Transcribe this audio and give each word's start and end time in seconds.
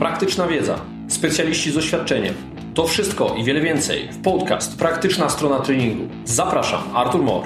praktyczna 0.00 0.46
wiedza, 0.46 0.80
specjaliści 1.08 1.70
z 1.70 1.74
doświadczeniem. 1.74 2.34
To 2.74 2.86
wszystko 2.86 3.34
i 3.38 3.44
wiele 3.44 3.60
więcej 3.60 4.08
w 4.12 4.22
podcast 4.22 4.78
Praktyczna 4.78 5.28
strona 5.28 5.58
treningu. 5.58 6.08
Zapraszam, 6.24 6.82
Artur 6.94 7.22
Mor. 7.22 7.44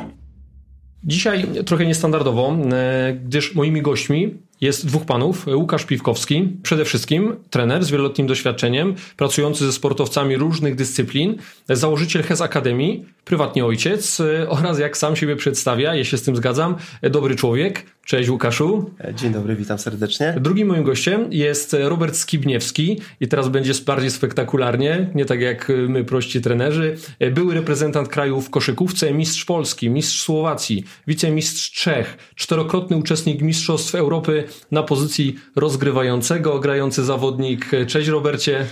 Dzisiaj 1.05 1.47
trochę 1.67 1.87
niestandardowo, 1.87 2.57
e, 2.73 3.13
gdyż 3.25 3.55
moimi 3.55 3.83
gośćmi 3.83 4.35
jest 4.61 4.87
dwóch 4.87 5.05
panów. 5.05 5.47
Łukasz 5.55 5.85
Piwkowski, 5.85 6.49
przede 6.63 6.85
wszystkim 6.85 7.37
trener 7.51 7.85
z 7.85 7.91
wieloletnim 7.91 8.27
doświadczeniem, 8.27 8.95
pracujący 9.17 9.67
ze 9.67 9.73
sportowcami 9.73 10.37
różnych 10.37 10.75
dyscyplin, 10.75 11.37
założyciel 11.69 12.23
HES 12.23 12.41
Akademii, 12.41 13.05
prywatnie 13.25 13.65
ojciec 13.65 14.21
e, 14.21 14.49
oraz 14.49 14.79
jak 14.79 14.97
sam 14.97 15.17
siebie 15.17 15.37
przedstawia, 15.37 15.95
ja 15.95 16.05
się 16.05 16.19
z 16.19 16.23
tym 16.23 16.37
zgadzam, 16.37 16.77
dobry 17.03 17.37
człowiek. 17.37 17.87
Cześć 18.05 18.31
Łukaszu. 18.31 18.91
Dzień 19.15 19.33
dobry, 19.33 19.57
witam 19.57 19.79
serdecznie. 19.79 20.35
Drugim 20.41 20.69
moim 20.69 20.85
gościem 20.85 21.33
jest 21.33 21.77
Robert 21.81 22.17
Skibniewski 22.17 23.01
i 23.21 23.29
teraz 23.29 23.49
będzie 23.49 23.73
bardziej 23.87 24.11
spektakularnie, 24.11 25.11
nie 25.15 25.25
tak 25.25 25.41
jak 25.41 25.73
my 25.89 26.05
prości 26.05 26.41
trenerzy. 26.41 26.97
Były 27.35 27.55
reprezentant 27.55 28.09
kraju 28.09 28.41
w 28.41 28.51
koszykówce, 28.51 29.13
mistrz 29.13 29.45
Polski, 29.45 29.91
mistrz 29.91 30.23
Słowacji, 30.23 30.85
wicemistrz 31.07 31.71
Czech, 31.71 32.33
czterokrotny 32.35 32.97
uczestnik 32.97 33.43
Mistrzostw 33.43 33.95
Europy 33.95 34.45
na 34.71 34.83
pozycji 34.83 35.37
rozgrywającego, 35.57 36.61
grający 36.61 37.05
zawodnik. 37.05 37.71
Cześć 37.87 38.09
Robercie. 38.09 38.67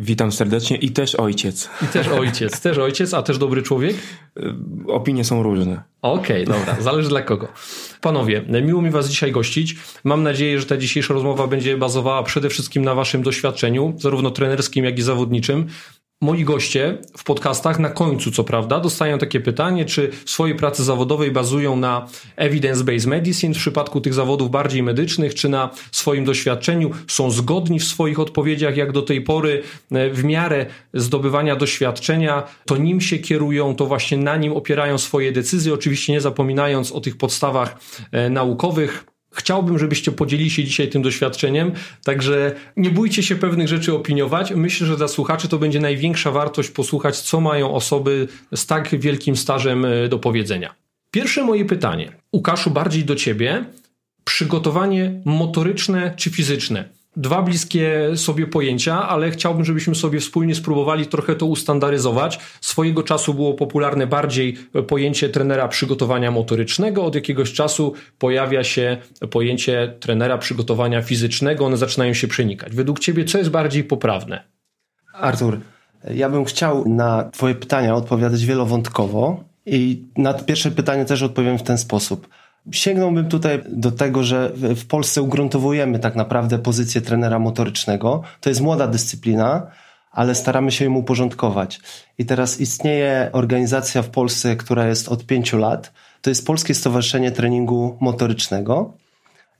Witam 0.00 0.32
serdecznie 0.32 0.76
i 0.76 0.90
też 0.90 1.14
ojciec. 1.14 1.68
I 1.82 1.86
też 1.86 2.08
ojciec, 2.08 2.60
też 2.60 2.78
ojciec, 2.78 3.14
a 3.14 3.22
też 3.22 3.38
dobry 3.38 3.62
człowiek? 3.62 3.96
Opinie 4.86 5.24
są 5.24 5.42
różne. 5.42 5.82
Okej, 6.02 6.44
okay, 6.44 6.58
dobra, 6.58 6.76
zależy 6.80 7.08
dla 7.08 7.22
kogo. 7.22 7.48
Panowie, 8.00 8.44
miło 8.62 8.82
mi 8.82 8.90
Was 8.90 9.08
dzisiaj 9.08 9.32
gościć. 9.32 9.76
Mam 10.04 10.22
nadzieję, 10.22 10.60
że 10.60 10.66
ta 10.66 10.76
dzisiejsza 10.76 11.14
rozmowa 11.14 11.46
będzie 11.46 11.76
bazowała 11.76 12.22
przede 12.22 12.48
wszystkim 12.48 12.84
na 12.84 12.94
Waszym 12.94 13.22
doświadczeniu, 13.22 13.94
zarówno 13.98 14.30
trenerskim, 14.30 14.84
jak 14.84 14.98
i 14.98 15.02
zawodniczym. 15.02 15.66
Moi 16.22 16.44
goście 16.44 16.98
w 17.16 17.24
podcastach 17.24 17.78
na 17.78 17.90
końcu, 17.90 18.30
co 18.30 18.44
prawda, 18.44 18.80
dostają 18.80 19.18
takie 19.18 19.40
pytanie, 19.40 19.84
czy 19.84 20.10
w 20.24 20.30
swojej 20.30 20.56
pracy 20.56 20.84
zawodowej 20.84 21.30
bazują 21.30 21.76
na 21.76 22.06
evidence-based 22.36 23.06
medicine, 23.06 23.54
w 23.54 23.56
przypadku 23.56 24.00
tych 24.00 24.14
zawodów 24.14 24.50
bardziej 24.50 24.82
medycznych, 24.82 25.34
czy 25.34 25.48
na 25.48 25.70
swoim 25.92 26.24
doświadczeniu, 26.24 26.90
są 27.08 27.30
zgodni 27.30 27.78
w 27.78 27.84
swoich 27.84 28.20
odpowiedziach, 28.20 28.76
jak 28.76 28.92
do 28.92 29.02
tej 29.02 29.20
pory, 29.20 29.62
e, 29.92 30.10
w 30.10 30.24
miarę 30.24 30.66
zdobywania 30.94 31.56
doświadczenia, 31.56 32.42
to 32.66 32.76
nim 32.76 33.00
się 33.00 33.18
kierują, 33.18 33.74
to 33.74 33.86
właśnie 33.86 34.18
na 34.18 34.36
nim 34.36 34.52
opierają 34.52 34.98
swoje 34.98 35.32
decyzje, 35.32 35.74
oczywiście 35.74 36.12
nie 36.12 36.20
zapominając 36.20 36.92
o 36.92 37.00
tych 37.00 37.16
podstawach 37.16 37.78
e, 38.12 38.30
naukowych. 38.30 39.04
Chciałbym, 39.32 39.78
żebyście 39.78 40.12
podzielili 40.12 40.50
się 40.50 40.64
dzisiaj 40.64 40.88
tym 40.88 41.02
doświadczeniem, 41.02 41.72
także 42.04 42.54
nie 42.76 42.90
bójcie 42.90 43.22
się 43.22 43.36
pewnych 43.36 43.68
rzeczy 43.68 43.94
opiniować. 43.94 44.52
Myślę, 44.56 44.86
że 44.86 44.96
dla 44.96 45.08
słuchaczy 45.08 45.48
to 45.48 45.58
będzie 45.58 45.80
największa 45.80 46.30
wartość 46.30 46.70
posłuchać, 46.70 47.20
co 47.20 47.40
mają 47.40 47.74
osoby 47.74 48.28
z 48.54 48.66
tak 48.66 49.00
wielkim 49.00 49.36
stażem 49.36 49.84
e, 49.84 50.08
do 50.08 50.18
powiedzenia. 50.18 50.74
Pierwsze 51.10 51.44
moje 51.44 51.64
pytanie, 51.64 52.12
Łukaszu, 52.32 52.70
bardziej 52.70 53.04
do 53.04 53.16
ciebie. 53.16 53.64
Przygotowanie 54.24 55.20
motoryczne 55.24 56.14
czy 56.16 56.30
fizyczne? 56.30 56.97
Dwa 57.18 57.42
bliskie 57.42 58.10
sobie 58.14 58.46
pojęcia, 58.46 59.08
ale 59.08 59.30
chciałbym, 59.30 59.64
żebyśmy 59.64 59.94
sobie 59.94 60.20
wspólnie 60.20 60.54
spróbowali 60.54 61.06
trochę 61.06 61.34
to 61.34 61.46
ustandaryzować. 61.46 62.38
Swojego 62.60 63.02
czasu 63.02 63.34
było 63.34 63.54
popularne 63.54 64.06
bardziej 64.06 64.56
pojęcie 64.88 65.28
trenera 65.28 65.68
przygotowania 65.68 66.30
motorycznego, 66.30 67.04
od 67.04 67.14
jakiegoś 67.14 67.52
czasu 67.52 67.94
pojawia 68.18 68.64
się 68.64 68.96
pojęcie 69.30 69.96
trenera 70.00 70.38
przygotowania 70.38 71.02
fizycznego, 71.02 71.66
one 71.66 71.76
zaczynają 71.76 72.14
się 72.14 72.28
przenikać. 72.28 72.74
Według 72.74 72.98
Ciebie 72.98 73.24
co 73.24 73.38
jest 73.38 73.50
bardziej 73.50 73.84
poprawne? 73.84 74.44
Artur, 75.14 75.60
ja 76.14 76.28
bym 76.28 76.44
chciał 76.44 76.88
na 76.88 77.30
Twoje 77.30 77.54
pytania 77.54 77.94
odpowiadać 77.94 78.44
wielowątkowo 78.44 79.44
i 79.66 80.02
na 80.16 80.34
pierwsze 80.34 80.70
pytanie 80.70 81.04
też 81.04 81.22
odpowiem 81.22 81.58
w 81.58 81.62
ten 81.62 81.78
sposób. 81.78 82.28
Sięgnąłbym 82.72 83.28
tutaj 83.28 83.62
do 83.68 83.92
tego, 83.92 84.22
że 84.24 84.52
w 84.54 84.86
Polsce 84.86 85.22
ugruntowujemy 85.22 85.98
tak 85.98 86.16
naprawdę 86.16 86.58
pozycję 86.58 87.00
trenera 87.00 87.38
motorycznego. 87.38 88.22
To 88.40 88.48
jest 88.48 88.60
młoda 88.60 88.86
dyscyplina, 88.86 89.66
ale 90.10 90.34
staramy 90.34 90.72
się 90.72 90.84
ją 90.84 90.94
uporządkować. 90.94 91.80
I 92.18 92.26
teraz 92.26 92.60
istnieje 92.60 93.30
organizacja 93.32 94.02
w 94.02 94.10
Polsce, 94.10 94.56
która 94.56 94.86
jest 94.86 95.08
od 95.08 95.26
pięciu 95.26 95.58
lat. 95.58 95.92
To 96.22 96.30
jest 96.30 96.46
Polskie 96.46 96.74
Stowarzyszenie 96.74 97.30
Treningu 97.30 97.96
Motorycznego. 98.00 98.94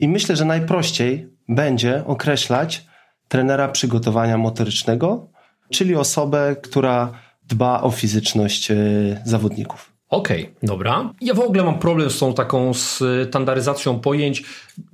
I 0.00 0.08
myślę, 0.08 0.36
że 0.36 0.44
najprościej 0.44 1.28
będzie 1.48 2.04
określać 2.06 2.86
trenera 3.28 3.68
przygotowania 3.68 4.38
motorycznego, 4.38 5.28
czyli 5.70 5.96
osobę, 5.96 6.56
która 6.62 7.12
dba 7.48 7.82
o 7.82 7.90
fizyczność 7.90 8.70
e, 8.70 8.76
zawodników. 9.24 9.97
Okej, 10.10 10.42
okay, 10.42 10.54
dobra. 10.62 11.12
Ja 11.20 11.34
w 11.34 11.40
ogóle 11.40 11.64
mam 11.64 11.78
problem 11.78 12.10
z 12.10 12.18
tą 12.18 12.34
taką 12.34 12.72
standaryzacją 13.28 14.00
pojęć. 14.00 14.44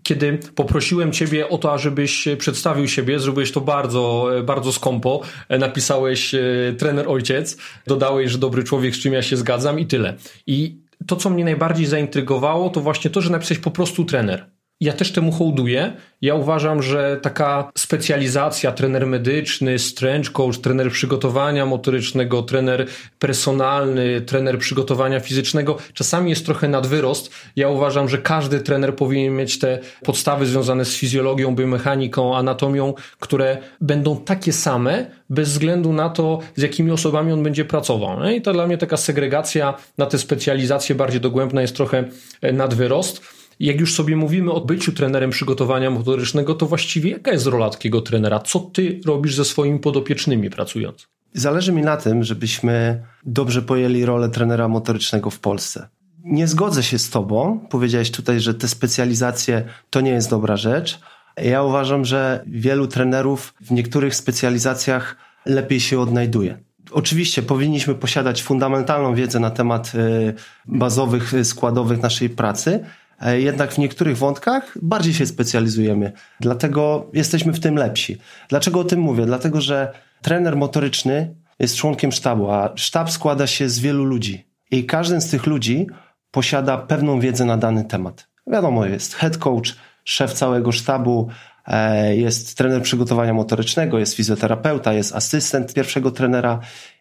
Kiedy 0.03 0.39
poprosiłem 0.55 1.13
Ciebie 1.13 1.49
o 1.49 1.59
to, 1.59 1.73
ażebyś 1.73 2.29
przedstawił 2.39 2.89
siebie, 2.89 3.19
zrobiłeś 3.19 3.53
to 3.53 3.61
bardzo, 3.61 4.31
bardzo 4.45 4.73
skąpo. 4.73 5.21
Napisałeś 5.49 6.35
e, 6.35 6.41
trener 6.79 7.09
ojciec, 7.09 7.57
dodałeś, 7.87 8.31
że 8.31 8.39
dobry 8.39 8.65
człowiek, 8.65 8.95
z 8.95 8.99
czym 8.99 9.13
ja 9.13 9.23
się 9.23 9.37
zgadzam 9.37 9.79
i 9.79 9.87
tyle. 9.87 10.15
I 10.47 10.77
to, 11.07 11.17
co 11.17 11.31
mnie 11.31 11.45
najbardziej 11.45 11.87
zaintrygowało, 11.87 12.71
to 12.71 12.81
właśnie 12.81 13.11
to, 13.11 13.21
że 13.21 13.31
napisałeś 13.31 13.63
po 13.63 13.71
prostu 13.71 14.05
trener. 14.05 14.54
Ja 14.85 14.93
też 14.93 15.13
temu 15.13 15.33
hołduję. 15.33 15.93
Ja 16.23 16.35
uważam, 16.35 16.83
że 16.83 17.19
taka 17.23 17.73
specjalizacja, 17.79 18.73
trener 18.73 19.07
medyczny, 19.07 19.79
strength 19.79 20.31
coach, 20.31 20.59
trener 20.59 20.91
przygotowania 20.91 21.67
motorycznego, 21.67 22.43
trener 22.43 22.87
personalny, 23.19 24.21
trener 24.21 24.59
przygotowania 24.59 25.21
fizycznego, 25.21 25.77
czasami 25.95 26.31
jest 26.31 26.47
trochę 26.47 26.69
nadwyrost. 26.69 27.31
Ja 27.57 27.69
uważam, 27.69 28.09
że 28.09 28.19
każdy 28.19 28.61
trener 28.61 28.97
powinien 28.97 29.37
mieć 29.37 29.59
te 29.59 29.79
podstawy 30.03 30.47
związane 30.47 30.85
z 30.85 30.97
fizjologią, 30.97 31.55
biomechaniką, 31.55 32.37
anatomią, 32.37 32.95
które 33.21 33.59
będą 33.81 34.17
takie 34.17 34.53
same, 34.53 35.07
bez 35.31 35.49
względu 35.49 35.93
na 35.93 36.09
to, 36.11 36.39
z 36.57 36.63
jakimi 36.63 36.91
osobami 36.91 37.33
on 37.33 37.43
będzie 37.43 37.65
pracował. 37.65 38.25
I 38.31 38.43
to 38.43 38.53
dla 38.53 38.67
mnie 38.67 38.79
taka 38.79 38.97
segregacja 38.97 39.75
na 39.99 40.07
te 40.07 40.19
specjalizacje 40.19 40.95
bardziej 40.95 41.21
dogłębna 41.21 41.63
jest 41.63 41.77
trochę 41.77 42.05
nadwyrost. 42.53 43.44
Jak 43.61 43.81
już 43.81 43.95
sobie 43.95 44.17
mówimy 44.17 44.53
o 44.53 44.61
byciu 44.61 44.93
trenerem 44.93 45.31
przygotowania 45.31 45.91
motorycznego, 45.91 46.55
to 46.55 46.67
właściwie 46.67 47.11
jaka 47.11 47.33
jest 47.33 47.47
rola 47.47 47.71
takiego 47.71 48.01
trenera? 48.01 48.41
Co 48.41 48.61
ty 48.61 49.01
robisz 49.07 49.35
ze 49.35 49.45
swoimi 49.45 49.79
podopiecznymi 49.79 50.51
pracując? 50.51 51.09
Zależy 51.33 51.73
mi 51.73 51.83
na 51.83 51.97
tym, 51.97 52.25
żebyśmy 52.25 53.03
dobrze 53.27 53.63
pojęli 53.63 54.05
rolę 54.05 54.29
trenera 54.29 54.69
motorycznego 54.69 55.31
w 55.31 55.41
Polsce. 55.41 55.89
Nie 56.25 56.49
zgodzę 56.49 56.83
się 56.83 56.99
z 56.99 57.11
tobą. 57.11 57.67
Powiedziałeś 57.71 58.11
tutaj, 58.11 58.41
że 58.41 58.55
te 58.55 58.69
specjalizacje 58.69 59.65
to 59.91 60.01
nie 60.01 60.11
jest 60.11 60.31
dobra 60.31 60.57
rzecz. 60.57 61.01
Ja 61.37 61.63
uważam, 61.63 62.05
że 62.05 62.45
wielu 62.47 62.87
trenerów 62.87 63.55
w 63.61 63.71
niektórych 63.71 64.15
specjalizacjach 64.15 65.17
lepiej 65.47 65.81
się 65.81 66.01
odnajduje. 66.01 66.59
Oczywiście 66.91 67.43
powinniśmy 67.43 67.95
posiadać 67.95 68.43
fundamentalną 68.43 69.15
wiedzę 69.15 69.41
na 69.41 69.51
temat 69.51 69.93
y, 69.95 70.35
bazowych, 70.67 71.35
y, 71.35 71.45
składowych 71.45 72.03
naszej 72.03 72.31
pracy, 72.31 72.85
jednak 73.33 73.73
w 73.73 73.79
niektórych 73.79 74.19
wątkach 74.19 74.79
bardziej 74.83 75.15
się 75.15 75.27
specjalizujemy. 75.27 76.13
Dlatego 76.41 77.11
jesteśmy 77.13 77.53
w 77.53 77.61
tym 77.61 77.77
lepsi. 77.77 78.19
Dlaczego 78.49 78.81
o 78.81 78.85
tym 78.85 79.01
mówię? 79.01 79.27
Dlatego, 79.27 79.61
że 79.61 79.93
trener 80.23 80.57
motoryczny 80.57 81.35
jest 81.59 81.77
członkiem 81.77 82.13
sztabu, 82.13 82.51
a 82.51 82.73
sztab 82.77 83.11
składa 83.11 83.47
się 83.47 83.69
z 83.69 83.79
wielu 83.79 84.05
ludzi. 84.05 84.47
I 84.71 84.85
każdy 84.85 85.21
z 85.21 85.31
tych 85.31 85.47
ludzi 85.47 85.87
posiada 86.31 86.79
pewną 86.79 87.21
wiedzę 87.21 87.45
na 87.45 87.57
dany 87.57 87.85
temat. 87.85 88.29
Wiadomo, 88.47 88.87
jest 88.87 89.15
head 89.15 89.39
coach, 89.39 89.77
szef 90.05 90.33
całego 90.33 90.73
sztabu, 90.73 91.29
e, 91.67 92.17
jest 92.17 92.57
trener 92.57 92.83
przygotowania 92.83 93.35
motorycznego, 93.35 93.99
jest 93.99 94.15
fizjoterapeuta, 94.15 94.93
jest 94.93 95.15
asystent 95.15 95.75
pierwszego 95.75 96.11
trenera. 96.11 96.61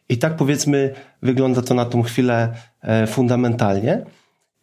I 0.10 0.18
tak 0.18 0.36
powiedzmy, 0.36 0.94
wygląda 1.22 1.62
to 1.62 1.74
na 1.74 1.86
tą 1.86 2.02
chwilę 2.02 2.54
e, 2.82 3.08
fundamentalnie. 3.08 4.06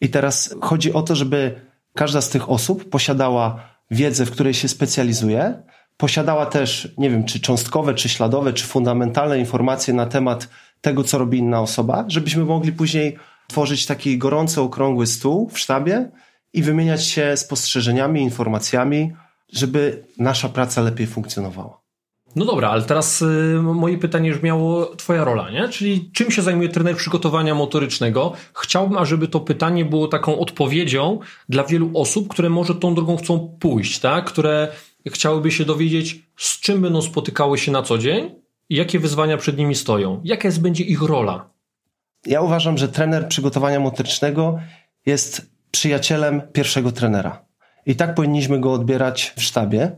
I 0.00 0.08
teraz 0.08 0.55
chodzi 0.61 0.93
o 0.93 1.02
to, 1.02 1.17
żeby 1.17 1.61
każda 1.94 2.20
z 2.20 2.29
tych 2.29 2.50
osób 2.50 2.91
posiadała 2.91 3.70
wiedzę, 3.91 4.26
w 4.26 4.31
której 4.31 4.55
się 4.55 4.69
specjalizuje, 4.69 5.62
posiadała 5.97 6.47
też, 6.47 6.94
nie 6.99 7.11
wiem, 7.11 7.25
czy 7.25 7.41
cząstkowe, 7.41 7.94
czy 7.94 8.08
śladowe, 8.08 8.52
czy 8.52 8.64
fundamentalne 8.64 9.38
informacje 9.38 9.94
na 9.94 10.06
temat 10.06 10.49
tego, 10.81 11.05
co 11.05 11.19
robi 11.19 11.38
inna 11.38 11.61
osoba, 11.61 12.05
żebyśmy 12.08 12.44
mogli 12.44 12.73
później 12.73 13.17
tworzyć 13.49 13.87
taki 13.87 14.19
gorący, 14.19 14.61
okrągły 14.61 15.06
stół 15.06 15.49
w 15.49 15.58
sztabie 15.58 16.11
i 16.52 16.62
wymieniać 16.62 17.05
się 17.05 17.37
spostrzeżeniami, 17.37 18.23
informacjami, 18.23 19.12
żeby 19.52 20.05
nasza 20.19 20.49
praca 20.49 20.81
lepiej 20.82 21.06
funkcjonowała. 21.06 21.79
No 22.36 22.44
dobra, 22.44 22.70
ale 22.70 22.82
teraz 22.82 23.22
y, 23.22 23.26
moje 23.62 23.98
pytanie 23.98 24.32
brzmiało 24.32 24.86
twoja 24.96 25.24
rola, 25.24 25.50
nie? 25.50 25.68
Czyli 25.68 26.10
czym 26.12 26.30
się 26.30 26.42
zajmuje 26.42 26.68
trener 26.68 26.96
przygotowania 26.96 27.54
motorycznego? 27.54 28.32
Chciałbym, 28.54 28.98
ażeby 28.98 29.28
to 29.28 29.40
pytanie 29.40 29.84
było 29.84 30.08
taką 30.08 30.38
odpowiedzią 30.38 31.18
dla 31.48 31.64
wielu 31.64 31.90
osób, 31.94 32.28
które 32.28 32.50
może 32.50 32.74
tą 32.74 32.94
drogą 32.94 33.16
chcą 33.16 33.56
pójść, 33.60 33.98
tak? 33.98 34.24
Które 34.24 34.68
chciałyby 35.06 35.50
się 35.50 35.64
dowiedzieć, 35.64 36.22
z 36.36 36.60
czym 36.60 36.80
będą 36.80 37.02
spotykały 37.02 37.58
się 37.58 37.72
na 37.72 37.82
co 37.82 37.98
dzień 37.98 38.34
i 38.68 38.76
jakie 38.76 38.98
wyzwania 38.98 39.36
przed 39.36 39.58
nimi 39.58 39.74
stoją. 39.74 40.20
Jaka 40.24 40.48
jest, 40.48 40.60
będzie 40.60 40.84
ich 40.84 41.02
rola? 41.02 41.50
Ja 42.26 42.40
uważam, 42.40 42.78
że 42.78 42.88
trener 42.88 43.28
przygotowania 43.28 43.80
motorycznego 43.80 44.58
jest 45.06 45.50
przyjacielem 45.70 46.42
pierwszego 46.52 46.92
trenera. 46.92 47.44
I 47.86 47.96
tak 47.96 48.14
powinniśmy 48.14 48.60
go 48.60 48.72
odbierać 48.72 49.32
w 49.36 49.42
sztabie, 49.42 49.90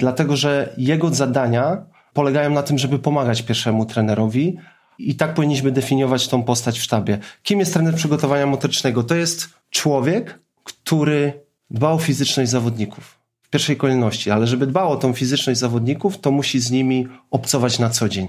dlatego 0.00 0.36
że 0.36 0.74
jego 0.78 1.14
zadania 1.14 1.86
polegają 2.12 2.50
na 2.50 2.62
tym, 2.62 2.78
żeby 2.78 2.98
pomagać 2.98 3.42
pierwszemu 3.42 3.86
trenerowi. 3.86 4.56
I 4.98 5.14
tak 5.14 5.34
powinniśmy 5.34 5.72
definiować 5.72 6.28
tą 6.28 6.42
postać 6.42 6.78
w 6.78 6.82
sztabie. 6.82 7.18
Kim 7.42 7.60
jest 7.60 7.72
trener 7.72 7.94
przygotowania 7.94 8.46
motorycznego? 8.46 9.02
To 9.02 9.14
jest 9.14 9.48
człowiek, 9.70 10.38
który 10.64 11.40
dba 11.70 11.90
o 11.90 11.98
fizyczność 11.98 12.50
zawodników 12.50 13.18
w 13.42 13.50
pierwszej 13.50 13.76
kolejności, 13.76 14.30
ale 14.30 14.46
żeby 14.46 14.66
dbał 14.66 14.92
o 14.92 14.96
tą 14.96 15.12
fizyczność 15.12 15.60
zawodników, 15.60 16.18
to 16.18 16.30
musi 16.30 16.60
z 16.60 16.70
nimi 16.70 17.08
obcować 17.30 17.78
na 17.78 17.90
co 17.90 18.08
dzień. 18.08 18.28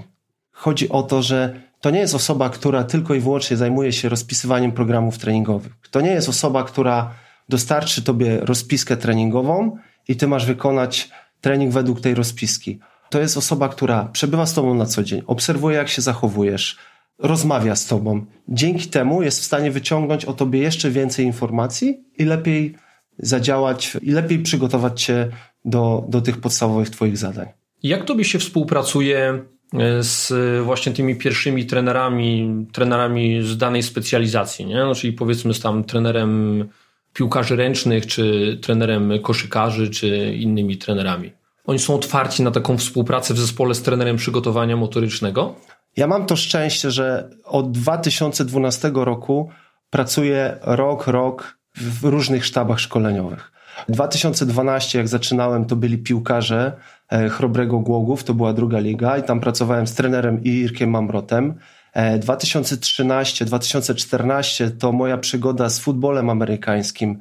Chodzi 0.52 0.88
o 0.88 1.02
to, 1.02 1.22
że 1.22 1.60
to 1.80 1.90
nie 1.90 1.98
jest 1.98 2.14
osoba, 2.14 2.50
która 2.50 2.84
tylko 2.84 3.14
i 3.14 3.20
wyłącznie 3.20 3.56
zajmuje 3.56 3.92
się 3.92 4.08
rozpisywaniem 4.08 4.72
programów 4.72 5.18
treningowych. 5.18 5.72
To 5.90 6.00
nie 6.00 6.10
jest 6.10 6.28
osoba, 6.28 6.64
która 6.64 7.14
dostarczy 7.48 8.02
tobie 8.02 8.38
rozpiskę 8.40 8.96
treningową 8.96 9.76
i 10.08 10.16
ty 10.16 10.28
masz 10.28 10.46
wykonać 10.46 11.10
trening 11.42 11.72
według 11.72 12.00
tej 12.00 12.14
rozpiski. 12.14 12.78
To 13.10 13.20
jest 13.20 13.36
osoba, 13.36 13.68
która 13.68 14.04
przebywa 14.12 14.46
z 14.46 14.54
tobą 14.54 14.74
na 14.74 14.86
co 14.86 15.02
dzień, 15.02 15.22
obserwuje 15.26 15.76
jak 15.76 15.88
się 15.88 16.02
zachowujesz, 16.02 16.78
rozmawia 17.18 17.76
z 17.76 17.86
tobą. 17.86 18.24
Dzięki 18.48 18.88
temu 18.88 19.22
jest 19.22 19.40
w 19.40 19.44
stanie 19.44 19.70
wyciągnąć 19.70 20.24
o 20.24 20.32
tobie 20.32 20.60
jeszcze 20.60 20.90
więcej 20.90 21.26
informacji 21.26 22.04
i 22.18 22.24
lepiej 22.24 22.74
zadziałać 23.18 23.96
i 24.02 24.10
lepiej 24.10 24.38
przygotować 24.38 25.02
cię 25.02 25.28
do, 25.64 26.04
do 26.08 26.20
tych 26.20 26.40
podstawowych 26.40 26.90
twoich 26.90 27.18
zadań. 27.18 27.48
Jak 27.82 28.04
tobie 28.04 28.24
się 28.24 28.38
współpracuje 28.38 29.42
e, 29.72 30.02
z 30.02 30.32
właśnie 30.64 30.92
tymi 30.92 31.16
pierwszymi 31.16 31.66
trenerami, 31.66 32.66
trenerami 32.72 33.42
z 33.42 33.56
danej 33.56 33.82
specjalizacji, 33.82 34.66
nie? 34.66 34.76
No, 34.76 34.94
czyli 34.94 35.12
powiedzmy 35.12 35.54
z 35.54 35.60
tam 35.60 35.84
trenerem 35.84 36.64
piłkarzy 37.12 37.56
ręcznych, 37.56 38.06
czy 38.06 38.58
trenerem 38.62 39.12
koszykarzy, 39.22 39.90
czy 39.90 40.34
innymi 40.34 40.76
trenerami? 40.76 41.32
Oni 41.66 41.78
są 41.78 41.94
otwarci 41.94 42.42
na 42.42 42.50
taką 42.50 42.78
współpracę 42.78 43.34
w 43.34 43.38
zespole 43.38 43.74
z 43.74 43.82
trenerem 43.82 44.16
przygotowania 44.16 44.76
motorycznego? 44.76 45.54
Ja 45.96 46.06
mam 46.06 46.26
to 46.26 46.36
szczęście, 46.36 46.90
że 46.90 47.30
od 47.44 47.72
2012 47.72 48.90
roku 48.94 49.50
pracuję 49.90 50.58
rok, 50.62 51.06
rok 51.06 51.58
w 51.76 52.04
różnych 52.04 52.44
sztabach 52.46 52.80
szkoleniowych. 52.80 53.52
2012, 53.88 54.98
jak 54.98 55.08
zaczynałem, 55.08 55.64
to 55.64 55.76
byli 55.76 55.98
piłkarze 55.98 56.72
e, 57.08 57.28
Chrobrego 57.28 57.78
Głogów, 57.78 58.24
to 58.24 58.34
była 58.34 58.52
druga 58.52 58.78
liga 58.78 59.18
i 59.18 59.22
tam 59.22 59.40
pracowałem 59.40 59.86
z 59.86 59.94
trenerem 59.94 60.44
Irkiem 60.44 60.90
Mamrotem. 60.90 61.54
2013-2014 61.96 64.64
e, 64.64 64.70
to 64.70 64.92
moja 64.92 65.18
przygoda 65.18 65.68
z 65.68 65.78
futbolem 65.78 66.30
amerykańskim 66.30 67.18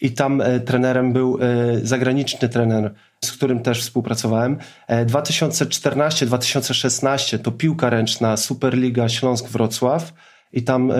i 0.00 0.12
tam 0.12 0.40
e, 0.40 0.60
trenerem 0.60 1.12
był 1.12 1.38
zagraniczny 1.82 2.48
trener, 2.48 2.94
z 3.24 3.32
którym 3.32 3.60
też 3.60 3.80
współpracowałem. 3.80 4.58
2014-2016 4.88 7.38
to 7.38 7.52
piłka 7.52 7.90
ręczna 7.90 8.36
Superliga 8.36 9.08
Śląsk-Wrocław 9.08 10.12
i 10.52 10.62
tam 10.62 10.92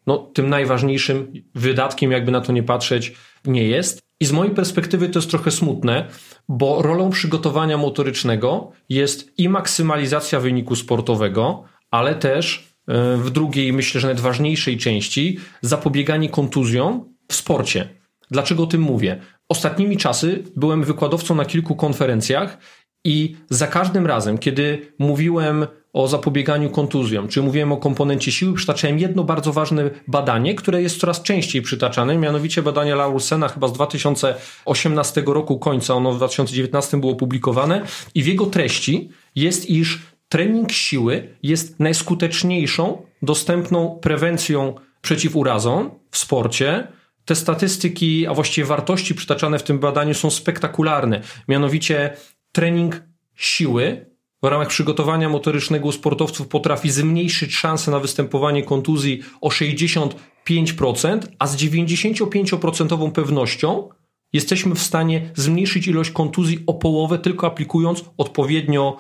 no, 0.07 0.19
tym 0.19 0.49
najważniejszym 0.49 1.33
wydatkiem, 1.55 2.13
jakby 2.13 2.33
na 2.33 2.41
to 2.41 2.53
nie 2.53 2.63
patrzeć, 2.63 3.15
nie 3.45 3.65
jest. 3.65 4.10
I 4.21 4.27
z 4.27 4.33
mojej 4.33 4.55
perspektywy 4.55 5.09
to 5.09 5.19
jest 5.19 5.31
trochę 5.31 5.51
smutne, 5.51 6.09
bo 6.49 6.83
rolą 6.83 7.11
przygotowania 7.11 7.79
motorycznego 7.79 8.73
jest 8.89 9.39
i 9.39 9.49
maksymalizacja 9.49 10.41
wyniku 10.41 10.77
sportowego, 10.77 11.65
ale 11.91 12.15
też 12.15 12.75
e, 12.89 13.17
w 13.17 13.31
drugiej, 13.31 13.73
myślę, 13.73 14.01
że 14.01 14.07
najważniejszej 14.07 14.79
części, 14.79 15.39
zapobieganie 15.63 16.29
kontuzjom 16.29 17.15
w 17.29 17.35
sporcie. 17.35 17.89
Dlaczego 18.31 18.63
o 18.63 18.67
tym 18.67 18.81
mówię? 18.81 19.21
Ostatnimi 19.49 19.97
czasy 19.97 20.45
byłem 20.57 20.85
wykładowcą 20.85 21.35
na 21.35 21.45
kilku 21.45 21.77
konferencjach 21.77 22.59
i 23.05 23.37
za 23.51 23.67
każdym 23.67 24.07
razem, 24.07 24.39
kiedy 24.39 24.93
mówiłem 24.99 25.67
o 25.93 26.09
zapobieganiu 26.09 26.71
kontuzjom, 26.71 27.29
czy 27.29 27.43
mówiłem 27.43 27.73
o 27.73 27.77
komponencie 27.77 28.33
siły, 28.33 28.55
przytaczałem 28.55 28.99
jedno 28.99 29.25
bardzo 29.25 29.53
ważne 29.53 29.91
badanie, 30.09 30.55
które 30.55 30.83
jest 30.83 31.01
coraz 31.01 31.23
częściej 31.23 31.63
przytaczane, 31.63 32.19
mianowicie 32.19 32.63
badanie 32.63 32.95
Laurusena 32.95 33.49
chyba 33.49 33.69
z 33.69 33.73
2018 33.73 35.23
roku 35.27 35.59
końca, 35.59 35.95
ono 35.95 36.13
w 36.13 36.17
2019 36.17 37.01
było 37.01 37.13
opublikowane 37.13 37.83
i 38.15 38.23
w 38.23 38.27
jego 38.27 38.47
treści 38.47 39.11
jest, 39.35 39.71
iż 39.71 39.99
trening 40.29 40.73
siły 40.73 41.37
jest 41.43 41.81
najskuteczniejszą 41.81 43.03
dostępną 43.23 43.99
prewencją 44.03 44.75
przeciw 45.01 45.37
urazom 45.37 45.91
w 46.11 46.19
sporcie. 46.19 46.89
Te 47.25 47.35
statystyki, 47.35 48.27
a 48.27 48.35
właściwie 48.35 48.67
wartości 48.67 49.15
przytaczane 49.15 49.59
w 49.59 49.63
tym 49.63 49.79
badaniu 49.79 50.15
są 50.15 50.31
spektakularne. 50.31 51.21
Mianowicie 51.49 52.17
trening 52.53 53.03
siły 53.35 54.10
w 54.43 54.47
ramach 54.47 54.69
przygotowania 54.69 55.29
motorycznego 55.29 55.89
u 55.89 55.93
sportowców 55.93 56.49
potrafi 56.49 56.91
zmniejszyć 56.91 57.57
szanse 57.57 57.91
na 57.91 58.01
występowanie 58.01 58.63
kontuzji 58.63 59.23
o 59.41 59.49
65%, 59.49 60.11
a 61.39 61.47
z 61.47 61.57
95% 61.57 63.13
pewnością 63.13 63.89
jesteśmy 64.33 64.75
w 64.75 64.83
stanie 64.83 65.31
zmniejszyć 65.35 65.87
ilość 65.87 66.11
kontuzji 66.11 66.59
o 66.67 66.75
połowę 66.75 67.19
tylko 67.19 67.47
aplikując 67.47 68.05
odpowiednio 68.17 68.97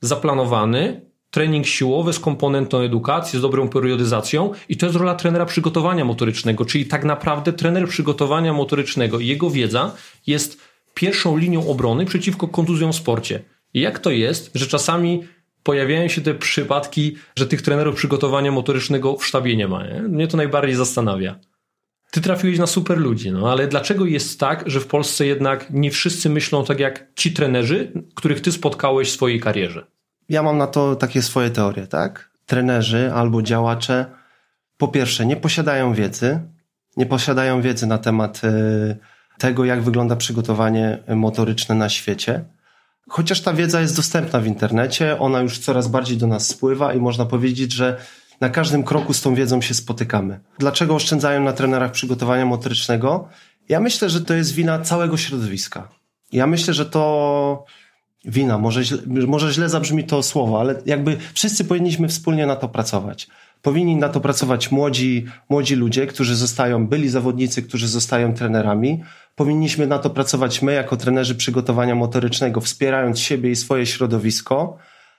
zaplanowany 0.00 1.12
trening 1.30 1.66
siłowy 1.66 2.12
z 2.12 2.18
komponentą 2.18 2.78
edukacji, 2.78 3.38
z 3.38 3.42
dobrą 3.42 3.68
periodyzacją 3.68 4.50
i 4.68 4.76
to 4.76 4.86
jest 4.86 4.98
rola 4.98 5.14
trenera 5.14 5.46
przygotowania 5.46 6.04
motorycznego, 6.04 6.64
czyli 6.64 6.86
tak 6.86 7.04
naprawdę 7.04 7.52
trener 7.52 7.88
przygotowania 7.88 8.52
motorycznego 8.52 9.20
i 9.20 9.26
jego 9.26 9.50
wiedza 9.50 9.94
jest 10.26 10.60
pierwszą 10.94 11.36
linią 11.36 11.68
obrony 11.68 12.04
przeciwko 12.04 12.48
kontuzjom 12.48 12.92
w 12.92 12.96
sporcie. 12.96 13.42
Jak 13.74 13.98
to 13.98 14.10
jest, 14.10 14.50
że 14.54 14.66
czasami 14.66 15.24
pojawiają 15.62 16.08
się 16.08 16.20
te 16.20 16.34
przypadki, 16.34 17.16
że 17.36 17.46
tych 17.46 17.62
trenerów 17.62 17.96
przygotowania 17.96 18.52
motorycznego 18.52 19.16
w 19.16 19.26
sztabie 19.26 19.56
nie 19.56 19.68
ma. 19.68 19.86
Nie? 19.86 20.02
Mnie 20.02 20.28
to 20.28 20.36
najbardziej 20.36 20.74
zastanawia. 20.74 21.38
Ty 22.10 22.20
trafiłeś 22.20 22.58
na 22.58 22.66
super 22.66 22.98
ludzi, 22.98 23.32
no 23.32 23.52
ale 23.52 23.68
dlaczego 23.68 24.04
jest 24.04 24.40
tak, 24.40 24.70
że 24.70 24.80
w 24.80 24.86
Polsce 24.86 25.26
jednak 25.26 25.70
nie 25.70 25.90
wszyscy 25.90 26.30
myślą 26.30 26.64
tak 26.64 26.80
jak 26.80 27.06
ci 27.14 27.32
trenerzy, 27.32 27.92
których 28.14 28.40
ty 28.40 28.52
spotkałeś 28.52 29.08
w 29.08 29.12
swojej 29.12 29.40
karierze? 29.40 29.86
Ja 30.28 30.42
mam 30.42 30.58
na 30.58 30.66
to 30.66 30.96
takie 30.96 31.22
swoje 31.22 31.50
teorie, 31.50 31.86
tak? 31.86 32.30
Trenerzy 32.46 33.12
albo 33.14 33.42
działacze, 33.42 34.06
po 34.76 34.88
pierwsze, 34.88 35.26
nie 35.26 35.36
posiadają 35.36 35.94
wiedzy, 35.94 36.40
nie 36.96 37.06
posiadają 37.06 37.62
wiedzy 37.62 37.86
na 37.86 37.98
temat 37.98 38.40
y, 38.44 38.96
tego, 39.38 39.64
jak 39.64 39.82
wygląda 39.82 40.16
przygotowanie 40.16 40.98
motoryczne 41.08 41.74
na 41.74 41.88
świecie. 41.88 42.44
Chociaż 43.12 43.40
ta 43.40 43.52
wiedza 43.52 43.80
jest 43.80 43.96
dostępna 43.96 44.40
w 44.40 44.46
internecie, 44.46 45.18
ona 45.18 45.40
już 45.40 45.58
coraz 45.58 45.88
bardziej 45.88 46.16
do 46.16 46.26
nas 46.26 46.46
spływa 46.46 46.94
i 46.94 46.98
można 46.98 47.26
powiedzieć, 47.26 47.72
że 47.72 47.96
na 48.40 48.48
każdym 48.48 48.82
kroku 48.82 49.12
z 49.12 49.22
tą 49.22 49.34
wiedzą 49.34 49.60
się 49.60 49.74
spotykamy. 49.74 50.40
Dlaczego 50.58 50.94
oszczędzają 50.94 51.42
na 51.42 51.52
trenerach 51.52 51.90
przygotowania 51.90 52.46
motorycznego? 52.46 53.28
Ja 53.68 53.80
myślę, 53.80 54.10
że 54.10 54.20
to 54.20 54.34
jest 54.34 54.54
wina 54.54 54.78
całego 54.78 55.16
środowiska. 55.16 55.88
Ja 56.32 56.46
myślę, 56.46 56.74
że 56.74 56.86
to 56.86 57.64
wina, 58.24 58.58
może 58.58 58.84
źle, 58.84 58.98
może 59.26 59.52
źle 59.52 59.68
zabrzmi 59.68 60.04
to 60.04 60.22
słowo, 60.22 60.60
ale 60.60 60.82
jakby 60.86 61.16
wszyscy 61.34 61.64
powinniśmy 61.64 62.08
wspólnie 62.08 62.46
na 62.46 62.56
to 62.56 62.68
pracować. 62.68 63.28
Powinni 63.62 63.96
na 63.96 64.08
to 64.08 64.20
pracować 64.20 64.70
młodzi, 64.70 65.26
młodzi 65.48 65.74
ludzie, 65.74 66.06
którzy 66.06 66.36
zostają, 66.36 66.86
byli 66.86 67.08
zawodnicy, 67.08 67.62
którzy 67.62 67.88
zostają 67.88 68.34
trenerami. 68.34 69.02
Powinniśmy 69.34 69.86
na 69.86 69.98
to 69.98 70.10
pracować 70.10 70.62
my, 70.62 70.72
jako 70.72 70.96
trenerzy 70.96 71.34
przygotowania 71.34 71.94
motorycznego, 71.94 72.60
wspierając 72.60 73.20
siebie 73.20 73.50
i 73.50 73.56
swoje 73.56 73.86
środowisko. 73.86 74.78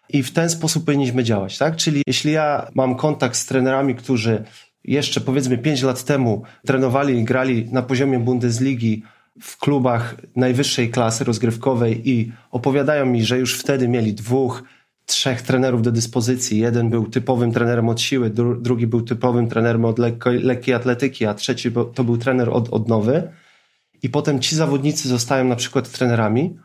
I 0.09 0.23
w 0.23 0.31
ten 0.31 0.49
sposób 0.49 0.85
powinniśmy 0.85 1.23
działać, 1.23 1.57
tak? 1.57 1.75
Czyli 1.75 2.01
jeśli 2.07 2.31
ja 2.31 2.67
mam 2.75 2.95
kontakt 2.95 3.35
z 3.35 3.45
trenerami, 3.45 3.95
którzy 3.95 4.43
jeszcze 4.83 5.21
powiedzmy 5.21 5.57
5 5.57 5.81
lat 5.81 6.03
temu 6.03 6.43
trenowali 6.65 7.19
i 7.19 7.23
grali 7.23 7.69
na 7.71 7.81
poziomie 7.81 8.19
Bundesligi 8.19 9.03
w 9.41 9.57
klubach 9.57 10.15
najwyższej 10.35 10.89
klasy 10.89 11.23
rozgrywkowej 11.23 12.09
i 12.09 12.31
opowiadają 12.51 13.05
mi, 13.05 13.25
że 13.25 13.39
już 13.39 13.59
wtedy 13.59 13.87
mieli 13.87 14.13
dwóch, 14.13 14.63
trzech 15.05 15.41
trenerów 15.41 15.81
do 15.81 15.91
dyspozycji. 15.91 16.59
Jeden 16.59 16.89
był 16.89 17.07
typowym 17.07 17.51
trenerem 17.51 17.89
od 17.89 18.01
siły, 18.01 18.29
dru 18.29 18.61
drugi 18.61 18.87
był 18.87 19.01
typowym 19.01 19.47
trenerem 19.47 19.85
od 19.85 19.99
lekkiej 20.25 20.73
atletyki, 20.73 21.25
a 21.25 21.33
trzeci 21.33 21.71
to 21.93 22.03
był 22.03 22.17
trener 22.17 22.49
od 22.49 22.69
odnowy. 22.69 23.29
I 24.03 24.09
potem 24.09 24.39
ci 24.39 24.55
zawodnicy 24.55 25.09
zostają 25.09 25.45
na 25.45 25.55
przykład 25.55 25.91
trenerami, 25.91 26.57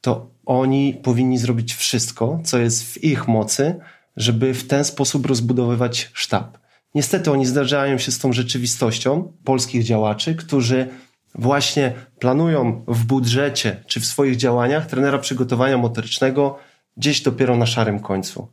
to 0.00 0.30
oni 0.46 1.00
powinni 1.02 1.38
zrobić 1.38 1.74
wszystko, 1.74 2.40
co 2.44 2.58
jest 2.58 2.84
w 2.84 3.04
ich 3.04 3.28
mocy, 3.28 3.80
żeby 4.16 4.54
w 4.54 4.66
ten 4.66 4.84
sposób 4.84 5.26
rozbudowywać 5.26 6.10
sztab. 6.14 6.58
Niestety 6.94 7.32
oni 7.32 7.46
zdarzają 7.46 7.98
się 7.98 8.12
z 8.12 8.18
tą 8.18 8.32
rzeczywistością 8.32 9.32
polskich 9.44 9.84
działaczy, 9.84 10.34
którzy 10.34 10.88
właśnie 11.34 11.92
planują 12.18 12.84
w 12.88 13.04
budżecie 13.04 13.84
czy 13.86 14.00
w 14.00 14.06
swoich 14.06 14.36
działaniach 14.36 14.86
trenera 14.86 15.18
przygotowania 15.18 15.78
motorycznego 15.78 16.58
gdzieś 16.96 17.20
dopiero 17.20 17.56
na 17.56 17.66
szarym 17.66 18.00
końcu. 18.00 18.48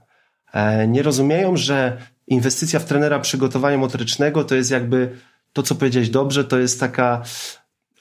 E, 0.53 0.87
nie 0.87 1.03
rozumieją, 1.03 1.57
że 1.57 1.97
inwestycja 2.27 2.79
w 2.79 2.85
trenera 2.85 3.19
przygotowania 3.19 3.77
motorycznego 3.77 4.43
to 4.43 4.55
jest 4.55 4.71
jakby 4.71 5.17
to, 5.53 5.63
co 5.63 5.75
powiedziałeś 5.75 6.09
dobrze, 6.09 6.43
to 6.43 6.59
jest 6.59 6.79
taka 6.79 7.23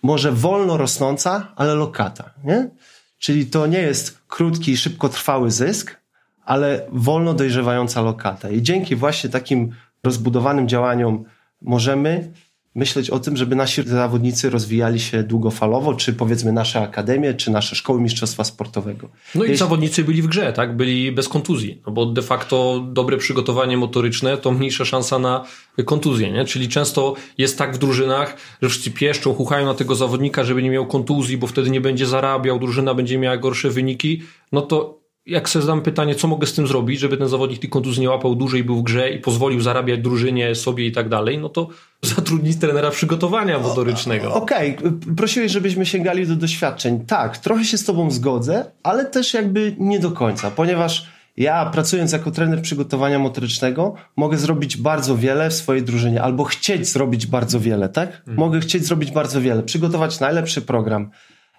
może 0.05 0.33
wolno 0.33 0.77
rosnąca, 0.77 1.53
ale 1.57 1.75
lokata. 1.75 2.31
Nie? 2.45 2.71
Czyli 3.19 3.47
to 3.47 3.67
nie 3.67 3.79
jest 3.79 4.19
krótki 4.29 4.73
i 4.73 4.77
szybkotrwały 4.77 5.51
zysk, 5.51 6.01
ale 6.45 6.87
wolno 6.93 7.35
dojrzewająca 7.35 8.03
lokata. 8.03 8.51
I 8.51 8.63
dzięki 8.63 8.97
właśnie 8.97 9.31
takim 9.31 9.71
rozbudowanym 10.05 10.69
działaniom 10.69 11.25
możemy 11.63 12.33
myśleć 12.75 13.11
o 13.11 13.19
tym, 13.19 13.37
żeby 13.37 13.57
nasi 13.57 13.83
zawodnicy 13.83 14.51
rozwijali 14.51 15.01
się 15.01 15.23
długofalowo, 15.23 15.95
czy 15.95 16.13
powiedzmy 16.13 16.53
nasze 16.53 16.81
akademie, 16.81 17.35
czy 17.35 17.51
nasze 17.51 17.77
szkoły 17.77 18.01
mistrzostwa 18.01 18.45
sportowego. 18.45 19.09
No 19.35 19.45
i 19.45 19.57
zawodnicy 19.57 20.05
byli 20.05 20.23
w 20.23 20.27
grze, 20.27 20.53
tak? 20.53 20.77
Byli 20.77 21.13
bez 21.13 21.29
kontuzji, 21.29 21.83
no 21.87 21.93
bo 21.93 22.07
de 22.07 22.23
facto 22.23 22.85
dobre 22.93 23.17
przygotowanie 23.17 23.77
motoryczne 23.77 24.37
to 24.37 24.53
mniejsza 24.53 24.85
szansa 24.85 25.19
na 25.19 25.45
kontuzję, 25.85 26.33
nie? 26.33 26.45
Czyli 26.45 26.69
często 26.69 27.15
jest 27.39 27.59
tak 27.59 27.75
w 27.75 27.79
drużynach, 27.79 28.37
że 28.63 28.69
wszyscy 28.69 28.91
pieszczą, 28.91 29.35
chuchają 29.35 29.67
na 29.67 29.75
tego 29.75 29.95
zawodnika, 29.95 30.45
żeby 30.45 30.63
nie 30.63 30.71
miał 30.71 30.87
kontuzji, 30.87 31.39
bo 31.39 31.47
wtedy 31.47 31.71
nie 31.71 31.81
będzie 31.81 32.07
zarabiał, 32.07 32.59
drużyna 32.59 32.95
będzie 32.95 33.19
miała 33.19 33.37
gorsze 33.37 33.71
wyniki, 33.71 34.23
no 34.53 34.63
to 34.63 35.04
jak 35.27 35.49
sobie 35.49 35.65
zadam 35.65 35.83
pytanie, 35.83 36.15
co 36.15 36.29
mogę 36.29 36.47
z 36.47 36.55
tym 36.55 36.67
zrobić, 36.67 37.01
żeby 37.01 37.17
ten 37.17 37.29
zawodnik 37.29 37.61
tych 37.61 37.71
kontuzji 37.71 38.03
nie 38.03 38.11
łapał 38.11 38.35
dłużej, 38.35 38.65
był 38.65 38.77
w 38.77 38.83
grze 38.83 39.11
i 39.11 39.19
pozwolił 39.19 39.61
zarabiać 39.61 40.01
drużynie, 40.01 40.55
sobie 40.55 40.87
i 40.87 40.93
tak 40.93 41.09
dalej, 41.09 41.39
no 41.39 41.49
to 41.49 41.69
zatrudnić 42.03 42.57
trenera 42.57 42.91
przygotowania 42.91 43.59
motorycznego. 43.59 44.35
Okej, 44.35 44.79
okay. 44.79 45.15
prosiłeś, 45.17 45.53
żebyśmy 45.53 45.87
sięgali 45.87 46.27
do 46.27 46.37
doświadczeń. 46.37 47.07
Tak, 47.07 47.39
trochę 47.39 47.65
się 47.65 47.79
z 47.79 47.85
tobą 47.85 48.11
zgodzę, 48.11 48.65
ale 48.83 49.05
też 49.05 49.35
jakby 49.35 49.77
nie 49.79 49.99
do 49.99 50.11
końca, 50.11 50.51
ponieważ 50.51 51.07
ja 51.37 51.67
pracując 51.67 52.13
jako 52.13 52.31
trener 52.31 52.63
przygotowania 52.63 53.19
motorycznego 53.19 53.95
mogę 54.17 54.37
zrobić 54.37 54.77
bardzo 54.77 55.17
wiele 55.17 55.51
w 55.51 55.55
swojej 55.55 55.83
drużynie 55.83 56.23
albo 56.23 56.45
chcieć 56.45 56.89
zrobić 56.89 57.27
bardzo 57.27 57.61
wiele, 57.61 57.89
tak? 57.89 58.13
Hmm. 58.25 58.37
Mogę 58.37 58.61
chcieć 58.61 58.85
zrobić 58.85 59.11
bardzo 59.11 59.41
wiele, 59.41 59.63
przygotować 59.63 60.21
najlepszy 60.21 60.63
program, 60.63 61.11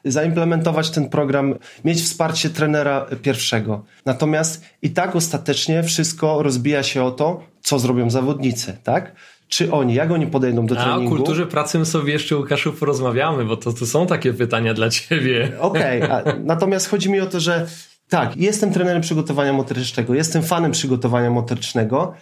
zaimplementować 0.05 0.89
ten 0.89 1.09
program, 1.09 1.55
mieć 1.85 2.01
wsparcie 2.01 2.49
trenera 2.49 3.05
pierwszego. 3.21 3.83
Natomiast 4.05 4.65
i 4.81 4.89
tak 4.89 5.15
ostatecznie 5.15 5.83
wszystko 5.83 6.43
rozbija 6.43 6.83
się 6.83 7.03
o 7.03 7.11
to, 7.11 7.43
co 7.61 7.79
zrobią 7.79 8.09
zawodnicy, 8.09 8.77
tak? 8.83 9.15
Czy 9.47 9.71
oni, 9.71 9.93
jak 9.93 10.11
oni 10.11 10.27
podejdą 10.27 10.65
do 10.65 10.75
treningu? 10.75 11.01
A 11.01 11.05
o 11.05 11.17
kulturze 11.17 11.45
pracy 11.45 11.79
my 11.79 11.85
sobie 11.85 12.13
jeszcze, 12.13 12.37
Łukaszu, 12.37 12.73
porozmawiamy, 12.73 13.45
bo 13.45 13.57
to, 13.57 13.73
to 13.73 13.85
są 13.85 14.07
takie 14.07 14.33
pytania 14.33 14.73
dla 14.73 14.89
ciebie. 14.89 15.51
Okej, 15.59 16.03
okay, 16.03 16.23
natomiast 16.43 16.89
chodzi 16.89 17.09
mi 17.11 17.19
o 17.19 17.25
to, 17.25 17.39
że 17.39 17.67
tak, 18.09 18.37
jestem 18.37 18.71
trenerem 18.71 19.01
przygotowania 19.01 19.53
motorycznego, 19.53 20.13
jestem 20.13 20.43
fanem 20.43 20.71
przygotowania 20.71 21.29
motorycznego, 21.29 22.13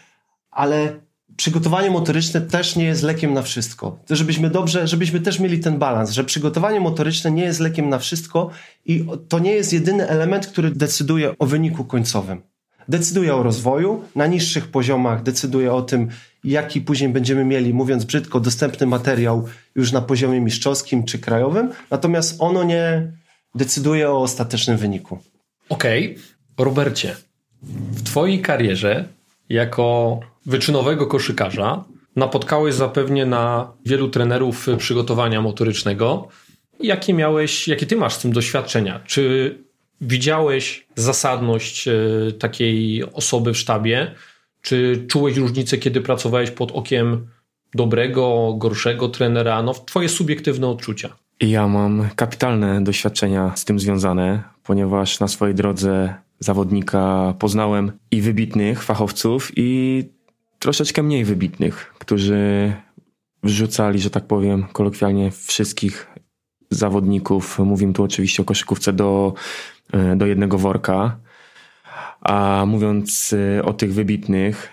ale 0.51 0.93
przygotowanie 1.37 1.91
motoryczne 1.91 2.41
też 2.41 2.75
nie 2.75 2.85
jest 2.85 3.03
lekiem 3.03 3.33
na 3.33 3.41
wszystko. 3.41 3.99
To 4.05 4.15
żebyśmy 4.15 4.49
dobrze, 4.49 4.87
żebyśmy 4.87 5.19
też 5.19 5.39
mieli 5.39 5.59
ten 5.59 5.79
balans, 5.79 6.11
że 6.11 6.23
przygotowanie 6.23 6.79
motoryczne 6.79 7.31
nie 7.31 7.43
jest 7.43 7.59
lekiem 7.59 7.89
na 7.89 7.99
wszystko 7.99 8.49
i 8.85 9.05
to 9.29 9.39
nie 9.39 9.51
jest 9.51 9.73
jedyny 9.73 10.07
element, 10.07 10.47
który 10.47 10.71
decyduje 10.71 11.37
o 11.37 11.45
wyniku 11.45 11.85
końcowym. 11.85 12.41
Decyduje 12.87 13.35
o 13.35 13.43
rozwoju 13.43 14.03
na 14.15 14.27
niższych 14.27 14.67
poziomach, 14.67 15.23
decyduje 15.23 15.73
o 15.73 15.81
tym, 15.81 16.09
jaki 16.43 16.81
później 16.81 17.09
będziemy 17.09 17.45
mieli, 17.45 17.73
mówiąc 17.73 18.05
brzydko, 18.05 18.39
dostępny 18.39 18.87
materiał 18.87 19.47
już 19.75 19.91
na 19.91 20.01
poziomie 20.01 20.41
mistrzowskim 20.41 21.03
czy 21.03 21.19
krajowym, 21.19 21.71
natomiast 21.91 22.35
ono 22.39 22.63
nie 22.63 23.11
decyduje 23.55 24.09
o 24.11 24.21
ostatecznym 24.21 24.77
wyniku. 24.77 25.19
Okej, 25.69 26.11
okay. 26.11 26.65
Robercie, 26.65 27.15
w 27.91 28.03
Twojej 28.03 28.41
karierze 28.41 29.05
jako 29.49 30.19
wyczynowego 30.45 31.07
koszykarza 31.07 31.83
napotkałeś 32.15 32.75
zapewne 32.75 33.25
na 33.25 33.71
wielu 33.85 34.09
trenerów 34.09 34.67
przygotowania 34.77 35.41
motorycznego. 35.41 36.27
Jakie 36.79 37.13
miałeś, 37.13 37.67
jakie 37.67 37.85
ty 37.85 37.95
masz 37.95 38.13
z 38.13 38.19
tym 38.19 38.33
doświadczenia? 38.33 38.99
Czy 39.05 39.55
widziałeś 40.01 40.87
zasadność 40.95 41.87
e, 41.87 41.93
takiej 42.39 43.03
osoby 43.13 43.53
w 43.53 43.57
sztabie? 43.57 44.11
Czy 44.61 45.05
czułeś 45.07 45.37
różnicę, 45.37 45.77
kiedy 45.77 46.01
pracowałeś 46.01 46.51
pod 46.51 46.71
okiem 46.71 47.27
dobrego, 47.73 48.53
gorszego 48.57 49.09
trenera? 49.09 49.63
No, 49.63 49.73
twoje 49.73 50.09
subiektywne 50.09 50.67
odczucia. 50.67 51.15
Ja 51.41 51.67
mam 51.67 52.09
kapitalne 52.15 52.83
doświadczenia 52.83 53.51
z 53.55 53.65
tym 53.65 53.79
związane, 53.79 54.43
ponieważ 54.63 55.19
na 55.19 55.27
swojej 55.27 55.55
drodze 55.55 56.13
zawodnika 56.39 57.33
poznałem 57.39 57.91
i 58.11 58.21
wybitnych 58.21 58.83
fachowców, 58.83 59.51
i 59.55 60.03
troszeczkę 60.63 61.03
mniej 61.03 61.25
wybitnych, 61.25 61.93
którzy 61.99 62.73
wrzucali, 63.43 63.99
że 63.99 64.09
tak 64.09 64.27
powiem, 64.27 64.65
kolokwialnie 64.73 65.31
wszystkich 65.31 66.07
zawodników, 66.69 67.59
mówimy 67.59 67.93
tu 67.93 68.03
oczywiście 68.03 68.41
o 68.41 68.45
koszykówce, 68.45 68.93
do, 68.93 69.33
e, 69.93 70.15
do 70.15 70.25
jednego 70.25 70.57
worka. 70.57 71.17
A 72.21 72.63
mówiąc 72.67 73.35
e, 73.57 73.63
o 73.63 73.73
tych 73.73 73.93
wybitnych, 73.93 74.69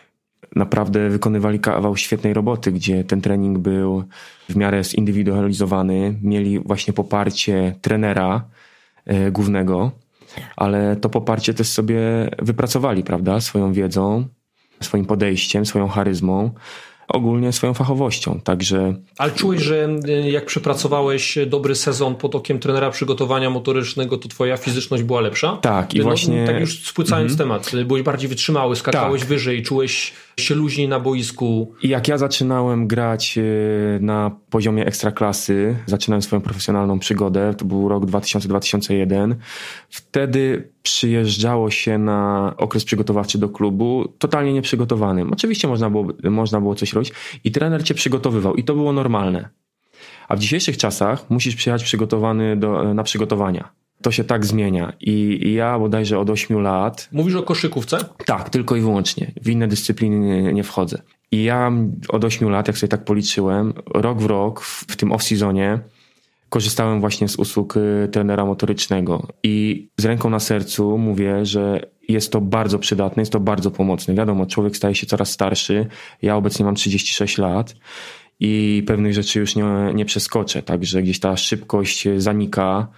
naprawdę 0.56 1.08
wykonywali 1.08 1.60
kawał 1.60 1.96
świetnej 1.96 2.34
roboty, 2.34 2.72
gdzie 2.72 3.04
ten 3.04 3.20
trening 3.20 3.58
był 3.58 4.04
w 4.48 4.56
miarę 4.56 4.84
zindywidualizowany, 4.84 6.18
mieli 6.22 6.58
właśnie 6.58 6.92
poparcie 6.92 7.74
trenera 7.80 8.44
e, 9.04 9.30
głównego, 9.30 9.90
ale 10.56 10.96
to 10.96 11.08
poparcie 11.08 11.54
też 11.54 11.68
sobie 11.68 12.00
wypracowali, 12.38 13.02
prawda, 13.02 13.40
swoją 13.40 13.72
wiedzą, 13.72 14.28
swoim 14.82 15.04
podejściem, 15.04 15.66
swoją 15.66 15.88
charyzmą. 15.88 16.50
ogólnie 17.12 17.52
swoją 17.52 17.74
fachowością. 17.74 18.40
Także. 18.44 18.94
Ale 19.18 19.32
czułeś, 19.32 19.62
że 19.62 19.88
y, 20.08 20.30
jak 20.30 20.46
przepracowałeś 20.46 21.38
dobry 21.46 21.74
sezon 21.74 22.14
pod 22.14 22.34
okiem 22.34 22.58
trenera 22.58 22.90
przygotowania 22.90 23.50
motorycznego, 23.50 24.18
to 24.18 24.28
twoja 24.28 24.56
fizyczność 24.56 25.02
była 25.02 25.20
lepsza? 25.20 25.56
Tak, 25.56 25.94
i 25.94 25.98
no, 25.98 26.04
właśnie. 26.04 26.46
Tak 26.46 26.60
już 26.60 26.86
spłycając 26.86 27.32
-hmm. 27.32 27.38
temat, 27.38 27.72
byłeś 27.86 28.02
bardziej 28.02 28.28
wytrzymały, 28.28 28.76
skakałeś 28.76 29.20
tak. 29.20 29.28
wyżej, 29.28 29.62
czułeś 29.62 30.12
się 30.36 30.54
luźniej 30.54 30.88
na 30.88 31.00
boisku. 31.00 31.74
I 31.82 31.88
jak 31.88 32.08
ja 32.08 32.18
zaczynałem 32.18 32.86
grać 32.86 33.38
y, 33.38 33.98
na 34.00 34.30
poziomie 34.50 34.86
ekstraklasy, 34.86 35.76
zaczynałem 35.86 36.22
swoją 36.22 36.42
profesjonalną 36.42 36.98
przygodę, 36.98 37.54
to 37.58 37.64
był 37.64 37.88
rok 37.88 38.04
2000-2001, 38.04 39.34
wtedy 39.88 40.70
przyjeżdżało 40.82 41.70
się 41.70 41.98
na 41.98 42.52
okres 42.56 42.84
przygotowawczy 42.84 43.38
do 43.38 43.48
klubu 43.48 44.12
totalnie 44.18 44.52
nieprzygotowanym. 44.52 45.32
Oczywiście 45.32 45.68
można 45.68 45.90
było, 45.90 46.08
można 46.24 46.60
było 46.60 46.74
coś 46.74 46.92
robić 46.92 47.12
i 47.44 47.52
trener 47.52 47.84
cię 47.84 47.94
przygotowywał 47.94 48.54
i 48.54 48.64
to 48.64 48.74
było 48.74 48.92
normalne. 48.92 49.48
A 50.28 50.36
w 50.36 50.38
dzisiejszych 50.38 50.76
czasach 50.76 51.30
musisz 51.30 51.56
przyjechać 51.56 51.84
przygotowany 51.84 52.56
do, 52.56 52.94
na 52.94 53.02
przygotowania. 53.02 53.72
To 54.02 54.10
się 54.10 54.24
tak 54.24 54.46
zmienia. 54.46 54.92
I, 55.00 55.40
I 55.42 55.52
ja 55.52 55.78
bodajże 55.78 56.18
od 56.18 56.30
8 56.30 56.60
lat. 56.60 57.08
Mówisz 57.12 57.34
o 57.34 57.42
koszykówce? 57.42 57.98
Tak, 58.26 58.50
tylko 58.50 58.76
i 58.76 58.80
wyłącznie. 58.80 59.32
W 59.42 59.48
inne 59.48 59.68
dyscypliny 59.68 60.42
nie, 60.42 60.52
nie 60.52 60.64
wchodzę. 60.64 61.02
I 61.32 61.44
ja 61.44 61.72
od 62.08 62.24
8 62.24 62.48
lat, 62.48 62.66
jak 62.66 62.78
sobie 62.78 62.88
tak 62.88 63.04
policzyłem, 63.04 63.72
rok 63.94 64.18
w 64.18 64.26
rok 64.26 64.60
w, 64.60 64.84
w 64.88 64.96
tym 64.96 65.08
off-seasonie 65.08 65.78
korzystałem 66.50 67.00
właśnie 67.00 67.28
z 67.28 67.36
usług 67.36 67.76
y, 67.76 68.08
trenera 68.12 68.44
motorycznego 68.44 69.26
i 69.42 69.88
z 69.96 70.04
ręką 70.04 70.30
na 70.30 70.40
sercu 70.40 70.98
mówię, 70.98 71.46
że 71.46 71.80
jest 72.08 72.32
to 72.32 72.40
bardzo 72.40 72.78
przydatne, 72.78 73.20
jest 73.20 73.32
to 73.32 73.40
bardzo 73.40 73.70
pomocne. 73.70 74.14
Wiadomo, 74.14 74.46
człowiek 74.46 74.76
staje 74.76 74.94
się 74.94 75.06
coraz 75.06 75.30
starszy. 75.30 75.86
Ja 76.22 76.36
obecnie 76.36 76.64
mam 76.64 76.74
36 76.74 77.38
lat 77.38 77.74
i 78.40 78.82
pewnych 78.86 79.14
rzeczy 79.14 79.38
już 79.38 79.56
nie, 79.56 79.64
nie 79.94 80.04
przeskoczę, 80.04 80.62
także 80.62 81.02
gdzieś 81.02 81.20
ta 81.20 81.36
szybkość 81.36 82.08
zanika. 82.16 82.88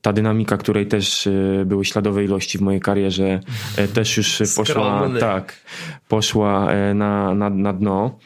Ta 0.00 0.12
dynamika, 0.12 0.56
której 0.56 0.86
też 0.86 1.26
y, 1.26 1.64
były 1.66 1.84
śladowe 1.84 2.24
ilości 2.24 2.58
w 2.58 2.60
mojej 2.60 2.80
karierze, 2.80 3.40
y, 3.78 3.88
też 3.88 4.16
już 4.16 4.42
poszła, 4.56 5.10
tak, 5.20 5.66
poszła 6.08 6.68
na, 6.94 7.34
na, 7.34 7.50
na 7.50 7.72
dno, 7.72 8.18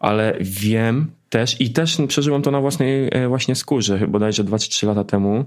ale 0.00 0.36
wiem, 0.40 1.10
też 1.32 1.60
i 1.60 1.70
też 1.70 1.98
przeżyłem 2.08 2.42
to 2.42 2.50
na 2.50 2.60
własnej 2.60 3.08
e, 3.12 3.28
właśnie 3.28 3.54
skórze, 3.54 4.08
bodajże 4.08 4.44
2 4.44 4.58
czy 4.58 4.70
3 4.70 4.86
lata 4.86 5.04
temu. 5.04 5.44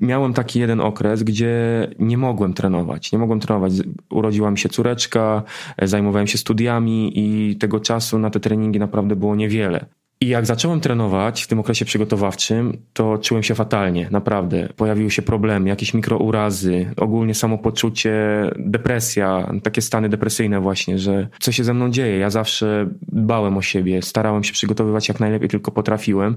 Miałem 0.00 0.34
taki 0.34 0.60
jeden 0.60 0.80
okres, 0.80 1.22
gdzie 1.22 1.54
nie 1.98 2.18
mogłem 2.18 2.54
trenować. 2.54 3.12
Nie 3.12 3.18
mogłem 3.18 3.40
trenować. 3.40 3.72
Urodziła 4.10 4.50
mi 4.50 4.58
się 4.58 4.68
córeczka, 4.68 5.42
e, 5.76 5.88
zajmowałem 5.88 6.26
się 6.26 6.38
studiami 6.38 7.12
i 7.14 7.56
tego 7.56 7.80
czasu 7.80 8.18
na 8.18 8.30
te 8.30 8.40
treningi 8.40 8.78
naprawdę 8.78 9.16
było 9.16 9.36
niewiele. 9.36 9.86
I 10.22 10.28
jak 10.28 10.46
zacząłem 10.46 10.80
trenować 10.80 11.42
w 11.42 11.46
tym 11.46 11.60
okresie 11.60 11.84
przygotowawczym, 11.84 12.78
to 12.92 13.18
czułem 13.18 13.42
się 13.42 13.54
fatalnie, 13.54 14.08
naprawdę. 14.10 14.68
Pojawiły 14.76 15.10
się 15.10 15.22
problemy, 15.22 15.68
jakieś 15.68 15.94
mikrourazy, 15.94 16.90
ogólnie 16.96 17.34
samopoczucie, 17.34 18.14
depresja, 18.58 19.52
takie 19.62 19.82
stany 19.82 20.08
depresyjne 20.08 20.60
właśnie, 20.60 20.98
że 20.98 21.28
co 21.40 21.52
się 21.52 21.64
ze 21.64 21.74
mną 21.74 21.90
dzieje. 21.90 22.18
Ja 22.18 22.30
zawsze 22.30 22.88
dbałem 23.02 23.56
o 23.56 23.62
siebie, 23.62 24.02
starałem 24.02 24.44
się 24.44 24.52
przygotowywać 24.52 25.08
jak 25.08 25.20
najlepiej 25.20 25.48
tylko 25.48 25.70
potrafiłem 25.70 26.36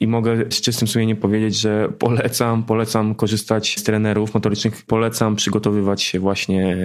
i 0.00 0.06
mogę 0.06 0.36
z 0.50 0.60
czystym 0.60 0.88
sumieniem 0.88 1.16
powiedzieć, 1.16 1.60
że 1.60 1.88
polecam, 1.98 2.62
polecam 2.62 3.14
korzystać 3.14 3.78
z 3.78 3.82
trenerów 3.82 4.34
motorycznych, 4.34 4.82
polecam 4.86 5.36
przygotowywać 5.36 6.02
się 6.02 6.20
właśnie 6.20 6.76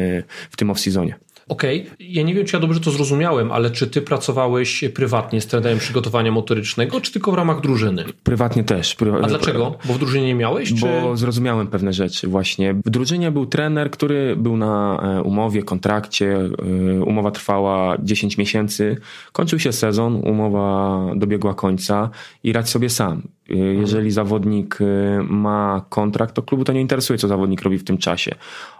w 0.50 0.58
tym 0.58 0.68
off-seasonie. 0.68 1.14
Okej, 1.48 1.82
okay. 1.82 1.96
ja 2.00 2.24
nie 2.24 2.34
wiem, 2.34 2.46
czy 2.46 2.56
ja 2.56 2.60
dobrze 2.60 2.80
to 2.80 2.92
zrozumiałem, 2.92 3.52
ale 3.52 3.72
czy 3.72 3.88
ty 3.88 4.02
pracowałeś 4.02 4.84
prywatnie 4.94 5.42
z 5.42 5.48
trenerem 5.48 5.80
przygotowania 5.80 6.32
motorycznego, 6.32 7.02
czy 7.02 7.12
tylko 7.12 7.32
w 7.32 7.34
ramach 7.34 7.62
drużyny? 7.62 8.06
Prywatnie 8.24 8.64
też. 8.64 8.96
A 9.24 9.28
dlaczego? 9.28 9.78
Bo 9.86 9.94
w 9.94 10.00
drużynie 10.00 10.28
nie 10.28 10.36
miałeś? 10.36 10.74
Czy... 10.74 10.82
Bo 10.82 11.18
zrozumiałem 11.18 11.68
pewne 11.68 11.94
rzeczy 11.94 12.28
właśnie. 12.28 12.74
W 12.74 12.90
drużynie 12.90 13.32
był 13.32 13.46
trener, 13.46 13.92
który 13.92 14.36
był 14.36 14.58
na 14.58 15.00
e, 15.04 15.24
umowie, 15.24 15.64
kontrakcie. 15.64 16.36
E, 16.36 17.04
umowa 17.04 17.32
trwała 17.32 17.98
10 18.00 18.38
miesięcy. 18.38 18.98
Kończył 19.32 19.60
się 19.60 19.72
sezon, 19.72 20.16
umowa 20.16 20.98
dobiegła 21.16 21.54
końca 21.54 22.10
i 22.44 22.54
radź 22.54 22.70
sobie 22.70 22.90
sam. 22.90 23.22
E, 23.50 23.56
jeżeli 23.56 24.12
zawodnik 24.12 24.80
ma 25.24 25.86
kontrakt, 25.90 26.36
to 26.36 26.42
klubu 26.42 26.64
to 26.64 26.74
nie 26.74 26.82
interesuje, 26.82 27.20
co 27.20 27.28
zawodnik 27.28 27.62
robi 27.62 27.78
w 27.78 27.84
tym 27.84 27.98
czasie. 27.98 28.36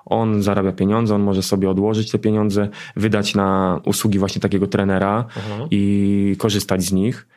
On 0.06 0.44
zarabia 0.44 0.72
pieniądze, 0.72 1.16
on 1.16 1.22
może 1.22 1.44
sobie 1.44 1.70
odłożyć 1.70 2.12
te 2.12 2.20
pieniądze, 2.20 2.70
wydać 2.96 3.36
na 3.36 3.80
usługi 3.86 4.20
właśnie 4.20 4.42
takiego 4.42 4.68
trenera 4.68 5.26
mhm. 5.38 5.68
i 5.72 6.36
korzystać 6.40 6.84
z 6.84 6.92
nich. 6.94 7.28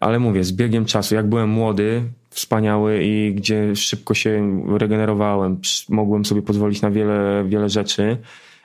Ale 0.00 0.18
mówię, 0.18 0.44
z 0.44 0.52
biegiem 0.52 0.84
czasu, 0.84 1.14
jak 1.14 1.28
byłem 1.28 1.48
młody, 1.48 2.02
wspaniały 2.30 3.04
i 3.04 3.34
gdzie 3.34 3.76
szybko 3.76 4.14
się 4.14 4.62
regenerowałem, 4.78 5.60
mogłem 5.88 6.24
sobie 6.24 6.42
pozwolić 6.42 6.82
na 6.82 6.90
wiele, 6.90 7.44
wiele 7.48 7.68
rzeczy, 7.68 8.16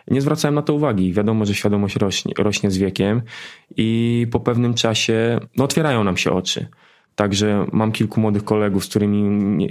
nie 0.08 0.22
zwracałem 0.22 0.56
na 0.56 0.62
to 0.62 0.74
uwagi. 0.74 1.14
Wiadomo, 1.14 1.46
że 1.46 1.54
świadomość 1.54 1.96
rośnie, 1.96 2.34
rośnie 2.38 2.72
z 2.72 2.78
wiekiem 2.78 3.22
i 3.78 4.28
po 4.32 4.40
pewnym 4.40 4.74
czasie 4.74 5.40
no, 5.58 5.64
otwierają 5.64 6.04
nam 6.04 6.18
się 6.18 6.32
oczy. 6.32 6.68
Także 7.18 7.66
mam 7.72 7.92
kilku 7.92 8.22
młodych 8.22 8.44
kolegów, 8.44 8.86
z 8.86 8.90
którymi 8.90 9.24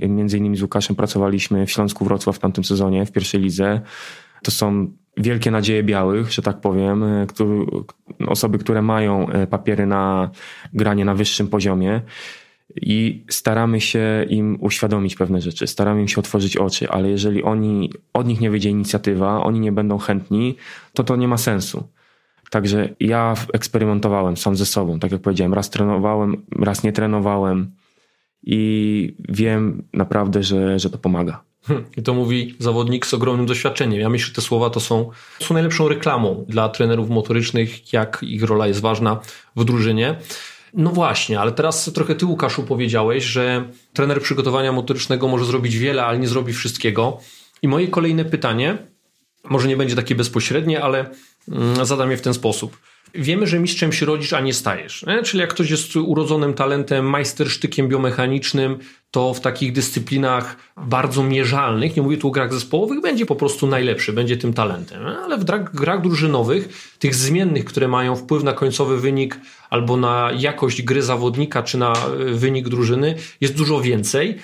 między 0.08 0.38
innymi 0.38 0.56
z 0.56 0.62
Łukaszem 0.62 0.96
pracowaliśmy 0.96 1.66
w 1.66 1.70
Śląsku 1.70 2.04
Wrocław 2.04 2.36
w 2.36 2.38
tamtym 2.38 2.64
sezonie, 2.64 3.06
w 3.06 3.12
pierwszej 3.12 3.40
lidze. 3.40 3.80
To 4.42 4.50
są 4.50 4.90
wielkie 5.16 5.50
nadzieje 5.50 5.82
białych, 5.82 6.32
że 6.32 6.42
tak 6.42 6.60
powiem, 6.60 7.04
e, 7.04 7.26
osoby, 8.26 8.58
które 8.58 8.82
mają 8.82 9.28
e, 9.28 9.46
papiery 9.46 9.86
na 9.86 10.30
granie 10.72 11.04
na 11.04 11.14
wyższym 11.14 11.48
poziomie 11.48 12.00
i 12.76 13.24
staramy 13.30 13.80
się 13.80 14.26
im 14.28 14.58
uświadomić 14.60 15.14
pewne 15.14 15.40
rzeczy, 15.40 15.66
staramy 15.66 16.00
im 16.00 16.08
się 16.08 16.18
otworzyć 16.18 16.56
oczy, 16.56 16.90
ale 16.90 17.10
jeżeli 17.10 17.42
oni, 17.42 17.92
od 18.12 18.26
nich 18.26 18.40
nie 18.40 18.50
wyjdzie 18.50 18.70
inicjatywa, 18.70 19.44
oni 19.44 19.60
nie 19.60 19.72
będą 19.72 19.98
chętni, 19.98 20.56
to 20.92 21.04
to 21.04 21.16
nie 21.16 21.28
ma 21.28 21.38
sensu. 21.38 21.88
Także 22.50 22.88
ja 23.00 23.34
eksperymentowałem 23.52 24.36
sam 24.36 24.56
ze 24.56 24.66
sobą, 24.66 24.98
tak 24.98 25.12
jak 25.12 25.20
powiedziałem, 25.20 25.54
raz 25.54 25.70
trenowałem, 25.70 26.42
raz 26.58 26.82
nie 26.82 26.92
trenowałem 26.92 27.72
i 28.42 29.14
wiem 29.28 29.82
naprawdę, 29.92 30.42
że, 30.42 30.78
że 30.78 30.90
to 30.90 30.98
pomaga. 30.98 31.42
Hm, 31.66 31.84
I 31.96 32.02
to 32.02 32.14
mówi 32.14 32.54
zawodnik 32.58 33.06
z 33.06 33.14
ogromnym 33.14 33.46
doświadczeniem. 33.46 34.00
Ja 34.00 34.08
myślę, 34.08 34.26
że 34.26 34.32
te 34.32 34.40
słowa 34.40 34.70
to 34.70 34.80
są, 34.80 35.10
są 35.40 35.54
najlepszą 35.54 35.88
reklamą 35.88 36.44
dla 36.48 36.68
trenerów 36.68 37.10
motorycznych, 37.10 37.92
jak 37.92 38.18
ich 38.22 38.42
rola 38.42 38.66
jest 38.66 38.80
ważna 38.80 39.20
w 39.56 39.64
drużynie. 39.64 40.16
No 40.74 40.90
właśnie, 40.90 41.40
ale 41.40 41.52
teraz 41.52 41.90
trochę 41.94 42.14
ty, 42.14 42.26
Łukaszu, 42.26 42.62
powiedziałeś, 42.62 43.24
że 43.24 43.64
trener 43.92 44.22
przygotowania 44.22 44.72
motorycznego 44.72 45.28
może 45.28 45.44
zrobić 45.44 45.78
wiele, 45.78 46.04
ale 46.04 46.18
nie 46.18 46.28
zrobi 46.28 46.52
wszystkiego. 46.52 47.18
I 47.62 47.68
moje 47.68 47.88
kolejne 47.88 48.24
pytanie, 48.24 48.78
może 49.50 49.68
nie 49.68 49.76
będzie 49.76 49.96
takie 49.96 50.14
bezpośrednie, 50.14 50.82
ale 50.82 51.10
zadam 51.82 52.10
je 52.10 52.16
w 52.16 52.22
ten 52.22 52.34
sposób. 52.34 52.76
Wiemy, 53.14 53.46
że 53.46 53.58
mistrzem 53.58 53.92
się 53.92 54.06
rodzisz, 54.06 54.32
a 54.32 54.40
nie 54.40 54.54
stajesz. 54.54 55.04
Nie? 55.06 55.22
Czyli 55.22 55.40
jak 55.40 55.50
ktoś 55.50 55.70
jest 55.70 55.96
urodzonym 55.96 56.54
talentem, 56.54 57.04
majstersztykiem 57.04 57.88
biomechanicznym, 57.88 58.78
to 59.10 59.34
w 59.34 59.40
takich 59.40 59.72
dyscyplinach 59.72 60.56
bardzo 60.76 61.22
mierzalnych, 61.22 61.96
nie 61.96 62.02
mówię 62.02 62.16
tu 62.16 62.28
o 62.28 62.30
grach 62.30 62.52
zespołowych, 62.52 63.00
będzie 63.00 63.26
po 63.26 63.36
prostu 63.36 63.66
najlepszy, 63.66 64.12
będzie 64.12 64.36
tym 64.36 64.52
talentem. 64.52 65.06
Ale 65.06 65.38
w 65.38 65.44
grach, 65.44 65.74
grach 65.74 66.02
drużynowych, 66.02 66.94
tych 66.98 67.14
zmiennych, 67.14 67.64
które 67.64 67.88
mają 67.88 68.16
wpływ 68.16 68.42
na 68.42 68.52
końcowy 68.52 69.00
wynik 69.00 69.40
albo 69.70 69.96
na 69.96 70.30
jakość 70.38 70.82
gry 70.82 71.02
zawodnika, 71.02 71.62
czy 71.62 71.78
na 71.78 71.92
e, 71.92 72.34
wynik 72.34 72.68
drużyny, 72.68 73.14
jest 73.40 73.56
dużo 73.56 73.80
więcej. 73.80 74.38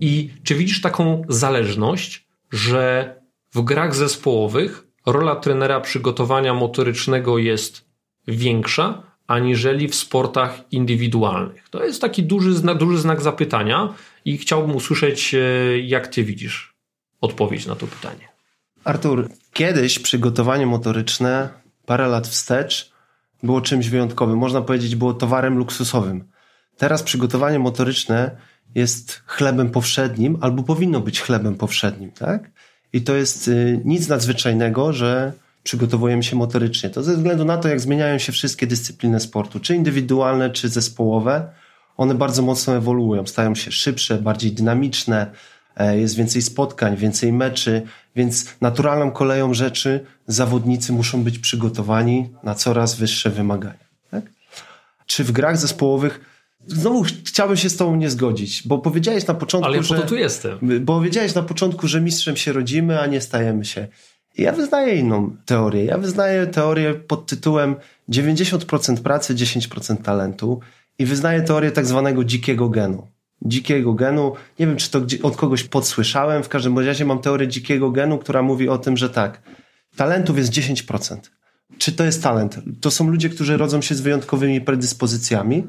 I 0.00 0.30
czy 0.44 0.54
widzisz 0.54 0.80
taką 0.80 1.22
zależność, 1.28 2.26
że 2.52 3.14
w 3.54 3.62
grach 3.62 3.94
zespołowych 3.94 4.87
rola 5.12 5.36
trenera 5.36 5.80
przygotowania 5.80 6.54
motorycznego 6.54 7.38
jest 7.38 7.84
większa 8.28 9.02
aniżeli 9.26 9.88
w 9.88 9.94
sportach 9.94 10.60
indywidualnych. 10.70 11.68
To 11.68 11.84
jest 11.84 12.00
taki 12.00 12.22
duży, 12.22 12.54
znak, 12.54 12.78
duży 12.78 12.98
znak 12.98 13.20
zapytania 13.20 13.94
i 14.24 14.38
chciałbym 14.38 14.76
usłyszeć, 14.76 15.34
e, 15.34 15.38
jak 15.78 16.08
ty 16.08 16.24
widzisz 16.24 16.74
odpowiedź 17.20 17.66
na 17.66 17.74
to 17.76 17.86
pytanie. 17.86 18.28
Artur, 18.84 19.28
kiedyś 19.52 19.98
przygotowanie 19.98 20.66
motoryczne, 20.66 21.48
parę 21.86 22.08
lat 22.08 22.28
wstecz, 22.28 22.92
było 23.42 23.60
czymś 23.60 23.88
wyjątkowym. 23.88 24.38
Można 24.38 24.62
powiedzieć, 24.62 24.96
było 24.96 25.14
towarem 25.14 25.58
luksusowym. 25.58 26.24
Teraz 26.76 27.02
przygotowanie 27.02 27.58
motoryczne 27.58 28.36
jest 28.74 29.22
chlebem 29.26 29.70
powszednim, 29.70 30.38
albo 30.40 30.62
powinno 30.62 31.00
być 31.00 31.20
chlebem 31.20 31.54
powszednim, 31.54 32.12
tak? 32.12 32.50
I 32.92 33.02
to 33.02 33.14
jest 33.14 33.48
y, 33.48 33.80
nic 33.84 34.08
nadzwyczajnego, 34.08 34.92
że 34.92 35.32
przygotowujemy 35.62 36.22
się 36.22 36.36
motorycznie. 36.36 36.90
To 36.90 37.02
ze 37.02 37.16
względu 37.16 37.44
na 37.44 37.56
to, 37.56 37.68
jak 37.68 37.80
zmieniają 37.80 38.18
się 38.18 38.32
wszystkie 38.32 38.66
dyscypliny 38.66 39.20
sportu, 39.20 39.60
czy 39.60 39.74
indywidualne, 39.74 40.50
czy 40.50 40.68
zespołowe, 40.68 41.50
one 41.96 42.14
bardzo 42.14 42.42
mocno 42.42 42.76
ewoluują, 42.76 43.26
stają 43.26 43.54
się 43.54 43.72
szybsze, 43.72 44.18
bardziej 44.18 44.52
dynamiczne, 44.52 45.30
e, 45.76 45.98
jest 45.98 46.16
więcej 46.16 46.42
spotkań, 46.42 46.96
więcej 46.96 47.32
meczy, 47.32 47.82
więc 48.16 48.46
naturalną 48.60 49.10
koleją 49.10 49.54
rzeczy 49.54 50.06
zawodnicy 50.26 50.92
muszą 50.92 51.24
być 51.24 51.38
przygotowani 51.38 52.28
na 52.42 52.54
coraz 52.54 52.94
wyższe 52.94 53.30
wymagania. 53.30 53.88
Tak? 54.10 54.24
czy 55.08 55.24
w 55.24 55.32
grach 55.32 55.56
zespołowych 55.56 56.20
Znowu 56.68 57.04
chciałbym 57.24 57.56
się 57.56 57.68
z 57.68 57.76
tobą 57.76 57.96
nie 57.96 58.10
zgodzić, 58.10 58.62
bo 58.66 58.78
powiedziałeś 58.78 59.26
na 59.26 59.34
początku, 59.34 59.70
Ale 59.70 59.82
że... 59.82 59.94
po 59.94 60.00
to 60.02 60.08
tu 60.08 60.16
jestem. 60.16 60.58
Bo 60.80 60.96
powiedziałeś 60.96 61.34
na 61.34 61.42
początku, 61.42 61.88
że 61.88 62.00
mistrzem 62.00 62.36
się 62.36 62.52
rodzimy, 62.52 63.00
a 63.00 63.06
nie 63.06 63.20
stajemy 63.20 63.64
się. 63.64 63.88
Ja 64.38 64.52
wyznaję 64.52 64.94
inną 64.94 65.36
teorię. 65.46 65.84
Ja 65.84 65.98
wyznaję 65.98 66.46
teorię 66.46 66.94
pod 66.94 67.26
tytułem 67.26 67.76
90% 68.10 68.96
pracy, 68.96 69.34
10% 69.34 69.96
talentu 69.96 70.60
i 70.98 71.06
wyznaję 71.06 71.42
teorię 71.42 71.70
tak 71.70 71.86
zwanego 71.86 72.24
dzikiego 72.24 72.68
genu. 72.68 73.06
Dzikiego 73.42 73.94
genu, 73.94 74.32
nie 74.58 74.66
wiem 74.66 74.76
czy 74.76 74.90
to 74.90 75.00
od 75.22 75.36
kogoś 75.36 75.64
podsłyszałem, 75.64 76.42
w 76.42 76.48
każdym 76.48 76.78
razie 76.78 77.04
mam 77.04 77.18
teorię 77.18 77.48
dzikiego 77.48 77.90
genu, 77.90 78.18
która 78.18 78.42
mówi 78.42 78.68
o 78.68 78.78
tym, 78.78 78.96
że 78.96 79.10
tak, 79.10 79.42
talentów 79.96 80.38
jest 80.38 80.52
10%. 80.52 81.16
Czy 81.78 81.92
to 81.92 82.04
jest 82.04 82.22
talent? 82.22 82.58
To 82.80 82.90
są 82.90 83.08
ludzie, 83.08 83.28
którzy 83.28 83.56
rodzą 83.56 83.82
się 83.82 83.94
z 83.94 84.00
wyjątkowymi 84.00 84.60
predyspozycjami, 84.60 85.64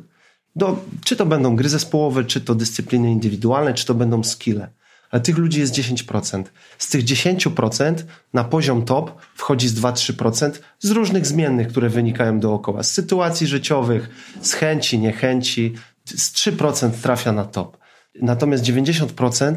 do, 0.56 0.86
czy 1.04 1.16
to 1.16 1.26
będą 1.26 1.56
gry 1.56 1.70
zespołowe, 1.70 2.24
czy 2.24 2.42
to 2.42 2.56
dyscypliny 2.56 3.12
indywidualne, 3.12 3.74
czy 3.74 3.86
to 3.86 3.94
będą 3.94 4.24
skille. 4.24 4.70
Ale 5.12 5.22
tych 5.22 5.38
ludzi 5.38 5.60
jest 5.60 5.74
10%. 5.74 6.44
Z 6.78 6.90
tych 6.90 7.04
10% 7.04 7.94
na 8.34 8.44
poziom 8.44 8.86
top 8.86 9.22
wchodzi 9.36 9.68
z 9.68 9.74
2-3% 9.74 10.52
z 10.80 10.92
różnych 10.92 11.26
zmiennych, 11.26 11.68
które 11.68 11.90
wynikają 11.90 12.40
dookoła. 12.40 12.84
Z 12.84 12.92
sytuacji 12.92 13.48
życiowych, 13.48 14.10
z 14.42 14.54
chęci, 14.54 15.00
niechęci. 15.00 15.74
Z 16.06 16.34
3% 16.34 16.92
trafia 16.92 17.32
na 17.32 17.46
top. 17.46 17.78
Natomiast 18.22 18.64
90% 18.64 19.56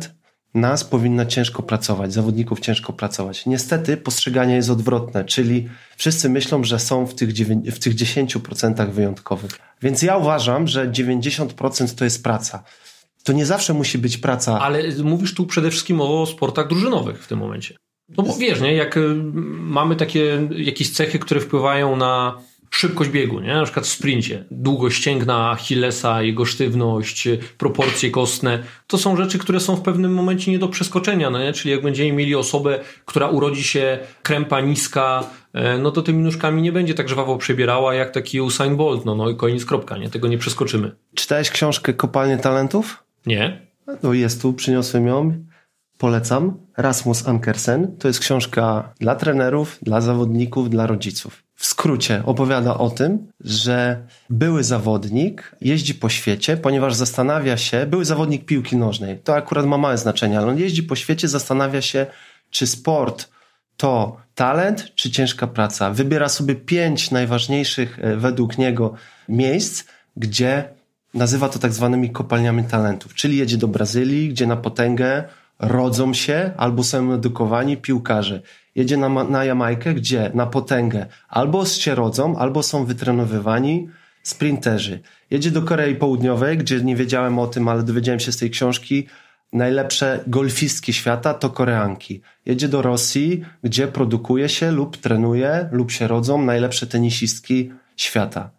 nas 0.54 0.84
powinno 0.84 1.26
ciężko 1.26 1.62
pracować, 1.62 2.12
zawodników 2.12 2.60
ciężko 2.60 2.92
pracować. 2.92 3.46
Niestety 3.46 3.96
postrzeganie 3.96 4.54
jest 4.54 4.70
odwrotne, 4.70 5.24
czyli 5.24 5.68
wszyscy 5.96 6.28
myślą, 6.28 6.64
że 6.64 6.78
są 6.78 7.06
w 7.06 7.14
tych, 7.14 7.30
w 7.74 7.78
tych 7.78 7.94
10% 7.94 8.90
wyjątkowych. 8.90 9.50
Więc 9.82 10.02
ja 10.02 10.16
uważam, 10.16 10.68
że 10.68 10.90
90% 10.90 11.94
to 11.94 12.04
jest 12.04 12.22
praca. 12.22 12.64
To 13.24 13.32
nie 13.32 13.46
zawsze 13.46 13.74
musi 13.74 13.98
być 13.98 14.18
praca. 14.18 14.60
Ale 14.60 14.82
mówisz 15.04 15.34
tu 15.34 15.46
przede 15.46 15.70
wszystkim 15.70 16.00
o 16.00 16.26
sportach 16.26 16.68
drużynowych 16.68 17.24
w 17.24 17.28
tym 17.28 17.38
momencie. 17.38 17.76
No 18.16 18.22
bo 18.22 18.34
wiesz, 18.34 18.60
nie, 18.60 18.74
jak 18.74 18.96
y, 18.96 19.14
mamy 19.54 19.96
takie 19.96 20.48
jakieś 20.56 20.90
cechy, 20.90 21.18
które 21.18 21.40
wpływają 21.40 21.96
na 21.96 22.38
szybkość 22.72 23.10
biegu, 23.10 23.40
nie? 23.40 23.54
na 23.54 23.64
przykład 23.64 23.86
w 23.86 23.88
sprincie, 23.88 24.44
długość 24.50 24.96
ścięgna 24.96 25.50
Achillesa, 25.50 26.22
jego 26.22 26.44
sztywność, 26.44 27.28
proporcje 27.58 28.10
kostne, 28.10 28.62
to 28.86 28.98
są 28.98 29.16
rzeczy, 29.16 29.38
które 29.38 29.60
są 29.60 29.76
w 29.76 29.82
pewnym 29.82 30.14
momencie 30.14 30.50
nie 30.50 30.58
do 30.58 30.68
przeskoczenia, 30.68 31.30
no 31.30 31.38
nie? 31.38 31.52
czyli 31.52 31.70
jak 31.70 31.82
będziemy 31.82 32.12
mieli 32.12 32.34
osobę, 32.34 32.80
która 33.04 33.28
urodzi 33.28 33.64
się 33.64 33.98
krępa 34.22 34.60
niska, 34.60 35.24
e, 35.52 35.78
no 35.78 35.90
to 35.90 36.02
tymi 36.02 36.22
nóżkami 36.22 36.62
nie 36.62 36.72
będzie 36.72 36.94
tak 36.94 37.08
żwawo 37.08 37.36
przebierała 37.36 37.94
jak 37.94 38.10
taki 38.10 38.40
Usain 38.40 38.76
Bolt, 38.76 39.04
no, 39.04 39.14
no 39.14 39.30
i 39.30 39.36
koniec 39.36 39.64
kropka, 39.64 39.98
nie? 39.98 40.10
tego 40.10 40.28
nie 40.28 40.38
przeskoczymy. 40.38 40.92
Czytałeś 41.14 41.50
książkę 41.50 41.92
Kopalnie 41.92 42.38
Talentów? 42.38 43.04
Nie. 43.26 43.66
No 44.02 44.12
jest 44.12 44.42
tu, 44.42 44.52
przyniosłem 44.52 45.06
ją. 45.06 45.44
Polecam. 45.98 46.56
Rasmus 46.76 47.28
Ankersen. 47.28 47.96
To 47.96 48.08
jest 48.08 48.20
książka 48.20 48.92
dla 49.00 49.14
trenerów, 49.14 49.78
dla 49.82 50.00
zawodników, 50.00 50.70
dla 50.70 50.86
rodziców 50.86 51.42
w 51.62 51.66
skrócie 51.66 52.22
opowiada 52.26 52.78
o 52.78 52.90
tym, 52.90 53.32
że 53.40 54.06
były 54.30 54.64
zawodnik 54.64 55.56
jeździ 55.60 55.94
po 55.94 56.08
świecie, 56.08 56.56
ponieważ 56.56 56.94
zastanawia 56.94 57.56
się, 57.56 57.86
były 57.86 58.04
zawodnik 58.04 58.44
piłki 58.44 58.76
nożnej, 58.76 59.18
to 59.18 59.34
akurat 59.34 59.66
ma 59.66 59.78
małe 59.78 59.98
znaczenie, 59.98 60.38
ale 60.38 60.46
on 60.46 60.58
jeździ 60.58 60.82
po 60.82 60.96
świecie, 60.96 61.28
zastanawia 61.28 61.82
się, 61.82 62.06
czy 62.50 62.66
sport 62.66 63.28
to 63.76 64.16
talent, 64.34 64.94
czy 64.94 65.10
ciężka 65.10 65.46
praca. 65.46 65.90
Wybiera 65.90 66.28
sobie 66.28 66.54
pięć 66.54 67.10
najważniejszych 67.10 67.98
e, 67.98 68.16
według 68.16 68.58
niego 68.58 68.94
miejsc, 69.28 69.84
gdzie 70.16 70.68
nazywa 71.14 71.48
to 71.48 71.58
tak 71.58 71.72
zwanymi 71.72 72.10
kopalniami 72.10 72.64
talentów, 72.64 73.14
czyli 73.14 73.36
jedzie 73.36 73.56
do 73.58 73.68
Brazylii, 73.68 74.28
gdzie 74.28 74.46
na 74.46 74.56
potęgę 74.56 75.24
rodzą 75.58 76.14
się 76.14 76.50
albo 76.56 76.84
są 76.84 77.12
edukowani 77.12 77.76
piłkarze 77.76 78.42
jedzie 78.74 78.96
na, 78.96 79.08
na 79.08 79.44
Jamajkę, 79.44 79.94
gdzie 79.94 80.30
na 80.34 80.46
potęgę 80.46 81.06
albo 81.28 81.66
się 81.66 81.94
rodzą, 81.94 82.36
albo 82.36 82.62
są 82.62 82.84
wytrenowywani 82.84 83.88
sprinterzy. 84.22 85.00
Jedzie 85.30 85.50
do 85.50 85.62
Korei 85.62 85.94
Południowej, 85.94 86.58
gdzie 86.58 86.80
nie 86.80 86.96
wiedziałem 86.96 87.38
o 87.38 87.46
tym, 87.46 87.68
ale 87.68 87.82
dowiedziałem 87.82 88.20
się 88.20 88.32
z 88.32 88.36
tej 88.36 88.50
książki, 88.50 89.06
najlepsze 89.52 90.24
golfistki 90.26 90.92
świata 90.92 91.34
to 91.34 91.50
Koreanki. 91.50 92.22
Jedzie 92.46 92.68
do 92.68 92.82
Rosji, 92.82 93.44
gdzie 93.64 93.88
produkuje 93.88 94.48
się 94.48 94.70
lub 94.70 94.96
trenuje 94.96 95.68
lub 95.72 95.90
się 95.90 96.06
rodzą 96.06 96.42
najlepsze 96.42 96.86
tenisistki 96.86 97.72
świata. 97.96 98.50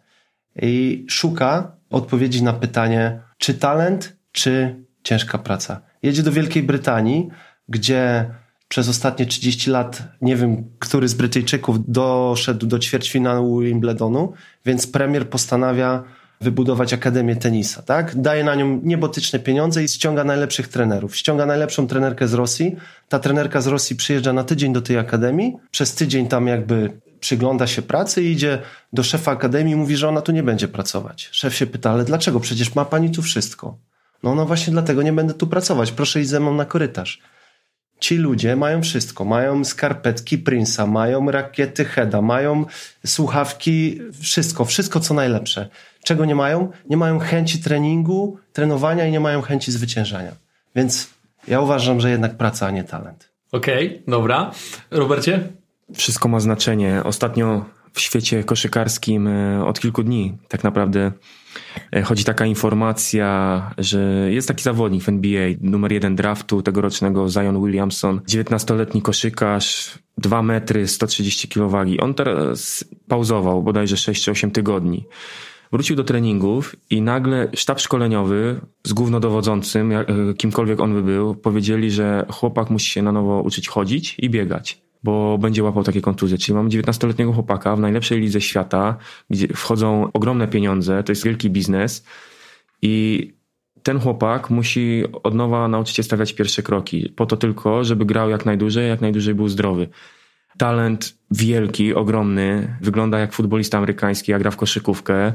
I 0.62 1.04
szuka 1.08 1.76
odpowiedzi 1.90 2.42
na 2.42 2.52
pytanie, 2.52 3.20
czy 3.38 3.54
talent, 3.54 4.16
czy 4.32 4.84
ciężka 5.02 5.38
praca. 5.38 5.80
Jedzie 6.02 6.22
do 6.22 6.32
Wielkiej 6.32 6.62
Brytanii, 6.62 7.28
gdzie 7.68 8.30
przez 8.68 8.88
ostatnie 8.88 9.26
30 9.26 9.70
lat 9.70 10.02
nie 10.20 10.36
wiem, 10.36 10.64
który 10.78 11.08
z 11.08 11.14
Brytyjczyków 11.14 11.76
doszedł 11.88 12.66
do 12.66 12.78
ćwierćfinału 12.78 13.60
Wimbledonu, 13.60 14.32
więc 14.64 14.86
premier 14.86 15.28
postanawia 15.30 16.04
wybudować 16.40 16.92
Akademię 16.92 17.36
Tenisa, 17.36 17.82
tak? 17.82 18.20
Daje 18.20 18.44
na 18.44 18.54
nią 18.54 18.80
niebotyczne 18.82 19.38
pieniądze 19.38 19.84
i 19.84 19.88
ściąga 19.88 20.24
najlepszych 20.24 20.68
trenerów. 20.68 21.16
Ściąga 21.16 21.46
najlepszą 21.46 21.86
trenerkę 21.86 22.28
z 22.28 22.34
Rosji. 22.34 22.76
Ta 23.08 23.18
trenerka 23.18 23.60
z 23.60 23.66
Rosji 23.66 23.96
przyjeżdża 23.96 24.32
na 24.32 24.44
tydzień 24.44 24.72
do 24.72 24.82
tej 24.82 24.98
akademii. 24.98 25.56
Przez 25.70 25.94
tydzień 25.94 26.28
tam 26.28 26.46
jakby 26.46 27.00
przygląda 27.20 27.66
się 27.66 27.82
pracy 27.82 28.22
i 28.22 28.32
idzie 28.32 28.58
do 28.92 29.02
szefa 29.02 29.32
akademii 29.32 29.72
i 29.72 29.76
mówi, 29.76 29.96
że 29.96 30.08
ona 30.08 30.20
tu 30.20 30.32
nie 30.32 30.42
będzie 30.42 30.68
pracować. 30.68 31.28
Szef 31.32 31.54
się 31.54 31.66
pyta, 31.66 31.90
ale 31.90 32.04
dlaczego? 32.04 32.40
Przecież 32.40 32.74
ma 32.74 32.84
pani 32.84 33.10
tu 33.10 33.22
wszystko. 33.22 33.78
No, 34.22 34.34
no 34.34 34.46
właśnie 34.46 34.72
dlatego 34.72 35.02
nie 35.02 35.12
będę 35.12 35.34
tu 35.34 35.46
pracować. 35.46 35.92
Proszę 35.92 36.20
iść 36.20 36.30
ze 36.30 36.40
mną 36.40 36.54
na 36.54 36.64
korytarz. 36.64 37.20
Ci 38.04 38.16
ludzie 38.16 38.56
mają 38.56 38.82
wszystko. 38.82 39.24
Mają 39.24 39.64
skarpetki 39.64 40.38
Prince'a, 40.38 40.88
mają 40.88 41.30
rakiety 41.30 41.84
Heda, 41.84 42.22
mają 42.22 42.64
słuchawki, 43.06 44.00
wszystko, 44.22 44.64
wszystko 44.64 45.00
co 45.00 45.14
najlepsze. 45.14 45.68
Czego 46.02 46.24
nie 46.24 46.34
mają? 46.34 46.70
Nie 46.90 46.96
mają 46.96 47.18
chęci 47.18 47.58
treningu, 47.58 48.38
trenowania 48.52 49.06
i 49.06 49.12
nie 49.12 49.20
mają 49.20 49.42
chęci 49.42 49.72
zwyciężania. 49.72 50.32
Więc 50.76 51.10
ja 51.48 51.60
uważam, 51.60 52.00
że 52.00 52.10
jednak 52.10 52.36
praca, 52.36 52.66
a 52.66 52.70
nie 52.70 52.84
talent. 52.84 53.28
Okej, 53.52 53.86
okay, 53.88 54.02
dobra. 54.08 54.50
Robercie? 54.90 55.48
Wszystko 55.94 56.28
ma 56.28 56.40
znaczenie. 56.40 57.00
Ostatnio 57.04 57.64
w 57.94 58.00
świecie 58.00 58.44
koszykarskim 58.44 59.26
e, 59.26 59.64
od 59.64 59.80
kilku 59.80 60.02
dni 60.02 60.38
tak 60.48 60.64
naprawdę 60.64 61.12
e, 61.92 62.02
chodzi 62.02 62.24
taka 62.24 62.46
informacja, 62.46 63.70
że 63.78 64.28
jest 64.30 64.48
taki 64.48 64.62
zawodnik 64.62 65.02
w 65.02 65.08
NBA, 65.08 65.48
numer 65.60 65.92
jeden 65.92 66.16
draftu 66.16 66.62
tegorocznego 66.62 67.28
Zion 67.28 67.64
Williamson, 67.64 68.20
19-letni 68.28 69.02
koszykarz, 69.02 69.98
2 70.18 70.42
metry, 70.42 70.88
130 70.88 71.48
kg. 71.48 72.02
On 72.02 72.14
teraz 72.14 72.84
pauzował 73.08 73.62
bodajże 73.62 73.96
6-8 73.96 74.50
tygodni. 74.50 75.06
Wrócił 75.72 75.96
do 75.96 76.04
treningów 76.04 76.76
i 76.90 77.02
nagle 77.02 77.48
sztab 77.54 77.80
szkoleniowy 77.80 78.60
z 78.84 78.92
głównodowodzącym, 78.92 79.92
e, 79.92 80.04
kimkolwiek 80.36 80.80
on 80.80 80.94
by 80.94 81.02
był, 81.02 81.34
powiedzieli, 81.34 81.90
że 81.90 82.26
chłopak 82.30 82.70
musi 82.70 82.90
się 82.90 83.02
na 83.02 83.12
nowo 83.12 83.42
uczyć 83.42 83.68
chodzić 83.68 84.16
i 84.18 84.30
biegać 84.30 84.84
bo 85.04 85.38
będzie 85.38 85.62
łapał 85.62 85.84
takie 85.84 86.00
kontuzje. 86.00 86.38
Czyli 86.38 86.56
mamy 86.56 86.68
19-letniego 86.68 87.32
chłopaka 87.32 87.76
w 87.76 87.80
najlepszej 87.80 88.20
lidze 88.20 88.40
świata, 88.40 88.96
gdzie 89.30 89.48
wchodzą 89.48 90.12
ogromne 90.12 90.48
pieniądze, 90.48 91.02
to 91.02 91.12
jest 91.12 91.24
wielki 91.24 91.50
biznes 91.50 92.04
i 92.82 93.32
ten 93.82 94.00
chłopak 94.00 94.50
musi 94.50 95.04
od 95.22 95.34
nowa 95.34 95.68
nauczyć 95.68 95.96
się 95.96 96.02
stawiać 96.02 96.32
pierwsze 96.32 96.62
kroki, 96.62 97.12
po 97.16 97.26
to 97.26 97.36
tylko, 97.36 97.84
żeby 97.84 98.04
grał 98.04 98.30
jak 98.30 98.46
najdłużej, 98.46 98.88
jak 98.88 99.00
najdłużej 99.00 99.34
był 99.34 99.48
zdrowy. 99.48 99.88
Talent 100.58 101.18
wielki, 101.30 101.94
ogromny, 101.94 102.76
wygląda 102.80 103.18
jak 103.18 103.32
futbolista 103.32 103.78
amerykański, 103.78 104.32
gra 104.38 104.50
w 104.50 104.56
koszykówkę 104.56 105.32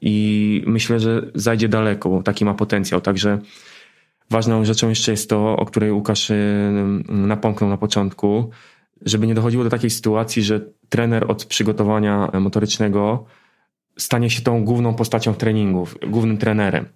i 0.00 0.62
myślę, 0.66 1.00
że 1.00 1.30
zajdzie 1.34 1.68
daleko, 1.68 2.22
taki 2.22 2.44
ma 2.44 2.54
potencjał, 2.54 3.00
także 3.00 3.38
ważną 4.30 4.64
rzeczą 4.64 4.88
jeszcze 4.88 5.10
jest 5.10 5.30
to, 5.30 5.56
o 5.56 5.66
której 5.66 5.92
Łukasz 5.92 6.32
napomknął 7.08 7.70
na 7.70 7.76
początku, 7.76 8.50
żeby 9.02 9.26
nie 9.26 9.34
dochodziło 9.34 9.64
do 9.64 9.70
takiej 9.70 9.90
sytuacji, 9.90 10.42
że 10.42 10.60
trener 10.88 11.30
od 11.30 11.44
przygotowania 11.44 12.30
motorycznego 12.40 13.24
stanie 13.98 14.30
się 14.30 14.42
tą 14.42 14.64
główną 14.64 14.94
postacią 14.94 15.34
treningów, 15.34 15.96
głównym 16.06 16.38
trenerem. 16.38 16.86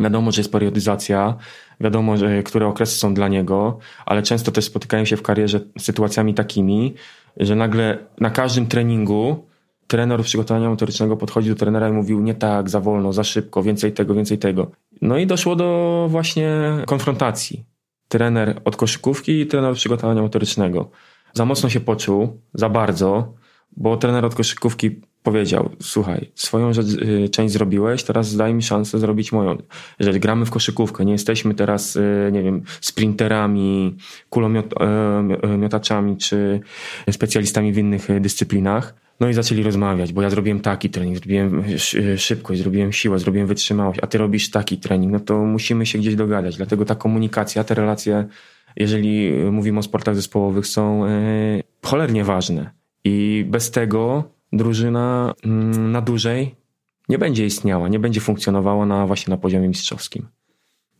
Wiadomo, 0.00 0.32
że 0.32 0.40
jest 0.40 0.52
periodyzacja, 0.52 1.36
wiadomo, 1.80 2.16
że 2.16 2.42
które 2.42 2.66
okresy 2.66 2.98
są 2.98 3.14
dla 3.14 3.28
niego, 3.28 3.78
ale 4.06 4.22
często 4.22 4.52
też 4.52 4.64
spotykają 4.64 5.04
się 5.04 5.16
w 5.16 5.22
karierze 5.22 5.60
z 5.78 5.82
sytuacjami 5.82 6.34
takimi, 6.34 6.94
że 7.36 7.56
nagle 7.56 7.98
na 8.20 8.30
każdym 8.30 8.66
treningu 8.66 9.46
trener 9.86 10.22
przygotowania 10.22 10.68
motorycznego 10.68 11.16
podchodzi 11.16 11.48
do 11.48 11.54
trenera 11.54 11.88
i 11.88 11.92
mówił 11.92 12.20
nie 12.20 12.34
tak, 12.34 12.70
za 12.70 12.80
wolno, 12.80 13.12
za 13.12 13.24
szybko, 13.24 13.62
więcej 13.62 13.92
tego, 13.92 14.14
więcej 14.14 14.38
tego. 14.38 14.70
No 15.02 15.18
i 15.18 15.26
doszło 15.26 15.56
do 15.56 16.06
właśnie 16.10 16.50
konfrontacji. 16.86 17.64
Trener 18.08 18.60
od 18.64 18.76
koszykówki 18.76 19.40
i 19.40 19.46
trener 19.46 19.74
przygotowania 19.74 20.22
motorycznego 20.22 20.90
za 21.36 21.44
mocno 21.44 21.68
się 21.68 21.80
poczuł, 21.80 22.40
za 22.54 22.68
bardzo, 22.68 23.34
bo 23.76 23.96
trener 23.96 24.24
od 24.24 24.34
koszykówki 24.34 25.00
powiedział, 25.22 25.70
słuchaj, 25.80 26.30
swoją 26.34 26.72
rzecz, 26.72 26.86
y, 26.86 27.28
część 27.28 27.52
zrobiłeś, 27.52 28.02
teraz 28.02 28.36
daj 28.36 28.54
mi 28.54 28.62
szansę 28.62 28.98
zrobić 28.98 29.32
moją. 29.32 29.56
Jeżeli 29.98 30.20
gramy 30.20 30.46
w 30.46 30.50
koszykówkę, 30.50 31.04
nie 31.04 31.12
jesteśmy 31.12 31.54
teraz, 31.54 31.96
y, 31.96 32.30
nie 32.32 32.42
wiem, 32.42 32.62
sprinterami, 32.80 33.96
kulomiotaczami 34.30 36.16
czy 36.16 36.60
specjalistami 37.10 37.72
w 37.72 37.78
innych 37.78 38.20
dyscyplinach, 38.20 38.94
no 39.20 39.28
i 39.28 39.34
zaczęli 39.34 39.62
rozmawiać, 39.62 40.12
bo 40.12 40.22
ja 40.22 40.30
zrobiłem 40.30 40.60
taki 40.60 40.90
trening, 40.90 41.18
zrobiłem 41.18 41.64
szybkość, 42.16 42.60
zrobiłem 42.60 42.92
siłę, 42.92 43.18
zrobiłem 43.18 43.46
wytrzymałość, 43.46 44.00
a 44.02 44.06
ty 44.06 44.18
robisz 44.18 44.50
taki 44.50 44.78
trening, 44.78 45.12
no 45.12 45.20
to 45.20 45.38
musimy 45.38 45.86
się 45.86 45.98
gdzieś 45.98 46.14
dogadać. 46.14 46.56
Dlatego 46.56 46.84
ta 46.84 46.94
komunikacja, 46.94 47.64
te 47.64 47.74
relacje, 47.74 48.26
jeżeli 48.76 49.32
mówimy 49.52 49.78
o 49.78 49.82
sportach 49.82 50.14
zespołowych, 50.14 50.66
są 50.66 51.04
cholernie 51.82 52.24
ważne. 52.24 52.70
I 53.04 53.44
bez 53.48 53.70
tego 53.70 54.24
drużyna 54.52 55.34
mm, 55.44 55.92
na 55.92 56.00
dłużej 56.00 56.54
nie 57.08 57.18
będzie 57.18 57.46
istniała, 57.46 57.88
nie 57.88 57.98
będzie 57.98 58.20
funkcjonowała 58.20 58.86
na, 58.86 59.06
właśnie 59.06 59.30
na 59.30 59.36
poziomie 59.36 59.68
mistrzowskim. 59.68 60.26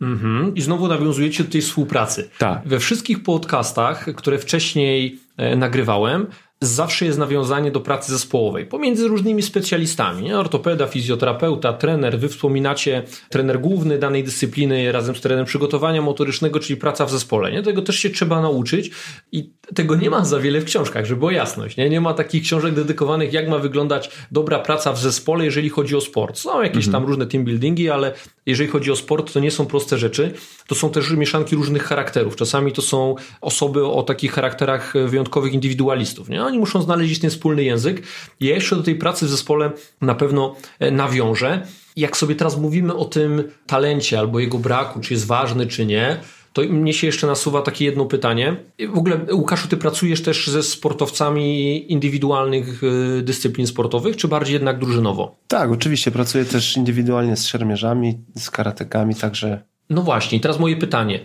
Mhm. 0.01 0.55
I 0.55 0.61
znowu 0.61 0.89
nawiązujecie 0.89 1.45
do 1.45 1.51
tej 1.51 1.61
współpracy. 1.61 2.31
Tak. 2.39 2.63
We 2.69 2.79
wszystkich 2.79 3.23
podcastach, 3.23 4.05
które 4.17 4.39
wcześniej 4.39 5.19
e, 5.37 5.57
nagrywałem, 5.57 6.27
zawsze 6.61 7.05
jest 7.05 7.19
nawiązanie 7.19 7.71
do 7.71 7.81
pracy 7.81 8.13
zespołowej 8.13 8.67
pomiędzy 8.67 9.09
różnymi 9.09 9.43
specjalistami. 9.43 10.25
Nie? 10.25 10.39
Ortopeda, 10.39 10.87
fizjoterapeuta, 10.87 11.73
trener. 11.73 12.19
Wy 12.19 12.29
wspominacie 12.29 13.03
trener 13.31 13.61
główny 13.61 13.99
danej 13.99 14.25
dyscypliny 14.25 14.93
razem 14.93 15.17
z 15.17 15.21
trenerem 15.21 15.47
przygotowania 15.47 16.03
motorycznego, 16.03 16.61
czyli 16.61 16.77
praca 16.77 17.07
w 17.07 17.11
zespole. 17.11 17.53
Nie? 17.53 17.63
Tego 17.63 17.83
też 17.83 17.97
się 17.97 18.11
trzeba 18.11 18.41
nauczyć 18.41 18.91
i 19.33 19.51
tego 19.75 19.97
nie 19.97 20.11
ma 20.11 20.25
za 20.25 20.41
wiele 20.41 20.61
w 20.61 20.65
książkach, 20.65 21.07
żeby 21.07 21.19
była 21.19 21.33
jasność. 21.33 21.77
Nie, 21.77 21.91
nie 21.91 22.01
ma 22.01 22.15
takich 22.15 22.43
książek 22.43 22.75
dedykowanych, 22.75 23.33
jak 23.33 23.49
ma 23.49 23.59
wyglądać 23.59 24.11
dobra 24.33 24.59
praca 24.59 24.93
w 24.93 24.99
zespole, 24.99 25.45
jeżeli 25.45 25.69
chodzi 25.69 25.97
o 25.97 26.01
sport. 26.01 26.39
Są 26.39 26.63
jakieś 26.63 26.87
mhm. 26.87 26.93
tam 26.93 27.05
różne 27.05 27.27
team 27.27 27.45
buildingi, 27.45 27.91
ale 27.91 28.13
jeżeli 28.47 28.71
chodzi 28.71 28.91
o 28.91 28.97
sport, 28.97 29.33
to 29.33 29.41
nie 29.41 29.51
są 29.51 29.67
proste 29.67 29.99
rzeczy. 29.99 30.33
To 30.67 30.75
są 30.75 30.91
też 30.91 31.11
mieszanki 31.11 31.57
różnych 31.57 31.85
charakterów. 31.85 32.37
Czasami 32.37 32.73
to 32.73 32.83
są 32.83 33.15
osoby 33.41 33.87
o 33.87 34.03
takich 34.03 34.33
charakterach 34.33 34.95
wyjątkowych 35.07 35.53
indywidualistów. 35.53 36.29
Nie? 36.29 36.46
Oni 36.47 36.59
muszą 36.59 36.83
znaleźć 36.83 37.21
ten 37.21 37.31
wspólny 37.31 37.65
język. 37.65 38.03
Ja 38.41 38.55
jeszcze 38.55 38.77
do 38.77 38.83
tej 38.83 38.95
pracy 38.95 39.27
w 39.27 39.29
zespole 39.29 39.73
na 40.01 40.15
pewno 40.15 40.57
e, 40.79 40.91
nawiążę. 40.91 41.67
Jak 41.97 42.17
sobie 42.17 42.35
teraz 42.35 42.59
mówimy 42.59 42.95
o 42.95 43.05
tym 43.05 43.45
talencie 43.67 44.19
albo 44.19 44.41
jego 44.41 44.59
braku, 44.59 45.01
czy 45.01 45.15
jest 45.15 45.27
ważny, 45.27 45.67
czy 45.67 45.87
nie, 45.87 46.21
to 46.57 46.63
mnie 46.63 46.93
się 46.93 47.07
jeszcze 47.07 47.27
nasuwa 47.27 47.63
takie 47.63 47.85
jedno 47.85 48.05
pytanie. 48.05 48.57
W 48.89 48.99
ogóle, 48.99 49.21
Łukaszu, 49.33 49.69
ty 49.69 49.77
pracujesz 49.77 50.23
też 50.23 50.47
ze 50.47 50.63
sportowcami 50.63 51.93
indywidualnych 51.93 52.83
e, 52.85 53.23
dyscyplin 53.23 53.67
sportowych, 53.67 54.17
czy 54.17 54.29
bardziej 54.29 54.55
jednak 54.55 54.79
drużynowo? 54.79 55.37
Tak, 55.49 55.71
oczywiście. 55.71 56.11
Pracuję 56.11 56.45
też 56.45 56.77
indywidualnie 56.77 57.37
z 57.37 57.47
szermierzami, 57.47 58.19
z 58.37 58.51
karatekami, 58.51 59.15
także. 59.15 59.63
No 59.91 60.03
właśnie, 60.03 60.41
teraz 60.41 60.59
moje 60.61 60.77
pytanie. 60.77 61.21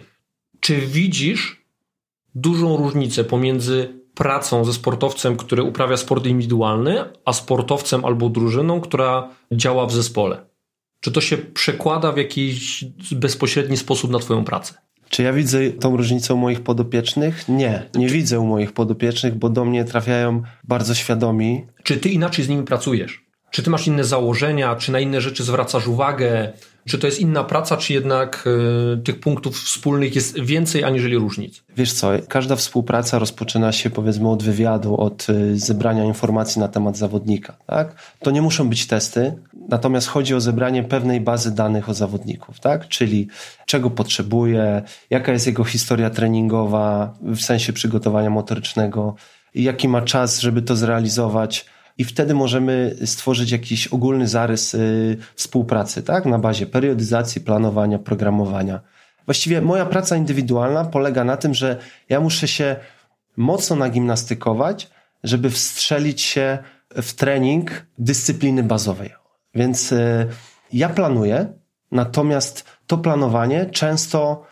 Czy 0.60 0.78
widzisz 0.82 1.62
dużą 2.36 2.78
różnicę 2.78 3.24
pomiędzy 3.24 4.01
pracą 4.22 4.66
ze 4.66 4.74
sportowcem, 4.74 5.38
który 5.38 5.64
uprawia 5.64 5.98
sport 5.98 6.26
indywidualny, 6.26 7.04
a 7.26 7.34
sportowcem 7.34 8.06
albo 8.06 8.30
drużyną, 8.30 8.82
która 8.82 9.30
działa 9.52 9.86
w 9.86 9.94
zespole? 9.94 10.46
Czy 11.00 11.12
to 11.12 11.22
się 11.22 11.38
przekłada 11.38 12.12
w 12.12 12.18
jakiś 12.18 12.86
bezpośredni 13.12 13.78
sposób 13.78 14.12
na 14.12 14.20
Twoją 14.20 14.44
pracę? 14.44 14.74
Czy 15.10 15.24
ja 15.24 15.34
widzę 15.34 15.70
tą 15.70 15.98
różnicę 15.98 16.34
u 16.34 16.38
moich 16.38 16.62
podopiecznych? 16.62 17.50
Nie, 17.50 17.90
nie 17.96 18.08
Czy... 18.08 18.14
widzę 18.14 18.40
u 18.40 18.46
moich 18.46 18.72
podopiecznych, 18.72 19.36
bo 19.36 19.50
do 19.50 19.66
mnie 19.66 19.86
trafiają 19.86 20.42
bardzo 20.64 20.96
świadomi. 20.96 21.66
Czy 21.84 21.98
ty 21.98 22.10
inaczej 22.10 22.46
z 22.46 22.50
nimi 22.50 22.64
pracujesz? 22.64 23.26
Czy 23.52 23.64
ty 23.64 23.70
masz 23.70 23.88
inne 23.88 24.04
założenia, 24.04 24.76
czy 24.76 24.92
na 24.92 25.00
inne 25.00 25.22
rzeczy 25.22 25.44
zwracasz 25.44 25.88
uwagę? 25.88 26.54
Czy 26.86 27.00
to 27.00 27.08
jest 27.08 27.20
inna 27.20 27.44
praca, 27.44 27.78
czy 27.78 27.94
jednak 27.94 28.48
y, 28.94 28.98
tych 28.98 29.20
punktów 29.20 29.60
wspólnych 29.60 30.16
jest 30.16 30.40
więcej 30.40 30.84
aniżeli 30.84 31.18
różnic? 31.18 31.64
Wiesz 31.78 31.94
co, 31.94 32.12
każda 32.28 32.56
współpraca 32.56 33.20
rozpoczyna 33.20 33.72
się 33.72 33.90
powiedzmy 33.90 34.30
od 34.30 34.44
wywiadu, 34.44 34.98
od 34.98 35.30
y, 35.30 35.60
zebrania 35.60 36.04
informacji 36.04 36.60
na 36.60 36.68
temat 36.68 36.98
zawodnika. 36.98 37.58
Tak? 37.68 37.96
To 38.20 38.32
nie 38.32 38.42
muszą 38.42 38.70
być 38.70 38.88
testy, 38.88 39.34
natomiast 39.70 40.08
chodzi 40.08 40.36
o 40.36 40.42
zebranie 40.42 40.84
pewnej 40.84 41.22
bazy 41.22 41.56
danych 41.56 41.90
o 41.90 41.94
zawodników, 41.94 42.60
tak? 42.60 42.88
czyli 42.88 43.28
czego 43.66 43.90
potrzebuje, 43.90 44.82
jaka 45.10 45.32
jest 45.32 45.48
jego 45.48 45.64
historia 45.64 46.10
treningowa 46.10 47.14
w 47.22 47.40
sensie 47.40 47.74
przygotowania 47.74 48.30
motorycznego, 48.30 49.16
jaki 49.56 49.88
ma 49.88 50.02
czas, 50.02 50.40
żeby 50.40 50.62
to 50.62 50.76
zrealizować 50.76 51.66
i 52.02 52.04
wtedy 52.04 52.34
możemy 52.34 52.96
stworzyć 53.06 53.52
jakiś 53.52 53.88
ogólny 53.88 54.28
zarys 54.28 54.74
y, 54.74 55.18
współpracy, 55.36 56.04
tak? 56.04 56.26
Na 56.26 56.40
bazie 56.40 56.66
periodyzacji, 56.66 57.42
planowania, 57.42 58.00
programowania. 58.00 58.82
Właściwie 59.26 59.62
moja 59.62 59.86
praca 59.86 60.16
indywidualna 60.16 60.86
polega 60.86 61.24
na 61.24 61.38
tym, 61.38 61.54
że 61.54 61.78
ja 62.10 62.20
muszę 62.20 62.48
się 62.48 62.76
mocno 63.38 63.76
nagimnastykować, 63.76 64.90
żeby 65.24 65.50
wstrzelić 65.50 66.22
się 66.22 66.58
w 67.02 67.14
trening 67.14 67.86
dyscypliny 67.98 68.64
bazowej. 68.64 69.14
Więc 69.56 69.92
y, 69.92 70.28
ja 70.74 70.90
planuję, 70.90 71.54
natomiast 71.92 72.66
to 72.88 72.98
planowanie 72.98 73.66
często 73.66 74.46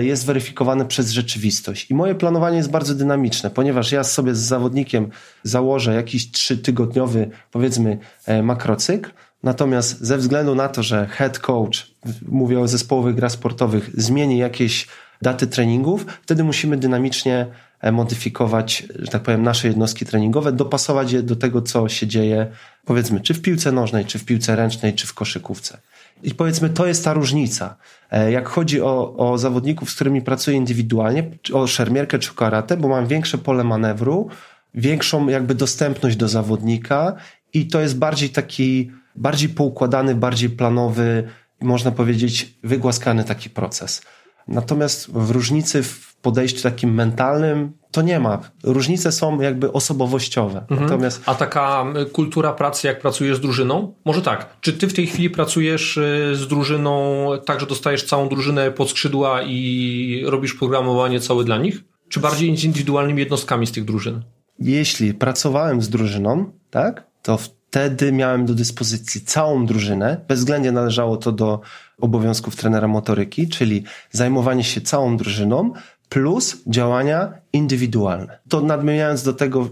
jest 0.00 0.26
weryfikowane 0.26 0.84
przez 0.84 1.10
rzeczywistość. 1.10 1.90
I 1.90 1.94
moje 1.94 2.14
planowanie 2.14 2.56
jest 2.56 2.70
bardzo 2.70 2.94
dynamiczne, 2.94 3.50
ponieważ 3.50 3.92
ja 3.92 4.04
sobie 4.04 4.34
z 4.34 4.38
zawodnikiem 4.38 5.10
założę 5.42 5.94
jakiś 5.94 6.30
trzytygodniowy, 6.30 7.30
powiedzmy, 7.50 7.98
e, 8.26 8.42
makrocykl, 8.42 9.10
Natomiast 9.42 10.00
ze 10.00 10.18
względu 10.18 10.54
na 10.54 10.68
to, 10.68 10.82
że 10.82 11.06
head 11.06 11.38
coach, 11.38 11.86
mówię 12.28 12.60
o 12.60 12.68
zespołowych 12.68 13.14
grach 13.14 13.32
sportowych, 13.32 13.90
zmieni 13.94 14.38
jakieś 14.38 14.86
daty 15.22 15.46
treningów, 15.46 16.06
wtedy 16.22 16.44
musimy 16.44 16.76
dynamicznie 16.76 17.46
e, 17.80 17.92
modyfikować, 17.92 18.84
że 18.98 19.10
tak 19.10 19.22
powiem, 19.22 19.42
nasze 19.42 19.68
jednostki 19.68 20.06
treningowe, 20.06 20.52
dopasować 20.52 21.12
je 21.12 21.22
do 21.22 21.36
tego, 21.36 21.62
co 21.62 21.88
się 21.88 22.06
dzieje, 22.06 22.46
powiedzmy, 22.84 23.20
czy 23.20 23.34
w 23.34 23.42
piłce 23.42 23.72
nożnej, 23.72 24.04
czy 24.04 24.18
w 24.18 24.24
piłce 24.24 24.56
ręcznej, 24.56 24.94
czy 24.94 25.06
w 25.06 25.14
koszykówce. 25.14 25.78
I 26.22 26.34
powiedzmy, 26.34 26.70
to 26.70 26.86
jest 26.86 27.04
ta 27.04 27.12
różnica. 27.12 27.76
E, 28.10 28.32
jak 28.32 28.48
chodzi 28.48 28.80
o, 28.80 29.16
o 29.16 29.38
zawodników, 29.38 29.90
z 29.90 29.94
którymi 29.94 30.22
pracuję 30.22 30.56
indywidualnie, 30.56 31.30
o 31.52 31.66
szermierkę 31.66 32.18
czy 32.18 32.34
karate, 32.34 32.76
bo 32.76 32.88
mam 32.88 33.06
większe 33.06 33.38
pole 33.38 33.64
manewru, 33.64 34.28
większą 34.74 35.28
jakby 35.28 35.54
dostępność 35.54 36.16
do 36.16 36.28
zawodnika 36.28 37.16
i 37.52 37.66
to 37.66 37.80
jest 37.80 37.98
bardziej 37.98 38.30
taki, 38.30 38.90
bardziej 39.16 39.48
poukładany, 39.48 40.14
bardziej 40.14 40.50
planowy, 40.50 41.28
można 41.60 41.90
powiedzieć, 41.90 42.54
wygłaskany 42.64 43.24
taki 43.24 43.50
proces. 43.50 44.02
Natomiast 44.48 45.10
w 45.10 45.30
różnicy 45.30 45.82
w 45.82 46.09
podejściu 46.22 46.62
takim 46.62 46.94
mentalnym 46.94 47.72
to 47.90 48.02
nie 48.02 48.20
ma. 48.20 48.38
Różnice 48.62 49.12
są 49.12 49.40
jakby 49.40 49.72
osobowościowe. 49.72 50.60
Mhm. 50.60 50.80
Natomiast... 50.80 51.22
A 51.26 51.34
taka 51.34 51.84
kultura 52.12 52.52
pracy, 52.52 52.86
jak 52.86 53.00
pracujesz 53.00 53.36
z 53.36 53.40
drużyną? 53.40 53.94
Może 54.04 54.22
tak. 54.22 54.56
Czy 54.60 54.72
ty 54.72 54.88
w 54.88 54.92
tej 54.92 55.06
chwili 55.06 55.30
pracujesz 55.30 55.96
y, 55.96 56.32
z 56.34 56.48
drużyną 56.48 57.26
tak, 57.44 57.60
że 57.60 57.66
dostajesz 57.66 58.04
całą 58.04 58.28
drużynę 58.28 58.70
pod 58.70 58.90
skrzydła 58.90 59.42
i 59.42 60.24
robisz 60.26 60.54
programowanie 60.54 61.20
całe 61.20 61.44
dla 61.44 61.58
nich? 61.58 61.84
Czy 62.08 62.20
bardziej 62.20 62.56
z 62.56 62.64
indywidualnymi 62.64 63.20
jednostkami 63.20 63.66
z 63.66 63.72
tych 63.72 63.84
drużyn? 63.84 64.22
Jeśli 64.58 65.14
pracowałem 65.14 65.82
z 65.82 65.88
drużyną, 65.88 66.52
tak, 66.70 67.06
to 67.22 67.36
wtedy 67.36 68.12
miałem 68.12 68.46
do 68.46 68.54
dyspozycji 68.54 69.20
całą 69.20 69.66
drużynę. 69.66 70.20
Bezwzględnie 70.28 70.72
należało 70.72 71.16
to 71.16 71.32
do 71.32 71.60
obowiązków 72.00 72.56
trenera 72.56 72.88
motoryki, 72.88 73.48
czyli 73.48 73.84
zajmowanie 74.10 74.64
się 74.64 74.80
całą 74.80 75.16
drużyną, 75.16 75.72
plus 76.10 76.56
działania 76.66 77.32
indywidualne. 77.52 78.38
To 78.48 78.60
nadmieniając 78.60 79.22
do 79.22 79.32
tego, 79.32 79.68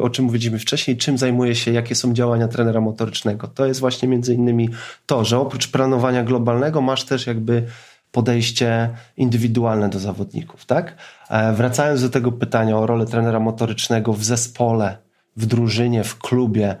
o 0.00 0.10
czym 0.10 0.24
mówiliśmy 0.24 0.58
wcześniej, 0.58 0.96
czym 0.96 1.18
zajmuje 1.18 1.54
się, 1.54 1.72
jakie 1.72 1.94
są 1.94 2.12
działania 2.14 2.48
trenera 2.48 2.80
motorycznego. 2.80 3.48
To 3.48 3.66
jest 3.66 3.80
właśnie 3.80 4.08
między 4.08 4.34
innymi 4.34 4.68
to, 5.06 5.24
że 5.24 5.38
oprócz 5.38 5.68
planowania 5.68 6.24
globalnego 6.24 6.80
masz 6.80 7.04
też 7.04 7.26
jakby 7.26 7.66
podejście 8.12 8.90
indywidualne 9.16 9.88
do 9.88 9.98
zawodników, 9.98 10.66
tak? 10.66 10.94
E, 11.30 11.52
wracając 11.52 12.02
do 12.02 12.10
tego 12.10 12.32
pytania 12.32 12.78
o 12.78 12.86
rolę 12.86 13.06
trenera 13.06 13.40
motorycznego 13.40 14.12
w 14.12 14.24
zespole, 14.24 14.98
w 15.36 15.46
drużynie, 15.46 16.04
w 16.04 16.18
klubie, 16.18 16.76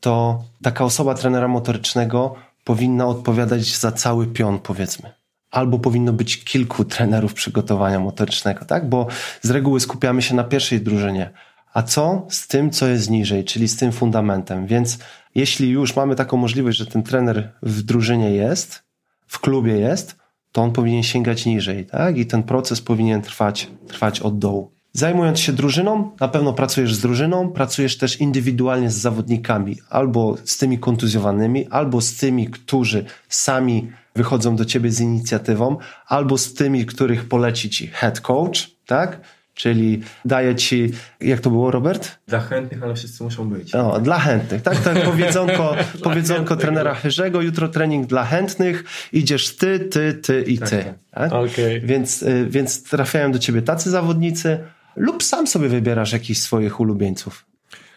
to 0.00 0.44
taka 0.62 0.84
osoba 0.84 1.14
trenera 1.14 1.48
motorycznego 1.48 2.34
powinna 2.64 3.06
odpowiadać 3.06 3.78
za 3.78 3.92
cały 3.92 4.26
pion, 4.26 4.58
powiedzmy. 4.58 5.19
Albo 5.50 5.78
powinno 5.78 6.12
być 6.12 6.44
kilku 6.44 6.84
trenerów 6.84 7.34
przygotowania 7.34 8.00
motorycznego, 8.00 8.64
tak? 8.64 8.88
Bo 8.88 9.06
z 9.42 9.50
reguły 9.50 9.80
skupiamy 9.80 10.22
się 10.22 10.34
na 10.34 10.44
pierwszej 10.44 10.80
drużynie. 10.80 11.30
A 11.74 11.82
co 11.82 12.26
z 12.28 12.48
tym, 12.48 12.70
co 12.70 12.86
jest 12.86 13.10
niżej, 13.10 13.44
czyli 13.44 13.68
z 13.68 13.76
tym 13.76 13.92
fundamentem? 13.92 14.66
Więc 14.66 14.98
jeśli 15.34 15.70
już 15.70 15.96
mamy 15.96 16.16
taką 16.16 16.36
możliwość, 16.36 16.78
że 16.78 16.86
ten 16.86 17.02
trener 17.02 17.52
w 17.62 17.82
drużynie 17.82 18.30
jest, 18.30 18.82
w 19.26 19.38
klubie 19.38 19.72
jest, 19.72 20.16
to 20.52 20.62
on 20.62 20.72
powinien 20.72 21.02
sięgać 21.02 21.46
niżej, 21.46 21.86
tak? 21.86 22.18
I 22.18 22.26
ten 22.26 22.42
proces 22.42 22.80
powinien 22.80 23.22
trwać, 23.22 23.68
trwać 23.88 24.20
od 24.20 24.38
dołu. 24.38 24.70
Zajmując 24.92 25.40
się 25.40 25.52
drużyną, 25.52 26.10
na 26.20 26.28
pewno 26.28 26.52
pracujesz 26.52 26.94
z 26.94 27.00
drużyną, 27.00 27.48
pracujesz 27.48 27.98
też 27.98 28.20
indywidualnie 28.20 28.90
z 28.90 28.96
zawodnikami, 28.96 29.76
albo 29.90 30.36
z 30.44 30.58
tymi 30.58 30.78
kontuzjowanymi, 30.78 31.66
albo 31.68 32.00
z 32.00 32.16
tymi, 32.16 32.46
którzy 32.46 33.04
sami 33.28 33.92
wychodzą 34.20 34.56
do 34.56 34.64
ciebie 34.64 34.90
z 34.90 35.00
inicjatywą, 35.00 35.76
albo 36.06 36.38
z 36.38 36.54
tymi, 36.54 36.86
których 36.86 37.28
poleci 37.28 37.70
ci 37.70 37.86
head 37.86 38.20
coach, 38.20 38.70
tak? 38.86 39.20
Czyli 39.54 40.02
daje 40.24 40.54
ci, 40.54 40.92
jak 41.20 41.40
to 41.40 41.50
było, 41.50 41.70
Robert? 41.70 42.18
Dla 42.26 42.40
chętnych, 42.40 42.82
ale 42.82 42.94
wszyscy 42.94 43.24
muszą 43.24 43.48
być. 43.48 43.72
No, 43.72 44.00
dla 44.00 44.18
chętnych, 44.18 44.62
tak? 44.62 44.80
Tak 44.80 45.04
powiedzonko, 45.04 45.76
powiedzonko 46.08 46.56
trenera 46.56 46.94
Chyrzego, 46.94 47.40
jutro 47.40 47.68
trening 47.68 48.06
dla 48.06 48.24
chętnych, 48.24 48.84
idziesz 49.12 49.56
ty, 49.56 49.78
ty, 49.78 50.14
ty 50.14 50.42
i 50.42 50.58
ty. 50.58 50.94
Tak? 51.10 51.32
Okay. 51.32 51.80
Więc, 51.80 52.22
y, 52.22 52.46
więc 52.50 52.82
trafiają 52.82 53.32
do 53.32 53.38
ciebie 53.38 53.62
tacy 53.62 53.90
zawodnicy, 53.90 54.58
lub 54.96 55.22
sam 55.22 55.46
sobie 55.46 55.68
wybierasz 55.68 56.12
jakichś 56.12 56.40
swoich 56.40 56.80
ulubieńców. 56.80 57.46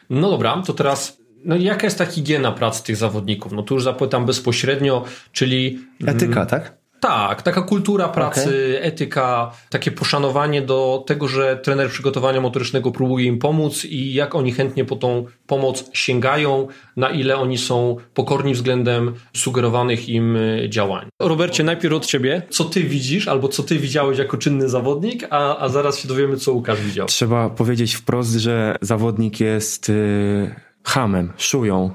No 0.09 0.29
dobra, 0.29 0.61
to 0.65 0.73
teraz 0.73 1.22
no 1.45 1.55
jaka 1.55 1.87
jest 1.87 1.97
ta 1.97 2.05
higiena 2.05 2.51
pracy 2.51 2.83
tych 2.83 2.95
zawodników? 2.95 3.51
No 3.51 3.63
tu 3.63 3.73
już 3.73 3.83
zapytam 3.83 4.25
bezpośrednio, 4.25 5.03
czyli... 5.31 5.79
Etyka, 6.07 6.39
mm, 6.39 6.47
tak? 6.47 6.83
Tak, 7.03 7.41
taka 7.41 7.61
kultura 7.61 8.09
pracy, 8.09 8.75
okay. 8.77 8.81
etyka, 8.81 9.51
takie 9.69 9.91
poszanowanie 9.91 10.61
do 10.61 11.03
tego, 11.07 11.27
że 11.27 11.57
trener 11.57 11.89
przygotowania 11.89 12.41
motorycznego 12.41 12.91
próbuje 12.91 13.25
im 13.25 13.39
pomóc 13.39 13.85
i 13.85 14.13
jak 14.13 14.35
oni 14.35 14.51
chętnie 14.51 14.85
po 14.85 14.95
tą 14.95 15.25
pomoc 15.47 15.89
sięgają, 15.93 16.67
na 16.97 17.09
ile 17.09 17.37
oni 17.37 17.57
są 17.57 17.95
pokorni 18.13 18.53
względem 18.53 19.13
sugerowanych 19.33 20.09
im 20.09 20.37
e, 20.37 20.69
działań. 20.69 21.07
Robercie, 21.21 21.63
najpierw 21.63 21.95
od 21.95 22.05
ciebie, 22.05 22.41
co 22.49 22.65
ty 22.65 22.83
widzisz 22.83 23.27
albo 23.27 23.47
co 23.47 23.63
ty 23.63 23.79
widziałeś 23.79 24.17
jako 24.17 24.37
czynny 24.37 24.69
zawodnik, 24.69 25.27
a, 25.29 25.57
a 25.57 25.69
zaraz 25.69 25.99
się 25.99 26.07
dowiemy, 26.07 26.37
co 26.37 26.53
Łukasz 26.53 26.81
widział. 26.81 27.07
Trzeba 27.07 27.49
powiedzieć 27.49 27.93
wprost, 27.93 28.31
że 28.31 28.75
zawodnik 28.81 29.39
jest 29.39 29.89
yy, 29.89 30.55
hamem, 30.83 31.33
szują, 31.37 31.91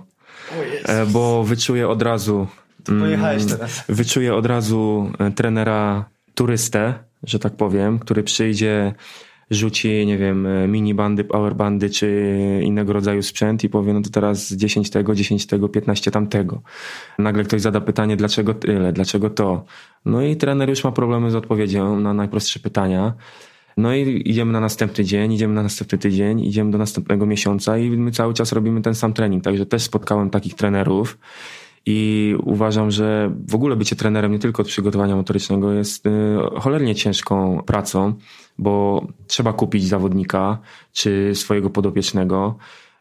yy, 0.53 1.07
bo 1.07 1.45
wyczuje 1.45 1.89
od 1.89 2.03
razu 2.03 2.47
Pojechałeś 2.85 3.43
mm, 3.43 3.59
teraz. 3.59 3.85
Wyczuję 3.89 4.35
od 4.35 4.47
razu 4.47 5.13
e, 5.19 5.31
trenera 5.31 6.05
turystę, 6.35 6.95
że 7.23 7.39
tak 7.39 7.57
powiem, 7.57 7.99
który 7.99 8.23
przyjdzie, 8.23 8.95
rzuci, 9.51 10.07
nie 10.07 10.19
wiem, 10.19 10.47
e, 10.47 10.69
minibandy, 10.69 11.25
powerbandy 11.25 11.91
czy 11.91 12.61
innego 12.63 12.93
rodzaju 12.93 13.23
sprzęt 13.23 13.65
i 13.65 13.69
powie, 13.69 13.93
no 13.93 14.03
to 14.03 14.11
teraz 14.11 14.53
10 14.53 14.91
tego, 14.91 15.15
10 15.15 15.47
tego, 15.47 15.69
15 15.69 16.11
tamtego. 16.11 16.63
Nagle 17.19 17.45
ktoś 17.45 17.61
zada 17.61 17.81
pytanie, 17.81 18.17
dlaczego 18.17 18.55
tyle, 18.55 18.93
dlaczego 18.93 19.31
to? 19.31 19.65
No 20.05 20.23
i 20.23 20.37
trener 20.37 20.69
już 20.69 20.85
ma 20.85 20.93
problemy 20.93 21.31
z 21.31 21.35
odpowiedzią 21.35 22.01
na 22.01 22.15
najprostsze 22.15 22.61
pytania. 22.61 23.15
No 23.79 23.95
i 23.95 24.23
idziemy 24.31 24.53
na 24.53 24.61
następny 24.61 25.05
dzień, 25.05 25.33
idziemy 25.33 25.55
na 25.55 25.63
następny 25.63 25.99
tydzień, 25.99 26.41
idziemy 26.41 26.71
do 26.71 26.79
następnego 26.79 27.27
miesiąca 27.27 27.79
i 27.79 27.91
my 27.91 28.11
cały 28.11 28.35
czas 28.35 28.53
robimy 28.53 28.83
ten 28.83 28.95
sam 28.95 29.13
trening. 29.13 29.45
Także 29.45 29.67
też 29.67 29.83
spotkałem 29.83 30.31
takich 30.31 30.55
trenerów 30.55 31.19
i 31.87 32.35
uważam, 32.45 32.91
że 32.91 33.33
w 33.49 33.55
ogóle 33.55 33.77
bycie 33.77 33.97
trenerem 33.97 34.33
nie 34.33 34.39
tylko 34.39 34.63
od 34.63 34.69
przygotowania 34.69 35.17
motorycznego 35.17 35.73
jest 35.73 36.07
y, 36.07 36.11
cholernie 36.61 36.95
ciężką 36.95 37.63
pracą, 37.67 38.15
bo 38.59 39.07
trzeba 39.27 39.53
kupić 39.53 39.87
zawodnika 39.87 40.59
czy 40.93 41.33
swojego 41.35 41.71
podopiecznego, 41.71 42.57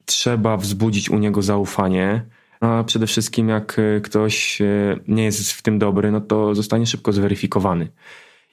trzeba 0.06 0.58
wzbudzić 0.58 1.10
u 1.10 1.18
niego 1.18 1.42
zaufanie. 1.42 2.26
A 2.60 2.84
przede 2.84 3.08
wszystkim, 3.08 3.50
jak 3.50 3.80
y, 3.80 4.02
ktoś 4.04 4.62
y, 4.62 5.00
nie 5.08 5.24
jest 5.24 5.52
w 5.52 5.62
tym 5.62 5.80
dobry, 5.80 6.12
no 6.12 6.22
to 6.22 6.56
zostanie 6.56 6.86
szybko 6.86 7.12
zweryfikowany. 7.12 7.88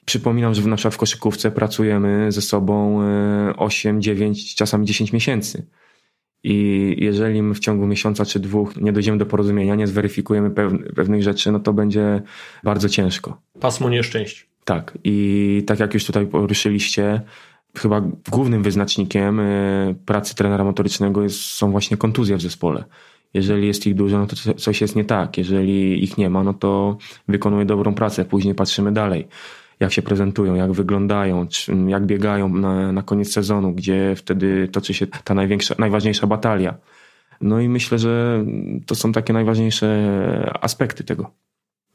Przypominam, 0.05 0.53
że 0.53 0.61
na 0.61 0.75
przykład 0.75 0.93
w 0.93 0.97
koszykówce 0.97 1.51
pracujemy 1.51 2.31
ze 2.31 2.41
sobą 2.41 3.01
8, 3.57 4.01
9, 4.01 4.55
czasami 4.55 4.85
10 4.85 5.13
miesięcy. 5.13 5.65
I 6.43 6.95
jeżeli 6.99 7.41
my 7.41 7.53
w 7.53 7.59
ciągu 7.59 7.87
miesiąca 7.87 8.25
czy 8.25 8.39
dwóch 8.39 8.75
nie 8.75 8.93
dojdziemy 8.93 9.17
do 9.17 9.25
porozumienia, 9.25 9.75
nie 9.75 9.87
zweryfikujemy 9.87 10.51
pewnych 10.95 11.23
rzeczy, 11.23 11.51
no 11.51 11.59
to 11.59 11.73
będzie 11.73 12.21
bardzo 12.63 12.89
ciężko. 12.89 13.41
Pasmo 13.59 13.89
nieszczęść. 13.89 14.47
Tak. 14.65 14.97
I 15.03 15.63
tak 15.67 15.79
jak 15.79 15.93
już 15.93 16.05
tutaj 16.05 16.27
poruszyliście, 16.27 17.21
chyba 17.77 18.01
głównym 18.31 18.63
wyznacznikiem 18.63 19.39
e, 19.39 19.95
pracy 20.05 20.35
trenera 20.35 20.63
motorycznego 20.63 21.23
jest, 21.23 21.39
są 21.41 21.71
właśnie 21.71 21.97
kontuzje 21.97 22.37
w 22.37 22.41
zespole. 22.41 22.83
Jeżeli 23.33 23.67
jest 23.67 23.87
ich 23.87 23.95
dużo, 23.95 24.17
no 24.17 24.27
to 24.27 24.53
coś 24.53 24.81
jest 24.81 24.95
nie 24.95 25.05
tak. 25.05 25.37
Jeżeli 25.37 26.03
ich 26.03 26.17
nie 26.17 26.29
ma, 26.29 26.43
no 26.43 26.53
to 26.53 26.97
wykonuje 27.27 27.65
dobrą 27.65 27.93
pracę. 27.93 28.25
Później 28.25 28.55
patrzymy 28.55 28.91
dalej 28.91 29.27
jak 29.79 29.93
się 29.93 30.01
prezentują, 30.01 30.55
jak 30.55 30.71
wyglądają, 30.71 31.47
jak 31.87 32.05
biegają 32.05 32.49
na, 32.49 32.91
na 32.91 33.01
koniec 33.01 33.31
sezonu, 33.31 33.71
gdzie 33.71 34.13
wtedy 34.15 34.67
toczy 34.67 34.93
się 34.93 35.07
ta 35.07 35.33
największa, 35.33 35.75
najważniejsza 35.79 36.27
batalia. 36.27 36.77
No 37.41 37.59
i 37.59 37.69
myślę, 37.69 37.99
że 37.99 38.45
to 38.85 38.95
są 38.95 39.11
takie 39.11 39.33
najważniejsze 39.33 39.89
aspekty 40.61 41.03
tego. 41.03 41.31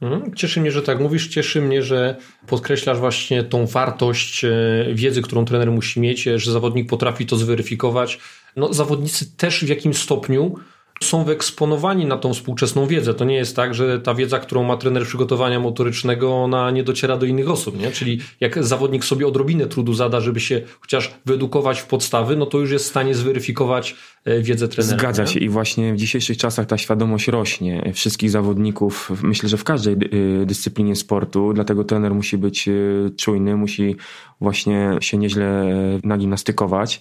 Mhm. 0.01 0.35
Cieszy 0.35 0.61
mnie, 0.61 0.71
że 0.71 0.83
tak 0.83 1.01
mówisz, 1.01 1.29
cieszy 1.29 1.62
mnie, 1.62 1.83
że 1.83 2.16
podkreślasz 2.47 2.99
właśnie 2.99 3.45
tą 3.45 3.66
wartość 3.66 4.45
e, 4.45 4.51
wiedzy, 4.95 5.23
którą 5.23 5.45
trener 5.45 5.71
musi 5.71 6.01
mieć, 6.01 6.23
że 6.23 6.53
zawodnik 6.53 6.88
potrafi 6.88 7.27
to 7.27 7.37
zweryfikować. 7.37 8.19
No, 8.57 8.73
zawodnicy 8.73 9.37
też 9.37 9.64
w 9.64 9.69
jakimś 9.69 9.97
stopniu 9.97 10.55
są 11.03 11.25
wyeksponowani 11.25 12.07
na 12.07 12.17
tą 12.17 12.35
współczesną 12.35 12.87
wiedzę. 12.87 13.15
To 13.15 13.25
nie 13.25 13.35
jest 13.35 13.57
tak, 13.57 13.75
że 13.75 14.01
ta 14.01 14.15
wiedza, 14.15 14.39
którą 14.39 14.63
ma 14.63 14.77
trener 14.77 15.07
przygotowania 15.07 15.61
motorycznego, 15.61 16.35
ona 16.35 16.71
nie 16.71 16.85
dociera 16.85 17.17
do 17.17 17.27
innych 17.27 17.51
osób. 17.51 17.79
Nie? 17.79 17.91
Czyli 17.91 18.21
jak 18.41 18.65
zawodnik 18.65 19.05
sobie 19.05 19.27
odrobinę 19.27 19.67
trudu 19.67 19.95
zada, 19.95 20.21
żeby 20.21 20.41
się 20.41 20.63
chociaż 20.81 21.15
wyedukować 21.27 21.81
w 21.81 21.87
podstawy, 21.87 22.37
no 22.37 22.47
to 22.47 22.59
już 22.59 22.71
jest 22.71 22.85
w 22.85 22.89
stanie 22.89 23.15
zweryfikować 23.15 23.97
e, 24.25 24.43
wiedzę 24.43 24.69
trenera. 24.69 24.99
Zgadza 24.99 25.23
nie? 25.23 25.29
się 25.29 25.41
i 25.41 25.49
właśnie 25.49 25.95
w 25.95 25.97
dzisiejszych 25.97 26.37
czasach 26.37 26.67
ta 26.67 26.79
świadomość 26.79 27.29
rośnie. 27.29 27.93
Wszystkich 27.95 28.31
zawodników, 28.31 29.11
myślę, 29.23 29.49
że 29.49 29.57
w 29.57 29.65
każdej 29.65 29.95
e, 29.95 30.47
dyscyplinie 30.47 30.97
sportu, 30.97 31.53
dlatego 31.53 31.85
trener 31.85 32.15
musi 32.15 32.39
być 32.39 32.69
e, 32.69 32.73
czujny, 33.17 33.57
musi 33.57 33.97
właśnie 34.41 34.99
się 35.01 35.19
nieźle 35.19 35.65
nagimnastykować 36.05 37.01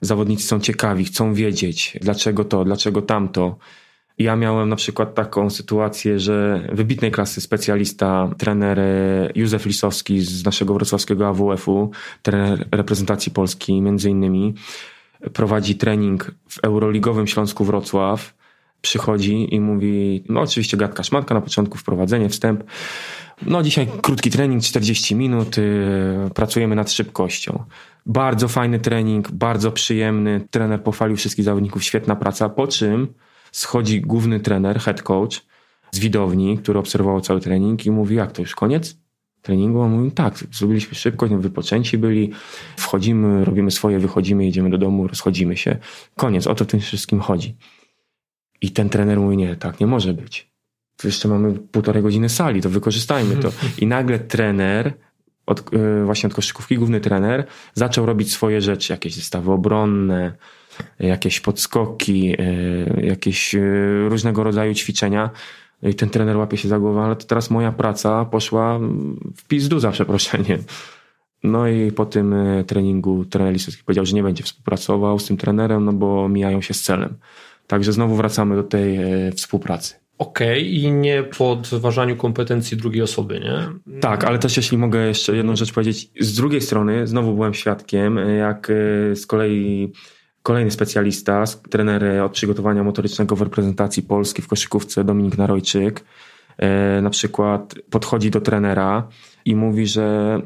zawodnicy 0.00 0.46
są 0.46 0.60
ciekawi, 0.60 1.04
chcą 1.04 1.34
wiedzieć, 1.34 1.96
dlaczego 2.00 2.44
to, 2.44 2.64
dlaczego 2.64 3.02
tamto. 3.02 3.56
Ja 4.18 4.36
miałem 4.36 4.68
na 4.68 4.76
przykład 4.76 5.14
taką 5.14 5.50
sytuację, 5.50 6.20
że 6.20 6.68
wybitnej 6.72 7.10
klasy 7.10 7.40
specjalista, 7.40 8.30
trener 8.38 8.80
e, 8.80 8.84
Józef 9.34 9.66
Lisowski 9.66 10.20
z 10.20 10.44
naszego 10.44 10.74
wrocławskiego 10.74 11.28
AWF-u, 11.28 11.90
trener 12.22 12.68
reprezentacji 12.72 13.32
Polski 13.32 13.80
między 13.82 14.10
innymi, 14.10 14.54
prowadzi 15.32 15.74
trening 15.74 16.30
w 16.48 16.58
Euroligowym 16.64 17.26
Śląsku 17.26 17.64
Wrocław, 17.64 18.34
przychodzi 18.80 19.54
i 19.54 19.60
mówi, 19.60 20.24
no 20.28 20.40
oczywiście 20.40 20.76
gadka 20.76 21.02
szmatka 21.02 21.34
na 21.34 21.40
początku, 21.40 21.78
wprowadzenie, 21.78 22.28
wstęp. 22.28 22.64
No 23.42 23.62
dzisiaj 23.62 23.88
krótki 24.02 24.30
trening, 24.30 24.62
40 24.62 25.14
minut, 25.14 25.56
yy, 25.56 26.30
pracujemy 26.34 26.76
nad 26.76 26.92
szybkością. 26.92 27.64
Bardzo 28.06 28.48
fajny 28.48 28.78
trening, 28.78 29.30
bardzo 29.30 29.72
przyjemny. 29.72 30.48
Trener 30.50 30.82
pochwalił 30.82 31.16
wszystkich 31.16 31.44
zawodników, 31.44 31.84
świetna 31.84 32.16
praca. 32.16 32.48
Po 32.48 32.66
czym 32.66 33.14
schodzi 33.52 34.00
główny 34.00 34.40
trener, 34.40 34.80
head 34.80 35.02
coach 35.02 35.46
z 35.90 35.98
widowni, 35.98 36.58
który 36.58 36.78
obserwował 36.78 37.20
cały 37.20 37.40
trening 37.40 37.86
i 37.86 37.90
mówi, 37.90 38.16
jak 38.16 38.32
to 38.32 38.42
już 38.42 38.54
koniec 38.54 38.96
treningu? 39.42 39.80
On 39.80 39.90
mówi, 39.90 40.10
tak, 40.10 40.44
zrobiliśmy 40.52 40.94
szybko, 40.94 41.26
wypoczęci 41.28 41.98
byli, 41.98 42.32
wchodzimy, 42.76 43.44
robimy 43.44 43.70
swoje, 43.70 43.98
wychodzimy, 43.98 44.46
idziemy 44.46 44.70
do 44.70 44.78
domu, 44.78 45.06
rozchodzimy 45.06 45.56
się. 45.56 45.76
Koniec, 46.16 46.46
o 46.46 46.54
to 46.54 46.64
w 46.64 46.68
tym 46.68 46.80
wszystkim 46.80 47.20
chodzi. 47.20 47.56
I 48.60 48.70
ten 48.70 48.88
trener 48.88 49.20
mówi, 49.20 49.36
nie, 49.36 49.56
tak 49.56 49.80
nie 49.80 49.86
może 49.86 50.14
być. 50.14 50.50
Jeszcze 51.04 51.28
mamy 51.28 51.52
półtorej 51.52 52.02
godziny 52.02 52.28
sali, 52.28 52.62
to 52.62 52.70
wykorzystajmy 52.70 53.36
to. 53.36 53.52
I 53.78 53.86
nagle 53.86 54.18
trener 54.18 54.92
od, 55.48 55.74
e, 55.74 56.04
właśnie 56.04 56.26
od 56.26 56.34
koszykówki, 56.34 56.76
główny 56.76 57.00
trener, 57.00 57.46
zaczął 57.74 58.06
robić 58.06 58.32
swoje 58.32 58.60
rzeczy, 58.60 58.92
jakieś 58.92 59.14
zestawy 59.14 59.52
obronne, 59.52 60.32
jakieś 61.00 61.40
podskoki, 61.40 62.34
e, 62.38 63.06
jakieś 63.06 63.54
e, 63.54 63.60
różnego 64.08 64.44
rodzaju 64.44 64.74
ćwiczenia. 64.74 65.30
I 65.82 65.94
ten 65.94 66.10
trener 66.10 66.36
łapie 66.36 66.56
się 66.56 66.68
za 66.68 66.78
głowę, 66.78 67.00
ale 67.00 67.16
to 67.16 67.26
teraz 67.26 67.50
moja 67.50 67.72
praca 67.72 68.24
poszła 68.24 68.78
w 69.36 69.44
pizdu 69.48 69.80
za 69.80 69.90
przeproszeniem. 69.90 70.62
No 71.42 71.68
i 71.68 71.92
po 71.92 72.06
tym 72.06 72.34
treningu 72.66 73.24
trener 73.24 73.52
Lisowski 73.52 73.84
powiedział, 73.84 74.06
że 74.06 74.14
nie 74.14 74.22
będzie 74.22 74.44
współpracował 74.44 75.18
z 75.18 75.26
tym 75.26 75.36
trenerem, 75.36 75.84
no 75.84 75.92
bo 75.92 76.28
mijają 76.28 76.60
się 76.60 76.74
z 76.74 76.82
celem. 76.82 77.14
Także 77.66 77.92
znowu 77.92 78.16
wracamy 78.16 78.56
do 78.56 78.62
tej 78.62 78.98
współpracy. 79.32 79.94
Okej, 80.18 80.60
okay, 80.60 80.70
i 80.70 80.92
nie 80.92 81.22
podważaniu 81.22 82.16
kompetencji 82.16 82.76
drugiej 82.76 83.02
osoby, 83.02 83.40
nie? 83.40 84.00
Tak, 84.00 84.24
ale 84.24 84.38
też 84.38 84.56
jeśli 84.56 84.78
mogę 84.78 85.06
jeszcze 85.06 85.36
jedną 85.36 85.56
rzecz 85.56 85.72
powiedzieć. 85.72 86.10
Z 86.20 86.34
drugiej 86.34 86.60
strony, 86.60 87.06
znowu 87.06 87.34
byłem 87.34 87.54
świadkiem, 87.54 88.18
jak 88.38 88.70
e, 88.70 89.16
z 89.16 89.26
kolei 89.26 89.92
kolejny 90.42 90.70
specjalista, 90.70 91.44
trener 91.70 92.20
od 92.22 92.32
przygotowania 92.32 92.84
motorycznego 92.84 93.36
w 93.36 93.42
reprezentacji 93.42 94.02
Polski 94.02 94.42
w 94.42 94.48
koszykówce, 94.48 95.04
Dominik 95.04 95.38
Narojczyk, 95.38 96.04
e, 96.58 97.02
na 97.02 97.10
przykład 97.10 97.74
podchodzi 97.90 98.30
do 98.30 98.40
trenera 98.40 99.08
i 99.44 99.56
mówi, 99.56 99.86
że 99.86 100.38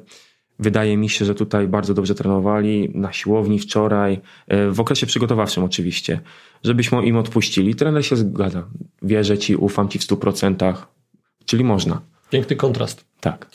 Wydaje 0.62 0.96
mi 0.96 1.08
się, 1.08 1.24
że 1.24 1.34
tutaj 1.34 1.68
bardzo 1.68 1.94
dobrze 1.94 2.14
trenowali 2.14 2.90
na 2.94 3.12
siłowni 3.12 3.58
wczoraj, 3.58 4.20
e, 4.48 4.70
w 4.70 4.80
okresie 4.80 5.06
przygotowawczym 5.06 5.64
oczywiście, 5.64 6.20
żebyśmy 6.64 7.06
im 7.06 7.16
odpuścili. 7.16 7.74
Trener 7.74 8.06
się 8.06 8.16
zgadza. 8.16 8.66
Wierzę 9.02 9.38
ci, 9.38 9.56
ufam 9.56 9.88
ci 9.88 9.98
w 9.98 10.02
100%, 10.02 10.86
czyli 11.44 11.64
można. 11.64 12.00
Piękny 12.30 12.56
kontrast. 12.56 13.04
Tak. 13.20 13.46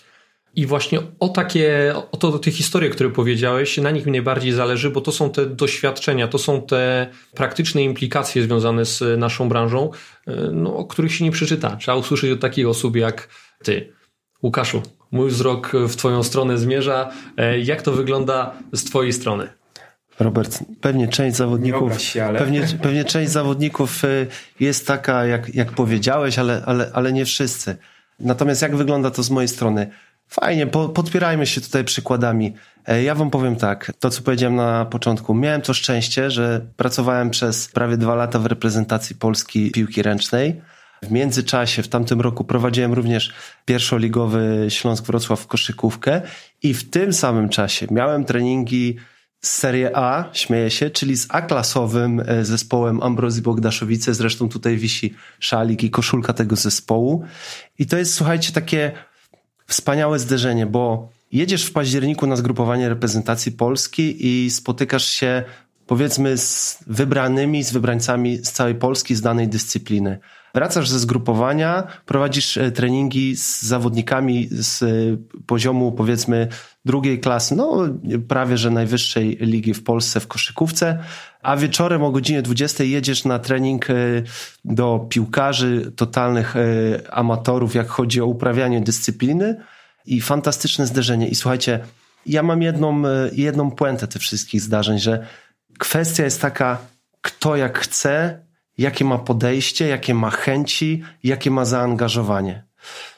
I 0.55 0.66
właśnie 0.66 0.99
o 1.20 1.30
takie, 1.30 1.93
o 2.12 2.18
to, 2.18 2.39
te 2.39 2.51
historie, 2.51 2.89
które 2.89 3.10
powiedziałeś, 3.10 3.78
na 3.78 3.91
nich 3.91 4.05
mnie 4.05 4.22
bardziej 4.22 4.51
zależy, 4.51 4.89
bo 4.89 5.01
to 5.01 5.12
są 5.12 5.30
te 5.30 5.45
doświadczenia, 5.45 6.28
to 6.28 6.38
są 6.38 6.62
te 6.62 7.08
praktyczne 7.36 7.84
implikacje 7.84 8.43
związane 8.43 8.86
z 8.86 9.20
naszą 9.20 9.49
branżą, 9.49 9.91
e, 10.28 10.36
no, 10.51 10.78
o 10.78 10.86
których 10.86 11.14
się 11.14 11.26
nie 11.26 11.32
przeczyta. 11.32 11.76
Trzeba 11.76 11.97
usłyszeć 11.97 12.32
od 12.32 12.39
takich 12.39 12.68
osób 12.68 12.95
jak 12.95 13.30
ty. 13.64 13.93
Łukaszu, 14.43 14.82
mój 15.12 15.30
wzrok 15.30 15.72
w 15.88 15.95
twoją 15.95 16.24
stronę 16.24 16.58
zmierza. 16.58 17.10
E, 17.38 17.60
jak 17.60 17.82
to 17.82 17.91
wygląda 17.91 18.53
z 18.74 18.84
twojej 18.84 19.14
strony? 19.14 19.49
Robert, 20.20 20.60
pewnie 20.82 21.08
część 21.08 21.38
zawodników, 21.38 22.01
się, 22.01 22.26
ale... 22.26 22.39
pewnie, 22.39 22.62
pewnie 22.82 23.05
część 23.05 23.32
zawodników 23.32 24.03
y, 24.03 24.28
jest 24.60 24.88
taka, 24.88 25.26
jak, 25.26 25.55
jak 25.55 25.72
powiedziałeś, 25.72 26.39
ale, 26.39 26.64
ale, 26.66 26.91
ale 26.93 27.14
nie 27.14 27.26
wszyscy. 27.26 27.78
Natomiast 28.20 28.62
jak 28.62 28.76
wygląda 28.76 29.12
to 29.12 29.24
z 29.24 29.30
mojej 29.30 29.47
strony? 29.47 29.88
Fajnie, 30.28 30.68
po, 30.68 30.89
podpierajmy 30.89 31.45
się 31.45 31.62
tutaj 31.62 31.84
przykładami. 31.84 32.53
E, 32.86 33.03
ja 33.03 33.16
wam 33.16 33.30
powiem 33.30 33.55
tak, 33.55 33.91
to 33.99 34.10
co 34.10 34.22
powiedziałem 34.22 34.55
na 34.55 34.86
początku. 34.86 35.34
Miałem 35.34 35.62
to 35.62 35.74
szczęście, 35.74 36.32
że 36.32 36.62
pracowałem 36.78 37.30
przez 37.30 37.68
prawie 37.68 37.97
dwa 37.97 38.16
lata 38.16 38.39
w 38.39 38.45
reprezentacji 38.45 39.16
Polski 39.16 39.72
piłki 39.72 40.01
ręcznej. 40.01 40.62
W 41.04 41.12
międzyczasie, 41.12 41.84
w 41.84 41.88
tamtym 41.88 42.22
roku 42.22 42.43
prowadziłem 42.43 42.93
również 42.93 43.34
pierwszoligowy 43.66 44.66
Śląsk 44.70 45.06
Wrocław 45.06 45.39
w 45.39 45.48
koszykówkę 45.48 46.22
i 46.64 46.74
w 46.74 46.89
tym 46.89 47.14
samym 47.14 47.50
czasie 47.50 47.88
miałem 47.91 48.26
treningi 48.26 48.98
z 49.41 49.52
Serie 49.52 49.98
A, 49.98 50.30
śmieję 50.34 50.72
się, 50.72 50.89
czyli 50.89 51.18
z 51.18 51.28
A-klasowym 51.30 52.24
e, 52.26 52.45
zespołem 52.45 53.04
Ambrozji 53.04 53.41
Bogdaszowice. 53.41 54.14
Zresztą 54.14 54.50
tutaj 54.50 54.78
wisi 54.78 55.14
szalik 55.39 55.84
i 55.84 55.89
koszulka 55.89 56.34
tego 56.34 56.56
zespołu. 56.56 57.24
I 57.80 57.86
to 57.86 57.98
jest, 57.98 58.14
słuchajcie, 58.14 58.52
takie 58.52 58.91
wspaniałe 59.68 60.20
zderzenie, 60.20 60.66
bo 60.66 61.10
jedziesz 61.32 61.66
w 61.66 61.72
październiku 61.72 62.28
na 62.28 62.36
zgrupowanie 62.36 62.89
reprezentacji 62.89 63.52
Polski 63.52 64.28
i 64.28 64.52
spotykasz 64.52 65.06
się 65.06 65.43
powiedzmy 65.88 66.38
z 66.38 66.80
wybranymi, 66.88 67.64
z 67.64 67.72
wybrańcami 67.72 68.38
z 68.38 68.52
całej 68.52 68.76
Polski 68.76 69.16
z 69.16 69.22
danej 69.22 69.48
dyscypliny. 69.48 70.20
Wracasz 70.54 70.89
ze 70.89 71.00
zgrupowania, 71.00 71.84
prowadzisz 72.06 72.58
e, 72.58 72.72
treningi 72.72 73.36
z 73.36 73.62
zawodnikami 73.62 74.48
z 74.52 74.84
e, 74.84 74.88
poziomu 75.45 75.91
powiedzmy 75.91 76.48
drugiej 76.86 77.20
klasy, 77.20 77.56
no 77.56 77.88
prawie 78.28 78.58
że 78.58 78.72
najwyższej 78.72 79.38
ligi 79.39 79.74
w 79.74 79.84
Polsce 79.84 80.20
w 80.20 80.28
koszykówce, 80.28 81.00
a 81.41 81.58
wieczorem 81.58 82.04
o 82.04 82.12
godzinie 82.12 82.41
20 82.41 82.84
jedziesz 82.84 83.26
na 83.26 83.39
trening 83.39 83.89
e, 83.89 83.93
do 84.66 85.06
piłkarzy, 85.10 85.91
totalnych 85.95 86.56
amatorów, 87.10 87.76
jak 87.76 87.88
chodzi 87.88 88.22
o 88.22 88.26
uprawianie 88.26 88.82
dyscypliny 88.82 89.56
i 90.06 90.22
fantastyczne 90.22 90.88
zderzenie. 90.88 91.28
I 91.28 91.36
słuchajcie, 91.36 91.80
ja 92.26 92.43
mam 92.43 92.62
jedną, 92.62 93.04
jedną 93.32 93.72
puentę 93.72 94.08
tych 94.08 94.22
wszystkich 94.22 94.62
zdarzeń, 94.62 95.00
że 95.00 95.26
kwestia 95.80 96.24
jest 96.24 96.41
taka, 96.41 96.78
kto 97.22 97.56
jak 97.56 97.80
chce, 97.80 98.39
jakie 98.78 99.05
ma 99.05 99.17
podejście, 99.17 99.88
jakie 99.88 100.13
ma 100.13 100.30
chęci, 100.30 101.03
jakie 101.23 101.51
ma 101.51 101.65
zaangażowanie. 101.65 102.63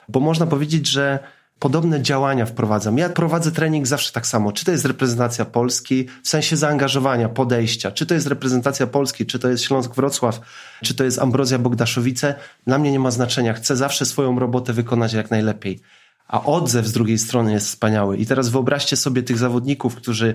Bo 0.10 0.20
można 0.20 0.45
powiedzieć, 0.45 0.88
że 0.88 1.20
podobne 1.60 2.01
działania 2.01 2.45
wprowadzam. 2.45 2.97
Ja 2.97 3.10
prowadzę 3.10 3.51
trening 3.51 3.88
zawsze 3.88 4.12
tak 4.12 4.28
samo. 4.28 4.51
Czy 4.51 4.66
to 4.66 4.72
jest 4.72 4.86
reprezentacja 4.86 5.45
Polski 5.45 6.07
w 6.24 6.30
sensie 6.30 6.57
zaangażowania, 6.57 7.30
podejścia, 7.30 7.91
czy 7.91 8.05
to 8.05 8.14
jest 8.14 8.28
reprezentacja 8.28 8.88
Polski, 8.88 9.26
czy 9.26 9.39
to 9.39 9.49
jest 9.49 9.64
Śląsk 9.64 9.95
Wrocław, 9.95 10.41
czy 10.84 10.93
to 10.93 11.03
jest 11.03 11.20
Ambrozja 11.20 11.60
Bogdaszowice, 11.60 12.36
dla 12.68 12.78
mnie 12.78 12.91
nie 12.91 12.99
ma 12.99 13.12
znaczenia. 13.12 13.53
Chcę 13.53 13.76
zawsze 13.76 14.05
swoją 14.05 14.39
robotę 14.39 14.74
wykonać 14.74 15.14
jak 15.14 15.32
najlepiej. 15.32 15.80
A 16.28 16.43
odzew 16.43 16.88
z 16.88 16.91
drugiej 16.91 17.18
strony 17.18 17.51
jest 17.51 17.68
wspaniały. 17.68 18.18
I 18.18 18.26
teraz 18.26 18.49
wyobraźcie 18.49 18.97
sobie 18.97 19.24
tych 19.24 19.38
zawodników, 19.38 19.95
którzy 19.95 20.34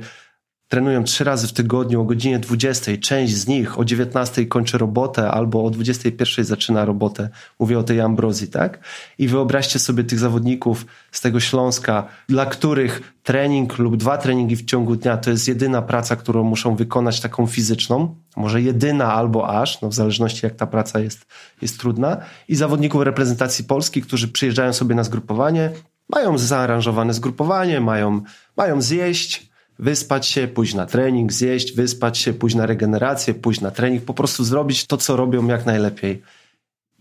trenują 0.69 1.05
trzy 1.05 1.25
razy 1.25 1.49
w 1.49 1.53
tygodniu 1.53 2.01
o 2.01 2.05
godzinie 2.05 2.39
20. 2.39 2.93
Część 2.97 3.35
z 3.35 3.47
nich 3.47 3.79
o 3.79 3.85
19 3.85 4.47
kończy 4.47 4.79
robotę 4.79 5.31
albo 5.31 5.65
o 5.65 5.71
21 5.71 6.45
zaczyna 6.45 6.85
robotę. 6.85 7.29
Mówię 7.59 7.79
o 7.79 7.83
tej 7.83 8.01
ambrozji, 8.01 8.49
tak? 8.49 8.79
I 9.19 9.29
wyobraźcie 9.29 9.79
sobie 9.79 10.05
tych 10.05 10.19
zawodników 10.19 10.87
z 11.13 11.21
tego 11.21 11.41
Śląska, 11.41 12.09
dla 12.29 12.47
których 12.47 13.15
trening 13.23 13.79
lub 13.79 13.97
dwa 13.97 14.19
treningi 14.19 14.57
w 14.57 14.65
ciągu 14.65 14.97
dnia 14.97 15.17
to 15.17 15.31
jest 15.31 15.49
jedyna 15.49 15.83
praca, 15.83 16.17
którą 16.17 16.45
muszą 16.45 16.77
wykonać 16.77 17.21
taką 17.21 17.47
fizyczną. 17.47 18.17
Może 18.37 18.63
jedyna 18.63 19.13
albo 19.13 19.61
aż, 19.61 19.81
no 19.81 19.89
w 19.89 19.95
zależności 19.95 20.47
jak 20.47 20.55
ta 20.55 20.67
praca 20.67 21.01
jest, 21.01 21.27
jest 21.63 21.81
trudna. 21.81 22.17
I 22.49 22.57
zawodników 22.57 23.03
reprezentacji 23.03 23.65
Polski, 23.65 24.03
którzy 24.03 24.29
przyjeżdżają 24.29 24.73
sobie 24.73 24.95
na 24.95 25.05
zgrupowanie, 25.05 25.71
mają 26.09 26.39
zaaranżowane 26.39 27.15
zgrupowanie, 27.15 27.81
mają, 27.81 28.21
mają 28.57 28.83
zjeść, 28.83 29.54
wyspać 29.79 30.27
się, 30.27 30.49
pójść 30.49 30.75
na 30.75 30.87
trening, 30.87 31.33
zjeść, 31.33 31.73
wyspać 31.73 32.19
się, 32.19 32.33
pójść 32.33 32.57
na 32.57 32.67
regenerację, 32.67 33.35
pójść 33.35 33.61
na 33.61 33.71
trening, 33.71 34.05
po 34.05 34.15
prostu 34.15 34.45
zrobić 34.45 34.87
to, 34.87 34.97
co 34.97 35.17
robią 35.17 35.47
jak 35.47 35.67
najlepiej. 35.67 36.23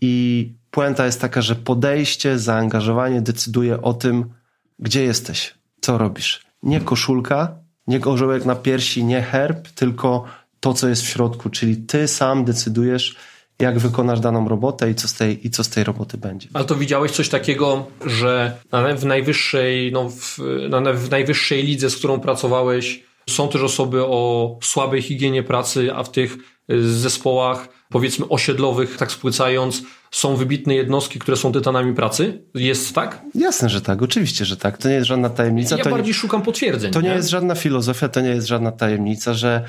I 0.00 0.52
puenta 0.70 1.06
jest 1.06 1.20
taka, 1.20 1.42
że 1.42 1.56
podejście, 1.56 2.38
zaangażowanie 2.38 3.20
decyduje 3.20 3.82
o 3.82 3.94
tym, 3.94 4.24
gdzie 4.78 5.04
jesteś, 5.04 5.54
co 5.80 5.98
robisz. 5.98 6.46
Nie 6.62 6.80
koszulka, 6.80 7.56
nie 7.86 8.00
orzełek 8.00 8.44
na 8.44 8.54
piersi, 8.54 9.04
nie 9.04 9.22
herb, 9.22 9.68
tylko 9.68 10.24
to, 10.60 10.74
co 10.74 10.88
jest 10.88 11.02
w 11.02 11.08
środku, 11.08 11.50
czyli 11.50 11.76
ty 11.76 12.08
sam 12.08 12.44
decydujesz, 12.44 13.16
jak 13.58 13.78
wykonasz 13.78 14.20
daną 14.20 14.48
robotę 14.48 14.90
i 14.90 14.94
co 14.94 15.08
z 15.08 15.14
tej, 15.14 15.46
i 15.46 15.50
co 15.50 15.64
z 15.64 15.68
tej 15.68 15.84
roboty 15.84 16.18
będzie. 16.18 16.48
Ale 16.52 16.64
to 16.64 16.74
widziałeś 16.74 17.12
coś 17.12 17.28
takiego, 17.28 17.86
że 18.06 18.56
w 18.96 19.04
najwyższej, 19.04 19.92
no 19.92 20.08
w, 20.08 20.38
w 20.94 21.10
najwyższej 21.10 21.62
lidze, 21.62 21.90
z 21.90 21.96
którą 21.96 22.20
pracowałeś, 22.20 23.04
są 23.30 23.48
też 23.48 23.62
osoby 23.62 24.06
o 24.06 24.58
słabej 24.62 25.02
higienie 25.02 25.42
pracy, 25.42 25.94
a 25.94 26.02
w 26.02 26.10
tych 26.10 26.36
y, 26.70 26.92
zespołach, 26.92 27.68
powiedzmy 27.88 28.28
osiedlowych, 28.28 28.96
tak 28.96 29.12
spłycając, 29.12 29.82
są 30.10 30.36
wybitne 30.36 30.74
jednostki, 30.74 31.18
które 31.18 31.36
są 31.36 31.52
tytanami 31.52 31.94
pracy? 31.94 32.42
Jest 32.54 32.94
tak? 32.94 33.22
Jasne, 33.34 33.68
że 33.68 33.80
tak, 33.80 34.02
oczywiście, 34.02 34.44
że 34.44 34.56
tak. 34.56 34.78
To 34.78 34.88
nie 34.88 34.94
jest 34.94 35.06
żadna 35.06 35.30
tajemnica. 35.30 35.76
Ja 35.76 35.84
to 35.84 35.90
bardziej 35.90 36.12
nie, 36.12 36.14
szukam 36.14 36.42
potwierdzeń. 36.42 36.92
To 36.92 37.00
nie, 37.00 37.08
nie 37.08 37.14
jest 37.14 37.28
żadna 37.28 37.54
filozofia, 37.54 38.08
to 38.08 38.20
nie 38.20 38.28
jest 38.28 38.46
żadna 38.46 38.72
tajemnica, 38.72 39.34
że 39.34 39.64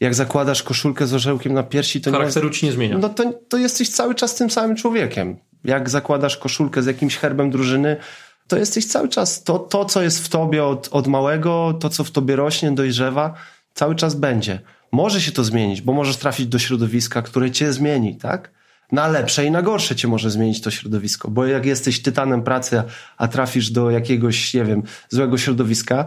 jak 0.00 0.14
zakładasz 0.14 0.62
koszulkę 0.62 1.06
z 1.06 1.14
orzełkiem 1.14 1.52
na 1.52 1.62
piersi, 1.62 2.00
to 2.00 2.12
Charakteru 2.12 2.48
nie, 2.48 2.54
ci 2.54 2.66
nie 2.66 2.72
zmienia. 2.72 2.98
No 2.98 3.08
to, 3.08 3.32
to 3.48 3.56
jesteś 3.56 3.88
cały 3.88 4.14
czas 4.14 4.34
tym 4.34 4.50
samym 4.50 4.76
człowiekiem. 4.76 5.36
Jak 5.64 5.90
zakładasz 5.90 6.36
koszulkę 6.36 6.82
z 6.82 6.86
jakimś 6.86 7.16
herbem 7.16 7.50
drużyny, 7.50 7.96
to 8.46 8.56
jesteś 8.56 8.86
cały 8.86 9.08
czas, 9.08 9.42
to, 9.42 9.58
to 9.58 9.84
co 9.84 10.02
jest 10.02 10.24
w 10.24 10.28
tobie 10.28 10.64
od, 10.64 10.88
od 10.90 11.06
małego, 11.06 11.78
to 11.80 11.88
co 11.88 12.04
w 12.04 12.10
tobie 12.10 12.36
rośnie, 12.36 12.72
dojrzewa, 12.72 13.34
cały 13.74 13.94
czas 13.94 14.14
będzie. 14.14 14.60
Może 14.92 15.20
się 15.20 15.32
to 15.32 15.44
zmienić, 15.44 15.80
bo 15.80 15.92
możesz 15.92 16.16
trafić 16.16 16.46
do 16.46 16.58
środowiska, 16.58 17.22
które 17.22 17.50
cię 17.50 17.72
zmieni, 17.72 18.16
tak? 18.16 18.50
Na 18.92 19.08
lepsze 19.08 19.44
i 19.44 19.50
na 19.50 19.62
gorsze 19.62 19.96
cię 19.96 20.08
może 20.08 20.30
zmienić 20.30 20.60
to 20.60 20.70
środowisko, 20.70 21.30
bo 21.30 21.46
jak 21.46 21.66
jesteś 21.66 22.02
tytanem 22.02 22.42
pracy, 22.42 22.82
a 23.16 23.28
trafisz 23.28 23.70
do 23.70 23.90
jakiegoś, 23.90 24.54
nie 24.54 24.64
wiem, 24.64 24.82
złego 25.08 25.38
środowiska, 25.38 26.06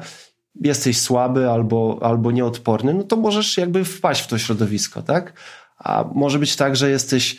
jesteś 0.55 1.01
słaby 1.01 1.49
albo, 1.49 1.99
albo 2.01 2.31
nieodporny, 2.31 2.93
no 2.93 3.03
to 3.03 3.17
możesz 3.17 3.57
jakby 3.57 3.85
wpaść 3.85 4.21
w 4.21 4.27
to 4.27 4.37
środowisko, 4.37 5.01
tak? 5.01 5.33
A 5.77 6.05
może 6.15 6.39
być 6.39 6.55
tak, 6.55 6.75
że 6.75 6.89
jesteś, 6.89 7.37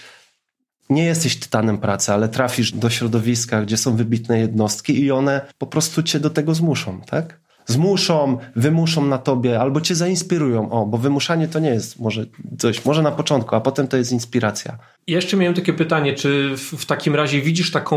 nie 0.91 1.05
jesteś 1.05 1.37
tytanem 1.37 1.79
pracy, 1.79 2.13
ale 2.13 2.29
trafisz 2.29 2.73
do 2.73 2.91
środowiska, 2.91 3.63
gdzie 3.63 3.77
są 3.77 3.97
wybitne 3.97 4.39
jednostki 4.39 5.01
i 5.01 5.13
one 5.13 5.41
po 5.59 5.67
prostu 5.67 6.03
cię 6.03 6.21
do 6.21 6.31
tego 6.31 6.55
zmuszą, 6.55 7.01
tak? 7.01 7.41
Zmuszą, 7.67 8.39
wymuszą 8.57 9.07
na 9.07 9.19
tobie 9.19 9.61
albo 9.61 9.81
cię 9.81 9.95
zainspirują. 9.95 10.71
O, 10.71 10.87
bo 10.87 10.99
wymuszanie 10.99 11.49
to 11.49 11.59
nie 11.59 11.69
jest 11.69 11.99
może 11.99 12.27
coś, 12.59 12.85
może 12.85 13.03
na 13.03 13.11
początku, 13.11 13.57
a 13.57 13.61
potem 13.61 13.89
to 13.89 13.97
jest 13.97 14.13
inspiracja. 14.13 14.79
Jeszcze 15.07 15.37
miałem 15.37 15.55
takie 15.55 15.73
pytanie, 15.73 16.15
czy 16.15 16.57
w, 16.57 16.61
w 16.61 16.87
takim 16.87 17.15
razie 17.15 17.41
widzisz 17.41 17.71
taką 17.71 17.97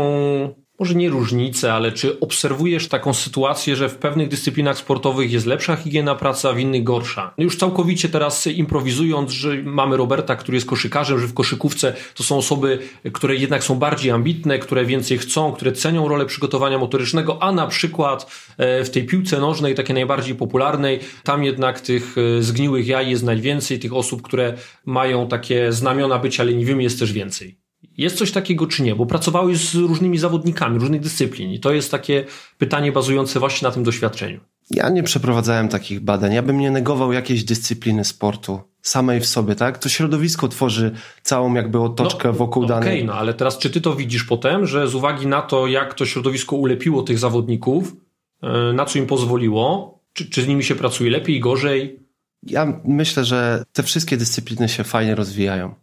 może 0.78 0.94
nie 0.94 1.10
różnicę, 1.10 1.72
ale 1.72 1.92
czy 1.92 2.20
obserwujesz 2.20 2.88
taką 2.88 3.14
sytuację, 3.14 3.76
że 3.76 3.88
w 3.88 3.96
pewnych 3.96 4.28
dyscyplinach 4.28 4.78
sportowych 4.78 5.32
jest 5.32 5.46
lepsza 5.46 5.76
higiena 5.76 6.14
pracy, 6.14 6.48
a 6.48 6.52
w 6.52 6.58
innych 6.58 6.84
gorsza? 6.84 7.34
Już 7.38 7.56
całkowicie 7.56 8.08
teraz 8.08 8.46
improwizując, 8.46 9.30
że 9.30 9.62
mamy 9.62 9.96
Roberta, 9.96 10.36
który 10.36 10.56
jest 10.56 10.66
koszykarzem, 10.66 11.18
że 11.18 11.26
w 11.26 11.34
koszykówce 11.34 11.94
to 12.14 12.22
są 12.22 12.36
osoby, 12.36 12.78
które 13.12 13.36
jednak 13.36 13.64
są 13.64 13.74
bardziej 13.74 14.10
ambitne, 14.10 14.58
które 14.58 14.84
więcej 14.84 15.18
chcą, 15.18 15.52
które 15.52 15.72
cenią 15.72 16.08
rolę 16.08 16.26
przygotowania 16.26 16.78
motorycznego, 16.78 17.42
a 17.42 17.52
na 17.52 17.66
przykład 17.66 18.26
e, 18.58 18.84
w 18.84 18.90
tej 18.90 19.04
piłce 19.04 19.40
nożnej, 19.40 19.74
takiej 19.74 19.94
najbardziej 19.94 20.34
popularnej, 20.34 21.00
tam 21.22 21.44
jednak 21.44 21.80
tych 21.80 22.16
e, 22.18 22.42
zgniłych 22.42 22.86
jaj 22.86 23.10
jest 23.10 23.22
najwięcej, 23.22 23.78
tych 23.78 23.94
osób, 23.94 24.22
które 24.22 24.54
mają 24.86 25.28
takie 25.28 25.72
znamiona 25.72 26.18
bycia 26.18 26.42
leniwymi 26.42 26.84
jest 26.84 26.98
też 26.98 27.12
więcej. 27.12 27.63
Jest 27.98 28.18
coś 28.18 28.32
takiego 28.32 28.66
czy 28.66 28.82
nie? 28.82 28.94
Bo 28.94 29.06
pracowałeś 29.06 29.68
z 29.68 29.74
różnymi 29.74 30.18
zawodnikami 30.18 30.78
różnych 30.78 31.00
dyscyplin 31.00 31.50
i 31.50 31.60
to 31.60 31.72
jest 31.72 31.90
takie 31.90 32.24
pytanie 32.58 32.92
bazujące 32.92 33.40
właśnie 33.40 33.68
na 33.68 33.74
tym 33.74 33.82
doświadczeniu. 33.82 34.40
Ja 34.70 34.88
nie 34.88 35.02
przeprowadzałem 35.02 35.68
takich 35.68 36.00
badań. 36.00 36.32
Ja 36.32 36.42
bym 36.42 36.58
nie 36.58 36.70
negował 36.70 37.12
jakiejś 37.12 37.44
dyscypliny 37.44 38.04
sportu 38.04 38.60
samej 38.82 39.20
w 39.20 39.26
sobie, 39.26 39.54
tak? 39.54 39.78
To 39.78 39.88
środowisko 39.88 40.48
tworzy 40.48 40.92
całą 41.22 41.54
jakby 41.54 41.80
otoczkę 41.80 42.28
no, 42.28 42.34
wokół 42.34 42.66
danej. 42.66 42.88
Okej, 42.88 43.02
okay, 43.02 43.06
no 43.06 43.14
ale 43.14 43.34
teraz 43.34 43.58
czy 43.58 43.70
ty 43.70 43.80
to 43.80 43.96
widzisz 43.96 44.24
potem, 44.24 44.66
że 44.66 44.88
z 44.88 44.94
uwagi 44.94 45.26
na 45.26 45.42
to, 45.42 45.66
jak 45.66 45.94
to 45.94 46.06
środowisko 46.06 46.56
ulepiło 46.56 47.02
tych 47.02 47.18
zawodników, 47.18 47.96
e, 48.42 48.72
na 48.72 48.84
co 48.84 48.98
im 48.98 49.06
pozwoliło, 49.06 49.98
czy, 50.12 50.30
czy 50.30 50.42
z 50.42 50.46
nimi 50.48 50.64
się 50.64 50.74
pracuje 50.74 51.10
lepiej, 51.10 51.40
gorzej? 51.40 52.00
Ja 52.42 52.80
myślę, 52.84 53.24
że 53.24 53.64
te 53.72 53.82
wszystkie 53.82 54.16
dyscypliny 54.16 54.68
się 54.68 54.84
fajnie 54.84 55.14
rozwijają 55.14 55.74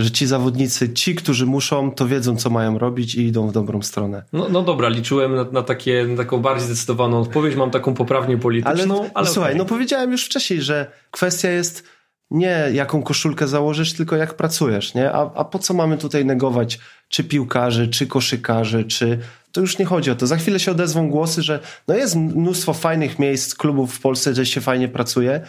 że 0.00 0.10
ci 0.10 0.26
zawodnicy, 0.26 0.92
ci, 0.92 1.14
którzy 1.14 1.46
muszą, 1.46 1.90
to 1.90 2.08
wiedzą, 2.08 2.36
co 2.36 2.50
mają 2.50 2.78
robić 2.78 3.14
i 3.14 3.26
idą 3.26 3.48
w 3.48 3.52
dobrą 3.52 3.82
stronę. 3.82 4.24
No, 4.32 4.46
no 4.48 4.62
dobra, 4.62 4.88
liczyłem 4.88 5.34
na, 5.34 5.44
na, 5.44 5.62
takie, 5.62 6.06
na 6.06 6.16
taką 6.16 6.38
bardziej 6.38 6.66
zdecydowaną 6.66 7.20
odpowiedź, 7.20 7.56
mam 7.56 7.70
taką 7.70 7.94
poprawnie 7.94 8.38
polityczną, 8.38 9.00
ale, 9.00 9.10
ale 9.14 9.26
Słuchaj, 9.26 9.52
okay. 9.52 9.58
no 9.58 9.64
powiedziałem 9.64 10.12
już 10.12 10.24
wcześniej, 10.24 10.62
że 10.62 10.92
kwestia 11.10 11.50
jest 11.50 11.84
nie 12.30 12.68
jaką 12.72 13.02
koszulkę 13.02 13.48
założysz, 13.48 13.92
tylko 13.92 14.16
jak 14.16 14.34
pracujesz, 14.34 14.94
nie? 14.94 15.12
A, 15.12 15.30
a 15.34 15.44
po 15.44 15.58
co 15.58 15.74
mamy 15.74 15.98
tutaj 15.98 16.24
negować 16.24 16.78
czy 17.08 17.24
piłkarzy, 17.24 17.88
czy 17.88 18.06
koszykarzy, 18.06 18.84
czy... 18.84 19.18
To 19.52 19.60
już 19.60 19.78
nie 19.78 19.84
chodzi 19.84 20.10
o 20.10 20.14
to. 20.14 20.26
Za 20.26 20.36
chwilę 20.36 20.60
się 20.60 20.70
odezwą 20.70 21.10
głosy, 21.10 21.42
że 21.42 21.60
no 21.88 21.94
jest 21.94 22.16
mnóstwo 22.16 22.74
fajnych 22.74 23.18
miejsc, 23.18 23.54
klubów 23.54 23.94
w 23.94 24.00
Polsce, 24.00 24.32
gdzie 24.32 24.46
się 24.46 24.60
fajnie 24.60 24.88
pracuje. 24.88 25.40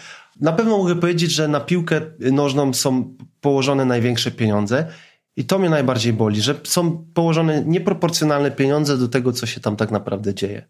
Na 0.41 0.53
pewno 0.53 0.77
mogę 0.77 0.95
powiedzieć, 0.95 1.31
że 1.31 1.47
na 1.47 1.59
piłkę 1.59 2.01
nożną 2.19 2.73
są 2.73 3.15
położone 3.41 3.85
największe 3.85 4.31
pieniądze 4.31 4.85
i 5.35 5.45
to 5.45 5.59
mnie 5.59 5.69
najbardziej 5.69 6.13
boli, 6.13 6.41
że 6.41 6.55
są 6.63 7.05
położone 7.13 7.63
nieproporcjonalne 7.65 8.51
pieniądze 8.51 8.97
do 8.97 9.07
tego, 9.07 9.33
co 9.33 9.45
się 9.45 9.61
tam 9.61 9.75
tak 9.75 9.91
naprawdę 9.91 10.33
dzieje. 10.33 10.67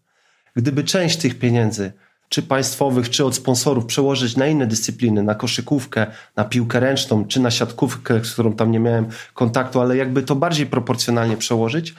Gdyby 0.56 0.84
część 0.84 1.18
tych 1.18 1.40
pieniędzy 1.40 1.92
czy 2.30 2.42
państwowych, 2.42 3.10
czy 3.10 3.26
od 3.26 3.36
sponsorów 3.36 3.86
przełożyć 3.86 4.38
na 4.38 4.48
inne 4.48 4.68
dyscypliny, 4.68 5.24
na 5.24 5.36
koszykówkę, 5.36 6.08
na 6.36 6.44
piłkę 6.44 6.80
ręczną, 6.80 7.28
czy 7.28 7.40
na 7.40 7.52
siatkówkę, 7.52 8.26
z 8.26 8.34
którą 8.34 8.54
tam 8.54 8.72
nie 8.72 8.80
miałem 8.80 9.06
kontaktu, 9.34 9.82
ale 9.82 9.98
jakby 9.98 10.24
to 10.24 10.36
bardziej 10.36 10.66
proporcjonalnie 10.66 11.38
przełożyć, 11.38 11.96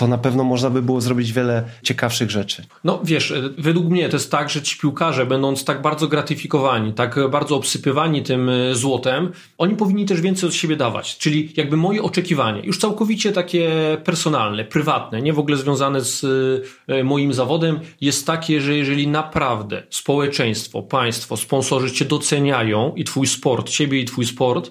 to 0.00 0.06
na 0.06 0.18
pewno 0.18 0.44
można 0.44 0.70
by 0.70 0.82
było 0.82 1.00
zrobić 1.00 1.32
wiele 1.32 1.64
ciekawszych 1.82 2.30
rzeczy. 2.30 2.64
No 2.84 3.00
wiesz, 3.04 3.34
według 3.58 3.86
mnie 3.86 4.08
to 4.08 4.16
jest 4.16 4.30
tak, 4.30 4.50
że 4.50 4.62
ci 4.62 4.78
piłkarze, 4.78 5.26
będąc 5.26 5.64
tak 5.64 5.82
bardzo 5.82 6.08
gratyfikowani, 6.08 6.92
tak 6.92 7.30
bardzo 7.30 7.56
obsypywani 7.56 8.22
tym 8.22 8.48
e, 8.48 8.74
złotem, 8.74 9.32
oni 9.58 9.76
powinni 9.76 10.06
też 10.06 10.20
więcej 10.20 10.48
od 10.48 10.54
siebie 10.54 10.76
dawać. 10.76 11.18
Czyli 11.18 11.52
jakby 11.56 11.76
moje 11.76 12.02
oczekiwanie, 12.02 12.60
już 12.64 12.78
całkowicie 12.78 13.32
takie 13.32 13.70
personalne, 14.04 14.64
prywatne, 14.64 15.22
nie 15.22 15.32
w 15.32 15.38
ogóle 15.38 15.56
związane 15.56 16.00
z 16.00 16.24
e, 16.88 17.04
moim 17.04 17.32
zawodem, 17.32 17.80
jest 18.00 18.26
takie, 18.26 18.60
że 18.60 18.76
jeżeli 18.76 19.08
naprawdę 19.08 19.82
społeczeństwo, 19.90 20.82
państwo, 20.82 21.36
sponsorzy 21.36 21.92
cię 21.92 22.04
doceniają 22.04 22.92
i 22.96 23.04
twój 23.04 23.26
sport, 23.26 23.68
ciebie 23.68 24.00
i 24.00 24.04
twój 24.04 24.26
sport, 24.26 24.70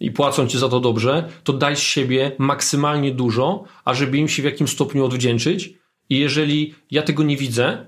i 0.00 0.10
płacą 0.10 0.46
ci 0.46 0.58
za 0.58 0.68
to 0.68 0.80
dobrze, 0.80 1.28
to 1.44 1.52
daj 1.52 1.76
z 1.76 1.80
siebie 1.80 2.32
maksymalnie 2.38 3.12
dużo, 3.12 3.64
ażeby 3.84 4.18
im 4.18 4.28
się 4.28 4.42
w 4.42 4.44
jakimś 4.44 4.70
stopniu 4.70 5.04
odwdzięczyć. 5.04 5.74
I 6.08 6.18
jeżeli 6.18 6.74
ja 6.90 7.02
tego 7.02 7.22
nie 7.22 7.36
widzę, 7.36 7.86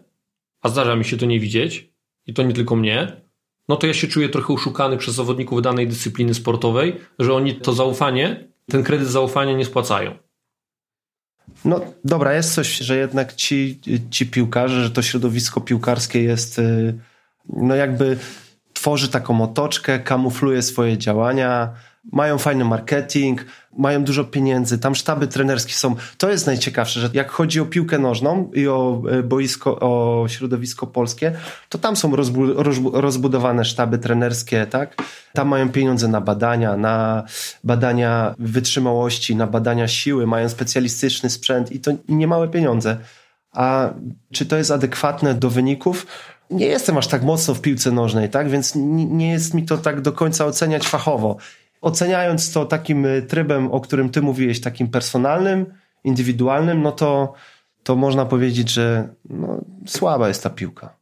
a 0.62 0.68
zdarza 0.68 0.96
mi 0.96 1.04
się 1.04 1.16
to 1.16 1.26
nie 1.26 1.40
widzieć, 1.40 1.90
i 2.26 2.34
to 2.34 2.42
nie 2.42 2.52
tylko 2.52 2.76
mnie, 2.76 3.20
no 3.68 3.76
to 3.76 3.86
ja 3.86 3.94
się 3.94 4.06
czuję 4.06 4.28
trochę 4.28 4.54
oszukany 4.54 4.96
przez 4.96 5.14
zawodników 5.14 5.62
danej 5.62 5.88
dyscypliny 5.88 6.34
sportowej, 6.34 6.96
że 7.18 7.34
oni 7.34 7.54
to 7.54 7.72
zaufanie, 7.72 8.48
ten 8.70 8.82
kredyt 8.82 9.08
zaufania 9.08 9.52
nie 9.52 9.64
spłacają. 9.64 10.18
No 11.64 11.80
dobra, 12.04 12.34
jest 12.34 12.54
coś, 12.54 12.78
że 12.78 12.96
jednak 12.96 13.34
ci, 13.34 13.80
ci 14.10 14.26
piłkarze, 14.26 14.82
że 14.84 14.90
to 14.90 15.02
środowisko 15.02 15.60
piłkarskie 15.60 16.22
jest 16.22 16.58
y, 16.58 16.98
no 17.48 17.74
jakby 17.74 18.18
tworzy 18.72 19.08
taką 19.08 19.42
otoczkę, 19.42 19.98
kamufluje 19.98 20.62
swoje 20.62 20.98
działania, 20.98 21.74
mają 22.12 22.38
fajny 22.38 22.64
marketing, 22.64 23.44
mają 23.78 24.04
dużo 24.04 24.24
pieniędzy, 24.24 24.78
tam 24.78 24.94
sztaby 24.94 25.26
trenerskie 25.26 25.72
są. 25.72 25.96
To 26.18 26.30
jest 26.30 26.46
najciekawsze, 26.46 27.00
że 27.00 27.10
jak 27.12 27.30
chodzi 27.30 27.60
o 27.60 27.66
piłkę 27.66 27.98
nożną 27.98 28.50
i 28.54 28.68
o 28.68 29.02
e, 29.10 29.22
boisko, 29.22 29.78
o 29.80 30.24
środowisko 30.28 30.86
polskie, 30.86 31.32
to 31.68 31.78
tam 31.78 31.96
są 31.96 32.16
rozbu 32.16 32.46
rozbudowane 32.92 33.64
sztaby 33.64 33.98
trenerskie, 33.98 34.66
tak? 34.66 34.94
Tam 35.32 35.48
mają 35.48 35.68
pieniądze 35.68 36.08
na 36.08 36.20
badania, 36.20 36.76
na 36.76 37.24
badania 37.64 38.34
wytrzymałości, 38.38 39.36
na 39.36 39.46
badania 39.46 39.88
siły, 39.88 40.26
mają 40.26 40.48
specjalistyczny 40.48 41.30
sprzęt 41.30 41.72
i 41.72 41.80
to 41.80 41.90
niemałe 42.08 42.48
pieniądze. 42.48 42.96
A 43.52 43.90
czy 44.32 44.46
to 44.46 44.56
jest 44.56 44.70
adekwatne 44.70 45.34
do 45.34 45.50
wyników? 45.50 46.06
Nie 46.50 46.66
jestem 46.66 46.98
aż 46.98 47.06
tak 47.06 47.22
mocno 47.22 47.54
w 47.54 47.60
piłce 47.60 47.90
nożnej, 47.90 48.30
tak? 48.30 48.50
Więc 48.50 48.72
nie 48.76 49.32
jest 49.32 49.54
mi 49.54 49.62
to 49.62 49.78
tak 49.78 50.00
do 50.00 50.12
końca 50.12 50.46
oceniać 50.46 50.88
fachowo 50.88 51.36
oceniając 51.80 52.52
to 52.52 52.64
takim 52.64 53.06
y, 53.06 53.22
trybem, 53.22 53.72
o 53.72 53.80
którym 53.80 54.08
ty 54.08 54.22
mówiłeś, 54.22 54.60
takim 54.60 54.88
personalnym, 54.88 55.66
indywidualnym, 56.04 56.82
no 56.82 56.92
to, 56.92 57.32
to 57.82 57.96
można 57.96 58.24
powiedzieć, 58.24 58.70
że 58.70 59.08
no, 59.30 59.60
słaba 59.86 60.28
jest 60.28 60.42
ta 60.42 60.50
piłka. 60.50 60.96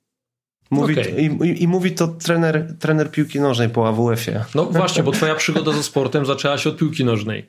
Mówi, 0.71 1.01
okay. 1.01 1.11
i, 1.11 1.25
i, 1.25 1.63
i, 1.63 1.69
mówi 1.69 1.93
to 1.93 2.09
trener, 2.09 2.75
trener 2.79 3.11
piłki 3.11 3.41
nożnej 3.41 3.69
po 3.69 3.89
AWF-ie. 3.89 4.45
No 4.55 4.65
właśnie, 4.65 5.03
bo 5.03 5.13
twoja 5.13 5.35
przygoda 5.35 5.73
ze 5.73 5.83
sportem 5.83 6.27
zaczęła 6.27 6.59
się 6.59 6.71
od 6.71 6.77
piłki 6.77 7.05
nożnej. 7.05 7.49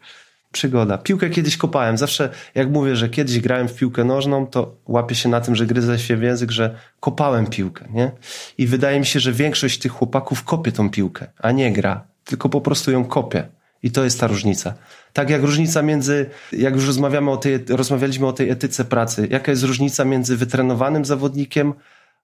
Przygoda. 0.52 0.98
Piłkę 0.98 1.30
kiedyś 1.30 1.58
kopałem. 1.58 1.98
Zawsze 1.98 2.30
jak 2.56 2.70
mówię, 2.70 2.96
że 2.96 3.10
kiedyś 3.10 3.40
grałem 3.40 3.68
w 3.68 3.76
piłkę 3.76 4.04
nożną, 4.04 4.48
to 4.48 4.76
łapię 4.88 5.16
się 5.16 5.30
na 5.30 5.42
tym, 5.42 5.56
że 5.56 5.66
gryzę 5.66 6.00
się 6.00 6.18
w 6.18 6.22
język, 6.24 6.52
że 6.52 6.76
kopałem 7.00 7.48
piłkę. 7.48 7.86
Nie? 7.94 8.12
I 8.58 8.68
wydaje 8.68 9.00
mi 9.00 9.06
się, 9.06 9.20
że 9.20 9.32
większość 9.32 9.80
tych 9.80 9.92
chłopaków 9.92 10.44
kopie 10.44 10.72
tą 10.72 10.90
piłkę, 10.90 11.28
a 11.38 11.52
nie 11.52 11.74
gra 11.74 12.08
tylko 12.26 12.50
po 12.50 12.62
prostu 12.62 12.92
ją 12.92 13.06
kopię. 13.06 13.48
I 13.84 13.92
to 13.92 14.04
jest 14.04 14.20
ta 14.20 14.28
różnica. 14.28 14.74
Tak 15.14 15.30
jak 15.30 15.42
różnica 15.42 15.82
między, 15.82 16.30
jak 16.52 16.76
już 16.76 16.88
rozmawiamy 16.88 17.32
o 17.32 17.38
tej, 17.38 17.60
rozmawialiśmy 17.70 18.28
o 18.28 18.34
tej 18.34 18.50
etyce 18.50 18.86
pracy, 18.86 19.28
jaka 19.32 19.52
jest 19.52 19.64
różnica 19.64 20.06
między 20.06 20.38
wytrenowanym 20.38 21.06
zawodnikiem, 21.06 21.74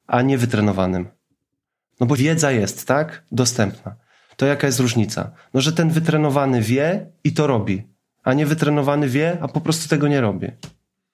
a 0.08 0.22
niewytrenowanym? 0.22 1.08
No 2.00 2.08
bo 2.08 2.16
wiedza 2.16 2.52
jest, 2.52 2.88
tak? 2.88 3.24
Dostępna. 3.32 3.96
To 4.38 4.46
jaka 4.46 4.68
jest 4.68 4.80
różnica? 4.80 5.32
No, 5.54 5.62
że 5.62 5.74
ten 5.74 5.90
wytrenowany 5.90 6.62
wie 6.62 7.06
i 7.24 7.34
to 7.34 7.48
robi, 7.48 7.84
a 8.24 8.34
niewytrenowany 8.34 9.10
wie, 9.10 9.38
a 9.42 9.48
po 9.48 9.62
prostu 9.62 9.90
tego 9.90 10.08
nie 10.08 10.22
robi. 10.22 10.48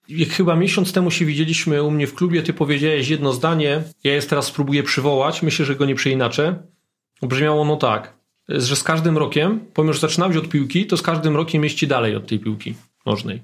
Jak 0.10 0.30
chyba 0.30 0.56
miesiąc 0.56 0.94
temu 0.94 1.12
się 1.12 1.26
widzieliśmy 1.26 1.84
u 1.84 1.92
mnie 1.92 2.08
w 2.08 2.16
klubie, 2.16 2.44
ty 2.44 2.54
powiedziałeś 2.54 3.10
jedno 3.10 3.34
zdanie, 3.34 3.84
ja 4.04 4.14
je 4.14 4.22
teraz 4.22 4.46
spróbuję 4.46 4.84
przywołać, 4.84 5.42
myślę, 5.42 5.66
że 5.66 5.76
go 5.76 5.86
nie 5.86 5.96
przeinaczę. 5.96 6.64
Brzmiało 7.22 7.66
no 7.66 7.76
tak 7.76 8.17
że 8.50 8.76
z 8.76 8.84
każdym 8.84 9.18
rokiem, 9.18 9.60
pomimo 9.74 9.94
że 9.94 10.00
zaczynałeś 10.00 10.38
od 10.38 10.50
piłki, 10.50 10.88
to 10.88 10.98
z 10.98 11.02
każdym 11.02 11.36
rokiem 11.36 11.62
mieści 11.62 11.88
dalej 11.88 12.16
od 12.16 12.28
tej 12.28 12.40
piłki 12.40 12.76
nożnej. 13.06 13.44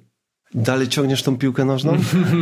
Dalej 0.56 0.88
ciągniesz 0.88 1.24
tą 1.24 1.38
piłkę 1.38 1.66
nożną? 1.66 1.97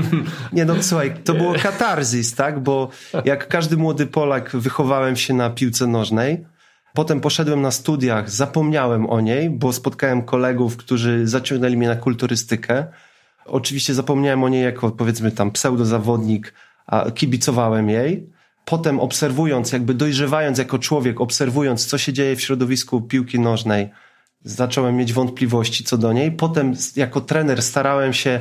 Nie 0.53 0.65
no, 0.65 0.83
słuchaj, 0.83 1.13
to 1.23 1.33
było 1.33 1.53
katarzis, 1.63 2.35
tak? 2.35 2.63
Bo 2.63 2.89
jak 3.25 3.47
każdy 3.47 3.77
młody 3.77 4.05
Polak 4.05 4.51
wychowałem 4.57 5.15
się 5.15 5.33
na 5.33 5.49
piłce 5.49 5.87
nożnej. 5.87 6.45
Potem 6.93 7.21
poszedłem 7.21 7.61
na 7.61 7.71
studiach, 7.71 8.29
zapomniałem 8.29 9.09
o 9.09 9.21
niej, 9.21 9.49
bo 9.49 9.73
spotkałem 9.73 10.21
kolegów, 10.21 10.77
którzy 10.77 11.27
zaciągnęli 11.27 11.77
mnie 11.77 11.87
na 11.87 11.95
kulturystykę. 11.95 12.85
Oczywiście 13.45 13.93
zapomniałem 13.93 14.43
o 14.43 14.49
niej 14.49 14.63
jako 14.63 14.91
powiedzmy 14.91 15.31
tam 15.31 15.51
pseudozawodnik, 15.51 16.53
a 16.87 17.11
kibicowałem 17.11 17.89
jej. 17.89 18.29
Potem 18.65 18.99
obserwując, 18.99 19.71
jakby 19.71 19.93
dojrzewając 19.93 20.57
jako 20.57 20.79
człowiek, 20.79 21.21
obserwując, 21.21 21.85
co 21.85 21.97
się 21.97 22.13
dzieje 22.13 22.35
w 22.35 22.41
środowisku 22.41 23.01
piłki 23.01 23.39
nożnej, 23.39 23.89
zacząłem 24.43 24.95
mieć 24.95 25.13
wątpliwości 25.13 25.83
co 25.83 25.97
do 25.97 26.13
niej. 26.13 26.31
Potem 26.31 26.73
jako 26.95 27.21
trener 27.21 27.61
starałem 27.61 28.13
się 28.13 28.39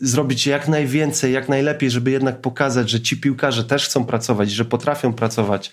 zrobić 0.00 0.46
jak 0.46 0.68
najwięcej, 0.68 1.32
jak 1.32 1.48
najlepiej, 1.48 1.90
żeby 1.90 2.10
jednak 2.10 2.40
pokazać, 2.40 2.90
że 2.90 3.00
ci 3.00 3.16
piłkarze 3.16 3.64
też 3.64 3.84
chcą 3.86 4.04
pracować, 4.04 4.50
że 4.50 4.64
potrafią 4.64 5.12
pracować. 5.12 5.72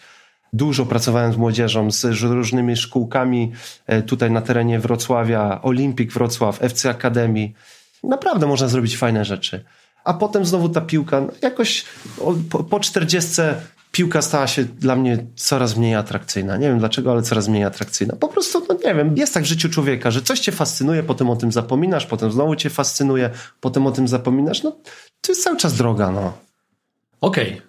Dużo 0.54 0.86
pracowałem 0.86 1.34
z 1.34 1.38
młodzieżą, 1.38 1.92
z 1.92 2.22
różnymi 2.22 2.78
szkółkami 2.78 3.52
e, 3.88 4.02
tutaj 4.02 4.32
na 4.32 4.42
terenie 4.42 4.80
Wrocławia, 4.80 5.60
Olimpik 5.62 6.14
Wrocław, 6.14 6.64
FC 6.64 6.90
Akademii. 6.90 7.54
Naprawdę 8.04 8.48
można 8.48 8.68
zrobić 8.68 8.98
fajne 8.98 9.26
rzeczy. 9.26 9.64
A 10.04 10.14
potem 10.14 10.46
znowu 10.46 10.70
ta 10.70 10.82
piłka, 10.82 11.22
no 11.22 11.28
jakoś 11.42 11.86
po, 12.70 12.80
40 12.80 13.42
piłka 13.96 14.22
stała 14.22 14.48
się 14.48 14.64
dla 14.64 14.96
mnie 14.96 15.26
coraz 15.36 15.78
mniej 15.78 15.96
atrakcyjna. 15.96 16.58
Nie 16.58 16.68
wiem 16.68 16.80
dlaczego, 16.80 17.12
ale 17.12 17.22
coraz 17.22 17.48
mniej 17.48 17.64
atrakcyjna. 17.64 18.16
Po 18.16 18.28
prostu, 18.28 18.66
no 18.70 18.78
nie 18.86 18.96
wiem, 18.96 19.18
jest 19.18 19.34
tak 19.34 19.44
w 19.44 19.46
życiu 19.46 19.70
człowieka, 19.70 20.12
że 20.12 20.22
coś 20.22 20.40
cię 20.40 20.52
fascynuje, 20.52 21.04
potem 21.04 21.30
o 21.30 21.36
tym 21.36 21.52
zapominasz, 21.52 22.06
potem 22.06 22.32
znowu 22.32 22.56
cię 22.56 22.70
fascynuje, 22.70 23.30
potem 23.62 23.88
o 23.88 23.92
tym 23.92 24.08
zapominasz. 24.08 24.64
No, 24.64 24.72
to 25.22 25.32
jest 25.32 25.44
cały 25.44 25.58
czas 25.58 25.74
droga, 25.74 26.12
no. 26.12 26.34
Okej. 27.22 27.50
Okay. 27.50 27.62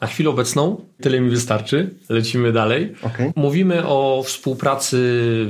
Na 0.00 0.06
chwilę 0.06 0.30
obecną 0.30 0.80
tyle 1.00 1.20
mi 1.20 1.30
wystarczy. 1.30 1.94
Lecimy 2.08 2.52
dalej. 2.52 2.94
Okay. 3.02 3.32
Mówimy 3.36 3.86
o 3.86 4.22
współpracy 4.26 4.96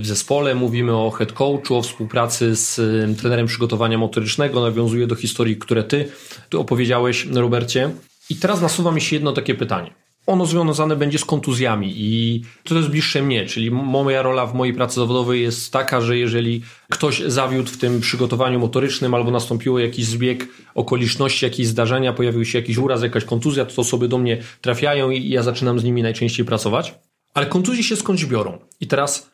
w 0.01 0.07
zespole, 0.07 0.55
mówimy 0.55 0.97
o 0.97 1.11
head 1.11 1.33
coachu, 1.33 1.77
o 1.77 1.83
współpracy 1.83 2.57
z 2.57 2.77
trenerem 3.19 3.47
przygotowania 3.47 3.99
motorycznego. 3.99 4.61
Nawiązuję 4.61 5.07
do 5.07 5.15
historii, 5.15 5.57
które 5.57 5.85
ty 5.85 6.09
tu 6.49 6.61
opowiedziałeś, 6.61 7.27
Robercie. 7.27 7.91
I 8.31 8.37
teraz 8.37 8.61
nasuwa 8.61 8.93
mi 8.93 9.01
się 9.01 9.17
jedno 9.17 9.33
takie 9.33 9.55
pytanie. 9.55 9.95
Ono 10.27 10.47
związane 10.47 10.97
będzie 10.97 11.19
z 11.19 11.25
kontuzjami 11.25 11.93
i 11.97 12.43
to 12.65 12.75
jest 12.75 12.89
bliższe 12.89 13.23
mnie, 13.23 13.47
czyli 13.47 13.71
moja 13.71 14.23
rola 14.23 14.47
w 14.47 14.55
mojej 14.55 14.75
pracy 14.75 14.95
zawodowej 14.95 15.43
jest 15.43 15.73
taka, 15.73 16.01
że 16.01 16.19
jeżeli 16.19 16.63
ktoś 16.91 17.23
zawiódł 17.27 17.71
w 17.71 17.79
tym 17.79 18.01
przygotowaniu 18.01 18.59
motorycznym 18.59 19.15
albo 19.15 19.31
nastąpiło 19.31 19.79
jakiś 19.79 20.07
zbieg 20.07 20.49
okoliczności, 20.75 21.45
jakieś 21.45 21.67
zdarzenia, 21.67 22.13
pojawił 22.13 22.45
się 22.45 22.59
jakiś 22.59 22.79
uraz, 22.79 23.03
jakaś 23.03 23.25
kontuzja, 23.25 23.65
to, 23.65 23.83
osoby 23.83 24.09
do 24.09 24.19
mnie 24.19 24.43
trafiają 24.61 25.11
i 25.11 25.29
ja 25.29 25.43
zaczynam 25.43 25.79
z 25.79 25.85
nimi 25.85 26.03
najczęściej 26.03 26.47
pracować. 26.47 26.95
Ale 27.35 27.47
kontuzje 27.47 27.83
się 27.83 27.97
skądś 27.97 28.25
biorą. 28.25 28.59
I 28.81 28.87
teraz 28.87 29.31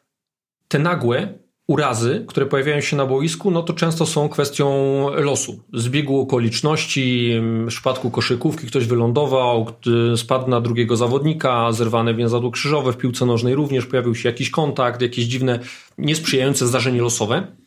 te 0.68 0.78
nagłe 0.78 1.38
urazy, 1.68 2.24
które 2.28 2.46
pojawiają 2.46 2.80
się 2.80 2.96
na 2.96 3.06
boisku, 3.06 3.50
no 3.50 3.62
to 3.62 3.72
często 3.72 4.06
są 4.06 4.28
kwestią 4.28 4.66
losu, 5.14 5.60
zbiegu 5.72 6.20
okoliczności. 6.20 7.32
W 7.66 7.68
przypadku 7.68 8.10
koszykówki 8.10 8.66
ktoś 8.66 8.86
wylądował, 8.86 9.66
spadł 10.16 10.50
na 10.50 10.60
drugiego 10.60 10.96
zawodnika, 10.96 11.72
zerwane 11.72 12.14
więzadło 12.14 12.50
krzyżowe, 12.50 12.92
w 12.92 12.96
piłce 12.96 13.26
nożnej 13.26 13.54
również 13.54 13.86
pojawił 13.86 14.14
się 14.14 14.28
jakiś 14.28 14.50
kontakt, 14.50 15.02
jakieś 15.02 15.24
dziwne, 15.24 15.58
niesprzyjające 15.98 16.66
zdarzenie 16.66 17.02
losowe. 17.02 17.61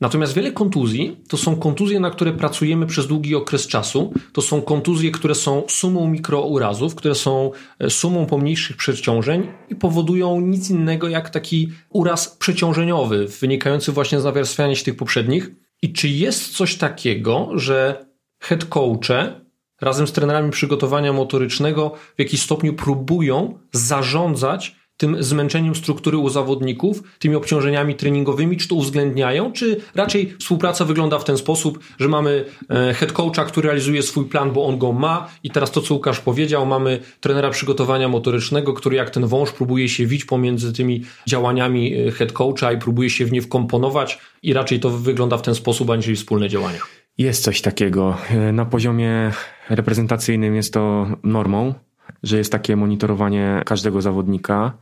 Natomiast 0.00 0.34
wiele 0.34 0.52
kontuzji 0.52 1.16
to 1.28 1.36
są 1.36 1.56
kontuzje, 1.56 2.00
na 2.00 2.10
które 2.10 2.32
pracujemy 2.32 2.86
przez 2.86 3.06
długi 3.06 3.34
okres 3.34 3.66
czasu. 3.66 4.12
To 4.32 4.42
są 4.42 4.62
kontuzje, 4.62 5.10
które 5.10 5.34
są 5.34 5.62
sumą 5.68 6.08
mikrourazów, 6.08 6.94
które 6.94 7.14
są 7.14 7.50
e, 7.78 7.90
sumą 7.90 8.26
pomniejszych 8.26 8.76
przeciążeń 8.76 9.46
i 9.68 9.74
powodują 9.74 10.40
nic 10.40 10.70
innego 10.70 11.08
jak 11.08 11.30
taki 11.30 11.72
uraz 11.90 12.28
przeciążeniowy, 12.28 13.26
wynikający 13.40 13.92
właśnie 13.92 14.20
z 14.20 14.24
nawarstwiania 14.24 14.74
się 14.74 14.84
tych 14.84 14.96
poprzednich. 14.96 15.50
I 15.82 15.92
czy 15.92 16.08
jest 16.08 16.56
coś 16.56 16.76
takiego, 16.76 17.48
że 17.54 18.06
head 18.40 18.64
coache 18.64 19.40
razem 19.80 20.06
z 20.06 20.12
trenerami 20.12 20.50
przygotowania 20.50 21.12
motorycznego 21.12 21.92
w 22.16 22.18
jakiś 22.18 22.42
stopniu 22.42 22.74
próbują 22.74 23.58
zarządzać 23.72 24.77
tym 24.98 25.22
zmęczeniem 25.22 25.74
struktury 25.74 26.18
u 26.18 26.28
zawodników, 26.28 27.02
tymi 27.18 27.34
obciążeniami 27.34 27.94
treningowymi, 27.94 28.56
czy 28.56 28.68
to 28.68 28.74
uwzględniają, 28.74 29.52
czy 29.52 29.80
raczej 29.94 30.34
współpraca 30.40 30.84
wygląda 30.84 31.18
w 31.18 31.24
ten 31.24 31.38
sposób, 31.38 31.78
że 31.98 32.08
mamy 32.08 32.44
e, 32.70 32.94
head 32.94 33.12
coacha, 33.12 33.44
który 33.44 33.66
realizuje 33.66 34.02
swój 34.02 34.24
plan, 34.24 34.52
bo 34.52 34.66
on 34.66 34.78
go 34.78 34.92
ma 34.92 35.30
i 35.42 35.50
teraz 35.50 35.70
to, 35.70 35.80
co 35.80 35.94
Łukasz 35.94 36.20
powiedział, 36.20 36.66
mamy 36.66 37.00
trenera 37.20 37.50
przygotowania 37.50 38.08
motorycznego, 38.08 38.72
który 38.72 38.96
jak 38.96 39.10
ten 39.10 39.26
wąż 39.26 39.52
próbuje 39.52 39.88
się 39.88 40.06
wić 40.06 40.24
pomiędzy 40.24 40.72
tymi 40.72 41.04
działaniami 41.26 41.94
e, 41.94 42.10
head 42.10 42.32
coacha 42.32 42.72
i 42.72 42.78
próbuje 42.78 43.10
się 43.10 43.26
w 43.26 43.32
nie 43.32 43.42
wkomponować 43.42 44.18
i 44.42 44.52
raczej 44.52 44.80
to 44.80 44.90
wygląda 44.90 45.36
w 45.36 45.42
ten 45.42 45.54
sposób, 45.54 45.90
aniżeli 45.90 46.16
wspólne 46.16 46.48
działania. 46.48 46.78
Jest 47.18 47.42
coś 47.42 47.60
takiego. 47.60 48.16
E, 48.30 48.52
na 48.52 48.64
poziomie 48.64 49.32
reprezentacyjnym 49.70 50.56
jest 50.56 50.72
to 50.72 51.06
normą 51.22 51.74
że 52.22 52.38
jest 52.38 52.52
takie 52.52 52.76
monitorowanie 52.76 53.62
każdego 53.66 54.02
zawodnika, 54.02 54.72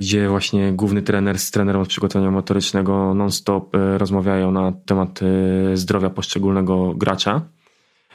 gdzie 0.00 0.28
właśnie 0.28 0.72
główny 0.72 1.02
trener 1.02 1.38
z 1.38 1.50
trenerem 1.50 1.82
od 1.82 1.88
przygotowania 1.88 2.30
motorycznego 2.30 3.14
non-stop 3.14 3.74
e, 3.74 3.98
rozmawiają 3.98 4.50
na 4.50 4.72
temat 4.86 5.20
e, 5.22 5.76
zdrowia 5.76 6.10
poszczególnego 6.10 6.94
gracza. 6.94 7.42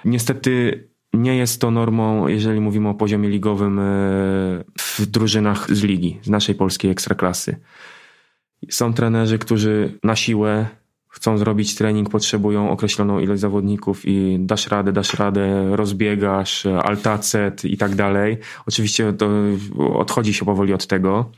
Niestety 0.06 0.84
nie 1.14 1.38
jest 1.38 1.62
to 1.62 1.72
normą, 1.72 2.28
jeżeli 2.28 2.60
mówimy 2.60 2.90
o 2.90 2.94
poziomie 2.94 3.30
ligowym 3.30 3.80
e, 3.80 3.84
w 4.80 5.06
drużynach 5.06 5.76
z 5.76 5.84
ligi, 5.84 6.20
z 6.22 6.30
naszej 6.30 6.56
polskiej 6.56 6.92
ekstraklasy. 6.92 7.56
Są 8.70 8.94
trenerzy, 8.94 9.40
którzy 9.40 10.00
na 10.04 10.16
siłę 10.16 10.68
chcą 11.14 11.38
zrobić 11.38 11.76
trening, 11.76 12.10
potrzebują 12.10 12.70
określoną 12.70 13.20
ilość 13.20 13.42
zawodników 13.42 14.02
i 14.06 14.38
dasz 14.40 14.68
radę, 14.68 14.92
dasz 14.92 15.14
radę, 15.14 15.76
rozbiegasz, 15.76 16.66
altacet 16.66 17.66
i 17.66 17.78
tak 17.78 17.96
dalej. 17.96 18.38
Oczywiście 18.66 19.14
to 19.14 19.30
odchodzi 19.96 20.34
się 20.34 20.46
powoli 20.46 20.74
od 20.74 20.88
tego, 20.88 21.32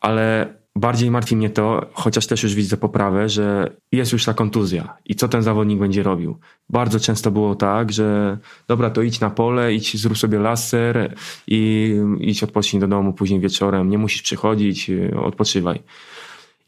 ale 0.00 0.54
bardziej 0.76 1.10
martwi 1.10 1.36
mnie 1.36 1.50
to, 1.50 1.86
chociaż 1.92 2.26
też 2.26 2.42
już 2.42 2.54
widzę 2.54 2.76
poprawę, 2.76 3.28
że 3.28 3.76
jest 3.92 4.12
już 4.12 4.24
ta 4.24 4.34
kontuzja 4.34 4.96
i 5.04 5.14
co 5.14 5.28
ten 5.28 5.42
zawodnik 5.42 5.78
będzie 5.78 6.02
robił. 6.02 6.38
Bardzo 6.70 7.00
często 7.00 7.30
było 7.30 7.54
tak, 7.54 7.92
że 7.92 8.38
dobra, 8.68 8.90
to 8.90 9.02
idź 9.02 9.20
na 9.20 9.30
pole, 9.30 9.74
idź, 9.74 9.96
zrób 9.96 10.18
sobie 10.18 10.38
laser 10.38 11.14
i 11.46 11.92
idź 12.20 12.42
odpocznij 12.42 12.80
do 12.80 12.88
domu 12.88 13.12
później 13.12 13.40
wieczorem, 13.40 13.90
nie 13.90 13.98
musisz 13.98 14.22
przychodzić, 14.22 14.90
odpoczywaj. 15.16 15.82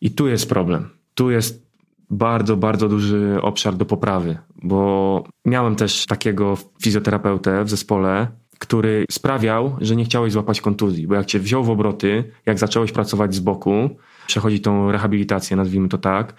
I 0.00 0.10
tu 0.10 0.28
jest 0.28 0.48
problem. 0.48 0.88
Tu 1.14 1.30
jest 1.30 1.65
bardzo, 2.10 2.56
bardzo 2.56 2.88
duży 2.88 3.38
obszar 3.42 3.74
do 3.74 3.84
poprawy, 3.84 4.38
bo 4.62 5.24
miałem 5.44 5.76
też 5.76 6.06
takiego 6.06 6.56
fizjoterapeutę 6.82 7.64
w 7.64 7.70
zespole, 7.70 8.26
który 8.58 9.04
sprawiał, 9.10 9.76
że 9.80 9.96
nie 9.96 10.04
chciałeś 10.04 10.32
złapać 10.32 10.60
kontuzji, 10.60 11.06
bo 11.06 11.14
jak 11.14 11.26
cię 11.26 11.38
wziął 11.38 11.64
w 11.64 11.70
obroty, 11.70 12.32
jak 12.46 12.58
zacząłeś 12.58 12.92
pracować 12.92 13.34
z 13.34 13.40
boku, 13.40 13.90
przechodzi 14.26 14.60
tą 14.60 14.92
rehabilitację, 14.92 15.56
nazwijmy 15.56 15.88
to 15.88 15.98
tak, 15.98 16.34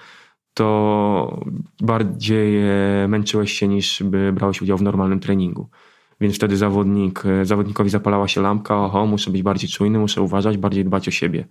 to 0.53 1.41
bardziej 1.82 2.61
męczyłeś 3.07 3.53
się 3.53 3.68
niż 3.68 4.03
by 4.03 4.34
brałeś 4.34 4.61
udział 4.61 4.78
w 4.78 4.82
normalnym 4.82 5.20
treningu. 5.20 5.70
Więc 6.22 6.36
wtedy 6.36 6.57
zawodnik, 6.57 7.24
zawodnikowi 7.43 7.89
zapalała 7.89 8.28
się 8.28 8.41
lampka, 8.41 8.86
oho, 8.86 9.05
muszę 9.05 9.32
być 9.32 9.43
bardziej 9.43 9.70
czujny, 9.70 9.99
muszę 9.99 10.22
uważać, 10.22 10.57
bardziej 10.57 10.86
dbać 10.86 11.07
o 11.07 11.11
siebie. 11.11 11.47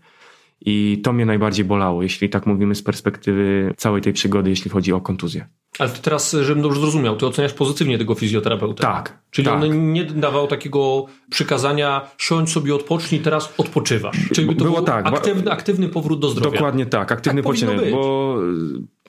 I 0.60 1.00
to 1.04 1.12
mnie 1.12 1.26
najbardziej 1.26 1.64
bolało, 1.64 2.02
jeśli 2.02 2.28
tak 2.28 2.46
mówimy 2.46 2.74
z 2.74 2.82
perspektywy 2.82 3.74
całej 3.76 4.02
tej 4.02 4.12
przygody, 4.12 4.50
jeśli 4.50 4.70
chodzi 4.70 4.92
o 4.92 5.00
kontuzję. 5.00 5.46
Ale 5.78 5.90
ty 5.90 6.02
teraz, 6.02 6.36
żebym 6.42 6.62
dobrze 6.62 6.80
zrozumiał, 6.80 7.16
ty 7.16 7.26
oceniasz 7.26 7.52
pozytywnie 7.52 7.98
tego 7.98 8.14
fizjoterapeuta. 8.14 8.82
Tak. 8.82 9.18
Czyli 9.30 9.48
tak. 9.48 9.62
on 9.62 9.92
nie 9.92 10.04
dawał 10.04 10.46
takiego 10.46 11.06
przykazania, 11.30 12.10
siądź 12.18 12.50
sobie, 12.50 12.74
odpocznij, 12.74 13.20
teraz 13.20 13.54
odpoczywasz. 13.58 14.16
Czyli 14.34 14.56
to 14.56 14.64
było 14.64 14.82
tak. 14.82 15.06
Aktywny, 15.06 15.50
aktywny 15.50 15.88
powrót 15.88 16.20
do 16.20 16.28
zdrowia. 16.28 16.50
Dokładnie 16.50 16.86
tak, 16.86 17.12
aktywny 17.12 17.42
tak 17.42 17.52
poczynek, 17.52 17.90
bo 17.90 18.36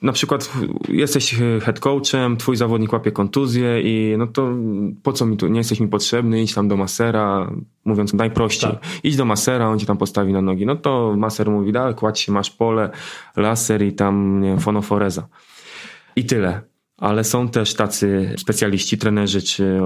na 0.02 0.12
przykład 0.12 0.52
jesteś 0.88 1.34
head 1.62 1.80
coachem, 1.80 2.36
twój 2.36 2.56
zawodnik 2.56 2.92
łapie 2.92 3.12
kontuzję 3.12 3.82
i 3.82 4.14
no 4.18 4.26
to 4.26 4.48
po 5.02 5.12
co 5.12 5.26
mi 5.26 5.36
tu, 5.36 5.48
nie 5.48 5.58
jesteś 5.60 5.80
mi 5.80 5.88
potrzebny, 5.88 6.42
idź 6.42 6.54
tam 6.54 6.68
do 6.68 6.76
masera, 6.76 7.50
mówiąc 7.84 8.14
najprościej, 8.14 8.70
tak. 8.70 8.82
idź 9.04 9.16
do 9.16 9.24
masera, 9.24 9.68
on 9.68 9.78
ci 9.78 9.86
tam 9.86 9.96
postawi 9.96 10.32
na 10.32 10.42
nogi. 10.42 10.66
No 10.66 10.76
to 10.76 11.14
maser 11.16 11.50
mówi, 11.50 11.72
da, 11.72 11.92
kładź 11.92 12.20
się, 12.20 12.32
masz 12.32 12.50
pole, 12.50 12.90
laser 13.36 13.82
i 13.82 13.92
tam, 13.92 14.40
nie 14.40 14.48
wiem, 14.48 14.60
fonoforeza. 14.60 15.28
I 16.16 16.24
tyle. 16.24 16.67
Ale 16.98 17.24
są 17.24 17.48
też 17.48 17.74
tacy 17.74 18.34
specjaliści, 18.38 18.98
trenerzy, 18.98 19.42
czy 19.42 19.80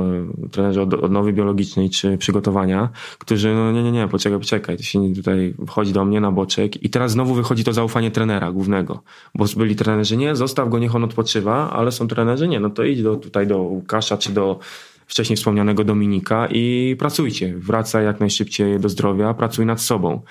trenerzy 0.51 0.81
od 0.81 0.95
odnowy 0.95 1.33
biologicznej, 1.33 1.91
czy 1.91 2.19
przygotowania, 2.19 2.91
którzy, 3.19 3.55
no 3.55 3.73
nie, 3.73 3.83
nie, 3.83 3.93
nie, 3.93 4.09
poczekaj, 4.09 4.39
poczekaj, 4.39 4.77
to 4.77 4.83
się 4.83 5.15
tutaj 5.15 5.55
wchodzi 5.67 5.93
do 5.93 6.05
mnie 6.05 6.21
na 6.21 6.33
boczek 6.33 6.83
i 6.83 6.91
teraz 6.91 7.13
znowu 7.13 7.35
wychodzi 7.35 7.65
to 7.65 7.73
zaufanie 7.73 8.11
trenera 8.11 8.53
głównego, 8.53 9.03
bo 9.35 9.45
byli 9.57 9.77
trenerzy, 9.77 10.17
nie, 10.17 10.37
zostaw 10.37 10.69
go, 10.69 10.79
niech 10.79 10.95
on 10.95 11.05
odpoczywa, 11.05 11.71
ale 11.71 11.93
są 11.93 12.09
trenerzy, 12.09 12.49
nie, 12.49 12.61
no 12.61 12.71
to 12.71 12.85
idź 12.85 13.03
do, 13.03 13.17
tutaj 13.17 13.47
do 13.47 13.59
Łukasza, 13.59 14.19
czy 14.19 14.33
do 14.33 14.59
wcześniej 15.07 15.37
wspomnianego 15.37 15.85
Dominika 15.85 16.49
i 16.51 16.97
pracujcie, 16.99 17.55
wracaj 17.57 18.05
jak 18.05 18.21
najszybciej 18.21 18.81
do 18.81 18.89
zdrowia, 18.89 19.35
pracuj 19.35 19.67
nad 19.67 19.81
sobą. 19.81 20.23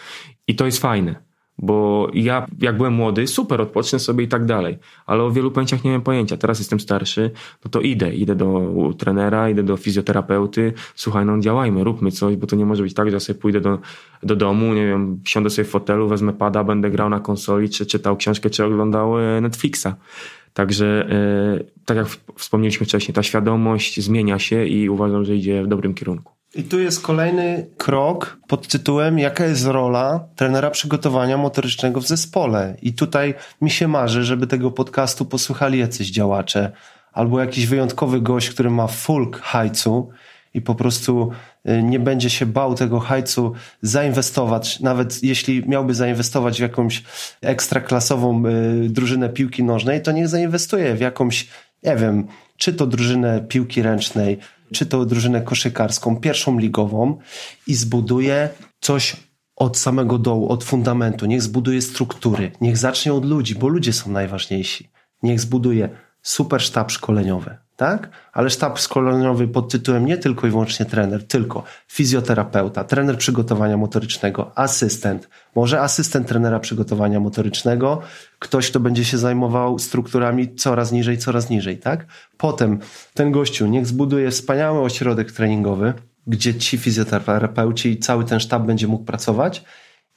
I 0.47 0.55
to 0.55 0.65
jest 0.65 0.81
fajne. 0.81 1.30
Bo 1.61 2.07
ja, 2.13 2.47
jak 2.59 2.77
byłem 2.77 2.93
młody, 2.93 3.27
super, 3.27 3.61
odpocznę 3.61 3.99
sobie 3.99 4.23
i 4.23 4.27
tak 4.27 4.45
dalej. 4.45 4.77
Ale 5.05 5.23
o 5.23 5.31
wielu 5.31 5.51
pojęciach 5.51 5.83
nie 5.83 5.89
miałem 5.89 6.01
pojęcia. 6.01 6.37
Teraz 6.37 6.59
jestem 6.59 6.79
starszy, 6.79 7.31
no 7.65 7.71
to 7.71 7.81
idę. 7.81 8.13
Idę 8.13 8.35
do 8.35 8.71
trenera, 8.97 9.49
idę 9.49 9.63
do 9.63 9.77
fizjoterapeuty. 9.77 10.73
Słuchaj, 10.95 11.25
no 11.25 11.39
działajmy, 11.39 11.83
róbmy 11.83 12.11
coś, 12.11 12.35
bo 12.35 12.47
to 12.47 12.55
nie 12.55 12.65
może 12.65 12.83
być 12.83 12.93
tak, 12.93 13.07
że 13.07 13.13
ja 13.13 13.19
sobie 13.19 13.39
pójdę 13.39 13.61
do, 13.61 13.79
do 14.23 14.35
domu, 14.35 14.73
nie 14.73 14.87
wiem, 14.87 15.19
siądę 15.25 15.49
sobie 15.49 15.65
w 15.65 15.69
fotelu, 15.69 16.07
wezmę 16.07 16.33
pada, 16.33 16.63
będę 16.63 16.91
grał 16.91 17.09
na 17.09 17.19
konsoli, 17.19 17.69
czy 17.69 17.85
czytał 17.85 18.17
książkę, 18.17 18.49
czy 18.49 18.65
oglądał 18.65 19.19
e, 19.19 19.41
Netflixa. 19.41 19.87
Także, 20.53 21.09
e, 21.09 21.63
tak 21.85 21.97
jak 21.97 22.07
wspomnieliśmy 22.35 22.85
wcześniej, 22.85 23.15
ta 23.15 23.23
świadomość 23.23 24.01
zmienia 24.01 24.39
się 24.39 24.65
i 24.65 24.89
uważam, 24.89 25.25
że 25.25 25.35
idzie 25.35 25.63
w 25.63 25.67
dobrym 25.67 25.93
kierunku. 25.93 26.40
I 26.55 26.63
tu 26.63 26.79
jest 26.79 27.01
kolejny 27.01 27.67
krok 27.77 28.39
pod 28.47 28.67
tytułem 28.67 29.19
Jaka 29.19 29.45
jest 29.45 29.65
rola 29.65 30.27
trenera 30.35 30.69
przygotowania 30.69 31.37
motorycznego 31.37 32.01
w 32.01 32.07
zespole? 32.07 32.75
I 32.81 32.93
tutaj 32.93 33.33
mi 33.61 33.69
się 33.71 33.87
marzy, 33.87 34.23
żeby 34.23 34.47
tego 34.47 34.71
podcastu 34.71 35.25
posłuchali 35.25 35.79
jacyś 35.79 36.11
działacze 36.11 36.71
albo 37.13 37.39
jakiś 37.39 37.67
wyjątkowy 37.67 38.21
gość, 38.21 38.49
który 38.49 38.69
ma 38.69 38.87
fulk 38.87 39.39
hajcu 39.39 40.09
i 40.53 40.61
po 40.61 40.75
prostu 40.75 41.31
y, 41.69 41.83
nie 41.83 41.99
będzie 41.99 42.29
się 42.29 42.45
bał 42.45 42.75
tego 42.75 42.99
hajcu 42.99 43.53
zainwestować, 43.81 44.79
nawet 44.79 45.23
jeśli 45.23 45.69
miałby 45.69 45.93
zainwestować 45.93 46.57
w 46.57 46.61
jakąś 46.61 47.03
ekstraklasową 47.41 48.43
y, 48.45 48.89
drużynę 48.89 49.29
piłki 49.29 49.63
nożnej, 49.63 50.01
to 50.01 50.11
niech 50.11 50.27
zainwestuje 50.27 50.95
w 50.95 50.99
jakąś, 51.01 51.47
nie 51.83 51.95
wiem, 51.95 52.27
czy 52.57 52.73
to 52.73 52.87
drużynę 52.87 53.41
piłki 53.47 53.81
ręcznej, 53.81 54.39
czy 54.73 54.85
to 54.85 55.05
drużynę 55.05 55.41
koszykarską, 55.41 56.17
pierwszą 56.19 56.59
ligową 56.59 57.17
i 57.67 57.75
zbuduje 57.75 58.49
coś 58.79 59.15
od 59.55 59.77
samego 59.77 60.17
dołu, 60.17 60.49
od 60.49 60.63
fundamentu. 60.63 61.25
Niech 61.25 61.41
zbuduje 61.41 61.81
struktury, 61.81 62.51
niech 62.61 62.77
zacznie 62.77 63.13
od 63.13 63.25
ludzi, 63.25 63.55
bo 63.55 63.67
ludzie 63.67 63.93
są 63.93 64.11
najważniejsi. 64.11 64.89
Niech 65.23 65.39
zbuduje 65.39 65.89
super 66.21 66.61
sztab 66.61 66.91
szkoleniowy, 66.91 67.57
tak? 67.81 68.09
Ale 68.33 68.49
sztab 68.49 68.79
szkoleniowy 68.79 69.47
pod 69.47 69.71
tytułem 69.71 70.05
nie 70.05 70.17
tylko 70.17 70.47
i 70.47 70.49
wyłącznie 70.49 70.85
trener, 70.85 71.27
tylko 71.27 71.63
fizjoterapeuta, 71.87 72.83
trener 72.83 73.17
przygotowania 73.17 73.77
motorycznego, 73.77 74.51
asystent, 74.55 75.29
może 75.55 75.81
asystent 75.81 76.27
trenera 76.27 76.59
przygotowania 76.59 77.19
motorycznego, 77.19 78.01
ktoś, 78.39 78.69
kto 78.69 78.79
będzie 78.79 79.05
się 79.05 79.17
zajmował 79.17 79.79
strukturami 79.79 80.55
coraz 80.55 80.91
niżej, 80.91 81.17
coraz 81.17 81.49
niżej, 81.49 81.77
tak? 81.77 82.05
Potem 82.37 82.79
ten 83.13 83.31
gościu 83.31 83.67
niech 83.67 83.87
zbuduje 83.87 84.31
wspaniały 84.31 84.81
ośrodek 84.81 85.31
treningowy, 85.31 85.93
gdzie 86.27 86.55
ci 86.55 86.77
fizjoterapeuci 86.77 87.89
i 87.89 87.97
cały 87.97 88.25
ten 88.25 88.39
sztab 88.39 88.63
będzie 88.63 88.87
mógł 88.87 89.05
pracować 89.05 89.63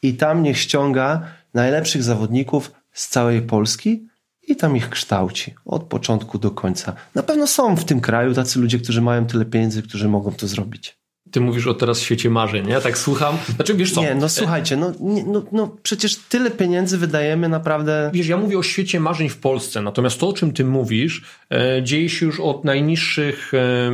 i 0.02 0.14
tam 0.14 0.42
niech 0.42 0.58
ściąga 0.58 1.22
najlepszych 1.54 2.02
zawodników 2.02 2.72
z 2.92 3.08
całej 3.08 3.42
Polski, 3.42 4.06
i 4.48 4.56
tam 4.56 4.76
ich 4.76 4.90
kształci 4.90 5.54
od 5.64 5.82
początku 5.82 6.38
do 6.38 6.50
końca. 6.50 6.92
Na 7.14 7.22
pewno 7.22 7.46
są 7.46 7.76
w 7.76 7.84
tym 7.84 8.00
kraju 8.00 8.34
tacy 8.34 8.60
ludzie, 8.60 8.78
którzy 8.78 9.02
mają 9.02 9.26
tyle 9.26 9.44
pieniędzy, 9.44 9.82
którzy 9.82 10.08
mogą 10.08 10.32
to 10.32 10.46
zrobić. 10.46 10.98
Ty 11.30 11.40
mówisz 11.40 11.66
o 11.66 11.74
teraz 11.74 12.00
świecie 12.00 12.30
marzeń, 12.30 12.68
ja 12.68 12.80
tak 12.80 12.98
słucham. 12.98 13.36
Znaczy, 13.56 13.74
wiesz 13.74 13.92
co? 13.92 14.00
Nie, 14.00 14.14
no 14.14 14.28
słuchajcie, 14.28 14.76
no, 14.76 14.92
nie, 15.00 15.24
no, 15.24 15.42
no 15.52 15.76
przecież 15.82 16.16
tyle 16.16 16.50
pieniędzy 16.50 16.98
wydajemy 16.98 17.48
naprawdę. 17.48 18.10
Wiesz, 18.14 18.26
ja 18.26 18.36
mówię 18.36 18.58
o 18.58 18.62
świecie 18.62 19.00
marzeń 19.00 19.28
w 19.28 19.38
Polsce, 19.38 19.82
natomiast 19.82 20.20
to, 20.20 20.28
o 20.28 20.32
czym 20.32 20.52
ty 20.52 20.64
mówisz, 20.64 21.24
e, 21.50 21.82
dzieje 21.82 22.08
się 22.08 22.26
już 22.26 22.40
od 22.40 22.64
najniższych 22.64 23.54
e, 23.54 23.90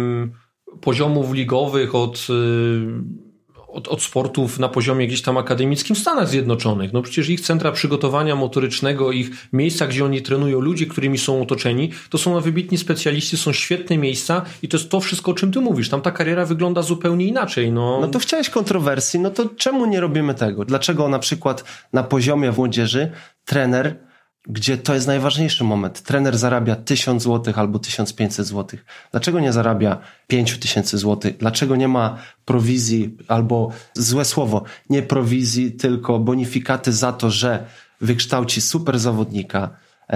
poziomów 0.81 1.33
ligowych, 1.33 1.95
od 1.95 2.27
e, 2.31 3.30
od, 3.73 3.89
od 3.89 4.03
sportów 4.03 4.59
na 4.59 4.69
poziomie 4.69 5.07
gdzieś 5.07 5.23
tam 5.23 5.37
akademickim 5.37 5.97
w 5.97 5.99
Stanach 5.99 6.29
Zjednoczonych. 6.29 6.93
No 6.93 7.03
przecież 7.03 7.29
ich 7.29 7.41
centra 7.41 7.73
przygotowania 7.73 8.37
motorycznego, 8.37 9.13
ich 9.13 9.31
miejsca, 9.53 9.87
gdzie 9.87 10.05
oni 10.05 10.23
trenują 10.23 10.61
ludzie, 10.61 10.87
którymi 10.87 11.19
są 11.19 11.43
otoczeni, 11.43 11.91
to 12.11 12.19
są 12.19 12.41
wybitni 12.41 12.79
specjaliści, 12.79 13.37
są 13.37 13.53
świetne 13.53 13.99
miejsca 13.99 14.43
i 14.63 14.69
to 14.69 14.77
jest 14.77 14.91
to 14.91 15.01
wszystko, 15.01 15.31
o 15.31 15.35
czym 15.35 15.53
ty 15.53 15.61
mówisz. 15.61 15.89
Tam 15.89 16.01
ta 16.01 16.11
kariera 16.11 16.47
wygląda 16.47 16.83
zupełnie 16.83 17.27
inaczej. 17.27 17.73
No, 17.73 17.99
no 18.01 18.09
to 18.09 18.19
chciałeś 18.19 18.51
kontrowersji, 18.51 19.21
no 19.21 19.31
to 19.31 19.49
czemu 19.49 19.87
nie 19.87 20.01
robimy 20.01 20.35
tego? 20.35 20.65
Dlaczego 20.65 21.09
na 21.09 21.19
przykład 21.19 21.65
na 21.93 22.03
poziomie 22.03 22.53
młodzieży 22.53 23.11
trener 23.45 24.10
gdzie 24.47 24.79
to 24.79 24.95
jest 24.95 25.07
najważniejszy 25.07 25.65
moment. 25.65 26.03
Trener 26.03 26.39
zarabia 26.39 26.77
1000 26.77 27.23
zł 27.23 27.55
albo 27.57 27.79
1500 27.79 28.47
zł. 28.47 28.81
Dlaczego 29.11 29.41
nie 29.41 29.53
zarabia 29.53 29.99
5000 30.27 30.99
zł? 30.99 31.33
Dlaczego 31.39 31.77
nie 31.77 31.89
ma 31.89 32.19
prowizji 32.45 33.17
albo 33.29 33.73
złe 33.95 34.25
słowo, 34.25 34.65
nie 34.91 35.03
prowizji, 35.03 35.73
tylko 35.73 36.19
bonifikaty 36.19 36.93
za 36.93 37.13
to, 37.13 37.31
że 37.31 37.67
wykształci 38.01 38.61
super 38.61 38.99
zawodnika, 38.99 39.71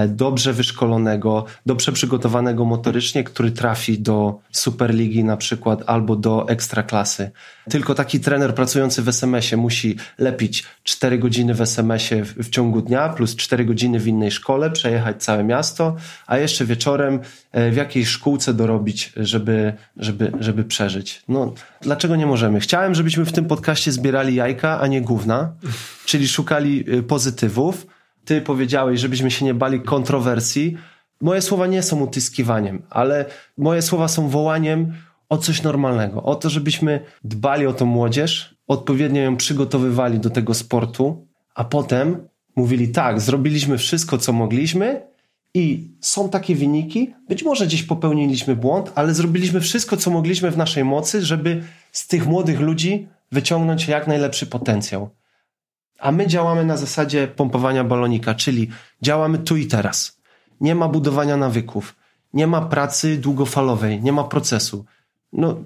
dobrze 0.09 0.53
wyszkolonego, 0.53 1.45
dobrze 1.67 1.93
przygotowanego 1.93 2.65
motorycznie, 2.65 3.25
który 3.25 3.51
trafi 3.51 3.99
do 3.99 4.39
Superligi 4.53 5.25
na 5.25 5.37
przykład 5.37 5.83
albo 5.87 6.17
do 6.17 6.49
Ekstraklasy. 6.49 7.31
Tylko 7.71 7.95
taki 7.95 8.21
trener 8.21 8.55
pracujący 8.55 9.03
w 9.03 9.09
SMS-ie 9.09 9.57
musi 9.57 9.97
lepić 10.19 10.65
4 10.85 11.19
godziny 11.19 11.55
w 11.55 11.61
SMS-ie 11.61 12.25
w, 12.25 12.35
w 12.35 12.51
ciągu 12.51 12.83
dnia 12.83 13.09
plus 13.09 13.37
4 13.37 13.65
godziny 13.65 14.01
w 14.01 14.09
innej 14.09 14.31
szkole, 14.31 14.71
przejechać 14.71 15.23
całe 15.23 15.45
miasto, 15.45 15.97
a 16.27 16.39
jeszcze 16.39 16.65
wieczorem 16.65 17.21
e, 17.53 17.71
w 17.71 17.77
jakiejś 17.77 18.09
szkółce 18.09 18.55
dorobić, 18.55 19.13
żeby, 19.17 19.73
żeby, 19.97 20.33
żeby 20.41 20.65
przeżyć. 20.65 21.23
No, 21.29 21.55
dlaczego 21.81 22.17
nie 22.17 22.27
możemy? 22.27 22.61
Chciałem, 22.61 22.95
żebyśmy 22.95 23.25
w 23.25 23.33
tym 23.33 23.45
podcaście 23.45 23.93
zbierali 23.93 24.35
jajka, 24.35 24.81
a 24.81 24.87
nie 24.87 25.03
gówna, 25.03 25.53
czyli 26.05 26.29
szukali 26.29 26.85
e, 26.99 27.03
pozytywów, 27.03 27.87
ty 28.25 28.41
powiedziałeś, 28.41 29.01
żebyśmy 29.01 29.31
się 29.31 29.45
nie 29.45 29.55
bali 29.55 29.81
kontrowersji. 29.81 30.77
Moje 31.21 31.43
słowa 31.43 31.67
nie 31.67 31.83
są 31.83 32.01
utyskiwaniem, 32.01 32.83
ale 32.91 33.25
moje 33.59 33.83
słowa 33.83 34.09
są 34.09 34.29
wołaniem 34.29 34.93
o 35.29 35.39
coś 35.39 35.63
normalnego, 35.63 36.23
o 36.23 36.35
to, 36.35 36.51
żebyśmy 36.51 37.01
dbali 37.25 37.67
o 37.67 37.73
tą 37.73 37.87
młodzież, 37.87 38.55
odpowiednio 38.69 39.23
ją 39.23 39.37
przygotowywali 39.37 40.19
do 40.19 40.31
tego 40.31 40.55
sportu, 40.55 41.27
a 41.55 41.65
potem 41.65 42.29
mówili 42.57 42.89
tak, 42.89 43.21
zrobiliśmy 43.21 43.79
wszystko, 43.79 44.19
co 44.19 44.33
mogliśmy 44.33 45.03
i 45.55 45.91
są 46.01 46.29
takie 46.29 46.55
wyniki, 46.55 47.15
być 47.29 47.43
może 47.43 47.67
gdzieś 47.67 47.83
popełniliśmy 47.83 48.57
błąd, 48.57 48.93
ale 48.95 49.15
zrobiliśmy 49.15 49.61
wszystko, 49.61 49.97
co 49.97 50.11
mogliśmy 50.11 50.51
w 50.51 50.57
naszej 50.57 50.85
mocy, 50.85 51.23
żeby 51.23 51.63
z 51.93 52.07
tych 52.07 52.27
młodych 52.27 52.61
ludzi 52.61 53.09
wyciągnąć 53.33 53.89
jak 53.89 54.07
najlepszy 54.07 54.47
potencjał. 54.47 55.11
A 55.99 56.13
my 56.13 56.27
działamy 56.27 56.65
na 56.65 56.77
zasadzie 56.77 57.29
pompowania 57.29 57.85
balonika, 57.85 58.35
czyli 58.35 58.71
działamy 59.03 59.39
tu 59.39 59.57
i 59.57 59.67
teraz. 59.67 60.19
Nie 60.61 60.75
ma 60.75 60.89
budowania 60.89 61.37
nawyków, 61.37 61.97
nie 62.33 62.47
ma 62.47 62.61
pracy 62.61 63.19
długofalowej, 63.19 64.03
nie 64.03 64.13
ma 64.13 64.25
procesu. 64.25 64.85
No, 65.33 65.61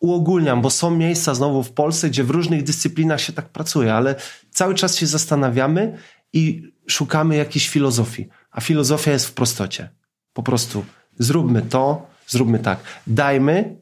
uogólniam, 0.00 0.62
bo 0.62 0.70
są 0.70 0.90
miejsca 0.90 1.34
znowu 1.34 1.62
w 1.62 1.72
Polsce, 1.72 2.08
gdzie 2.08 2.24
w 2.24 2.30
różnych 2.30 2.62
dyscyplinach 2.62 3.20
się 3.20 3.32
tak 3.32 3.48
pracuje, 3.48 3.94
ale 3.94 4.14
cały 4.50 4.74
czas 4.74 4.96
się 4.96 5.06
zastanawiamy 5.06 5.98
i 6.32 6.72
szukamy 6.86 7.36
jakiejś 7.36 7.68
filozofii. 7.68 8.28
A 8.50 8.60
filozofia 8.60 9.12
jest 9.12 9.26
w 9.26 9.32
prostocie. 9.32 9.88
Po 10.32 10.42
prostu 10.42 10.84
zróbmy 11.18 11.62
to, 11.62 12.06
zróbmy 12.26 12.58
tak. 12.58 12.78
Dajmy 13.06 13.76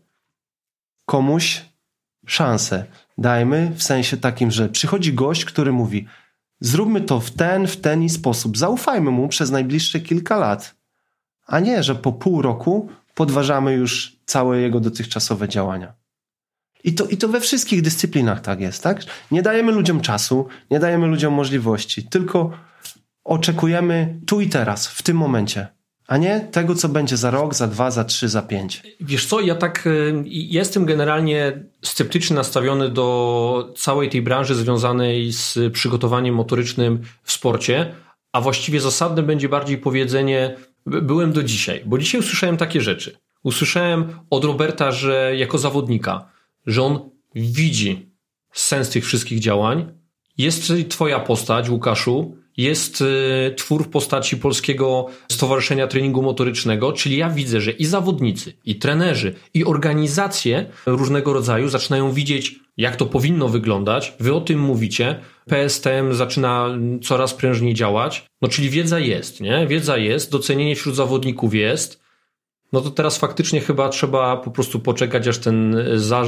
komuś 1.05 1.65
szansę 2.27 2.85
dajmy 3.19 3.73
w 3.77 3.83
sensie 3.83 4.17
takim, 4.17 4.51
że 4.51 4.69
przychodzi 4.69 5.13
gość, 5.13 5.45
który 5.45 5.73
mówi 5.73 6.07
zróbmy 6.61 7.01
to 7.01 7.21
w 7.21 7.31
ten, 7.31 7.67
w 7.67 7.77
ten 7.77 8.03
i 8.03 8.09
sposób, 8.09 8.59
zaufajmy 8.59 9.11
mu 9.11 9.29
przez 9.29 9.51
najbliższe 9.51 10.01
kilka 10.01 10.37
lat, 10.37 10.75
a 11.47 11.61
nie, 11.61 11.83
że 11.83 11.95
po 11.95 12.13
pół 12.13 12.43
roku 12.43 12.89
podważamy 13.15 13.73
już 13.73 14.17
całe 14.27 14.61
jego 14.61 14.81
dotychczasowe 14.81 15.49
działania. 15.49 15.95
I 16.85 16.95
to, 16.95 17.07
I 17.07 17.17
to 17.17 17.29
we 17.29 17.41
wszystkich 17.41 17.83
dyscyplinach 17.83 18.41
tak 18.41 18.61
jest, 18.61 18.83
tak? 18.83 19.03
Nie 19.31 19.43
dajemy 19.43 19.73
ludziom 19.73 20.01
czasu, 20.01 20.47
nie 20.71 20.81
dajemy 20.81 21.07
ludziom 21.07 21.35
możliwości, 21.35 22.03
tylko 22.03 22.51
oczekujemy 23.25 24.21
tu 24.27 24.41
i 24.41 24.49
teraz, 24.49 24.89
w 24.89 25.03
tym 25.03 25.17
momencie 25.17 25.78
a 26.09 26.17
nie 26.17 26.41
tego, 26.41 26.75
co 26.75 26.89
będzie 26.89 27.17
za 27.17 27.31
rok, 27.31 27.55
za 27.55 27.67
dwa, 27.67 27.91
za 27.91 28.05
trzy, 28.05 28.29
za 28.29 28.43
pięć. 28.43 28.83
Wiesz 29.01 29.27
co, 29.27 29.41
ja 29.41 29.55
tak 29.55 29.87
y, 29.87 30.23
jestem 30.27 30.85
generalnie 30.87 31.65
sceptycznie 31.83 32.37
nastawiony 32.37 32.89
do 32.89 33.73
całej 33.77 34.11
tej 34.11 34.23
branży 34.23 34.55
związanej 34.55 35.33
z 35.33 35.59
przygotowaniem 35.73 36.35
motorycznym 36.35 37.03
w 37.23 37.33
sporcie, 37.33 37.95
a 38.33 38.41
właściwie 38.41 38.81
zasadne 38.81 39.23
będzie 39.23 39.49
bardziej 39.49 39.79
powiedzenie 39.79 40.57
byłem 40.87 41.33
do 41.33 41.43
dzisiaj, 41.43 41.83
bo 41.87 41.99
dzisiaj 41.99 42.21
usłyszałem 42.21 42.57
takie 42.57 42.81
rzeczy. 42.81 43.19
Usłyszałem 43.43 44.09
od 44.31 44.45
Roberta, 44.45 44.93
że 44.93 45.37
jako 45.37 45.59
zawodnika, 45.59 46.29
że 46.67 46.83
on 46.83 47.11
widzi 47.35 48.11
sens 48.53 48.91
tych 48.91 49.05
wszystkich 49.05 49.39
działań. 49.39 49.93
Jest 50.39 50.73
twoja 50.89 51.21
postać, 51.21 51.69
Łukaszu, 51.69 52.37
jest 52.59 53.01
y, 53.01 53.55
twór 53.57 53.85
w 53.85 53.89
postaci 53.89 54.37
Polskiego 54.37 55.07
Stowarzyszenia 55.33 55.87
Treningu 55.87 56.23
Motorycznego, 56.23 56.93
czyli 56.93 57.17
ja 57.17 57.31
widzę, 57.31 57.61
że 57.61 57.71
i 57.71 57.85
zawodnicy, 57.85 58.53
i 58.65 58.77
trenerzy, 58.77 59.35
i 59.55 59.65
organizacje 59.65 60.67
różnego 60.87 61.33
rodzaju 61.33 61.69
zaczynają 61.69 62.13
widzieć, 62.13 62.61
jak 62.77 62.97
to 62.97 63.07
powinno 63.07 63.49
wyglądać. 63.49 64.13
Wy 64.21 64.35
o 64.35 64.41
tym 64.41 64.61
mówicie. 64.61 65.21
PSTM 65.47 66.13
zaczyna 66.13 66.79
coraz 67.03 67.35
prężniej 67.35 67.75
działać. 67.75 68.27
No 68.43 68.49
czyli 68.49 68.71
wiedza 68.71 68.99
jest, 68.99 69.41
nie? 69.41 69.67
Wiedza 69.67 69.97
jest, 69.97 70.31
docenienie 70.31 70.77
wśród 70.77 70.95
zawodników 70.95 71.55
jest. 71.55 72.03
No 72.73 72.81
to 72.81 72.91
teraz 72.91 73.19
faktycznie 73.19 73.61
chyba 73.61 73.89
trzeba 73.89 74.37
po 74.37 74.51
prostu 74.51 74.81
poczekać, 74.81 75.29
aż 75.29 75.39
ten, 75.39 75.77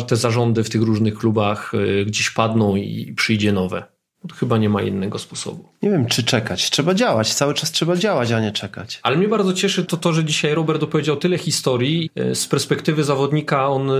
te 0.08 0.16
zarządy 0.16 0.64
w 0.64 0.70
tych 0.70 0.82
różnych 0.82 1.14
klubach 1.14 1.74
y, 1.74 2.04
gdzieś 2.04 2.30
padną 2.30 2.76
i 2.76 3.12
przyjdzie 3.16 3.52
nowe. 3.52 3.99
Chyba 4.34 4.58
nie 4.58 4.68
ma 4.68 4.82
innego 4.82 5.18
sposobu. 5.18 5.68
Nie 5.82 5.90
wiem, 5.90 6.06
czy 6.06 6.22
czekać. 6.22 6.70
Trzeba 6.70 6.94
działać. 6.94 7.34
Cały 7.34 7.54
czas 7.54 7.72
trzeba 7.72 7.96
działać, 7.96 8.32
a 8.32 8.40
nie 8.40 8.52
czekać. 8.52 9.00
Ale 9.02 9.16
mnie 9.16 9.28
bardzo 9.28 9.52
cieszy 9.52 9.84
to, 9.84 9.96
to 9.96 10.12
że 10.12 10.24
dzisiaj 10.24 10.54
Robert 10.54 10.82
opowiedział 10.82 11.16
tyle 11.16 11.38
historii. 11.38 12.10
E, 12.14 12.34
z 12.34 12.46
perspektywy 12.46 13.04
zawodnika 13.04 13.68
on, 13.68 13.90
e, 13.90 13.94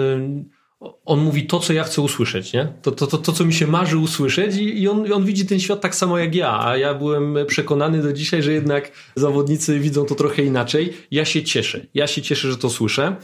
on 1.05 1.21
mówi 1.21 1.47
to, 1.47 1.61
co 1.61 1.73
ja 1.73 1.85
chcę 1.85 2.03
usłyszeć. 2.03 2.53
Nie? 2.53 2.73
To, 2.83 2.93
to, 2.93 3.07
to, 3.07 3.19
to 3.19 3.33
co 3.33 3.45
mi 3.45 3.55
się 3.55 3.67
marzy 3.67 3.99
usłyszeć 3.99 4.57
i, 4.57 4.83
i 4.83 4.89
on, 4.89 5.13
on 5.13 5.25
widzi 5.25 5.47
ten 5.47 5.61
świat 5.61 5.81
tak 5.81 5.95
samo 5.95 6.19
jak 6.19 6.35
ja. 6.35 6.65
A 6.65 6.77
ja 6.77 6.95
byłem 6.95 7.37
przekonany 7.47 8.03
do 8.03 8.13
dzisiaj, 8.13 8.43
że 8.43 8.53
jednak 8.53 8.93
zawodnicy 9.17 9.79
widzą 9.79 10.05
to 10.05 10.15
trochę 10.15 10.43
inaczej. 10.43 10.93
Ja 11.11 11.25
się 11.25 11.43
cieszę. 11.43 11.87
Ja 11.95 12.07
się 12.07 12.23
cieszę, 12.23 12.51
że 12.51 12.57
to 12.57 12.71
słyszę. 12.71 13.17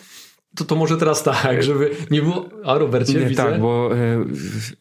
To, 0.57 0.65
to 0.65 0.77
może 0.77 0.97
teraz 0.97 1.23
tak, 1.23 1.63
żeby 1.63 1.91
nie 2.11 2.23
było... 2.23 2.49
A 2.65 2.79
Robercie, 2.79 3.15
nie, 3.15 3.27
widzę. 3.27 3.43
Tak, 3.43 3.61
bo 3.61 3.91
e, 3.95 4.25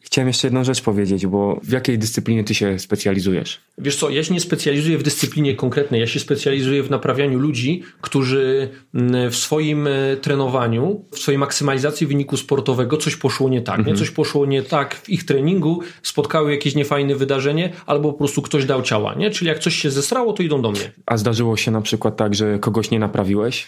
chciałem 0.00 0.28
jeszcze 0.28 0.46
jedną 0.46 0.64
rzecz 0.64 0.82
powiedzieć, 0.82 1.26
bo 1.26 1.60
w 1.62 1.70
jakiej 1.70 1.98
dyscyplinie 1.98 2.44
ty 2.44 2.54
się 2.54 2.78
specjalizujesz? 2.78 3.60
Wiesz 3.78 3.96
co, 3.96 4.10
ja 4.10 4.24
się 4.24 4.34
nie 4.34 4.40
specjalizuję 4.40 4.98
w 4.98 5.02
dyscyplinie 5.02 5.54
konkretnej, 5.54 6.00
ja 6.00 6.06
się 6.06 6.20
specjalizuję 6.20 6.82
w 6.82 6.90
naprawianiu 6.90 7.38
ludzi, 7.38 7.82
którzy 8.00 8.68
mm, 8.94 9.30
w 9.30 9.36
swoim 9.36 9.86
e, 9.86 10.16
trenowaniu, 10.16 11.04
w 11.12 11.18
swojej 11.18 11.38
maksymalizacji 11.38 12.06
wyniku 12.06 12.36
sportowego 12.36 12.96
coś 12.96 13.16
poszło 13.16 13.48
nie 13.48 13.62
tak. 13.62 13.78
Mhm. 13.78 13.96
Nie? 13.96 14.00
Coś 14.00 14.10
poszło 14.10 14.46
nie 14.46 14.62
tak 14.62 14.94
w 14.94 15.08
ich 15.08 15.24
treningu, 15.24 15.80
spotkały 16.02 16.50
jakieś 16.52 16.74
niefajne 16.74 17.14
wydarzenie, 17.14 17.72
albo 17.86 18.12
po 18.12 18.18
prostu 18.18 18.42
ktoś 18.42 18.64
dał 18.64 18.82
ciała, 18.82 19.14
nie? 19.14 19.30
Czyli 19.30 19.48
jak 19.48 19.58
coś 19.58 19.74
się 19.74 19.90
zesrało, 19.90 20.32
to 20.32 20.42
idą 20.42 20.62
do 20.62 20.70
mnie. 20.70 20.92
A 21.06 21.16
zdarzyło 21.16 21.56
się 21.56 21.70
na 21.70 21.80
przykład 21.80 22.16
tak, 22.16 22.34
że 22.34 22.58
kogoś 22.58 22.90
nie 22.90 22.98
naprawiłeś? 22.98 23.66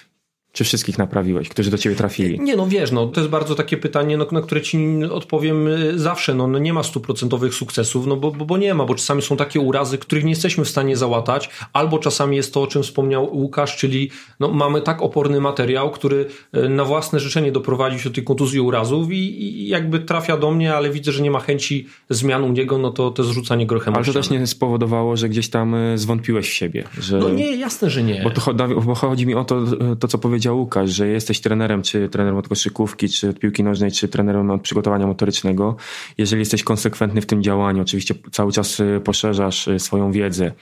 Czy 0.53 0.65
wszystkich 0.65 0.99
naprawiłeś, 0.99 1.49
którzy 1.49 1.71
do 1.71 1.79
ciebie 1.79 1.97
trafili? 1.97 2.41
Nie, 2.41 2.57
no 2.57 2.67
wiesz, 2.67 2.93
no, 2.93 3.07
to 3.07 3.21
jest 3.21 3.31
bardzo 3.31 3.55
takie 3.55 3.77
pytanie, 3.77 4.17
no, 4.17 4.27
na 4.33 4.41
które 4.41 4.63
ci 4.63 4.79
odpowiem 5.11 5.69
y, 5.69 5.99
zawsze. 5.99 6.35
No, 6.35 6.47
no 6.47 6.59
nie 6.59 6.73
ma 6.73 6.83
stuprocentowych 6.83 7.55
sukcesów, 7.55 8.07
no 8.07 8.17
bo, 8.17 8.31
bo, 8.31 8.45
bo, 8.45 8.59
nie 8.59 8.75
ma, 8.75 8.85
bo 8.85 8.95
czasami 8.95 9.23
są 9.23 9.37
takie 9.37 9.61
urazy, 9.61 9.99
których 9.99 10.25
nie 10.25 10.31
jesteśmy 10.31 10.65
w 10.65 10.69
stanie 10.69 10.97
załatać, 10.97 11.51
albo 11.73 11.99
czasami 11.99 12.37
jest 12.37 12.55
to, 12.55 12.63
o 12.63 12.67
czym 12.67 12.83
wspomniał 12.83 13.37
Łukasz, 13.37 13.77
czyli 13.77 14.11
no, 14.41 14.49
mamy 14.49 14.81
tak 14.81 15.03
oporny 15.03 15.41
materiał, 15.41 15.91
który 15.91 16.27
y, 16.57 16.69
na 16.69 16.85
własne 16.85 17.21
życzenie 17.21 17.53
doprowadzi 17.53 17.99
się 17.99 18.09
do 18.09 18.15
tej 18.15 18.25
kontuzji 18.25 18.61
urazów 18.61 19.13
i, 19.13 19.43
i 19.43 19.69
jakby 19.69 20.01
trafia 20.01 20.37
do 20.37 20.51
mnie, 20.51 20.75
ale 20.75 20.91
widzę, 20.91 21.13
że 21.13 21.23
nie 21.23 21.31
ma 21.31 21.41
chęci 21.41 21.87
zmian 22.11 22.45
u 22.45 22.53
niego, 22.53 22.79
no 22.79 22.91
to 22.91 23.11
to 23.11 23.23
jest 23.23 23.35
rzucanie 23.35 23.67
grochem. 23.67 23.95
Ale 23.95 24.05
to 24.05 24.13
też 24.13 24.31
nie 24.31 24.47
spowodowało, 24.47 25.17
że 25.17 25.29
gdzieś 25.29 25.49
tam 25.49 25.75
y, 25.75 25.99
zwątpiłeś 25.99 26.49
w 26.49 26.53
siebie. 26.53 26.85
Że... 27.01 27.19
No 27.19 27.29
nie, 27.29 27.57
jasne, 27.57 27.91
że 27.91 28.03
nie. 28.03 28.23
Bo, 28.23 28.31
to, 28.31 28.55
bo 28.81 28.95
chodzi 28.95 29.27
mi 29.27 29.35
o 29.35 29.45
to, 29.45 29.63
to 30.01 30.09
co 30.09 30.19
powiedział 30.19 30.38
powiedział 30.39 30.59
Łukasz, 30.59 30.91
że 30.91 31.09
jesteś 31.09 31.41
trenerem, 31.41 31.83
czy 31.83 32.09
trenerem 32.09 32.39
od 32.39 32.49
koszykówki, 32.49 33.09
czy 33.09 33.29
od 33.29 33.39
piłki 33.39 33.65
nożnej, 33.65 33.93
czy 33.93 34.09
trenerem 34.09 34.51
od 34.51 34.63
przygotowania 34.63 35.07
motorycznego, 35.07 35.77
jeżeli 36.19 36.41
jesteś 36.41 36.63
konsekwentny 36.63 37.21
w 37.21 37.27
tym 37.27 37.43
działaniu, 37.43 37.83
oczywiście 37.83 38.15
cały 38.33 38.53
czas 38.53 38.81
y, 38.81 39.01
poszerzasz 39.05 39.69
y, 39.69 39.79
swoją 39.79 40.13
wiedzę, 40.13 40.53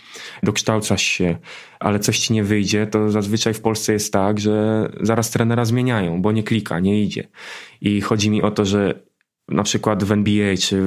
dokształcasz 0.43 1.03
się, 1.03 1.37
ale 1.81 1.99
coś 1.99 2.19
ci 2.19 2.33
nie 2.33 2.45
wyjdzie, 2.45 2.87
to 2.87 3.11
zazwyczaj 3.11 3.55
w 3.55 3.61
Polsce 3.61 3.93
jest 3.93 4.13
tak, 4.13 4.41
że 4.41 4.89
zaraz 5.01 5.31
trenera 5.31 5.65
zmieniają, 5.65 6.23
bo 6.23 6.33
nie 6.33 6.43
klika, 6.43 6.81
nie 6.81 7.03
idzie. 7.03 7.29
I 7.81 8.01
chodzi 8.01 8.31
mi 8.31 8.43
o 8.43 8.51
to, 8.51 8.65
że 8.65 9.07
na 9.49 9.63
przykład 9.63 10.05
w 10.05 10.13
NBA 10.13 10.57
czy 10.57 10.81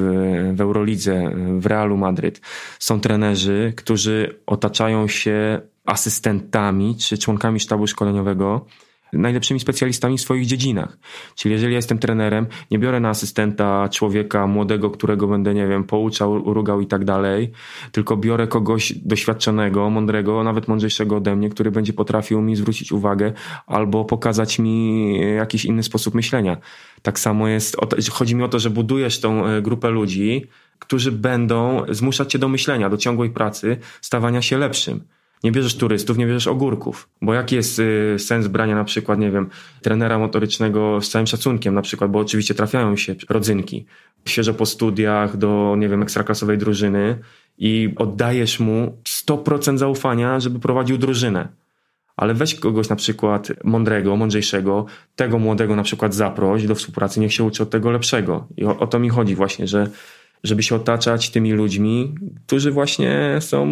w 0.53 0.61
Eurolidze, 0.61 1.31
w 1.59 1.65
Realu 1.65 1.97
Madryt 1.97 2.41
są 2.79 3.01
trenerzy, 3.01 3.73
którzy 3.77 4.39
otaczają 4.45 5.07
się 5.07 5.61
asystentami 5.85 6.95
czy 6.95 7.17
członkami 7.17 7.59
sztabu 7.59 7.87
szkoleniowego, 7.87 8.65
najlepszymi 9.13 9.59
specjalistami 9.59 10.17
w 10.17 10.21
swoich 10.21 10.45
dziedzinach. 10.45 10.97
Czyli 11.35 11.53
jeżeli 11.53 11.73
jestem 11.73 11.99
trenerem, 11.99 12.47
nie 12.71 12.79
biorę 12.79 12.99
na 12.99 13.09
asystenta 13.09 13.89
człowieka 13.89 14.47
młodego, 14.47 14.89
którego 14.89 15.27
będę, 15.27 15.53
nie 15.53 15.67
wiem, 15.67 15.83
pouczał, 15.83 16.53
rugał 16.53 16.81
i 16.81 16.87
tak 16.87 17.05
dalej, 17.05 17.51
tylko 17.91 18.17
biorę 18.17 18.47
kogoś 18.47 18.93
doświadczonego, 18.93 19.89
mądrego, 19.89 20.43
nawet 20.43 20.67
mądrzejszego 20.67 21.15
ode 21.17 21.35
mnie, 21.35 21.49
który 21.49 21.71
będzie 21.71 21.93
potrafił 21.93 22.41
mi 22.41 22.55
zwrócić 22.55 22.91
uwagę 22.91 23.33
albo 23.67 24.05
pokazać 24.05 24.59
mi 24.59 25.19
jakiś 25.35 25.65
inny 25.65 25.83
sposób 25.83 26.15
myślenia. 26.15 26.57
Tak 27.01 27.19
samo 27.19 27.47
jest, 27.47 27.77
chodzi 28.11 28.35
mi 28.35 28.43
o 28.43 28.47
to, 28.47 28.59
że 28.59 28.69
budujesz 28.69 29.19
tą 29.19 29.45
e, 29.45 29.61
grupę 29.61 29.89
ludzi, 29.89 30.47
którzy 30.79 31.11
będą 31.11 31.85
zmuszać 31.89 32.31
cię 32.31 32.39
do 32.39 32.47
myślenia, 32.47 32.89
do 32.89 32.97
ciągłej 32.97 33.29
pracy, 33.29 33.77
stawania 34.01 34.41
się 34.41 34.57
lepszym. 34.57 35.03
Nie 35.43 35.51
bierzesz 35.51 35.75
turystów, 35.75 36.17
nie 36.17 36.25
bierzesz 36.25 36.47
ogórków. 36.47 37.09
Bo 37.21 37.33
jaki 37.33 37.55
jest 37.55 37.79
y, 37.79 38.15
sens 38.17 38.47
brania 38.47 38.75
na 38.75 38.83
przykład, 38.83 39.19
nie 39.19 39.31
wiem, 39.31 39.49
trenera 39.81 40.19
motorycznego 40.19 41.01
z 41.01 41.09
całym 41.09 41.27
szacunkiem 41.27 41.73
na 41.73 41.81
przykład, 41.81 42.11
bo 42.11 42.19
oczywiście 42.19 42.53
trafiają 42.53 42.95
się 42.95 43.15
rodzynki. 43.29 43.85
Świeżo 44.25 44.53
po 44.53 44.65
studiach 44.65 45.37
do, 45.37 45.75
nie 45.77 45.89
wiem, 45.89 46.01
ekstraklasowej 46.01 46.57
drużyny 46.57 47.19
i 47.57 47.93
oddajesz 47.97 48.59
mu 48.59 48.97
100% 49.27 49.77
zaufania, 49.77 50.39
żeby 50.39 50.59
prowadził 50.59 50.97
drużynę. 50.97 51.47
Ale 52.17 52.33
weź 52.33 52.55
kogoś 52.55 52.89
na 52.89 52.95
przykład 52.95 53.47
mądrego, 53.63 54.15
mądrzejszego, 54.15 54.85
tego 55.15 55.39
młodego 55.39 55.75
na 55.75 55.83
przykład 55.83 56.13
zaproś 56.13 56.67
do 56.67 56.75
współpracy, 56.75 57.19
niech 57.19 57.33
się 57.33 57.43
uczy 57.43 57.63
od 57.63 57.69
tego 57.69 57.91
lepszego. 57.91 58.47
I 58.57 58.65
o, 58.65 58.79
o 58.79 58.87
to 58.87 58.99
mi 58.99 59.09
chodzi 59.09 59.35
właśnie, 59.35 59.67
że 59.67 59.89
żeby 60.43 60.63
się 60.63 60.75
otaczać 60.75 61.29
tymi 61.29 61.51
ludźmi, 61.51 62.15
którzy 62.47 62.71
właśnie 62.71 63.37
są 63.39 63.65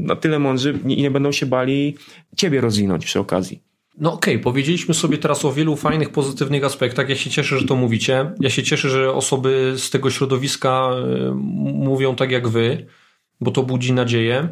na 0.00 0.16
tyle 0.16 0.38
mądrzy 0.38 0.78
i 0.86 1.02
nie 1.02 1.10
będą 1.10 1.32
się 1.32 1.46
bali 1.46 1.96
ciebie 2.36 2.60
rozwinąć 2.60 3.04
przy 3.04 3.20
okazji. 3.20 3.62
No 3.98 4.12
okej, 4.12 4.34
okay, 4.34 4.44
powiedzieliśmy 4.44 4.94
sobie 4.94 5.18
teraz 5.18 5.44
o 5.44 5.52
wielu 5.52 5.76
fajnych, 5.76 6.10
pozytywnych 6.10 6.64
aspektach. 6.64 7.08
Ja 7.08 7.16
się 7.16 7.30
cieszę, 7.30 7.58
że 7.58 7.66
to 7.66 7.76
mówicie. 7.76 8.32
Ja 8.40 8.50
się 8.50 8.62
cieszę, 8.62 8.90
że 8.90 9.12
osoby 9.12 9.74
z 9.76 9.90
tego 9.90 10.10
środowiska 10.10 10.90
e, 10.90 11.34
mówią 11.74 12.16
tak 12.16 12.30
jak 12.30 12.48
wy, 12.48 12.86
bo 13.40 13.50
to 13.50 13.62
budzi 13.62 13.92
nadzieję. 13.92 14.48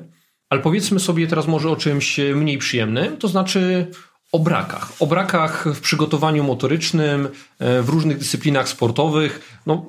Ale 0.48 0.60
powiedzmy 0.60 1.00
sobie 1.00 1.26
teraz 1.26 1.46
może 1.46 1.70
o 1.70 1.76
czymś 1.76 2.20
mniej 2.34 2.58
przyjemnym, 2.58 3.16
to 3.16 3.28
znaczy 3.28 3.86
o 4.32 4.38
brakach. 4.38 4.92
O 5.00 5.06
brakach 5.06 5.68
w 5.74 5.80
przygotowaniu 5.80 6.44
motorycznym, 6.44 7.28
e, 7.58 7.82
w 7.82 7.88
różnych 7.88 8.18
dyscyplinach 8.18 8.68
sportowych. 8.68 9.60
No, 9.66 9.86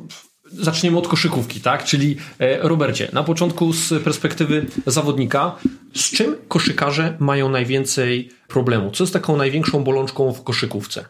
Zaczniemy 0.53 0.97
od 0.97 1.07
koszykówki, 1.07 1.61
tak? 1.61 1.83
Czyli 1.83 2.17
e, 2.39 2.67
Robercie, 2.67 3.09
na 3.13 3.23
początku 3.23 3.73
z 3.73 4.03
perspektywy 4.03 4.65
zawodnika, 4.85 5.55
z 5.93 6.11
czym 6.11 6.35
koszykarze 6.47 7.17
mają 7.19 7.49
najwięcej 7.49 8.29
problemu? 8.47 8.91
Co 8.91 9.03
jest 9.03 9.13
taką 9.13 9.37
największą 9.37 9.83
bolączką 9.83 10.33
w 10.33 10.43
koszykówce? 10.43 11.05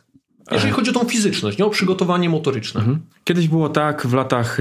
Jeżeli 0.51 0.73
chodzi 0.73 0.89
o 0.89 0.93
tą 0.93 1.05
fizyczność, 1.05 1.57
nie 1.57 1.65
o 1.65 1.69
przygotowanie 1.69 2.29
motoryczne. 2.29 2.79
Mhm. 2.79 3.01
Kiedyś 3.23 3.47
było 3.47 3.69
tak 3.69 4.07
w 4.07 4.13
latach 4.13 4.57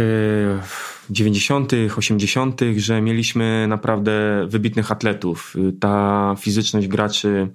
90., 1.11 1.73
e, 1.73 1.77
80., 1.97 2.61
że 2.77 3.01
mieliśmy 3.01 3.67
naprawdę 3.69 4.13
wybitnych 4.49 4.93
atletów. 4.93 5.57
Ta 5.81 6.35
fizyczność 6.39 6.89
graczy 6.89 7.49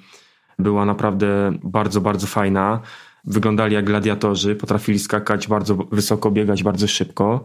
była 0.59 0.86
naprawdę 0.86 1.57
bardzo, 1.63 2.01
bardzo 2.01 2.28
fajna 2.28 2.80
wyglądali 3.28 3.73
jak 3.73 3.86
gladiatorzy, 3.86 4.55
potrafili 4.55 4.99
skakać 4.99 5.47
bardzo 5.47 5.76
wysoko, 5.76 6.32
biegać 6.32 6.63
bardzo 6.63 6.88
szybko, 6.88 7.43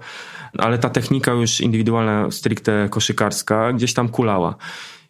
ale 0.59 0.79
ta 0.79 0.91
technika 0.91 1.33
już 1.33 1.61
indywidualna, 1.61 2.31
stricte 2.31 2.89
koszykarska 2.91 3.73
gdzieś 3.73 3.95
tam 3.95 4.09
kulała. 4.09 4.57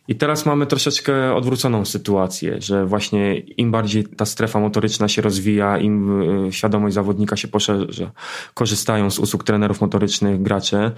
I 0.09 0.15
teraz 0.15 0.47
mamy 0.47 0.67
troszeczkę 0.67 1.35
odwróconą 1.35 1.85
sytuację, 1.85 2.57
że 2.61 2.87
właśnie 2.87 3.39
im 3.39 3.71
bardziej 3.71 4.05
ta 4.05 4.25
strefa 4.25 4.61
motoryczna 4.61 5.09
się 5.09 5.23
rozwija, 5.23 5.79
im 5.79 6.23
y, 6.47 6.53
świadomość 6.53 6.95
zawodnika 6.95 7.37
się 7.37 7.49
poszerza, 7.49 8.11
korzystają 8.55 9.11
z 9.11 9.19
usług 9.19 9.45
trenerów 9.45 9.81
motorycznych 9.81 10.43
gracze, 10.43 10.93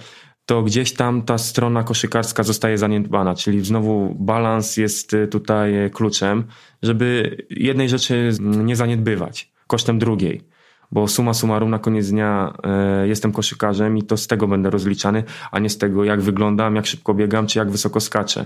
to 0.45 0.63
gdzieś 0.63 0.93
tam 0.93 1.21
ta 1.21 1.37
strona 1.37 1.83
koszykarska 1.83 2.43
zostaje 2.43 2.77
zaniedbana, 2.77 3.35
czyli 3.35 3.65
znowu 3.65 4.15
balans 4.19 4.77
jest 4.77 5.13
y, 5.13 5.27
tutaj 5.27 5.91
kluczem, 5.93 6.43
żeby 6.83 7.37
jednej 7.49 7.89
rzeczy 7.89 8.31
nie 8.39 8.75
zaniedbywać 8.75 9.52
kosztem 9.67 9.99
drugiej. 9.99 10.41
Bo 10.91 11.07
suma 11.07 11.33
summarum 11.33 11.69
na 11.69 11.79
koniec 11.79 12.09
dnia 12.09 12.53
e, 12.63 13.07
jestem 13.07 13.31
koszykarzem 13.31 13.97
i 13.97 14.03
to 14.03 14.17
z 14.17 14.27
tego 14.27 14.47
będę 14.47 14.69
rozliczany, 14.69 15.23
a 15.51 15.59
nie 15.59 15.69
z 15.69 15.77
tego 15.77 16.03
jak 16.03 16.21
wyglądam, 16.21 16.75
jak 16.75 16.85
szybko 16.85 17.13
biegam, 17.13 17.47
czy 17.47 17.59
jak 17.59 17.71
wysoko 17.71 17.99
skaczę. 17.99 18.45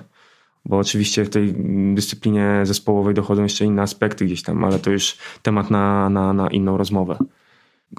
Bo 0.65 0.77
oczywiście 0.77 1.25
w 1.25 1.29
tej 1.29 1.55
dyscyplinie 1.95 2.61
zespołowej 2.63 3.13
dochodzą 3.13 3.43
jeszcze 3.43 3.65
inne 3.65 3.81
aspekty 3.81 4.25
gdzieś 4.25 4.43
tam, 4.43 4.63
ale 4.63 4.79
to 4.79 4.91
już 4.91 5.17
temat 5.41 5.71
na, 5.71 6.09
na, 6.09 6.33
na 6.33 6.47
inną 6.47 6.77
rozmowę. 6.77 7.17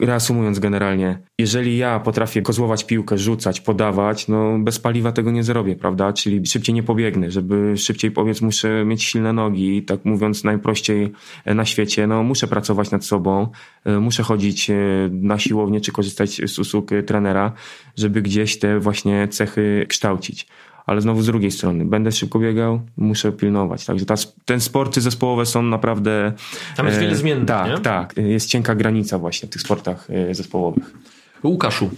Reasumując 0.00 0.58
generalnie, 0.58 1.18
jeżeli 1.38 1.78
ja 1.78 2.00
potrafię 2.00 2.42
kozłować 2.42 2.84
piłkę, 2.84 3.18
rzucać, 3.18 3.60
podawać, 3.60 4.28
no 4.28 4.58
bez 4.58 4.78
paliwa 4.78 5.12
tego 5.12 5.30
nie 5.30 5.42
zrobię, 5.42 5.76
prawda? 5.76 6.12
Czyli 6.12 6.46
szybciej 6.46 6.74
nie 6.74 6.82
pobiegnę, 6.82 7.30
żeby 7.30 7.76
szybciej 7.76 8.10
powiedz, 8.10 8.40
muszę 8.40 8.84
mieć 8.84 9.02
silne 9.02 9.32
nogi, 9.32 9.82
tak 9.82 10.04
mówiąc 10.04 10.44
najprościej 10.44 11.12
e, 11.44 11.54
na 11.54 11.64
świecie, 11.64 12.06
no 12.06 12.22
muszę 12.22 12.46
pracować 12.46 12.90
nad 12.90 13.04
sobą, 13.04 13.48
e, 13.84 13.98
muszę 13.98 14.22
chodzić 14.22 14.70
e, 14.70 14.74
na 15.12 15.38
siłownię 15.38 15.80
czy 15.80 15.92
korzystać 15.92 16.40
z 16.46 16.58
usług 16.58 16.90
trenera, 17.06 17.52
żeby 17.96 18.22
gdzieś 18.22 18.58
te 18.58 18.80
właśnie 18.80 19.28
cechy 19.28 19.86
kształcić 19.88 20.46
ale 20.88 21.00
znowu 21.00 21.22
z 21.22 21.26
drugiej 21.26 21.50
strony, 21.50 21.84
będę 21.84 22.12
szybko 22.12 22.38
biegał, 22.38 22.80
muszę 22.96 23.32
pilnować. 23.32 23.84
Także 23.84 24.06
ta, 24.06 24.14
ten 24.44 24.60
sporty 24.60 25.00
zespołowe 25.00 25.46
są 25.46 25.62
naprawdę... 25.62 26.32
Tam 26.76 26.86
jest 26.86 26.98
wiele 26.98 27.16
zmiennych, 27.16 27.46
Tak, 27.46 27.70
nie? 27.70 27.78
tak. 27.78 28.14
Jest 28.16 28.48
cienka 28.48 28.74
granica 28.74 29.18
właśnie 29.18 29.48
w 29.48 29.50
tych 29.50 29.62
sportach 29.62 30.08
e, 30.10 30.34
zespołowych. 30.34 30.94
Łukaszu, 31.42 31.90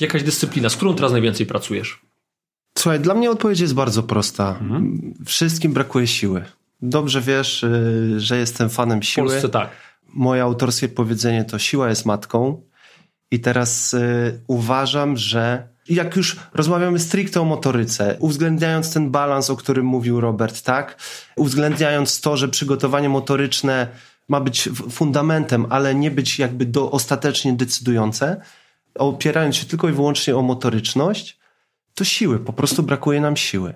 jakaś 0.00 0.22
dyscyplina, 0.22 0.68
z 0.68 0.76
którą 0.76 0.94
teraz 0.94 1.12
najwięcej 1.12 1.46
pracujesz? 1.46 2.00
Słuchaj, 2.78 3.00
dla 3.00 3.14
mnie 3.14 3.30
odpowiedź 3.30 3.60
jest 3.60 3.74
bardzo 3.74 4.02
prosta. 4.02 4.58
Mhm. 4.60 5.14
Wszystkim 5.26 5.72
brakuje 5.72 6.06
siły. 6.06 6.44
Dobrze 6.82 7.20
wiesz, 7.20 7.64
e, 7.64 7.70
że 8.20 8.38
jestem 8.38 8.70
fanem 8.70 9.02
siły. 9.02 9.28
W 9.28 9.30
Polsce 9.30 9.48
tak. 9.48 9.70
Moje 10.14 10.42
autorskie 10.42 10.88
powiedzenie 10.88 11.44
to 11.44 11.58
siła 11.58 11.88
jest 11.88 12.06
matką. 12.06 12.62
I 13.30 13.40
teraz 13.40 13.94
y, 13.94 14.40
uważam, 14.46 15.16
że 15.16 15.75
jak 15.88 16.16
już 16.16 16.36
rozmawiamy 16.54 16.98
stricte 16.98 17.40
o 17.40 17.44
motoryce, 17.44 18.16
uwzględniając 18.18 18.92
ten 18.92 19.10
balans, 19.10 19.50
o 19.50 19.56
którym 19.56 19.86
mówił 19.86 20.20
Robert, 20.20 20.62
tak? 20.62 20.96
Uwzględniając 21.36 22.20
to, 22.20 22.36
że 22.36 22.48
przygotowanie 22.48 23.08
motoryczne 23.08 23.88
ma 24.28 24.40
być 24.40 24.68
fundamentem, 24.90 25.66
ale 25.70 25.94
nie 25.94 26.10
być 26.10 26.38
jakby 26.38 26.66
do, 26.66 26.90
ostatecznie 26.90 27.52
decydujące, 27.52 28.40
opierając 28.94 29.56
się 29.56 29.66
tylko 29.66 29.88
i 29.88 29.92
wyłącznie 29.92 30.36
o 30.36 30.42
motoryczność, 30.42 31.38
to 31.94 32.04
siły, 32.04 32.38
po 32.38 32.52
prostu 32.52 32.82
brakuje 32.82 33.20
nam 33.20 33.36
siły. 33.36 33.74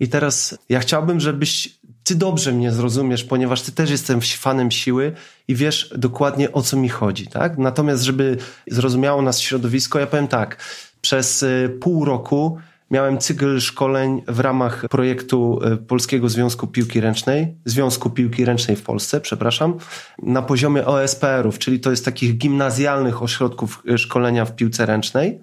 I 0.00 0.08
teraz 0.08 0.58
ja 0.68 0.80
chciałbym, 0.80 1.20
żebyś 1.20 1.80
ty 2.04 2.14
dobrze 2.14 2.52
mnie 2.52 2.72
zrozumiesz, 2.72 3.24
ponieważ 3.24 3.62
ty 3.62 3.72
też 3.72 3.90
jestem 3.90 4.20
fanem 4.20 4.70
siły 4.70 5.12
i 5.48 5.54
wiesz 5.54 5.90
dokładnie 5.96 6.52
o 6.52 6.62
co 6.62 6.76
mi 6.76 6.88
chodzi, 6.88 7.26
tak? 7.26 7.58
Natomiast, 7.58 8.02
żeby 8.02 8.36
zrozumiało 8.66 9.22
nas 9.22 9.40
środowisko, 9.40 9.98
ja 9.98 10.06
powiem 10.06 10.28
tak, 10.28 10.64
przez 11.00 11.42
y, 11.42 11.78
pół 11.80 12.04
roku 12.04 12.58
miałem 12.90 13.18
cykl 13.18 13.60
szkoleń 13.60 14.22
w 14.28 14.40
ramach 14.40 14.84
projektu 14.90 15.60
e, 15.62 15.76
Polskiego 15.76 16.28
Związku 16.28 16.66
Piłki 16.66 17.00
Ręcznej, 17.00 17.54
Związku 17.64 18.10
Piłki 18.10 18.44
Ręcznej 18.44 18.76
w 18.76 18.82
Polsce, 18.82 19.20
przepraszam, 19.20 19.74
na 20.22 20.42
poziomie 20.42 20.86
OSPR-ów, 20.86 21.58
czyli 21.58 21.80
to 21.80 21.90
jest 21.90 22.04
takich 22.04 22.38
gimnazjalnych 22.38 23.22
ośrodków 23.22 23.82
e, 23.88 23.98
szkolenia 23.98 24.44
w 24.44 24.56
piłce 24.56 24.86
ręcznej. 24.86 25.42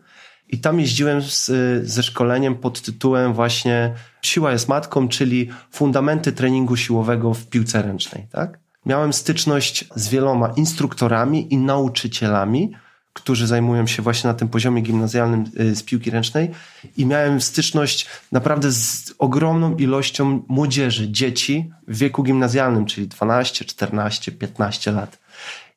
I 0.49 0.60
tam 0.60 0.80
jeździłem 0.80 1.22
z, 1.22 1.51
ze 1.88 2.03
szkoleniem 2.03 2.55
pod 2.55 2.82
tytułem 2.82 3.34
właśnie 3.34 3.93
Siła 4.22 4.51
jest 4.51 4.68
matką, 4.68 5.08
czyli 5.08 5.49
fundamenty 5.72 6.32
treningu 6.32 6.76
siłowego 6.76 7.34
w 7.34 7.47
piłce 7.47 7.82
ręcznej, 7.82 8.28
tak? 8.32 8.60
Miałem 8.86 9.14
styczność 9.14 9.86
z 9.95 10.10
wieloma 10.10 10.53
instruktorami 10.55 11.53
i 11.53 11.58
nauczycielami, 11.58 12.72
którzy 13.18 13.47
zajmują 13.47 13.88
się 13.88 14.01
właśnie 14.01 14.28
na 14.28 14.34
tym 14.34 14.47
poziomie 14.47 14.82
gimnazjalnym 14.82 15.45
y, 15.59 15.76
z 15.76 15.84
piłki 15.84 16.11
ręcznej 16.11 16.51
i 16.97 17.05
miałem 17.05 17.41
styczność 17.41 18.07
naprawdę 18.32 18.72
z 18.72 19.13
ogromną 19.20 19.76
ilością 19.76 20.43
młodzieży, 20.47 21.11
dzieci 21.11 21.72
w 21.88 21.97
wieku 21.97 22.24
gimnazjalnym, 22.24 22.86
czyli 22.86 23.07
12, 23.07 23.65
14, 23.65 24.32
15 24.32 24.91
lat. 24.91 25.20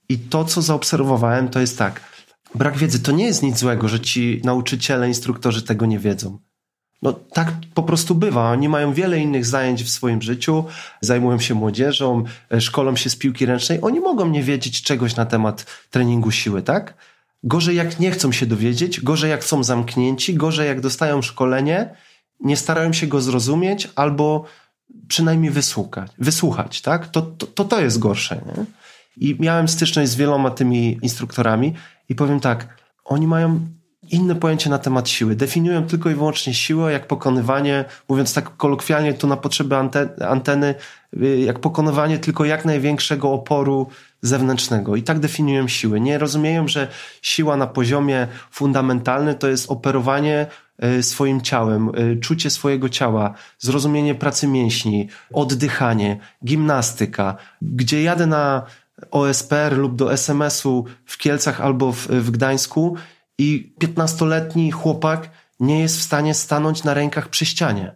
I 0.09 0.19
to, 0.19 0.45
co 0.45 0.63
zaobserwowałem, 0.63 1.49
to 1.49 1.61
jest 1.61 1.79
tak. 1.79 2.01
Brak 2.55 2.77
wiedzy 2.77 3.01
to 3.01 3.13
nie 3.13 3.25
jest 3.25 3.43
nic 3.43 3.59
złego, 3.59 3.89
że 3.89 4.01
ci 4.01 4.41
nauczyciele, 4.45 5.09
instruktorzy 5.09 5.63
tego 5.63 5.87
nie 5.87 5.99
wiedzą. 5.99 6.39
No 7.03 7.13
tak 7.13 7.53
po 7.75 7.83
prostu 7.83 8.15
bywa. 8.15 8.51
Oni 8.51 8.69
mają 8.69 8.93
wiele 8.93 9.19
innych 9.19 9.47
zajęć 9.47 9.85
w 9.85 9.91
swoim 9.91 10.23
życiu, 10.23 10.65
zajmują 11.01 11.39
się 11.41 11.55
młodzieżą, 11.55 12.25
e, 12.53 12.61
szkolą 12.61 12.97
się 12.97 13.11
z 13.11 13.17
piłki 13.17 13.47
ręcznej. 13.47 13.79
Oni 13.83 14.01
mogą 14.01 14.29
nie 14.29 14.43
wiedzieć 14.43 14.83
czegoś 14.83 15.17
na 15.17 15.27
temat 15.27 15.67
treningu 15.91 16.31
siły, 16.31 16.63
tak? 16.63 16.95
Gorzej 17.43 17.77
jak 17.77 18.01
nie 18.01 18.11
chcą 18.11 18.33
się 18.33 18.47
dowiedzieć, 18.47 19.01
gorzej 19.01 19.31
jak 19.31 19.45
są 19.45 19.65
zamknięci, 19.65 20.35
gorzej 20.35 20.69
jak 20.69 20.81
dostają 20.81 21.23
szkolenie, 21.23 21.95
nie 22.41 22.57
starają 22.57 22.93
się 22.93 23.07
go 23.07 23.21
zrozumieć 23.21 23.89
albo 23.97 24.45
przynajmniej 25.09 25.51
wysłuchać, 25.51 26.13
wysłuchać 26.19 26.83
tak? 26.83 27.09
To, 27.09 27.23
to, 27.23 27.65
to 27.65 27.81
jest 27.81 27.99
gorsze. 27.99 28.43
Nie? 28.47 28.65
I 29.17 29.37
miałem 29.41 29.69
styczność 29.69 30.11
z 30.11 30.17
wieloma 30.17 30.51
tymi 30.51 30.99
instruktorami 31.03 31.75
i 32.09 32.15
powiem 32.15 32.41
tak, 32.41 32.77
oni 33.05 33.27
mają 33.27 33.69
inne 34.11 34.35
pojęcie 34.35 34.71
na 34.71 34.79
temat 34.79 35.09
siły. 35.09 35.37
Definiują 35.37 35.87
tylko 35.87 36.11
i 36.11 36.15
wyłącznie 36.15 36.55
siłę 36.55 36.93
jak 36.93 37.07
pokonywanie, 37.07 37.85
mówiąc 38.09 38.35
tak 38.35 38.57
kolokwialnie, 38.57 39.15
tu 39.15 39.27
na 39.27 39.37
potrzeby 39.37 39.77
anteny, 40.29 40.75
y, 41.23 41.39
jak 41.39 41.59
pokonywanie 41.59 42.19
tylko 42.19 42.45
jak 42.45 42.65
największego 42.65 43.33
oporu 43.33 43.87
zewnętrznego. 44.23 44.97
I 44.97 45.03
tak 45.03 45.19
definiują 45.19 45.69
siłę. 45.69 46.01
Nie 46.01 46.19
rozumieją, 46.19 46.69
że 46.69 46.89
siła 47.23 47.57
na 47.57 47.67
poziomie 47.67 48.27
fundamentalnym 48.51 49.35
to 49.35 49.49
jest 49.49 49.71
operowanie 49.71 50.47
y, 50.85 51.03
swoim 51.03 51.41
ciałem, 51.41 51.89
y, 51.99 52.17
czucie 52.21 52.51
swojego 52.51 52.89
ciała, 52.89 53.35
zrozumienie 53.59 54.15
pracy 54.15 54.47
mięśni, 54.47 55.09
oddychanie, 55.33 56.19
gimnastyka. 56.45 57.37
Gdzie 57.63 58.03
jadę 58.03 58.27
na 58.27 58.63
OSPR 59.11 59.77
lub 59.77 59.97
do 59.97 60.13
SMS-u 60.13 60.85
w 61.05 61.19
Kielcach 61.19 61.61
albo 61.61 61.93
w, 61.93 62.07
w 62.07 62.31
Gdańsku 62.31 62.97
i 63.41 63.75
15-letni 63.81 64.71
chłopak 64.71 65.31
nie 65.61 65.81
jest 65.81 65.99
w 65.99 66.03
stanie 66.03 66.35
stanąć 66.35 66.85
na 66.85 66.95
rękach 66.95 67.29
przy 67.29 67.47
ścianie. 67.47 67.95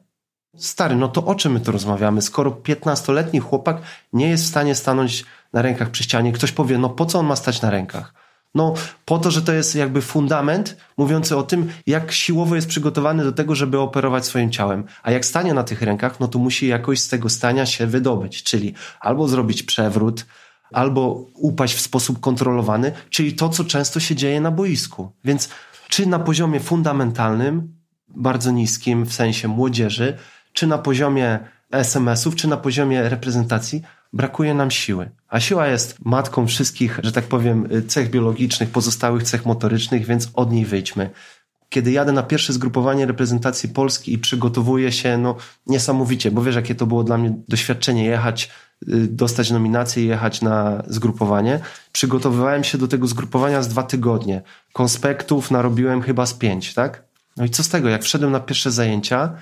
Stary, 0.57 0.97
no 0.97 1.09
to 1.09 1.25
o 1.25 1.35
czym 1.35 1.53
my 1.53 1.61
tu 1.61 1.73
rozmawiamy? 1.73 2.23
Skoro 2.23 2.51
15-letni 2.51 3.41
chłopak 3.41 3.83
nie 4.13 4.29
jest 4.29 4.45
w 4.45 4.49
stanie 4.49 4.75
stanąć 4.75 5.25
na 5.53 5.63
rękach 5.63 5.91
przy 5.91 6.03
ścianie, 6.03 6.33
ktoś 6.33 6.53
powie, 6.53 6.79
no 6.79 6.89
po 6.89 7.07
co 7.07 7.19
on 7.19 7.27
ma 7.27 7.37
stać 7.37 7.63
na 7.63 7.71
rękach? 7.71 8.15
No, 8.55 8.75
po 9.05 9.19
to, 9.19 9.31
że 9.31 9.43
to 9.43 9.53
jest 9.53 9.75
jakby 9.75 10.03
fundament 10.03 10.77
mówiący 10.97 11.37
o 11.37 11.43
tym, 11.43 11.71
jak 11.87 12.13
siłowo 12.13 12.55
jest 12.55 12.69
przygotowany 12.69 13.25
do 13.25 13.33
tego, 13.33 13.55
żeby 13.55 13.79
operować 13.79 14.27
swoim 14.27 14.51
ciałem. 14.51 14.85
A 15.03 15.11
jak 15.11 15.25
stanie 15.25 15.55
na 15.55 15.65
tych 15.65 15.83
rękach, 15.83 16.21
no 16.21 16.29
to 16.29 16.39
musi 16.39 16.67
jakoś 16.67 17.01
z 17.01 17.09
tego 17.09 17.29
stania 17.29 17.67
się 17.67 17.87
wydobyć, 17.87 18.43
czyli 18.43 18.75
albo 19.01 19.29
zrobić 19.29 19.63
przewrót, 19.63 20.27
albo 20.73 21.27
upaść 21.35 21.75
w 21.75 21.81
sposób 21.81 22.21
kontrolowany, 22.21 22.93
czyli 23.11 23.33
to, 23.33 23.49
co 23.49 23.65
często 23.65 24.01
się 24.01 24.15
dzieje 24.15 24.41
na 24.41 24.51
boisku. 24.51 25.13
Więc 25.25 25.49
czy 25.89 26.07
na 26.07 26.19
poziomie 26.19 26.61
fundamentalnym, 26.61 27.75
bardzo 28.09 28.51
niskim 28.51 29.05
w 29.05 29.13
sensie 29.13 29.49
młodzieży, 29.49 30.17
czy 30.53 30.67
na 30.67 30.79
poziomie 30.79 31.39
SMS-ów, 31.71 32.35
czy 32.35 32.49
na 32.49 32.57
poziomie 32.57 33.09
reprezentacji, 33.09 33.83
brakuje 34.13 34.55
nam 34.55 34.71
siły. 34.71 35.11
A 35.29 35.41
siła 35.41 35.67
jest 35.67 36.05
matką 36.05 36.47
wszystkich, 36.47 37.01
że 37.03 37.13
tak 37.13 37.25
powiem, 37.25 37.69
cech 37.89 38.11
biologicznych, 38.11 38.71
pozostałych 38.71 39.23
cech 39.23 39.47
motorycznych, 39.47 40.07
więc 40.07 40.31
od 40.35 40.53
niej 40.53 40.65
wyjdźmy. 40.65 41.11
Kiedy 41.69 41.93
jadę 41.93 42.13
na 42.13 42.23
pierwsze 42.23 42.53
zgrupowanie 42.53 43.07
reprezentacji 43.07 43.69
Polski 43.69 44.13
i 44.13 44.19
przygotowuję 44.19 44.93
się, 44.93 45.19
no 45.19 45.37
niesamowicie, 45.67 46.31
bo 46.31 46.43
wiesz, 46.43 46.55
jakie 46.55 46.75
to 46.75 46.87
było 46.87 47.05
dla 47.05 47.19
mnie 47.19 47.35
doświadczenie 47.49 48.05
jechać 48.05 48.51
dostać 49.09 49.51
nominację 49.51 50.05
i 50.05 50.07
jechać 50.07 50.43
na 50.43 50.83
zgrupowanie. 50.87 51.61
Przygotowywałem 51.93 52.65
się 52.65 52.79
do 52.79 52.89
tego 52.89 53.07
zgrupowania 53.07 53.63
z 53.63 53.69
dwa 53.69 53.83
tygodnie. 53.83 54.43
Konspektów 54.73 55.51
narobiłem 55.51 56.03
chyba 56.03 56.27
z 56.27 56.35
pięć, 56.35 56.75
tak? 56.75 57.05
No 57.37 57.45
i 57.45 57.51
co 57.51 57.63
z 57.63 57.69
tego, 57.69 57.89
jak 57.89 58.03
wszedłem 58.03 58.33
na 58.33 58.41
pierwsze 58.41 58.71
zajęcia 58.71 59.33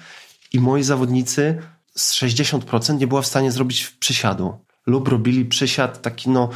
i 0.53 0.61
moi 0.61 0.83
zawodnicy 0.83 1.59
z 1.95 2.15
60% 2.15 2.99
nie 2.99 3.07
była 3.07 3.23
w 3.23 3.27
stanie 3.27 3.53
zrobić 3.53 3.87
przysiadu. 3.87 4.59
Lub 4.87 5.09
robili 5.09 5.45
przysiad 5.45 6.03
taki, 6.03 6.31
no, 6.31 6.49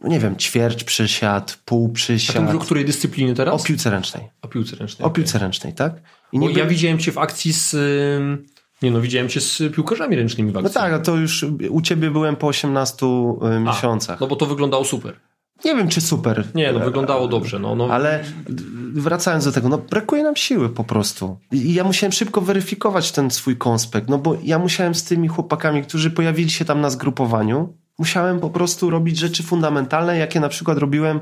no 0.00 0.08
nie 0.08 0.20
wiem, 0.20 0.36
ćwierć 0.36 0.84
przysiad, 0.84 1.58
pół 1.64 1.88
przysiad. 1.88 2.50
A 2.50 2.54
o 2.54 2.58
której 2.58 2.84
dyscyplinie 2.84 3.34
teraz? 3.34 3.62
O 3.62 3.64
piłce 3.64 3.90
ręcznej. 3.90 4.28
O 4.42 4.48
piłce 4.48 4.76
ręcznej. 4.76 5.06
O 5.06 5.10
piłce 5.10 5.38
ręcznej, 5.38 5.72
tak? 5.74 5.92
I 6.32 6.38
nie 6.38 6.50
Bo 6.50 6.58
ja 6.58 6.66
widziałem 6.66 6.98
cię 6.98 7.12
w 7.12 7.18
akcji 7.18 7.52
z 7.52 7.76
nie 8.82 8.90
no, 8.90 9.00
widziałem 9.00 9.28
cię 9.28 9.40
z 9.40 9.62
piłkarzami 9.74 10.16
ręcznymi 10.16 10.52
w 10.52 10.56
akcji. 10.56 10.74
No 10.74 10.80
tak, 10.80 10.92
a 10.92 10.98
to 10.98 11.16
już 11.16 11.46
u 11.70 11.80
ciebie 11.80 12.10
byłem 12.10 12.36
po 12.36 12.46
18 12.46 13.06
y, 13.56 13.60
miesiącach. 13.60 14.20
no 14.20 14.26
bo 14.26 14.36
to 14.36 14.46
wyglądało 14.46 14.84
super. 14.84 15.20
Nie 15.64 15.74
wiem, 15.74 15.88
czy 15.88 16.00
super. 16.00 16.44
Nie, 16.54 16.72
no 16.72 16.80
wyglądało 16.80 17.28
dobrze. 17.28 17.58
No, 17.58 17.74
no. 17.74 17.88
Ale 17.90 18.24
wracając 18.92 19.44
do 19.44 19.52
tego, 19.52 19.68
no 19.68 19.78
brakuje 19.78 20.22
nam 20.22 20.36
siły 20.36 20.68
po 20.68 20.84
prostu. 20.84 21.38
I 21.52 21.74
ja 21.74 21.84
musiałem 21.84 22.12
szybko 22.12 22.40
weryfikować 22.40 23.12
ten 23.12 23.30
swój 23.30 23.56
konspekt, 23.56 24.08
no 24.08 24.18
bo 24.18 24.36
ja 24.42 24.58
musiałem 24.58 24.94
z 24.94 25.04
tymi 25.04 25.28
chłopakami, 25.28 25.82
którzy 25.82 26.10
pojawili 26.10 26.50
się 26.50 26.64
tam 26.64 26.80
na 26.80 26.90
zgrupowaniu, 26.90 27.74
musiałem 27.98 28.40
po 28.40 28.50
prostu 28.50 28.90
robić 28.90 29.18
rzeczy 29.18 29.42
fundamentalne, 29.42 30.18
jakie 30.18 30.40
na 30.40 30.48
przykład 30.48 30.78
robiłem 30.78 31.20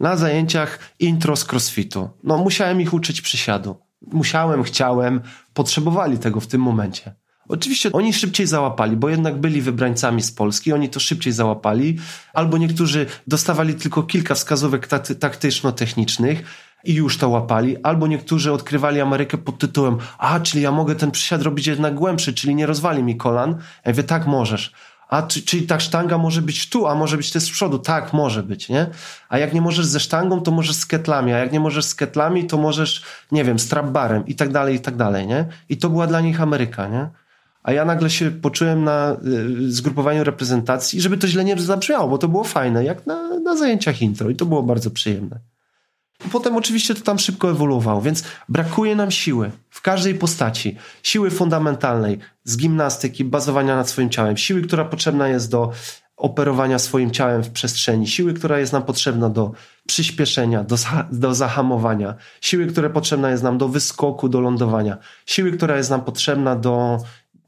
na 0.00 0.16
zajęciach 0.16 0.78
intro 0.98 1.36
z 1.36 1.52
crossfitu. 1.52 2.08
No 2.24 2.38
musiałem 2.38 2.80
ich 2.80 2.94
uczyć 2.94 3.20
przysiadu 3.20 3.76
musiałem, 4.12 4.62
chciałem, 4.62 5.20
potrzebowali 5.54 6.18
tego 6.18 6.40
w 6.40 6.46
tym 6.46 6.60
momencie. 6.60 7.14
Oczywiście 7.48 7.92
oni 7.92 8.12
szybciej 8.12 8.46
załapali, 8.46 8.96
bo 8.96 9.08
jednak 9.08 9.40
byli 9.40 9.62
wybrańcami 9.62 10.22
z 10.22 10.32
Polski, 10.32 10.72
oni 10.72 10.88
to 10.88 11.00
szybciej 11.00 11.32
załapali, 11.32 11.98
albo 12.32 12.58
niektórzy 12.58 13.06
dostawali 13.26 13.74
tylko 13.74 14.02
kilka 14.02 14.34
wskazówek 14.34 14.88
taktyczno-technicznych 15.18 16.44
i 16.84 16.94
już 16.94 17.18
to 17.18 17.28
łapali, 17.28 17.82
albo 17.82 18.06
niektórzy 18.06 18.52
odkrywali 18.52 19.00
Amerykę 19.00 19.38
pod 19.38 19.58
tytułem 19.58 19.98
a, 20.18 20.40
czyli 20.40 20.62
ja 20.62 20.72
mogę 20.72 20.94
ten 20.94 21.10
przysiad 21.10 21.42
robić 21.42 21.66
jednak 21.66 21.94
głębszy, 21.94 22.34
czyli 22.34 22.54
nie 22.54 22.66
rozwali 22.66 23.02
mi 23.02 23.16
kolan. 23.16 23.50
Ja 23.84 23.90
mówię, 23.92 24.02
tak 24.02 24.26
możesz 24.26 24.72
a 25.14 25.22
czyli 25.22 25.66
ta 25.66 25.80
sztanga 25.80 26.18
może 26.18 26.42
być 26.42 26.68
tu, 26.68 26.86
a 26.86 26.94
może 26.94 27.16
być 27.16 27.30
też 27.30 27.42
z 27.42 27.50
przodu. 27.50 27.78
Tak, 27.78 28.12
może 28.12 28.42
być, 28.42 28.68
nie? 28.68 28.86
A 29.28 29.38
jak 29.38 29.54
nie 29.54 29.60
możesz 29.60 29.86
ze 29.86 30.00
sztangą, 30.00 30.40
to 30.40 30.50
możesz 30.50 30.76
z 30.76 30.86
ketlami, 30.86 31.32
a 31.32 31.38
jak 31.38 31.52
nie 31.52 31.60
możesz 31.60 31.84
z 31.84 31.94
ketlami, 31.94 32.46
to 32.46 32.56
możesz, 32.56 33.02
nie 33.32 33.44
wiem, 33.44 33.58
z 33.58 33.68
trapbarem 33.68 34.26
i 34.26 34.34
tak 34.34 34.52
dalej, 34.52 34.74
i 34.74 34.80
tak 34.80 34.96
dalej, 34.96 35.26
nie? 35.26 35.46
I 35.68 35.76
to 35.76 35.90
była 35.90 36.06
dla 36.06 36.20
nich 36.20 36.40
Ameryka, 36.40 36.88
nie? 36.88 37.08
A 37.62 37.72
ja 37.72 37.84
nagle 37.84 38.10
się 38.10 38.30
poczułem 38.30 38.84
na 38.84 39.16
y, 39.66 39.72
zgrupowaniu 39.72 40.24
reprezentacji, 40.24 41.00
żeby 41.00 41.18
to 41.18 41.28
źle 41.28 41.44
nie 41.44 41.58
zabrzmiało, 41.58 42.08
bo 42.08 42.18
to 42.18 42.28
było 42.28 42.44
fajne, 42.44 42.84
jak 42.84 43.06
na, 43.06 43.38
na 43.38 43.56
zajęciach 43.56 44.02
intro 44.02 44.30
i 44.30 44.36
to 44.36 44.46
było 44.46 44.62
bardzo 44.62 44.90
przyjemne. 44.90 45.53
Potem 46.32 46.56
oczywiście 46.56 46.94
to 46.94 47.00
tam 47.00 47.18
szybko 47.18 47.50
ewoluowało, 47.50 48.02
więc 48.02 48.24
brakuje 48.48 48.96
nam 48.96 49.10
siły 49.10 49.50
w 49.70 49.80
każdej 49.80 50.14
postaci. 50.14 50.76
Siły 51.02 51.30
fundamentalnej, 51.30 52.18
z 52.44 52.56
gimnastyki, 52.56 53.24
bazowania 53.24 53.76
nad 53.76 53.88
swoim 53.88 54.10
ciałem, 54.10 54.36
siły, 54.36 54.62
która 54.62 54.84
potrzebna 54.84 55.28
jest 55.28 55.50
do 55.50 55.72
operowania 56.16 56.78
swoim 56.78 57.10
ciałem 57.10 57.42
w 57.42 57.50
przestrzeni, 57.50 58.06
siły, 58.06 58.34
która 58.34 58.58
jest 58.58 58.72
nam 58.72 58.82
potrzebna 58.82 59.28
do 59.28 59.52
przyspieszenia, 59.86 60.64
do, 60.64 60.76
do 61.12 61.34
zahamowania, 61.34 62.14
siły, 62.40 62.66
które 62.66 62.90
potrzebna 62.90 63.30
jest 63.30 63.42
nam 63.42 63.58
do 63.58 63.68
wyskoku, 63.68 64.28
do 64.28 64.40
lądowania, 64.40 64.98
siły, 65.26 65.52
która 65.52 65.76
jest 65.76 65.90
nam 65.90 66.04
potrzebna 66.04 66.56
do 66.56 66.98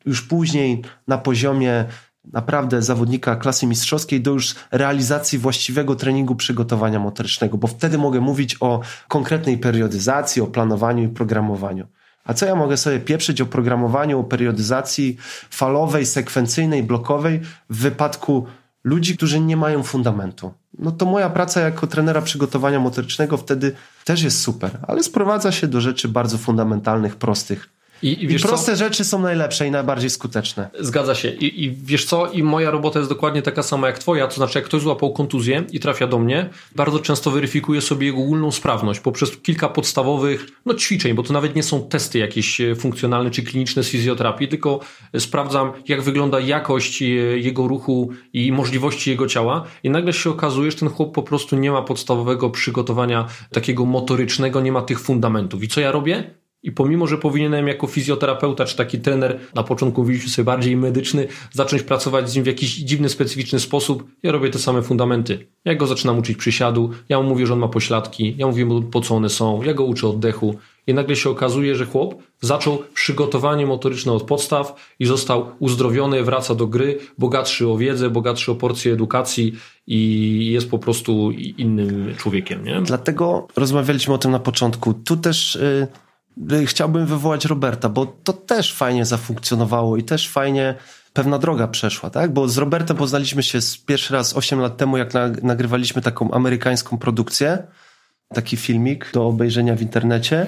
już 0.06 0.22
później 0.22 0.82
na 1.08 1.18
poziomie 1.18 1.84
naprawdę 2.32 2.82
zawodnika 2.82 3.36
klasy 3.36 3.66
mistrzowskiej 3.66 4.20
do 4.20 4.30
już 4.30 4.54
realizacji 4.70 5.38
właściwego 5.38 5.96
treningu 5.96 6.36
przygotowania 6.36 6.98
motorycznego, 6.98 7.58
bo 7.58 7.66
wtedy 7.66 7.98
mogę 7.98 8.20
mówić 8.20 8.56
o 8.60 8.80
konkretnej 9.08 9.58
periodyzacji, 9.58 10.42
o 10.42 10.46
planowaniu 10.46 11.04
i 11.04 11.08
programowaniu. 11.08 11.86
A 12.24 12.34
co 12.34 12.46
ja 12.46 12.54
mogę 12.54 12.76
sobie 12.76 13.00
pieprzyć 13.00 13.40
o 13.40 13.46
programowaniu, 13.46 14.20
o 14.20 14.24
periodyzacji 14.24 15.16
falowej, 15.50 16.06
sekwencyjnej, 16.06 16.82
blokowej 16.82 17.40
w 17.70 17.76
wypadku 17.76 18.46
ludzi, 18.84 19.16
którzy 19.16 19.40
nie 19.40 19.56
mają 19.56 19.82
fundamentu? 19.82 20.54
No 20.78 20.90
to 20.92 21.06
moja 21.06 21.30
praca 21.30 21.60
jako 21.60 21.86
trenera 21.86 22.22
przygotowania 22.22 22.80
motorycznego 22.80 23.36
wtedy 23.36 23.72
też 24.04 24.22
jest 24.22 24.40
super, 24.40 24.70
ale 24.86 25.02
sprowadza 25.02 25.52
się 25.52 25.66
do 25.66 25.80
rzeczy 25.80 26.08
bardzo 26.08 26.38
fundamentalnych, 26.38 27.16
prostych 27.16 27.75
I, 28.02 28.08
i, 28.08 28.32
I 28.32 28.38
proste 28.38 28.72
co? 28.72 28.76
rzeczy 28.78 29.04
są 29.04 29.18
najlepsze 29.18 29.66
i 29.66 29.70
najbardziej 29.70 30.10
skuteczne. 30.10 30.70
Zgadza 30.80 31.14
się. 31.14 31.28
I, 31.30 31.64
I, 31.64 31.70
wiesz 31.70 32.04
co? 32.04 32.30
I 32.30 32.42
moja 32.42 32.70
robota 32.70 32.98
jest 32.98 33.10
dokładnie 33.10 33.42
taka 33.42 33.62
sama 33.62 33.86
jak 33.86 33.98
twoja. 33.98 34.26
To 34.26 34.34
znaczy, 34.34 34.58
jak 34.58 34.64
ktoś 34.64 34.82
złapał 34.82 35.12
kontuzję 35.12 35.64
i 35.72 35.80
trafia 35.80 36.06
do 36.06 36.18
mnie, 36.18 36.50
bardzo 36.76 36.98
często 36.98 37.30
weryfikuję 37.30 37.80
sobie 37.80 38.06
jego 38.06 38.18
ogólną 38.18 38.52
sprawność 38.52 39.00
poprzez 39.00 39.36
kilka 39.36 39.68
podstawowych 39.68 40.46
no, 40.66 40.74
ćwiczeń, 40.74 41.14
bo 41.14 41.22
to 41.22 41.32
nawet 41.32 41.56
nie 41.56 41.62
są 41.62 41.88
testy 41.88 42.18
jakieś 42.18 42.60
e, 42.60 42.74
funkcjonalne 42.74 43.30
czy 43.30 43.42
kliniczne 43.42 43.82
z 43.82 43.88
fizjoterapii, 43.88 44.48
tylko 44.48 44.80
sprawdzam, 45.18 45.72
jak 45.88 46.02
wygląda 46.02 46.40
jakość 46.40 47.02
e, 47.02 47.06
jego 47.38 47.68
ruchu 47.68 48.10
i 48.32 48.52
możliwości 48.52 49.10
jego 49.10 49.26
ciała. 49.26 49.64
I 49.82 49.90
nagle 49.90 50.12
się 50.12 50.30
okazuje, 50.30 50.70
że 50.70 50.76
ten 50.76 50.88
chłop 50.88 51.14
po 51.14 51.22
prostu 51.22 51.56
nie 51.56 51.70
ma 51.70 51.82
podstawowego 51.82 52.50
przygotowania 52.50 53.26
takiego 53.52 53.84
motorycznego, 53.84 54.60
nie 54.60 54.72
ma 54.72 54.82
tych 54.82 55.00
fundamentów. 55.00 55.62
I 55.62 55.68
co 55.68 55.80
ja 55.80 55.92
robię? 55.92 56.45
I 56.66 56.72
pomimo, 56.72 57.06
że 57.06 57.18
powinienem 57.18 57.68
jako 57.68 57.86
fizjoterapeuta 57.86 58.64
czy 58.64 58.76
taki 58.76 58.98
trener, 58.98 59.40
na 59.54 59.62
początku 59.62 60.00
mówiliśmy 60.00 60.30
sobie 60.30 60.44
bardziej 60.44 60.76
medyczny, 60.76 61.28
zacząć 61.52 61.82
pracować 61.82 62.30
z 62.30 62.34
nim 62.34 62.44
w 62.44 62.46
jakiś 62.46 62.76
dziwny, 62.76 63.08
specyficzny 63.08 63.60
sposób, 63.60 64.04
ja 64.22 64.32
robię 64.32 64.50
te 64.50 64.58
same 64.58 64.82
fundamenty. 64.82 65.46
Ja 65.64 65.74
go 65.74 65.86
zaczynam 65.86 66.18
uczyć 66.18 66.36
przysiadu, 66.36 66.90
ja 67.08 67.20
mu 67.20 67.28
mówię, 67.28 67.46
że 67.46 67.52
on 67.52 67.58
ma 67.58 67.68
pośladki, 67.68 68.34
ja 68.38 68.46
mówię 68.46 68.66
mu 68.66 68.82
po 68.82 69.00
co 69.00 69.14
one 69.14 69.28
są, 69.28 69.62
ja 69.62 69.74
go 69.74 69.84
uczę 69.84 70.08
oddechu. 70.08 70.56
I 70.86 70.94
nagle 70.94 71.16
się 71.16 71.30
okazuje, 71.30 71.74
że 71.74 71.86
chłop 71.86 72.14
zaczął 72.40 72.82
przygotowanie 72.94 73.66
motoryczne 73.66 74.12
od 74.12 74.22
podstaw 74.22 74.94
i 74.98 75.06
został 75.06 75.46
uzdrowiony, 75.58 76.24
wraca 76.24 76.54
do 76.54 76.66
gry, 76.66 76.98
bogatszy 77.18 77.68
o 77.68 77.76
wiedzę, 77.76 78.10
bogatszy 78.10 78.52
o 78.52 78.54
porcję 78.54 78.92
edukacji 78.92 79.54
i 79.86 80.50
jest 80.52 80.70
po 80.70 80.78
prostu 80.78 81.30
innym 81.58 82.14
człowiekiem. 82.16 82.64
Nie? 82.64 82.80
Dlatego 82.82 83.48
rozmawialiśmy 83.56 84.14
o 84.14 84.18
tym 84.18 84.30
na 84.30 84.38
początku. 84.38 84.94
Tu 84.94 85.16
też. 85.16 85.58
Yy 85.62 86.05
chciałbym 86.66 87.06
wywołać 87.06 87.44
Roberta, 87.44 87.88
bo 87.88 88.06
to 88.06 88.32
też 88.32 88.74
fajnie 88.74 89.04
zafunkcjonowało 89.04 89.96
i 89.96 90.02
też 90.04 90.28
fajnie 90.28 90.74
pewna 91.12 91.38
droga 91.38 91.68
przeszła, 91.68 92.10
tak? 92.10 92.32
Bo 92.32 92.48
z 92.48 92.58
Robertem 92.58 92.96
poznaliśmy 92.96 93.42
się 93.42 93.58
pierwszy 93.86 94.14
raz 94.14 94.36
8 94.36 94.60
lat 94.60 94.76
temu, 94.76 94.96
jak 94.96 95.12
nagrywaliśmy 95.42 96.02
taką 96.02 96.30
amerykańską 96.30 96.98
produkcję, 96.98 97.66
taki 98.34 98.56
filmik 98.56 99.10
do 99.12 99.26
obejrzenia 99.26 99.76
w 99.76 99.82
internecie. 99.82 100.46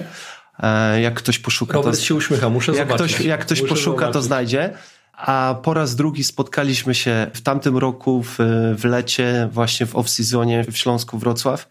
E, 0.59 1.01
jak 1.01 1.13
ktoś 1.13 1.39
poszuka, 1.39 1.73
Robert 1.73 1.97
to... 1.97 2.03
się 2.03 2.15
uśmiecha, 2.15 2.49
muszę 2.49 2.71
jak 2.71 2.87
zobaczyć. 2.87 3.15
Ktoś, 3.15 3.25
jak 3.25 3.41
ktoś 3.41 3.61
muszę 3.61 3.73
poszuka, 3.73 3.99
zobaczyć. 3.99 4.13
to 4.13 4.21
znajdzie. 4.21 4.73
A 5.13 5.55
po 5.63 5.73
raz 5.73 5.95
drugi 5.95 6.23
spotkaliśmy 6.23 6.95
się 6.95 7.27
w 7.33 7.41
tamtym 7.41 7.77
roku 7.77 8.23
w, 8.23 8.37
w 8.77 8.85
lecie, 8.85 9.49
właśnie 9.51 9.85
w 9.85 9.93
off-seasonie 9.93 10.71
w 10.71 10.77
Śląsku 10.77 11.17
Wrocław. 11.17 11.67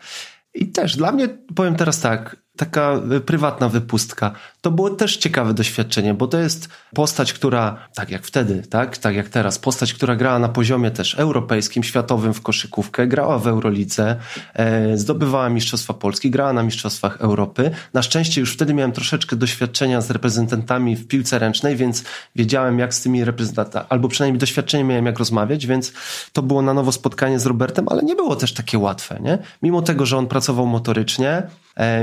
I 0.55 0.67
też 0.67 0.97
dla 0.97 1.13
mnie, 1.13 1.29
powiem 1.55 1.77
teraz 1.77 2.01
tak, 2.01 2.37
taka 2.59 3.01
prywatna 3.27 3.69
wypustka. 3.69 4.33
To 4.61 4.71
było 4.71 4.91
też 4.91 5.17
ciekawe 5.17 5.55
doświadczenie, 5.55 6.15
bo 6.15 6.27
to 6.27 6.39
jest 6.39 6.69
postać, 6.95 7.33
która, 7.33 7.89
tak 7.95 8.11
jak 8.11 8.25
wtedy, 8.25 8.63
tak, 8.71 8.99
tak 8.99 9.17
jak 9.17 9.29
teraz, 9.29 9.59
postać, 9.59 9.95
która 9.95 10.17
grała 10.17 10.39
na 10.39 10.49
poziomie 10.49 10.91
też 10.91 11.15
europejskim, 11.15 11.83
światowym 11.83 12.35
w 12.35 12.41
koszykówkę, 12.41 13.07
grała 13.07 13.39
w 13.39 13.47
Eurolidze, 13.47 14.17
e, 14.55 14.97
zdobywała 14.99 15.49
Mistrzostwa 15.49 15.95
Polski, 15.95 16.31
grała 16.31 16.53
na 16.53 16.63
Mistrzostwach 16.63 17.21
Europy. 17.21 17.71
Na 17.95 18.03
szczęście 18.03 18.41
już 18.41 18.53
wtedy 18.53 18.75
miałem 18.75 18.93
troszeczkę 18.93 19.37
doświadczenia 19.37 20.01
z 20.01 20.11
reprezentantami 20.11 20.97
w 20.97 21.07
piłce 21.07 21.39
ręcznej, 21.39 21.77
więc 21.77 22.05
wiedziałem 22.37 22.79
jak 22.79 22.95
z 22.95 23.03
tymi 23.03 23.25
reprezentantami, 23.25 23.87
albo 23.89 24.09
przynajmniej 24.09 24.39
doświadczenie 24.39 24.85
miałem 24.85 25.07
jak 25.07 25.19
rozmawiać, 25.19 25.67
więc 25.67 25.93
to 26.33 26.43
było 26.43 26.63
na 26.63 26.75
nowo 26.75 26.93
spotkanie 26.93 27.39
z 27.39 27.47
Robertem, 27.47 27.87
ale 27.89 28.03
nie 28.03 28.15
było 28.15 28.37
też 28.37 28.53
takie 28.53 28.79
łatwe, 28.79 29.19
nie? 29.23 29.39
Mimo 29.63 29.83
tego, 29.83 30.07
że 30.07 30.17
on 30.17 30.27
pracował 30.27 30.67
motorycznie, 30.67 31.43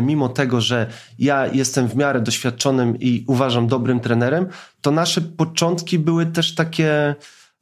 mimo 0.02 0.30
tego, 0.30 0.62
że 0.62 0.88
ja 1.20 1.48
jestem 1.48 1.88
w 1.88 1.96
miarę 1.96 2.22
doświadczonym 2.22 3.00
i 3.00 3.24
uważam 3.28 3.68
dobrym 3.68 4.00
trenerem, 4.00 4.48
to 4.82 4.92
nasze 4.92 5.22
początki 5.22 6.00
były 6.00 6.26
też 6.26 6.56
takie. 6.56 7.16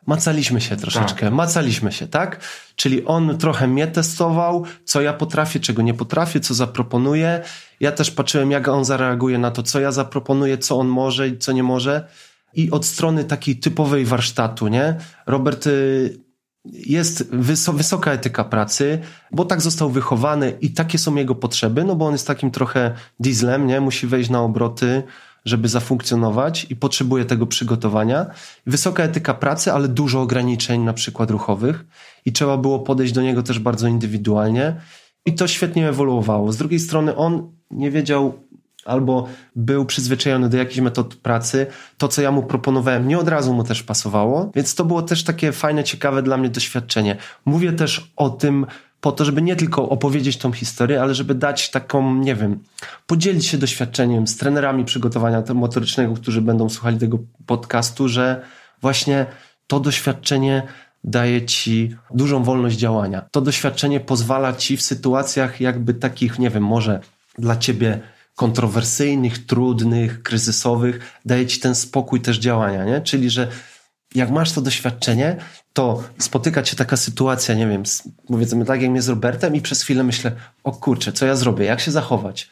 Macaliśmy 0.07 0.61
się 0.61 0.75
troszeczkę, 0.75 1.25
tak. 1.25 1.33
macaliśmy 1.33 1.91
się, 1.91 2.07
tak? 2.07 2.39
Czyli 2.75 3.05
on 3.05 3.37
trochę 3.37 3.67
mnie 3.67 3.87
testował, 3.87 4.65
co 4.83 5.01
ja 5.01 5.13
potrafię, 5.13 5.59
czego 5.59 5.81
nie 5.81 5.93
potrafię, 5.93 6.39
co 6.39 6.53
zaproponuję. 6.53 7.41
Ja 7.79 7.91
też 7.91 8.11
patrzyłem, 8.11 8.51
jak 8.51 8.67
on 8.67 8.85
zareaguje 8.85 9.37
na 9.37 9.51
to, 9.51 9.63
co 9.63 9.79
ja 9.79 9.91
zaproponuję, 9.91 10.57
co 10.57 10.79
on 10.79 10.87
może 10.87 11.27
i 11.27 11.37
co 11.37 11.51
nie 11.51 11.63
może. 11.63 12.07
I 12.53 12.71
od 12.71 12.85
strony 12.85 13.23
takiej 13.23 13.55
typowej 13.55 14.05
warsztatu, 14.05 14.67
nie? 14.67 14.95
Robert 15.25 15.69
jest 16.65 17.29
wysoka 17.71 18.11
etyka 18.11 18.43
pracy, 18.43 18.99
bo 19.31 19.45
tak 19.45 19.61
został 19.61 19.89
wychowany 19.89 20.57
i 20.61 20.71
takie 20.71 20.97
są 20.97 21.15
jego 21.15 21.35
potrzeby, 21.35 21.83
no 21.83 21.95
bo 21.95 22.05
on 22.05 22.11
jest 22.11 22.27
takim 22.27 22.51
trochę 22.51 22.93
dieslem, 23.19 23.67
nie? 23.67 23.81
Musi 23.81 24.07
wejść 24.07 24.29
na 24.29 24.41
obroty, 24.41 25.03
żeby 25.45 25.69
zafunkcjonować 25.69 26.65
i 26.69 26.75
potrzebuje 26.75 27.25
tego 27.25 27.47
przygotowania. 27.47 28.25
Wysoka 28.67 29.03
etyka 29.03 29.33
pracy, 29.33 29.73
ale 29.73 29.87
dużo 29.87 30.21
ograniczeń 30.21 30.81
na 30.81 30.93
przykład 30.93 31.31
ruchowych 31.31 31.85
i 32.25 32.31
trzeba 32.31 32.57
było 32.57 32.79
podejść 32.79 33.13
do 33.13 33.21
niego 33.21 33.43
też 33.43 33.59
bardzo 33.59 33.87
indywidualnie 33.87 34.75
i 35.25 35.35
to 35.35 35.47
świetnie 35.47 35.89
ewoluowało. 35.89 36.51
Z 36.51 36.57
drugiej 36.57 36.79
strony 36.79 37.15
on 37.15 37.51
nie 37.71 37.91
wiedział 37.91 38.33
albo 38.85 39.27
był 39.55 39.85
przyzwyczajony 39.85 40.49
do 40.49 40.57
jakichś 40.57 40.79
metod 40.79 41.15
pracy, 41.15 41.67
to 41.97 42.07
co 42.07 42.21
ja 42.21 42.31
mu 42.31 42.43
proponowałem 42.43 43.07
nie 43.07 43.19
od 43.19 43.27
razu 43.27 43.53
mu 43.53 43.63
też 43.63 43.83
pasowało, 43.83 44.51
więc 44.55 44.75
to 44.75 44.85
było 44.85 45.01
też 45.01 45.23
takie 45.23 45.51
fajne, 45.51 45.83
ciekawe 45.83 46.23
dla 46.23 46.37
mnie 46.37 46.49
doświadczenie. 46.49 47.17
Mówię 47.45 47.73
też 47.73 48.11
o 48.15 48.29
tym 48.29 48.65
po 49.01 49.11
to, 49.11 49.25
żeby 49.25 49.41
nie 49.41 49.55
tylko 49.55 49.89
opowiedzieć 49.89 50.37
tą 50.37 50.51
historię, 50.51 51.01
ale 51.01 51.15
żeby 51.15 51.35
dać 51.35 51.71
taką, 51.71 52.15
nie 52.15 52.35
wiem, 52.35 52.59
podzielić 53.07 53.45
się 53.45 53.57
doświadczeniem 53.57 54.27
z 54.27 54.37
trenerami 54.37 54.85
przygotowania 54.85 55.43
motorycznego, 55.53 56.13
którzy 56.13 56.41
będą 56.41 56.69
słuchali 56.69 56.97
tego 56.97 57.19
podcastu, 57.45 58.07
że 58.07 58.41
właśnie 58.81 59.25
to 59.67 59.79
doświadczenie 59.79 60.63
daje 61.03 61.45
ci 61.45 61.95
dużą 62.13 62.43
wolność 62.43 62.77
działania. 62.77 63.25
To 63.31 63.41
doświadczenie 63.41 63.99
pozwala 63.99 64.53
ci 64.53 64.77
w 64.77 64.81
sytuacjach 64.81 65.61
jakby 65.61 65.93
takich, 65.93 66.39
nie 66.39 66.49
wiem, 66.49 66.63
może 66.63 66.99
dla 67.37 67.57
ciebie 67.57 68.01
kontrowersyjnych, 68.35 69.45
trudnych, 69.45 70.23
kryzysowych, 70.23 71.19
daje 71.25 71.45
ci 71.45 71.59
ten 71.59 71.75
spokój 71.75 72.21
też 72.21 72.37
działania, 72.37 72.85
nie? 72.85 73.01
Czyli, 73.01 73.29
że 73.29 73.47
jak 74.15 74.31
masz 74.31 74.51
to 74.51 74.61
doświadczenie, 74.61 75.37
to 75.73 76.03
spotyka 76.19 76.63
cię 76.63 76.75
taka 76.75 76.97
sytuacja, 76.97 77.55
nie 77.55 77.67
wiem, 77.67 77.83
powiedzmy 78.27 78.65
tak 78.65 78.81
jak 78.81 78.91
mnie 78.91 79.01
z 79.01 79.09
Robertem 79.09 79.55
i 79.55 79.61
przez 79.61 79.81
chwilę 79.81 80.03
myślę, 80.03 80.31
o 80.63 80.71
kurczę, 80.71 81.11
co 81.11 81.25
ja 81.25 81.35
zrobię, 81.35 81.65
jak 81.65 81.79
się 81.79 81.91
zachować, 81.91 82.49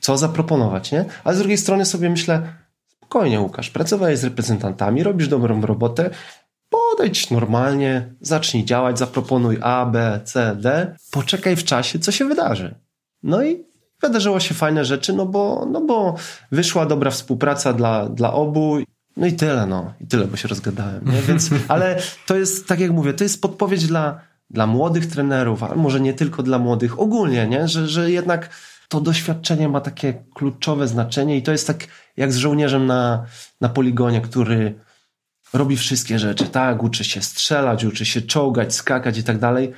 co 0.00 0.18
zaproponować, 0.18 0.92
nie? 0.92 1.04
A 1.24 1.32
z 1.32 1.38
drugiej 1.38 1.58
strony 1.58 1.84
sobie 1.84 2.10
myślę, 2.10 2.52
spokojnie 2.96 3.40
Łukasz, 3.40 3.70
pracowałeś 3.70 4.18
z 4.18 4.24
reprezentantami, 4.24 5.02
robisz 5.02 5.28
dobrą 5.28 5.60
robotę, 5.60 6.10
podejdź 6.68 7.30
normalnie, 7.30 8.14
zacznij 8.20 8.64
działać, 8.64 8.98
zaproponuj 8.98 9.58
A, 9.60 9.86
B, 9.86 10.20
C, 10.24 10.56
D, 10.60 10.96
poczekaj 11.10 11.56
w 11.56 11.64
czasie, 11.64 11.98
co 11.98 12.12
się 12.12 12.24
wydarzy. 12.24 12.74
No 13.22 13.44
i 13.44 13.71
wydarzyło 14.02 14.40
się 14.40 14.54
fajne 14.54 14.84
rzeczy, 14.84 15.12
no 15.12 15.26
bo, 15.26 15.66
no 15.70 15.80
bo 15.80 16.14
wyszła 16.52 16.86
dobra 16.86 17.10
współpraca 17.10 17.72
dla, 17.72 18.08
dla 18.08 18.32
obu. 18.32 18.78
No 19.16 19.26
i 19.26 19.32
tyle, 19.32 19.66
no. 19.66 19.92
I 20.00 20.06
tyle, 20.06 20.24
bo 20.24 20.36
się 20.36 20.48
rozgadałem, 20.48 21.04
nie? 21.04 21.22
Więc, 21.22 21.50
ale 21.68 21.98
to 22.26 22.36
jest, 22.36 22.66
tak 22.66 22.80
jak 22.80 22.90
mówię, 22.90 23.12
to 23.12 23.24
jest 23.24 23.42
podpowiedź 23.42 23.86
dla, 23.86 24.20
dla 24.50 24.66
młodych 24.66 25.06
trenerów, 25.06 25.62
a 25.62 25.74
może 25.74 26.00
nie 26.00 26.14
tylko 26.14 26.42
dla 26.42 26.58
młodych, 26.58 27.00
ogólnie, 27.00 27.46
nie? 27.46 27.68
Że, 27.68 27.88
że 27.88 28.10
jednak 28.10 28.50
to 28.88 29.00
doświadczenie 29.00 29.68
ma 29.68 29.80
takie 29.80 30.14
kluczowe 30.34 30.88
znaczenie 30.88 31.36
i 31.36 31.42
to 31.42 31.52
jest 31.52 31.66
tak 31.66 31.86
jak 32.16 32.32
z 32.32 32.36
żołnierzem 32.36 32.86
na, 32.86 33.26
na 33.60 33.68
poligonie, 33.68 34.20
który 34.20 34.74
robi 35.52 35.76
wszystkie 35.76 36.18
rzeczy, 36.18 36.44
tak? 36.44 36.82
Uczy 36.82 37.04
się 37.04 37.22
strzelać, 37.22 37.84
uczy 37.84 38.04
się 38.04 38.22
czołgać, 38.22 38.74
skakać 38.74 39.18
i 39.18 39.24
tak 39.24 39.38
dalej 39.38 39.72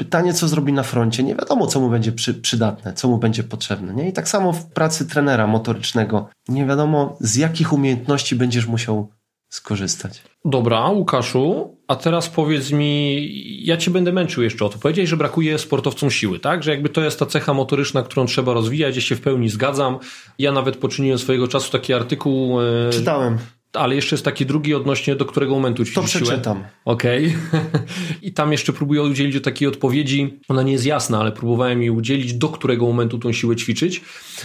Pytanie, 0.00 0.34
co 0.34 0.48
zrobi 0.48 0.72
na 0.72 0.82
froncie, 0.82 1.22
nie 1.22 1.34
wiadomo, 1.34 1.66
co 1.66 1.80
mu 1.80 1.90
będzie 1.90 2.12
przy, 2.12 2.34
przydatne, 2.34 2.92
co 2.92 3.08
mu 3.08 3.18
będzie 3.18 3.42
potrzebne. 3.42 3.94
Nie? 3.94 4.08
I 4.08 4.12
tak 4.12 4.28
samo 4.28 4.52
w 4.52 4.66
pracy 4.66 5.06
trenera 5.06 5.46
motorycznego, 5.46 6.28
nie 6.48 6.66
wiadomo, 6.66 7.16
z 7.20 7.36
jakich 7.36 7.72
umiejętności 7.72 8.36
będziesz 8.36 8.66
musiał 8.66 9.08
skorzystać. 9.48 10.22
Dobra, 10.44 10.88
Łukaszu, 10.88 11.76
a 11.88 11.96
teraz 11.96 12.28
powiedz 12.28 12.70
mi, 12.70 13.64
ja 13.64 13.76
cię 13.76 13.90
będę 13.90 14.12
męczył 14.12 14.42
jeszcze 14.42 14.64
o 14.64 14.68
to. 14.68 14.78
Powiedziałeś, 14.78 15.10
że 15.10 15.16
brakuje 15.16 15.58
sportowcom 15.58 16.10
siły, 16.10 16.38
tak? 16.38 16.62
Że 16.62 16.70
jakby 16.70 16.88
to 16.88 17.00
jest 17.00 17.18
ta 17.18 17.26
cecha 17.26 17.54
motoryczna, 17.54 18.02
którą 18.02 18.26
trzeba 18.26 18.52
rozwijać, 18.52 18.96
ja 18.96 19.02
się 19.02 19.16
w 19.16 19.20
pełni 19.20 19.48
zgadzam. 19.48 19.98
Ja 20.38 20.52
nawet 20.52 20.76
poczyniłem 20.76 21.18
swojego 21.18 21.48
czasu 21.48 21.72
taki 21.72 21.92
artykuł. 21.94 22.60
E, 22.60 22.90
Czytałem. 22.90 23.38
Ale 23.72 23.94
jeszcze 23.94 24.14
jest 24.16 24.24
taki 24.24 24.46
drugi 24.46 24.74
odnośnie 24.74 25.16
do 25.16 25.24
którego 25.24 25.54
momentu 25.54 25.84
ci 25.84 25.94
To 25.94 26.02
przeczytam. 26.02 26.64
Okej. 26.84 27.34
Okay. 27.48 27.60
I 28.22 28.32
tam 28.32 28.52
jeszcze 28.52 28.72
próbuję 28.72 29.02
udzielić 29.02 29.44
takiej 29.44 29.68
odpowiedzi. 29.68 30.40
Ona 30.48 30.62
nie 30.62 30.72
jest 30.72 30.86
jasna, 30.86 31.20
ale 31.20 31.32
próbowałem 31.32 31.80
jej 31.80 31.90
udzielić, 31.90 32.34
do 32.34 32.48
którego 32.48 32.86
momentu 32.86 33.18
tą 33.18 33.32
siłę 33.32 33.56
ćwiczyć. 33.56 34.02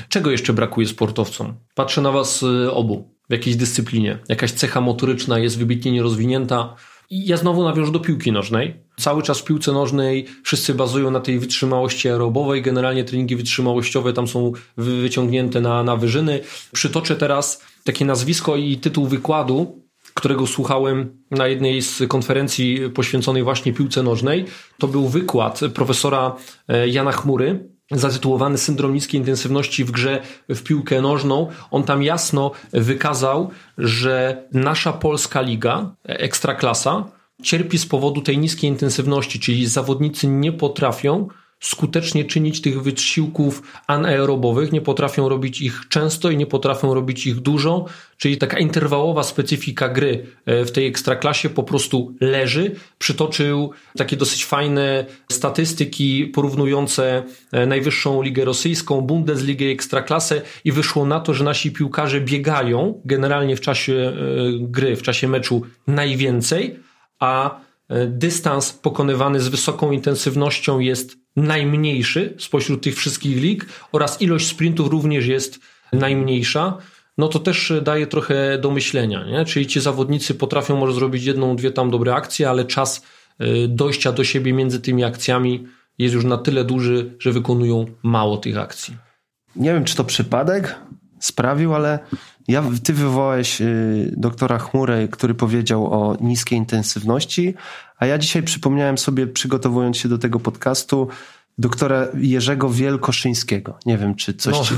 Czego 0.09 0.31
jeszcze 0.31 0.53
brakuje 0.53 0.87
sportowcom? 0.87 1.53
Patrzę 1.75 2.01
na 2.01 2.11
was 2.11 2.43
y, 2.43 2.71
obu 2.71 3.15
w 3.29 3.31
jakiejś 3.31 3.55
dyscyplinie. 3.55 4.19
Jakaś 4.29 4.51
cecha 4.51 4.81
motoryczna 4.81 5.39
jest 5.39 5.57
wybitnie 5.57 5.91
nierozwinięta. 5.91 6.75
I 7.09 7.25
ja 7.25 7.37
znowu 7.37 7.63
nawiążę 7.63 7.91
do 7.91 7.99
piłki 7.99 8.31
nożnej. 8.31 8.73
Cały 8.97 9.23
czas 9.23 9.39
w 9.39 9.43
piłce 9.43 9.71
nożnej 9.71 10.25
wszyscy 10.43 10.73
bazują 10.73 11.11
na 11.11 11.19
tej 11.19 11.39
wytrzymałości 11.39 12.09
aerobowej. 12.09 12.61
Generalnie 12.61 13.03
treningi 13.03 13.35
wytrzymałościowe 13.35 14.13
tam 14.13 14.27
są 14.27 14.51
wyciągnięte 14.77 15.61
na, 15.61 15.83
na 15.83 15.95
wyżyny. 15.95 16.39
Przytoczę 16.71 17.15
teraz 17.15 17.61
takie 17.85 18.05
nazwisko 18.05 18.55
i 18.55 18.77
tytuł 18.77 19.07
wykładu, 19.07 19.85
którego 20.13 20.47
słuchałem 20.47 21.23
na 21.31 21.47
jednej 21.47 21.81
z 21.81 22.03
konferencji 22.07 22.79
poświęconej 22.93 23.43
właśnie 23.43 23.73
piłce 23.73 24.03
nożnej. 24.03 24.45
To 24.77 24.87
był 24.87 25.07
wykład 25.07 25.59
profesora 25.73 26.35
e, 26.67 26.87
Jana 26.87 27.11
Chmury, 27.11 27.69
zatytułowany 27.91 28.57
Syndrom 28.57 28.93
niskiej 28.93 29.19
intensywności 29.19 29.83
w 29.85 29.91
grze 29.91 30.21
w 30.49 30.63
piłkę 30.63 31.01
nożną. 31.01 31.47
On 31.71 31.83
tam 31.83 32.03
jasno 32.03 32.51
wykazał, 32.73 33.49
że 33.77 34.43
nasza 34.51 34.93
polska 34.93 35.41
liga, 35.41 35.95
ekstraklasa, 36.03 37.05
cierpi 37.43 37.77
z 37.77 37.85
powodu 37.85 38.21
tej 38.21 38.37
niskiej 38.37 38.69
intensywności, 38.69 39.39
czyli 39.39 39.67
zawodnicy 39.67 40.27
nie 40.27 40.51
potrafią 40.51 41.27
skutecznie 41.65 42.25
czynić 42.25 42.61
tych 42.61 42.81
wysiłków 42.81 43.61
anaerobowych, 43.87 44.71
nie 44.71 44.81
potrafią 44.81 45.29
robić 45.29 45.61
ich 45.61 45.81
często 45.89 46.29
i 46.29 46.37
nie 46.37 46.45
potrafią 46.45 46.93
robić 46.93 47.27
ich 47.27 47.35
dużo, 47.35 47.85
czyli 48.17 48.37
taka 48.37 48.59
interwałowa 48.59 49.23
specyfika 49.23 49.89
gry 49.89 50.25
e, 50.45 50.65
w 50.65 50.71
tej 50.71 50.87
ekstraklasie 50.87 51.49
po 51.49 51.63
prostu 51.63 52.15
leży. 52.21 52.75
Przytoczył 52.99 53.71
takie 53.97 54.17
dosyć 54.17 54.45
fajne 54.45 55.05
statystyki 55.31 56.25
porównujące 56.25 57.23
e, 57.51 57.65
najwyższą 57.65 58.21
ligę 58.21 58.45
rosyjską, 58.45 59.01
Bundesligę, 59.01 59.65
ekstraklasę 59.65 60.41
i 60.65 60.71
wyszło 60.71 61.05
na 61.05 61.19
to, 61.19 61.33
że 61.33 61.43
nasi 61.43 61.71
piłkarze 61.71 62.21
biegają 62.21 63.01
generalnie 63.05 63.55
w 63.55 63.61
czasie 63.61 63.93
e, 63.93 64.13
gry, 64.59 64.95
w 64.95 65.01
czasie 65.01 65.27
meczu 65.27 65.61
najwięcej, 65.87 66.79
a 67.19 67.59
dystans 68.07 68.73
pokonywany 68.73 69.39
z 69.39 69.47
wysoką 69.47 69.91
intensywnością 69.91 70.79
jest 70.79 71.24
najmniejszy 71.35 72.33
spośród 72.37 72.83
tych 72.83 72.95
wszystkich 72.95 73.37
lig 73.37 73.65
oraz 73.91 74.21
ilość 74.21 74.47
sprintów 74.47 74.89
również 74.89 75.27
jest 75.27 75.59
najmniejsza, 75.93 76.77
no 77.17 77.27
to 77.27 77.39
też 77.39 77.73
daje 77.81 78.07
trochę 78.07 78.57
do 78.57 78.71
myślenia, 78.71 79.25
nie? 79.25 79.45
Czyli 79.45 79.67
ci 79.67 79.81
zawodnicy 79.81 80.35
potrafią 80.35 80.77
może 80.77 80.93
zrobić 80.93 81.23
jedną, 81.23 81.55
dwie 81.55 81.71
tam 81.71 81.91
dobre 81.91 82.15
akcje, 82.15 82.49
ale 82.49 82.65
czas 82.65 83.03
y, 83.41 83.67
dojścia 83.67 84.11
do 84.11 84.23
siebie 84.23 84.53
między 84.53 84.79
tymi 84.81 85.03
akcjami 85.03 85.67
jest 85.97 86.15
już 86.15 86.25
na 86.25 86.37
tyle 86.37 86.63
duży, 86.63 87.15
że 87.19 87.31
wykonują 87.31 87.85
mało 88.03 88.37
tych 88.37 88.57
akcji. 88.57 88.97
Nie 89.55 89.73
wiem, 89.73 89.83
czy 89.83 89.95
to 89.95 90.03
przypadek 90.03 90.75
sprawił, 91.19 91.75
ale 91.75 91.99
ja, 92.47 92.63
ty 92.83 92.93
wywołałeś 92.93 93.61
y, 93.61 94.13
doktora 94.17 94.57
Chmurę, 94.57 95.07
który 95.07 95.33
powiedział 95.33 95.93
o 95.93 96.17
niskiej 96.21 96.57
intensywności, 96.57 97.53
a 97.97 98.05
ja 98.05 98.17
dzisiaj 98.17 98.43
przypomniałem 98.43 98.97
sobie, 98.97 99.27
przygotowując 99.27 99.97
się 99.97 100.09
do 100.09 100.17
tego 100.17 100.39
podcastu, 100.39 101.07
doktora 101.57 102.07
Jerzego 102.17 102.69
Wielkoszyńskiego. 102.69 103.77
Nie 103.85 103.97
wiem, 103.97 104.15
czy 104.15 104.33
coś, 104.33 104.53
no. 104.53 104.63
ci, 104.63 104.73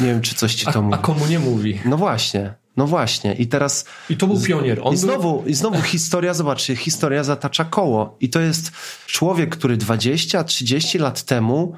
nie 0.00 0.06
wiem, 0.06 0.20
czy 0.20 0.34
coś 0.34 0.54
ci 0.54 0.66
to 0.72 0.78
a, 0.78 0.82
mówi. 0.82 0.94
A 0.94 0.98
komu 0.98 1.26
nie 1.26 1.38
mówi? 1.38 1.80
No 1.84 1.96
właśnie. 1.96 2.54
No 2.76 2.86
właśnie, 2.86 3.34
i 3.34 3.46
teraz. 3.46 3.84
I 4.10 4.16
to 4.16 4.26
był 4.26 4.40
pionier. 4.40 4.80
On 4.82 4.94
I 4.94 4.96
znowu, 4.96 5.40
był... 5.40 5.48
i 5.48 5.54
znowu 5.54 5.82
historia, 5.92 6.34
zobaczcie, 6.34 6.76
historia 6.76 7.24
zatacza 7.24 7.64
koło. 7.64 8.16
I 8.20 8.30
to 8.30 8.40
jest 8.40 8.72
człowiek, 9.06 9.56
który 9.56 9.76
20-30 9.76 11.00
lat 11.00 11.22
temu 11.22 11.74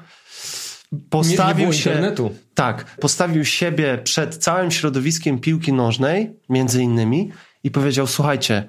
postawił 1.09 1.65
nie, 1.65 1.71
nie 1.71 1.77
się. 1.77 1.89
Internetu. 1.89 2.31
Tak, 2.53 2.97
postawił 2.97 3.45
siebie 3.45 3.97
przed 4.03 4.37
całym 4.37 4.71
środowiskiem 4.71 5.39
piłki 5.39 5.73
nożnej, 5.73 6.33
między 6.49 6.83
innymi, 6.83 7.31
i 7.63 7.71
powiedział: 7.71 8.07
Słuchajcie, 8.07 8.67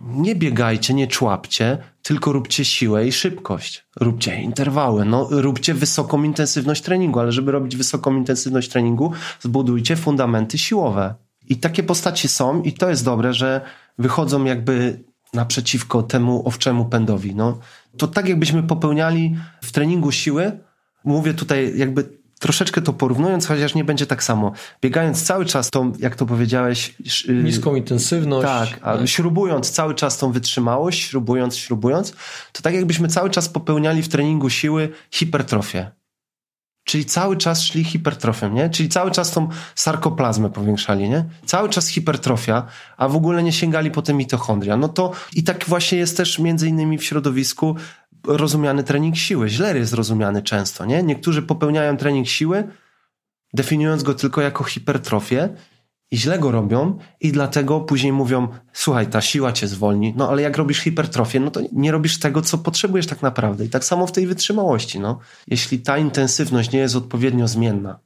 nie 0.00 0.34
biegajcie, 0.34 0.94
nie 0.94 1.06
człapcie, 1.06 1.78
tylko 2.02 2.32
róbcie 2.32 2.64
siłę 2.64 3.06
i 3.06 3.12
szybkość. 3.12 3.86
Róbcie 4.00 4.42
interwały, 4.42 5.04
no, 5.04 5.28
róbcie 5.30 5.74
wysoką 5.74 6.22
intensywność 6.22 6.82
treningu, 6.82 7.20
ale 7.20 7.32
żeby 7.32 7.52
robić 7.52 7.76
wysoką 7.76 8.16
intensywność 8.16 8.68
treningu, 8.68 9.12
zbudujcie 9.40 9.96
fundamenty 9.96 10.58
siłowe. 10.58 11.14
I 11.48 11.56
takie 11.56 11.82
postacie 11.82 12.28
są, 12.28 12.62
i 12.62 12.72
to 12.72 12.90
jest 12.90 13.04
dobre, 13.04 13.34
że 13.34 13.60
wychodzą 13.98 14.44
jakby 14.44 15.04
naprzeciwko 15.34 16.02
temu 16.02 16.48
owczemu 16.48 16.84
pędowi. 16.84 17.34
No, 17.34 17.58
to 17.96 18.06
tak 18.06 18.28
jakbyśmy 18.28 18.62
popełniali 18.62 19.36
w 19.62 19.72
treningu 19.72 20.12
siły, 20.12 20.60
mówię 21.04 21.34
tutaj 21.34 21.78
jakby 21.78 22.18
troszeczkę 22.38 22.82
to 22.82 22.92
porównując, 22.92 23.46
chociaż 23.46 23.74
nie 23.74 23.84
będzie 23.84 24.06
tak 24.06 24.24
samo. 24.24 24.52
Biegając 24.82 25.22
cały 25.22 25.44
czas 25.44 25.70
tą, 25.70 25.92
jak 25.98 26.16
to 26.16 26.26
powiedziałeś... 26.26 26.94
Y, 27.28 27.32
Niską 27.32 27.74
intensywność. 27.74 28.46
Tak, 28.46 28.80
a 28.82 28.98
tak. 28.98 29.08
śrubując 29.08 29.70
cały 29.70 29.94
czas 29.94 30.18
tą 30.18 30.32
wytrzymałość, 30.32 31.02
śrubując, 31.02 31.56
śrubując, 31.56 32.12
to 32.52 32.62
tak 32.62 32.74
jakbyśmy 32.74 33.08
cały 33.08 33.30
czas 33.30 33.48
popełniali 33.48 34.02
w 34.02 34.08
treningu 34.08 34.50
siły 34.50 34.88
hipertrofię. 35.10 35.90
Czyli 36.86 37.04
cały 37.04 37.36
czas 37.36 37.62
szli 37.62 37.84
hipertrofią, 37.84 38.52
nie? 38.52 38.70
Czyli 38.70 38.88
cały 38.88 39.10
czas 39.10 39.30
tą 39.30 39.48
sarkoplazmę 39.74 40.50
powiększali, 40.50 41.08
nie? 41.08 41.24
Cały 41.46 41.68
czas 41.68 41.88
hipertrofia, 41.88 42.66
a 42.96 43.08
w 43.08 43.16
ogóle 43.16 43.42
nie 43.42 43.52
sięgali 43.52 43.90
potem 43.90 44.16
mitochondria. 44.16 44.76
No 44.76 44.88
to 44.88 45.12
i 45.32 45.42
tak 45.42 45.64
właśnie 45.64 45.98
jest 45.98 46.16
też 46.16 46.38
między 46.38 46.68
innymi 46.68 46.98
w 46.98 47.04
środowisku 47.04 47.76
rozumiany 48.26 48.84
trening 48.84 49.16
siły. 49.16 49.48
Źle 49.48 49.78
jest 49.78 49.92
rozumiany 49.92 50.42
często, 50.42 50.84
nie? 50.84 51.02
Niektórzy 51.02 51.42
popełniają 51.42 51.96
trening 51.96 52.28
siły, 52.28 52.64
definiując 53.54 54.02
go 54.02 54.14
tylko 54.14 54.40
jako 54.40 54.64
hipertrofię 54.64 55.48
i 56.10 56.18
źle 56.18 56.38
go 56.38 56.50
robią 56.50 56.98
i 57.20 57.32
dlatego 57.32 57.80
później 57.80 58.12
mówią, 58.12 58.48
słuchaj, 58.72 59.06
ta 59.06 59.20
siła 59.20 59.52
cię 59.52 59.68
zwolni, 59.68 60.14
no 60.16 60.30
ale 60.30 60.42
jak 60.42 60.56
robisz 60.56 60.78
hipertrofię, 60.78 61.40
no 61.40 61.50
to 61.50 61.60
nie 61.72 61.92
robisz 61.92 62.18
tego, 62.18 62.42
co 62.42 62.58
potrzebujesz 62.58 63.06
tak 63.06 63.22
naprawdę. 63.22 63.64
I 63.64 63.68
tak 63.68 63.84
samo 63.84 64.06
w 64.06 64.12
tej 64.12 64.26
wytrzymałości, 64.26 65.00
no. 65.00 65.18
Jeśli 65.46 65.78
ta 65.78 65.98
intensywność 65.98 66.72
nie 66.72 66.78
jest 66.78 66.96
odpowiednio 66.96 67.48
zmienna 67.48 67.98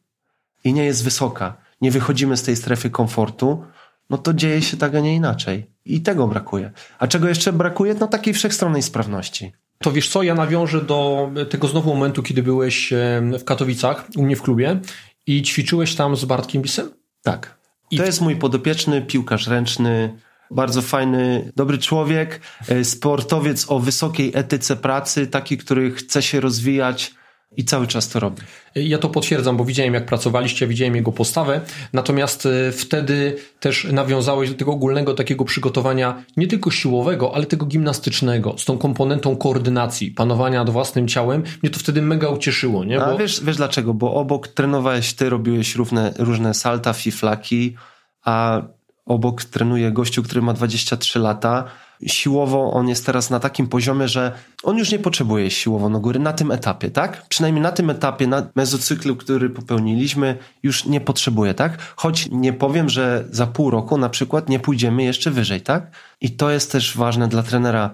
i 0.65 0.73
nie 0.73 0.85
jest 0.85 1.05
wysoka, 1.05 1.57
nie 1.81 1.91
wychodzimy 1.91 2.37
z 2.37 2.43
tej 2.43 2.57
strefy 2.57 2.91
komfortu, 2.91 3.65
no 4.11 4.19
to 4.19 4.35
dzieje 4.35 4.63
się 4.63 4.77
tak, 4.77 4.95
a 4.95 5.01
nie 5.01 5.15
inaczej. 5.15 5.71
I 5.85 6.01
tego 6.01 6.27
brakuje. 6.27 6.71
A 6.99 7.07
czego 7.07 7.29
jeszcze 7.29 7.53
brakuje? 7.53 7.95
No 7.95 8.07
takiej 8.07 8.35
wszechstronnej 8.35 8.83
sprawności. 8.83 9.53
To 9.83 9.93
wiesz 9.93 10.09
co, 10.09 10.23
ja 10.23 10.35
nawiążę 10.35 10.81
do 10.81 11.31
tego 11.51 11.69
znowu 11.69 11.95
momentu, 11.95 12.23
kiedy 12.23 12.43
byłeś 12.43 12.93
w 13.39 13.45
Katowicach, 13.45 14.09
u 14.17 14.23
mnie 14.23 14.37
w 14.37 14.43
klubie 14.43 14.81
i 15.27 15.43
ćwiczyłeś 15.43 15.95
tam 15.95 16.17
z 16.17 16.25
Bartkiem 16.25 16.63
Bisem? 16.63 16.91
Tak. 17.23 17.59
I 17.91 17.97
to 17.97 18.05
jest 18.05 18.21
mój 18.21 18.37
podopieczny 18.37 19.03
piłkarz 19.03 19.47
ręczny, 19.47 20.19
bardzo 20.51 20.83
fajny, 20.83 21.53
dobry 21.57 21.79
człowiek, 21.79 22.41
e, 22.69 22.85
sportowiec 22.85 23.67
o 23.69 23.79
wysokiej 23.79 24.33
etyce 24.35 24.77
pracy, 24.77 25.27
taki, 25.27 25.59
który 25.59 25.91
chce 25.91 26.23
się 26.23 26.41
rozwijać, 26.41 27.15
i 27.57 27.65
cały 27.65 27.87
czas 27.87 28.09
to 28.09 28.21
robi. 28.21 28.43
Ja 28.75 28.99
to 28.99 29.09
potwierdzam, 29.09 29.57
bo 29.57 29.65
widziałem 29.65 29.95
jak 29.95 30.07
pracowaliście, 30.07 30.67
widziałem 30.67 30.97
jego 30.97 31.13
postawę, 31.13 31.61
natomiast 31.93 32.47
e, 32.47 32.73
wtedy 32.73 33.37
też 33.61 33.85
nawiązałeś 33.85 34.51
do 34.51 34.57
tego 34.57 34.73
ogólnego 34.73 35.15
takiego 35.15 35.45
przygotowania 35.45 36.25
nie 36.37 36.47
tylko 36.47 36.71
siłowego, 36.71 37.35
ale 37.35 37.47
tego 37.47 37.67
gimnastycznego, 37.67 38.59
z 38.59 38.65
tą 38.65 38.79
komponentą 38.79 39.37
koordynacji, 39.37 40.11
panowania 40.11 40.59
nad 40.59 40.71
własnym 40.71 41.09
ciałem. 41.09 41.43
Mnie 41.63 41.71
to 41.71 41.79
wtedy 41.79 42.03
mega 42.03 42.29
ucieszyło. 42.29 42.85
Nie? 42.85 42.99
Bo... 42.99 43.07
A 43.07 43.17
wiesz, 43.17 43.45
wiesz 43.45 43.57
dlaczego? 43.57 43.95
Bo 43.95 44.15
obok 44.15 44.49
trenowałeś 44.49 45.13
ty, 45.13 45.31
robiłeś 45.31 45.75
różne, 45.75 46.13
różne 46.19 46.55
salta, 46.55 46.93
fiflaki, 46.93 47.77
a 48.25 48.63
obok 49.07 49.45
trenuje 49.45 49.93
gościu, 49.93 50.23
który 50.23 50.43
ma 50.43 50.53
23 50.53 51.19
lata, 51.19 51.65
siłowo 52.07 52.73
on 52.73 52.89
jest 52.89 53.07
teraz 53.07 53.31
na 53.31 53.41
takim 53.41 53.67
poziomie, 53.67 54.09
że 54.09 54.33
on 54.63 54.79
już 54.79 54.93
nie 54.93 54.99
potrzebuje 54.99 55.51
siłowo 55.51 55.89
no 55.89 56.01
góry 56.01 56.19
na 56.19 56.33
tym 56.33 56.51
etapie, 56.51 56.91
tak? 56.91 57.29
Przynajmniej 57.29 57.63
na 57.63 57.73
tym 57.73 57.91
etapie, 57.91 58.27
na 58.27 58.51
mezocyklu, 58.55 59.17
który 59.17 59.51
popełniliśmy, 59.51 60.39
już 60.63 60.85
nie 60.85 61.01
potrzebuje, 61.01 61.55
tak? 61.55 61.79
Choć 61.97 62.29
nie 62.31 62.53
powiem, 62.53 62.89
że 62.89 63.25
za 63.31 63.47
pół 63.47 63.71
roku 63.71 63.99
na 63.99 64.09
przykład 64.09 64.49
nie 64.49 64.61
pójdziemy 64.61 65.03
jeszcze 65.03 65.31
wyżej, 65.31 65.61
tak? 65.61 65.91
I 66.21 66.31
to 66.31 66.51
jest 66.51 66.73
też 66.73 66.97
ważne 66.97 67.29
dla 67.29 67.43
trenera, 67.43 67.91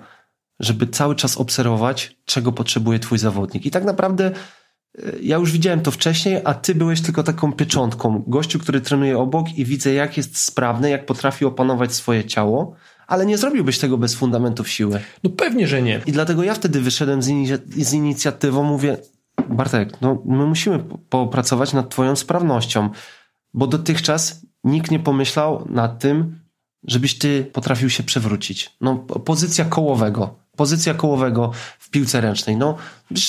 żeby 0.61 0.87
cały 0.87 1.15
czas 1.15 1.37
obserwować, 1.37 2.17
czego 2.25 2.53
potrzebuje 2.53 2.99
twój 2.99 3.19
zawodnik. 3.19 3.67
I 3.67 3.71
tak 3.71 3.85
naprawdę 3.85 4.27
e, 4.27 4.33
ja 5.23 5.37
już 5.37 5.53
widziałem 5.53 5.81
to 5.81 5.91
wcześniej, 5.91 6.41
a 6.45 6.55
ty 6.55 6.75
byłeś 6.75 7.01
tylko 7.01 7.23
taką 7.23 7.53
pieczątką. 7.53 8.25
Gościu, 8.27 8.59
który 8.59 8.81
trenuje 8.81 9.19
obok 9.19 9.59
i 9.59 9.65
widzę, 9.65 9.93
jak 9.93 10.17
jest 10.17 10.39
sprawny, 10.39 10.91
jak 10.91 11.07
potrafi 11.07 11.45
opanować 11.45 11.95
swoje 11.95 12.25
ciało 12.25 12.77
ale 13.07 13.27
nie 13.27 13.39
zrobiłbyś 13.39 13.79
tego 13.79 13.99
bez 13.99 14.15
fundamentów 14.15 14.69
siły. 14.69 15.01
No 15.25 15.31
pewnie, 15.31 15.69
że 15.69 15.83
nie. 15.83 16.01
I 16.07 16.13
dlatego 16.13 16.43
ja 16.43 16.55
wtedy 16.55 16.81
wyszedłem 16.81 17.23
z, 17.23 17.27
z 17.77 17.93
inicjatywą, 17.93 18.63
mówię, 18.63 18.97
Bartek, 19.49 20.01
no 20.01 20.23
my 20.25 20.47
musimy 20.47 20.79
popracować 21.09 21.73
nad 21.73 21.91
twoją 21.91 22.17
sprawnością, 22.17 22.91
bo 23.55 23.67
dotychczas 23.67 24.47
nikt 24.65 24.91
nie 24.91 24.99
pomyślał 24.99 25.67
nad 25.71 25.99
tym, 25.99 26.39
żebyś 26.87 27.19
ty 27.19 27.51
potrafił 27.53 27.91
się 27.91 28.03
przewrócić. 28.03 28.77
No, 28.81 28.97
pozycja 28.97 29.65
kołowego. 29.65 30.35
Pozycja 30.57 30.95
kołowego 30.95 31.51
w 31.79 31.91
piłce 31.91 32.21
ręcznej. 32.21 32.57
No, 32.57 32.77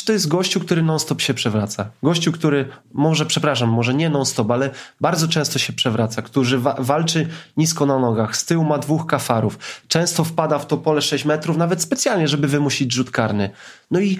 to 0.05 0.13
jest 0.13 0.27
gościu, 0.27 0.59
który 0.59 0.83
non-stop 0.83 1.21
się 1.21 1.33
przewraca. 1.33 1.89
Gościu, 2.03 2.31
który 2.31 2.69
może, 2.93 3.25
przepraszam, 3.25 3.69
może 3.69 3.93
nie 3.93 4.09
non-stop, 4.09 4.51
ale 4.51 4.69
bardzo 5.01 5.27
często 5.27 5.59
się 5.59 5.73
przewraca, 5.73 6.21
który 6.21 6.57
wa 6.57 6.75
walczy 6.79 7.27
nisko 7.57 7.85
na 7.85 7.99
nogach, 7.99 8.37
z 8.37 8.45
tyłu 8.45 8.63
ma 8.63 8.77
dwóch 8.77 9.05
kafarów, 9.05 9.59
często 9.87 10.23
wpada 10.23 10.59
w 10.59 10.67
to 10.67 10.77
pole 10.77 11.01
6 11.01 11.25
metrów, 11.25 11.57
nawet 11.57 11.81
specjalnie, 11.81 12.27
żeby 12.27 12.47
wymusić 12.47 12.93
rzut 12.93 13.11
karny. 13.11 13.49
No 13.91 13.99
i 13.99 14.19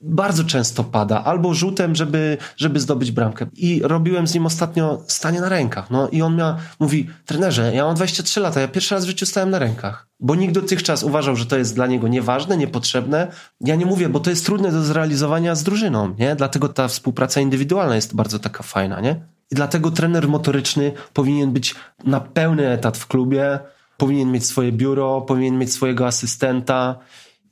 bardzo 0.00 0.44
często 0.44 0.84
pada, 0.84 1.24
albo 1.24 1.54
rzutem, 1.54 1.94
żeby, 1.94 2.38
żeby 2.56 2.80
zdobyć 2.80 3.12
bramkę. 3.12 3.46
I 3.52 3.80
robiłem 3.84 4.26
z 4.26 4.34
nim 4.34 4.46
ostatnio 4.46 5.02
stanie 5.06 5.40
na 5.40 5.48
rękach. 5.48 5.90
No 5.90 6.08
i 6.08 6.22
on 6.22 6.36
miał, 6.36 6.54
mówi, 6.80 7.08
trenerze, 7.26 7.74
ja 7.74 7.84
mam 7.84 7.94
23 7.94 8.40
lata, 8.40 8.60
ja 8.60 8.68
pierwszy 8.68 8.94
raz 8.94 9.04
w 9.04 9.08
życiu 9.08 9.26
stałem 9.26 9.50
na 9.50 9.58
rękach. 9.58 10.08
Bo 10.20 10.34
nikt 10.34 10.54
dotychczas 10.54 11.02
uważał, 11.02 11.36
że 11.36 11.46
to 11.46 11.58
jest 11.58 11.74
dla 11.74 11.86
niego 11.86 12.08
nieważne, 12.08 12.56
niepotrzebne. 12.56 13.32
Ja 13.60 13.74
nie 13.74 13.86
mówię, 13.86 14.08
bo 14.08 14.20
to 14.20 14.30
jest 14.30 14.46
trudne 14.46 14.72
do 14.72 14.82
zrealizowania 14.82 15.54
z 15.54 15.62
drużyną, 15.62 16.14
nie? 16.18 16.36
Dlatego 16.36 16.68
ta 16.68 16.88
współpraca 16.88 17.40
indywidualna 17.40 17.94
jest 17.94 18.14
bardzo 18.14 18.38
taka 18.38 18.62
fajna, 18.62 19.00
nie? 19.00 19.20
I 19.50 19.54
dlatego 19.54 19.90
trener 19.90 20.28
motoryczny 20.28 20.92
powinien 21.12 21.52
być 21.52 21.74
na 22.04 22.20
pełny 22.20 22.68
etat 22.68 22.98
w 22.98 23.06
klubie, 23.06 23.58
powinien 23.96 24.32
mieć 24.32 24.46
swoje 24.46 24.72
biuro, 24.72 25.20
powinien 25.20 25.58
mieć 25.58 25.72
swojego 25.72 26.06
asystenta, 26.06 26.98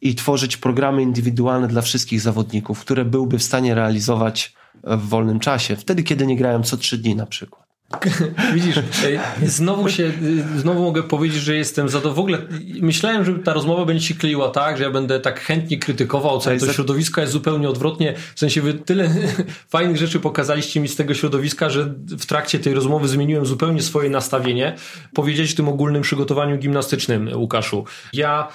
i 0.00 0.14
tworzyć 0.14 0.56
programy 0.56 1.02
indywidualne 1.02 1.68
dla 1.68 1.82
wszystkich 1.82 2.20
zawodników, 2.20 2.80
które 2.80 3.04
byłby 3.04 3.38
w 3.38 3.42
stanie 3.42 3.74
realizować 3.74 4.54
w 4.84 5.08
wolnym 5.08 5.40
czasie, 5.40 5.76
wtedy 5.76 6.02
kiedy 6.02 6.26
nie 6.26 6.36
grają 6.36 6.62
co 6.62 6.76
trzy 6.76 6.98
dni 6.98 7.16
na 7.16 7.26
przykład. 7.26 7.65
Widzisz, 8.54 8.76
znowu 9.42 9.88
się, 9.88 10.12
znowu 10.56 10.82
mogę 10.82 11.02
powiedzieć, 11.02 11.42
że 11.42 11.56
jestem 11.56 11.88
za 11.88 12.00
to 12.00 12.12
w 12.14 12.18
ogóle. 12.18 12.38
Myślałem, 12.80 13.24
że 13.24 13.34
ta 13.34 13.52
rozmowa 13.52 13.84
będzie 13.84 14.06
się 14.06 14.14
kleiła 14.14 14.48
tak, 14.48 14.78
że 14.78 14.84
ja 14.84 14.90
będę 14.90 15.20
tak 15.20 15.40
chętnie 15.40 15.78
krytykował 15.78 16.40
całe 16.40 16.58
to 16.58 16.72
środowisko, 16.72 17.20
jest 17.20 17.32
zupełnie 17.32 17.68
odwrotnie. 17.68 18.14
W 18.34 18.40
sensie 18.40 18.62
wy 18.62 18.74
tyle 18.74 19.10
fajnych 19.68 19.96
rzeczy 19.96 20.20
pokazaliście 20.20 20.80
mi 20.80 20.88
z 20.88 20.96
tego 20.96 21.14
środowiska, 21.14 21.70
że 21.70 21.94
w 22.18 22.26
trakcie 22.26 22.58
tej 22.58 22.74
rozmowy 22.74 23.08
zmieniłem 23.08 23.46
zupełnie 23.46 23.82
swoje 23.82 24.10
nastawienie. 24.10 24.76
Powiedzieć 25.14 25.54
tym 25.54 25.68
ogólnym 25.68 26.02
przygotowaniu 26.02 26.58
gimnastycznym, 26.58 27.30
Łukaszu. 27.34 27.84
Ja 28.12 28.48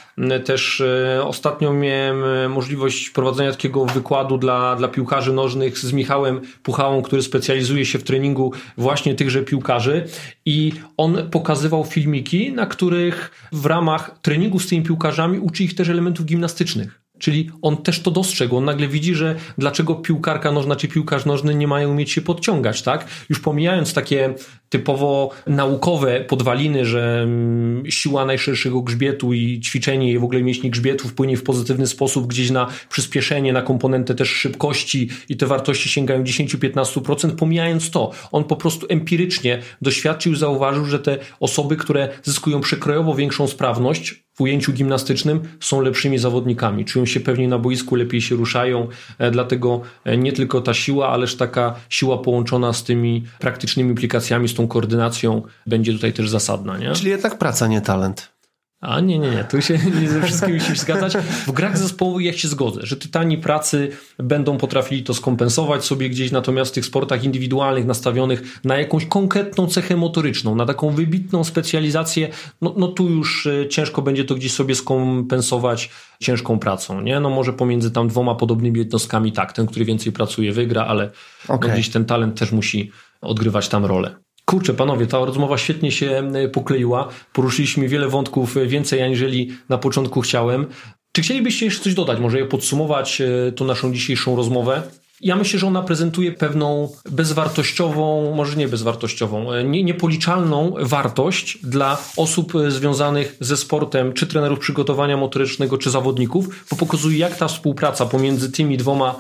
też 0.45 0.81
e, 0.81 1.23
ostatnio 1.23 1.73
miałem 1.73 2.23
e, 2.23 2.49
możliwość 2.49 3.09
prowadzenia 3.09 3.51
takiego 3.51 3.85
wykładu 3.85 4.37
dla, 4.37 4.75
dla 4.75 4.87
piłkarzy 4.87 5.33
nożnych 5.33 5.79
z 5.79 5.93
Michałem 5.93 6.41
Puchałą, 6.63 7.01
który 7.01 7.21
specjalizuje 7.21 7.85
się 7.85 7.99
w 7.99 8.03
treningu 8.03 8.53
właśnie 8.77 9.15
tychże 9.22 9.43
piłkarzy 9.43 10.06
i 10.45 10.72
on 10.98 11.30
pokazywał 11.31 11.85
filmiki, 11.85 12.53
na 12.53 12.65
których 12.65 13.31
w 13.52 13.65
ramach 13.65 14.19
treningu 14.22 14.60
z 14.60 14.68
tymi 14.68 14.84
piłkarzami 14.84 15.39
uczy 15.39 15.64
ich 15.64 15.76
też 15.76 15.89
elementów 15.89 16.26
gimnastycznych. 16.26 17.01
Czyli 17.22 17.49
on 17.61 17.77
też 17.77 17.99
to 17.99 18.11
dostrzegł. 18.11 18.57
On 18.57 18.65
nagle 18.65 18.88
widzi, 18.88 19.15
że 19.15 19.35
dlaczego 19.57 19.95
piłkarka 19.95 20.52
nożna 20.52 20.76
czy 20.76 20.88
piłkarz 20.88 21.26
nożny 21.26 21.56
nie 21.56 21.68
mają 21.68 21.91
umieć 21.91 22.11
się 22.11 22.22
podciągać, 22.22 22.81
tak? 22.81 23.07
Już 23.30 23.39
pomijając 23.39 23.93
takie 23.93 24.34
typowo 24.69 25.30
naukowe 25.48 26.22
podwaliny, 26.22 26.85
że 26.85 27.22
mm, 27.23 27.91
siła 27.91 28.26
najszerszego 28.26 28.81
grzbietu 28.81 29.34
i 29.34 29.60
ćwiczenie 29.60 30.11
i 30.11 30.19
w 30.19 30.23
ogóle 30.23 30.41
mięśni 30.41 30.69
grzbietu 30.69 31.07
wpłynie 31.07 31.38
w 31.38 31.43
pozytywny 31.43 31.88
sposób 31.88 32.27
gdzieś 32.27 32.52
na 32.52 32.68
przyspieszenie, 32.89 33.53
na 33.53 33.61
komponentę 33.61 34.15
też 34.15 34.30
szybkości 34.30 35.10
i 35.30 35.38
te 35.38 35.45
wartości 35.45 35.89
sięgają 35.89 36.23
10-15%. 36.23 37.35
Pomijając 37.35 37.91
to, 37.91 38.11
on 38.31 38.43
po 38.43 38.56
prostu 38.56 38.85
empirycznie 38.89 39.60
doświadczył, 39.81 40.35
zauważył, 40.35 40.85
że 40.85 40.99
te 40.99 41.18
osoby, 41.39 41.76
które 41.76 42.10
zyskują 42.23 42.61
przekrojowo 42.61 43.15
większą 43.15 43.48
sprawność, 43.48 44.23
w 44.41 44.43
ujęciu 44.43 44.73
gimnastycznym 44.73 45.41
są 45.59 45.81
lepszymi 45.81 46.18
zawodnikami, 46.18 46.85
czują 46.85 47.05
się 47.05 47.19
pewnie 47.19 47.47
na 47.47 47.57
boisku, 47.57 47.95
lepiej 47.95 48.22
się 48.22 48.35
ruszają, 48.35 48.88
e, 49.18 49.31
dlatego 49.31 49.81
e, 50.05 50.18
nie 50.18 50.34
tylko 50.34 50.61
ta 50.61 50.73
siła, 50.73 51.09
ależ 51.09 51.35
taka 51.35 51.76
siła 51.89 52.18
połączona 52.18 52.73
z 52.73 52.84
tymi 52.84 53.23
praktycznymi 53.39 53.89
implikacjami, 53.89 54.49
z 54.49 54.53
tą 54.53 54.68
koordynacją 54.68 55.41
będzie 55.68 55.93
tutaj 55.93 56.13
też 56.13 56.30
zasadna. 56.30 56.77
Nie? 56.77 56.91
Czyli 56.91 57.09
jednak 57.09 57.38
praca, 57.38 57.68
nie 57.68 57.81
talent. 57.81 58.30
A 58.81 58.99
nie, 58.99 59.19
nie, 59.19 59.29
nie, 59.29 59.43
tu 59.43 59.61
się 59.61 59.79
nie 60.01 60.09
ze 60.09 60.21
wszystkim 60.21 60.59
się 60.59 60.75
zgadzać. 60.75 61.13
W 61.47 61.51
grach 61.51 61.77
zespołowych 61.77 62.25
ja 62.25 62.33
się 62.33 62.47
zgodzę, 62.47 62.81
że 62.83 62.95
tytani 62.95 63.37
pracy 63.37 63.91
będą 64.17 64.57
potrafili 64.57 65.03
to 65.03 65.13
skompensować 65.13 65.85
sobie 65.85 66.09
gdzieś, 66.09 66.31
natomiast 66.31 66.71
w 66.71 66.73
tych 66.73 66.85
sportach 66.85 67.23
indywidualnych 67.23 67.85
nastawionych 67.85 68.59
na 68.63 68.77
jakąś 68.77 69.05
konkretną 69.05 69.67
cechę 69.67 69.97
motoryczną, 69.97 70.55
na 70.55 70.65
taką 70.65 70.89
wybitną 70.89 71.43
specjalizację, 71.43 72.29
no, 72.61 72.73
no 72.77 72.87
tu 72.87 73.09
już 73.09 73.47
e, 73.47 73.69
ciężko 73.69 74.01
będzie 74.01 74.25
to 74.25 74.35
gdzieś 74.35 74.53
sobie 74.53 74.75
skompensować 74.75 75.89
ciężką 76.19 76.59
pracą, 76.59 77.01
nie? 77.01 77.19
No 77.19 77.29
może 77.29 77.53
pomiędzy 77.53 77.91
tam 77.91 78.07
dwoma 78.07 78.35
podobnymi 78.35 78.79
jednostkami 78.79 79.31
tak, 79.31 79.53
ten, 79.53 79.67
który 79.67 79.85
więcej 79.85 80.11
pracuje 80.11 80.51
wygra, 80.51 80.85
ale 80.85 81.11
okay. 81.47 81.69
no 81.69 81.73
gdzieś 81.73 81.89
ten 81.89 82.05
talent 82.05 82.39
też 82.39 82.51
musi 82.51 82.91
odgrywać 83.21 83.69
tam 83.69 83.85
rolę. 83.85 84.15
Kurczę, 84.52 84.73
panowie, 84.73 85.07
ta 85.07 85.26
rozmowa 85.26 85.57
świetnie 85.57 85.91
się 85.91 86.32
e, 86.34 86.48
pokleiła. 86.48 87.07
Poruszyliśmy 87.34 87.88
wiele 87.88 88.07
wątków, 88.07 88.57
e, 88.57 88.65
więcej 88.65 89.02
aniżeli 89.02 89.52
na 89.69 89.78
początku 89.78 90.22
chciałem. 90.22 90.65
Czy 91.11 91.22
chcielibyście 91.22 91.65
jeszcze 91.65 91.84
coś 91.84 91.94
dodać, 91.94 92.19
może 92.19 92.45
podsumować 92.45 93.22
e, 93.22 93.52
tą 93.52 93.65
naszą 93.65 93.94
dzisiejszą 93.94 94.36
rozmowę? 94.36 94.82
Ja 95.22 95.36
myślę, 95.36 95.60
że 95.60 95.68
ona 95.68 95.82
prezentuje 95.82 96.32
pewną 96.32 96.90
bezwartościową, 97.11 98.36
może 98.36 98.56
nie 98.56 98.68
bezwartościową, 98.68 99.64
nie, 99.64 99.84
niepoliczalną 99.84 100.73
wartość 100.80 101.57
dla 101.64 101.98
osób 102.18 102.53
związanych 102.68 103.38
ze 103.40 103.57
sportem, 103.57 104.14
czy 104.14 104.28
trenerów 104.28 104.60
przygotowania 104.60 105.18
motorycznego, 105.18 105.78
czy 105.78 105.90
zawodników, 105.90 106.65
bo 106.72 106.78
pokazuje, 106.78 107.18
jak 107.18 107.36
ta 107.36 107.48
współpraca 107.48 108.06
pomiędzy 108.06 108.52
tymi 108.52 108.78
dwoma 108.78 109.15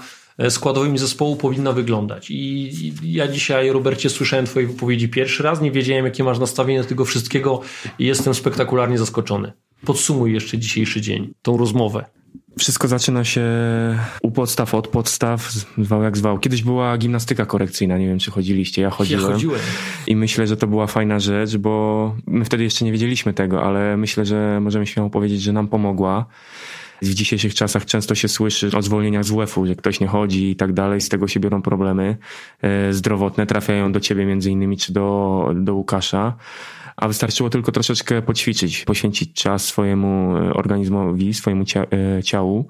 składowymi 0.49 0.97
zespołu 0.97 1.35
powinna 1.35 1.71
wyglądać. 1.71 2.27
I 2.29 2.71
ja 3.03 3.27
dzisiaj, 3.27 3.71
Robercie, 3.71 4.09
słyszałem 4.09 4.45
Twoje 4.45 4.67
wypowiedzi 4.67 5.09
pierwszy 5.09 5.43
raz, 5.43 5.61
nie 5.61 5.71
wiedziałem, 5.71 6.05
jakie 6.05 6.23
masz 6.23 6.39
nastawienie 6.39 6.81
do 6.81 6.87
tego 6.87 7.05
wszystkiego 7.05 7.61
i 7.99 8.05
jestem 8.05 8.33
spektakularnie 8.33 8.97
zaskoczony. 8.97 9.53
Podsumuj 9.85 10.33
jeszcze 10.33 10.57
dzisiejszy 10.57 11.01
dzień, 11.01 11.33
tą 11.41 11.57
rozmowę. 11.57 12.05
Wszystko 12.59 12.87
zaczyna 12.87 13.23
się 13.23 13.41
u 14.21 14.31
podstaw, 14.31 14.75
od 14.75 14.87
podstaw, 14.87 15.51
zwał 15.77 16.03
jak 16.03 16.17
zwał. 16.17 16.39
Kiedyś 16.39 16.63
była 16.63 16.97
gimnastyka 16.97 17.45
korekcyjna, 17.45 17.97
nie 17.97 18.07
wiem 18.07 18.19
czy 18.19 18.31
chodziliście, 18.31 18.81
ja 18.81 18.89
chodziłem. 18.89 19.25
Ja 19.25 19.31
chodziłem. 19.33 19.59
I 20.07 20.15
myślę, 20.15 20.47
że 20.47 20.57
to 20.57 20.67
była 20.67 20.87
fajna 20.87 21.19
rzecz, 21.19 21.57
bo 21.57 22.15
my 22.27 22.45
wtedy 22.45 22.63
jeszcze 22.63 22.85
nie 22.85 22.91
wiedzieliśmy 22.91 23.33
tego, 23.33 23.63
ale 23.63 23.97
myślę, 23.97 24.25
że 24.25 24.59
możemy 24.61 24.87
śmiało 24.87 25.09
powiedzieć, 25.09 25.41
że 25.41 25.53
nam 25.53 25.67
pomogła. 25.67 26.25
W 27.01 27.13
dzisiejszych 27.13 27.53
czasach 27.55 27.85
często 27.85 28.15
się 28.15 28.27
słyszy 28.27 28.69
o 28.77 28.81
zwolnieniach 28.81 29.23
z 29.23 29.31
WF-u, 29.31 29.65
że 29.65 29.75
ktoś 29.75 29.99
nie 29.99 30.07
chodzi 30.07 30.51
i 30.51 30.55
tak 30.55 30.73
dalej, 30.73 31.01
z 31.01 31.09
tego 31.09 31.27
się 31.27 31.39
biorą 31.39 31.61
problemy 31.61 32.17
e, 32.61 32.93
zdrowotne, 32.93 33.45
trafiają 33.45 33.91
do 33.91 33.99
ciebie 33.99 34.25
między 34.25 34.51
innymi, 34.51 34.77
czy 34.77 34.93
do, 34.93 35.51
do 35.55 35.75
Łukasza. 35.75 36.37
A 36.95 37.07
wystarczyło 37.07 37.49
tylko 37.49 37.71
troszeczkę 37.71 38.21
poćwiczyć, 38.21 38.85
poświęcić 38.85 39.33
czas 39.33 39.65
swojemu 39.65 40.37
e, 40.37 40.53
organizmowi, 40.53 41.33
swojemu 41.33 41.63
e, 41.63 42.23
ciału 42.23 42.67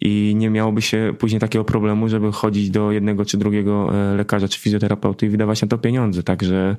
i 0.00 0.34
nie 0.36 0.50
miałoby 0.50 0.82
się 0.82 1.14
później 1.18 1.40
takiego 1.40 1.64
problemu, 1.64 2.08
żeby 2.08 2.32
chodzić 2.32 2.70
do 2.70 2.92
jednego 2.92 3.24
czy 3.24 3.38
drugiego 3.38 3.94
e, 3.94 4.16
lekarza 4.16 4.48
czy 4.48 4.60
fizjoterapeuty 4.60 5.26
i 5.26 5.28
wydawać 5.28 5.62
na 5.62 5.68
to 5.68 5.78
pieniądze. 5.78 6.22
Także 6.22 6.76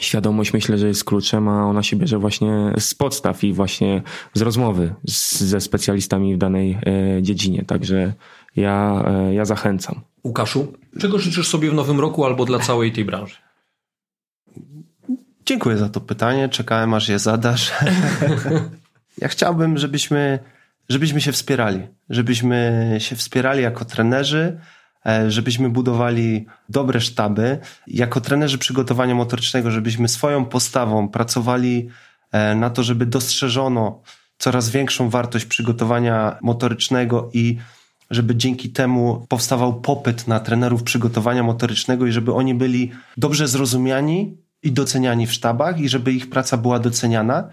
świadomość 0.00 0.52
myślę, 0.52 0.78
że 0.78 0.88
jest 0.88 1.04
kluczem, 1.04 1.48
a 1.48 1.66
ona 1.66 1.82
się 1.82 1.96
bierze 1.96 2.18
właśnie 2.18 2.72
z 2.78 2.94
podstaw 2.94 3.44
i 3.44 3.52
właśnie 3.52 4.02
z 4.34 4.42
rozmowy 4.42 4.94
z, 5.08 5.40
ze 5.40 5.60
specjalistami 5.60 6.34
w 6.34 6.38
danej 6.38 6.78
e, 6.86 7.22
dziedzinie. 7.22 7.64
Także 7.66 8.12
ja, 8.56 9.04
e, 9.06 9.34
ja 9.34 9.44
zachęcam. 9.44 10.00
Łukaszu, 10.24 10.72
czego 11.00 11.18
życzysz 11.18 11.48
sobie 11.48 11.70
w 11.70 11.74
nowym 11.74 12.00
roku 12.00 12.24
albo 12.24 12.44
dla 12.44 12.58
całej 12.58 12.92
tej 12.92 13.04
branży? 13.04 13.36
Dziękuję 15.46 15.76
za 15.76 15.88
to 15.88 16.00
pytanie. 16.00 16.48
Czekałem, 16.48 16.94
aż 16.94 17.08
je 17.08 17.18
zadasz. 17.18 17.72
ja 19.22 19.28
chciałbym, 19.28 19.78
żebyśmy 19.78 20.38
żebyśmy 20.88 21.20
się 21.20 21.32
wspierali, 21.32 21.88
żebyśmy 22.10 22.96
się 22.98 23.16
wspierali 23.16 23.62
jako 23.62 23.84
trenerzy, 23.84 24.60
e, 25.06 25.30
żebyśmy 25.30 25.70
budowali 25.70 26.46
dobre 26.68 27.00
sztaby. 27.00 27.58
Jako 27.86 28.20
trenerzy 28.20 28.58
przygotowania 28.58 29.14
motorycznego, 29.14 29.70
żebyśmy 29.70 30.08
swoją 30.08 30.44
postawą 30.44 31.08
pracowali 31.08 31.88
e, 32.32 32.54
na 32.54 32.70
to, 32.70 32.82
żeby 32.82 33.06
dostrzeżono 33.06 34.02
coraz 34.38 34.70
większą 34.70 35.10
wartość 35.10 35.44
przygotowania 35.44 36.38
motorycznego 36.42 37.30
i 37.32 37.58
żeby 38.10 38.36
dzięki 38.36 38.70
temu 38.70 39.26
powstawał 39.28 39.80
popyt 39.80 40.28
na 40.28 40.40
trenerów 40.40 40.82
przygotowania 40.82 41.42
motorycznego 41.42 42.06
i 42.06 42.12
żeby 42.12 42.34
oni 42.34 42.54
byli 42.54 42.92
dobrze 43.16 43.48
zrozumiani 43.48 44.36
i 44.62 44.72
doceniani 44.72 45.26
w 45.26 45.32
sztabach 45.32 45.80
i 45.80 45.88
żeby 45.88 46.12
ich 46.12 46.30
praca 46.30 46.56
była 46.56 46.78
doceniana. 46.78 47.48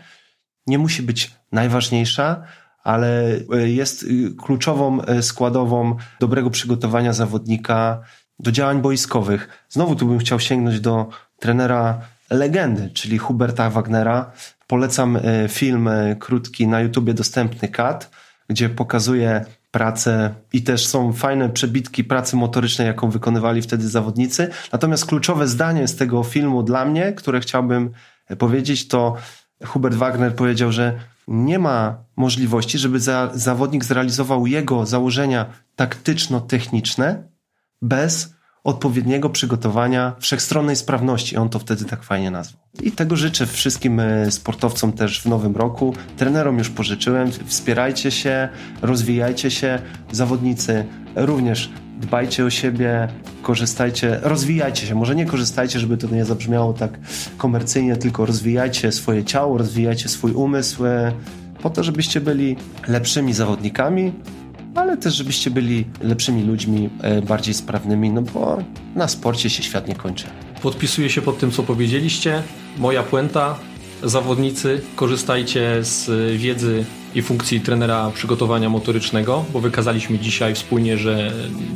Nie 0.67 0.77
musi 0.77 1.03
być 1.03 1.31
najważniejsza, 1.51 2.43
ale 2.83 3.39
e, 3.53 3.69
jest 3.69 4.03
y, 4.03 4.35
kluczową 4.37 5.01
e, 5.01 5.21
składową 5.23 5.95
dobrego 6.19 6.49
przygotowania 6.49 7.13
zawodnika 7.13 8.01
do 8.39 8.51
działań 8.51 8.81
boiskowych. 8.81 9.65
Znowu 9.69 9.95
tu 9.95 10.05
bym 10.05 10.19
chciał 10.19 10.39
sięgnąć 10.39 10.79
do 10.79 11.09
trenera 11.39 12.01
legendy, 12.29 12.89
czyli 12.93 13.17
Huberta 13.17 13.69
Wagnera. 13.69 14.31
Polecam 14.67 15.17
e, 15.17 15.47
film 15.49 15.89
krótki 16.19 16.67
na 16.67 16.81
YouTubie 16.81 17.13
dostępny 17.13 17.67
Kat, 17.67 18.11
gdzie 18.49 18.69
pokazuje 18.69 19.45
pracę 19.71 20.33
i 20.53 20.63
też 20.63 20.87
są 20.87 21.13
fajne 21.13 21.49
przebitki 21.49 22.03
pracy 22.03 22.35
motorycznej, 22.35 22.87
jaką 22.87 23.09
wykonywali 23.09 23.61
wtedy 23.61 23.89
zawodnicy. 23.89 24.49
Natomiast 24.71 25.05
kluczowe 25.05 25.47
zdanie 25.47 25.87
z 25.87 25.95
tego 25.95 26.23
filmu 26.23 26.63
dla 26.63 26.85
mnie, 26.85 27.13
które 27.13 27.39
chciałbym 27.39 27.91
powiedzieć, 28.37 28.87
to 28.87 29.17
Hubert 29.65 29.95
Wagner 29.95 30.35
powiedział, 30.35 30.71
że 30.71 30.99
nie 31.27 31.59
ma 31.59 32.03
możliwości, 32.15 32.77
żeby 32.77 32.99
za, 32.99 33.29
zawodnik 33.33 33.85
zrealizował 33.85 34.47
jego 34.47 34.85
założenia 34.85 35.45
taktyczno-techniczne 35.75 37.23
bez 37.81 38.33
odpowiedniego 38.63 39.29
przygotowania 39.29 40.15
wszechstronnej 40.19 40.75
sprawności. 40.75 41.37
On 41.37 41.49
to 41.49 41.59
wtedy 41.59 41.85
tak 41.85 42.03
fajnie 42.03 42.31
nazwał. 42.31 42.61
I 42.81 42.91
tego 42.91 43.15
życzę 43.15 43.45
wszystkim 43.45 43.99
e, 43.99 44.31
sportowcom 44.31 44.93
też 44.93 45.21
w 45.21 45.25
nowym 45.25 45.55
roku. 45.55 45.93
Trenerom 46.17 46.57
już 46.57 46.69
pożyczyłem. 46.69 47.31
Wspierajcie 47.45 48.11
się, 48.11 48.49
rozwijajcie 48.81 49.51
się. 49.51 49.81
Zawodnicy 50.11 50.85
również 51.15 51.69
dbajcie 52.01 52.45
o 52.45 52.49
siebie, 52.49 53.07
korzystajcie, 53.41 54.19
rozwijajcie 54.21 54.87
się. 54.87 54.95
Może 54.95 55.15
nie 55.15 55.25
korzystajcie, 55.25 55.79
żeby 55.79 55.97
to 55.97 56.07
nie 56.07 56.25
zabrzmiało 56.25 56.73
tak 56.73 56.99
komercyjnie, 57.37 57.95
tylko 57.95 58.25
rozwijajcie 58.25 58.91
swoje 58.91 59.23
ciało, 59.23 59.57
rozwijajcie 59.57 60.09
swój 60.09 60.31
umysł 60.31 60.85
e, 60.85 61.11
po 61.61 61.69
to, 61.69 61.83
żebyście 61.83 62.21
byli 62.21 62.55
lepszymi 62.87 63.33
zawodnikami, 63.33 64.11
ale 64.75 64.97
też 64.97 65.15
żebyście 65.15 65.51
byli 65.51 65.85
lepszymi 66.01 66.43
ludźmi, 66.43 66.89
e, 67.01 67.21
bardziej 67.21 67.53
sprawnymi, 67.53 68.09
no 68.09 68.21
bo 68.21 68.57
na 68.95 69.07
sporcie 69.07 69.49
się 69.49 69.63
świat 69.63 69.87
nie 69.87 69.95
kończy. 69.95 70.25
Podpisuję 70.61 71.09
się 71.09 71.21
pod 71.21 71.39
tym, 71.39 71.51
co 71.51 71.63
powiedzieliście. 71.63 72.43
Moja 72.77 73.03
puenta, 73.03 73.59
zawodnicy, 74.03 74.81
korzystajcie 74.95 75.83
z 75.83 76.09
wiedzy 76.37 76.85
i 77.15 77.21
funkcji 77.21 77.61
trenera 77.61 78.11
przygotowania 78.13 78.69
motorycznego, 78.69 79.45
bo 79.53 79.59
wykazaliśmy 79.59 80.19
dzisiaj 80.19 80.55
wspólnie, 80.55 80.97
że 80.97 81.31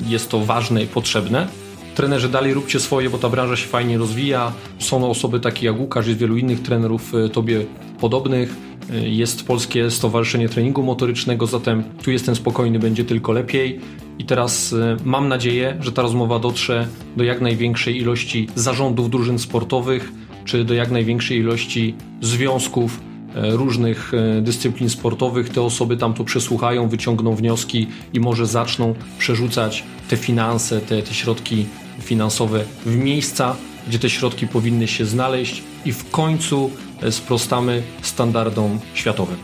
jest 0.07 0.29
to 0.29 0.39
ważne 0.39 0.83
i 0.83 0.87
potrzebne. 0.87 1.47
Trenerzy 1.95 2.29
dalej 2.29 2.53
róbcie 2.53 2.79
swoje, 2.79 3.09
bo 3.09 3.17
ta 3.17 3.29
branża 3.29 3.55
się 3.55 3.67
fajnie 3.67 3.97
rozwija. 3.97 4.51
Są 4.79 5.09
osoby 5.09 5.39
takie 5.39 5.65
jak 5.65 5.79
Łukasz, 5.79 6.07
jest 6.07 6.19
wielu 6.19 6.37
innych 6.37 6.61
trenerów 6.61 7.15
e, 7.15 7.29
tobie 7.29 7.65
podobnych. 7.99 8.55
E, 8.93 9.09
jest 9.09 9.47
Polskie 9.47 9.91
Stowarzyszenie 9.91 10.49
Treningu 10.49 10.83
Motorycznego, 10.83 11.47
zatem 11.47 11.83
tu 12.03 12.11
jestem 12.11 12.35
spokojny, 12.35 12.79
będzie 12.79 13.05
tylko 13.05 13.31
lepiej. 13.31 13.79
I 14.19 14.25
teraz 14.25 14.73
e, 14.73 14.97
mam 15.05 15.27
nadzieję, 15.27 15.77
że 15.79 15.91
ta 15.91 16.01
rozmowa 16.01 16.39
dotrze 16.39 16.87
do 17.17 17.23
jak 17.23 17.41
największej 17.41 17.97
ilości 17.97 18.47
zarządów 18.55 19.09
drużyn 19.09 19.39
sportowych, 19.39 20.11
czy 20.45 20.65
do 20.65 20.73
jak 20.73 20.91
największej 20.91 21.37
ilości 21.37 21.95
związków 22.21 22.99
różnych 23.35 24.11
dyscyplin 24.41 24.89
sportowych. 24.89 25.49
Te 25.49 25.61
osoby 25.61 25.97
tam 25.97 26.13
to 26.13 26.23
przesłuchają, 26.23 26.89
wyciągną 26.89 27.35
wnioski 27.35 27.87
i 28.13 28.19
może 28.19 28.45
zaczną 28.45 28.95
przerzucać 29.19 29.83
te 30.09 30.17
finanse, 30.17 30.81
te, 30.81 31.01
te 31.01 31.13
środki 31.13 31.65
finansowe 31.99 32.63
w 32.85 32.95
miejsca, 32.95 33.55
gdzie 33.87 33.99
te 33.99 34.09
środki 34.09 34.47
powinny 34.47 34.87
się 34.87 35.05
znaleźć 35.05 35.63
i 35.85 35.93
w 35.93 36.09
końcu 36.09 36.71
e, 37.01 37.11
sprostamy 37.11 37.83
standardom 38.01 38.79
światowym. 38.93 39.37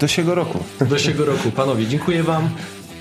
Do 0.00 0.08
siego 0.08 0.34
roku. 0.34 0.58
Do 0.80 0.98
siego 0.98 1.24
roku. 1.24 1.50
Panowie, 1.50 1.86
dziękuję 1.86 2.22
Wam. 2.22 2.48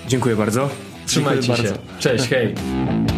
Dziękuję 0.07 0.36
bardzo. 0.36 0.70
Trzymajcie 1.06 1.41
dziękuję 1.41 1.68
się. 1.68 1.74
Bardzo. 1.74 1.99
Cześć, 1.99 2.30
hej. 2.30 3.12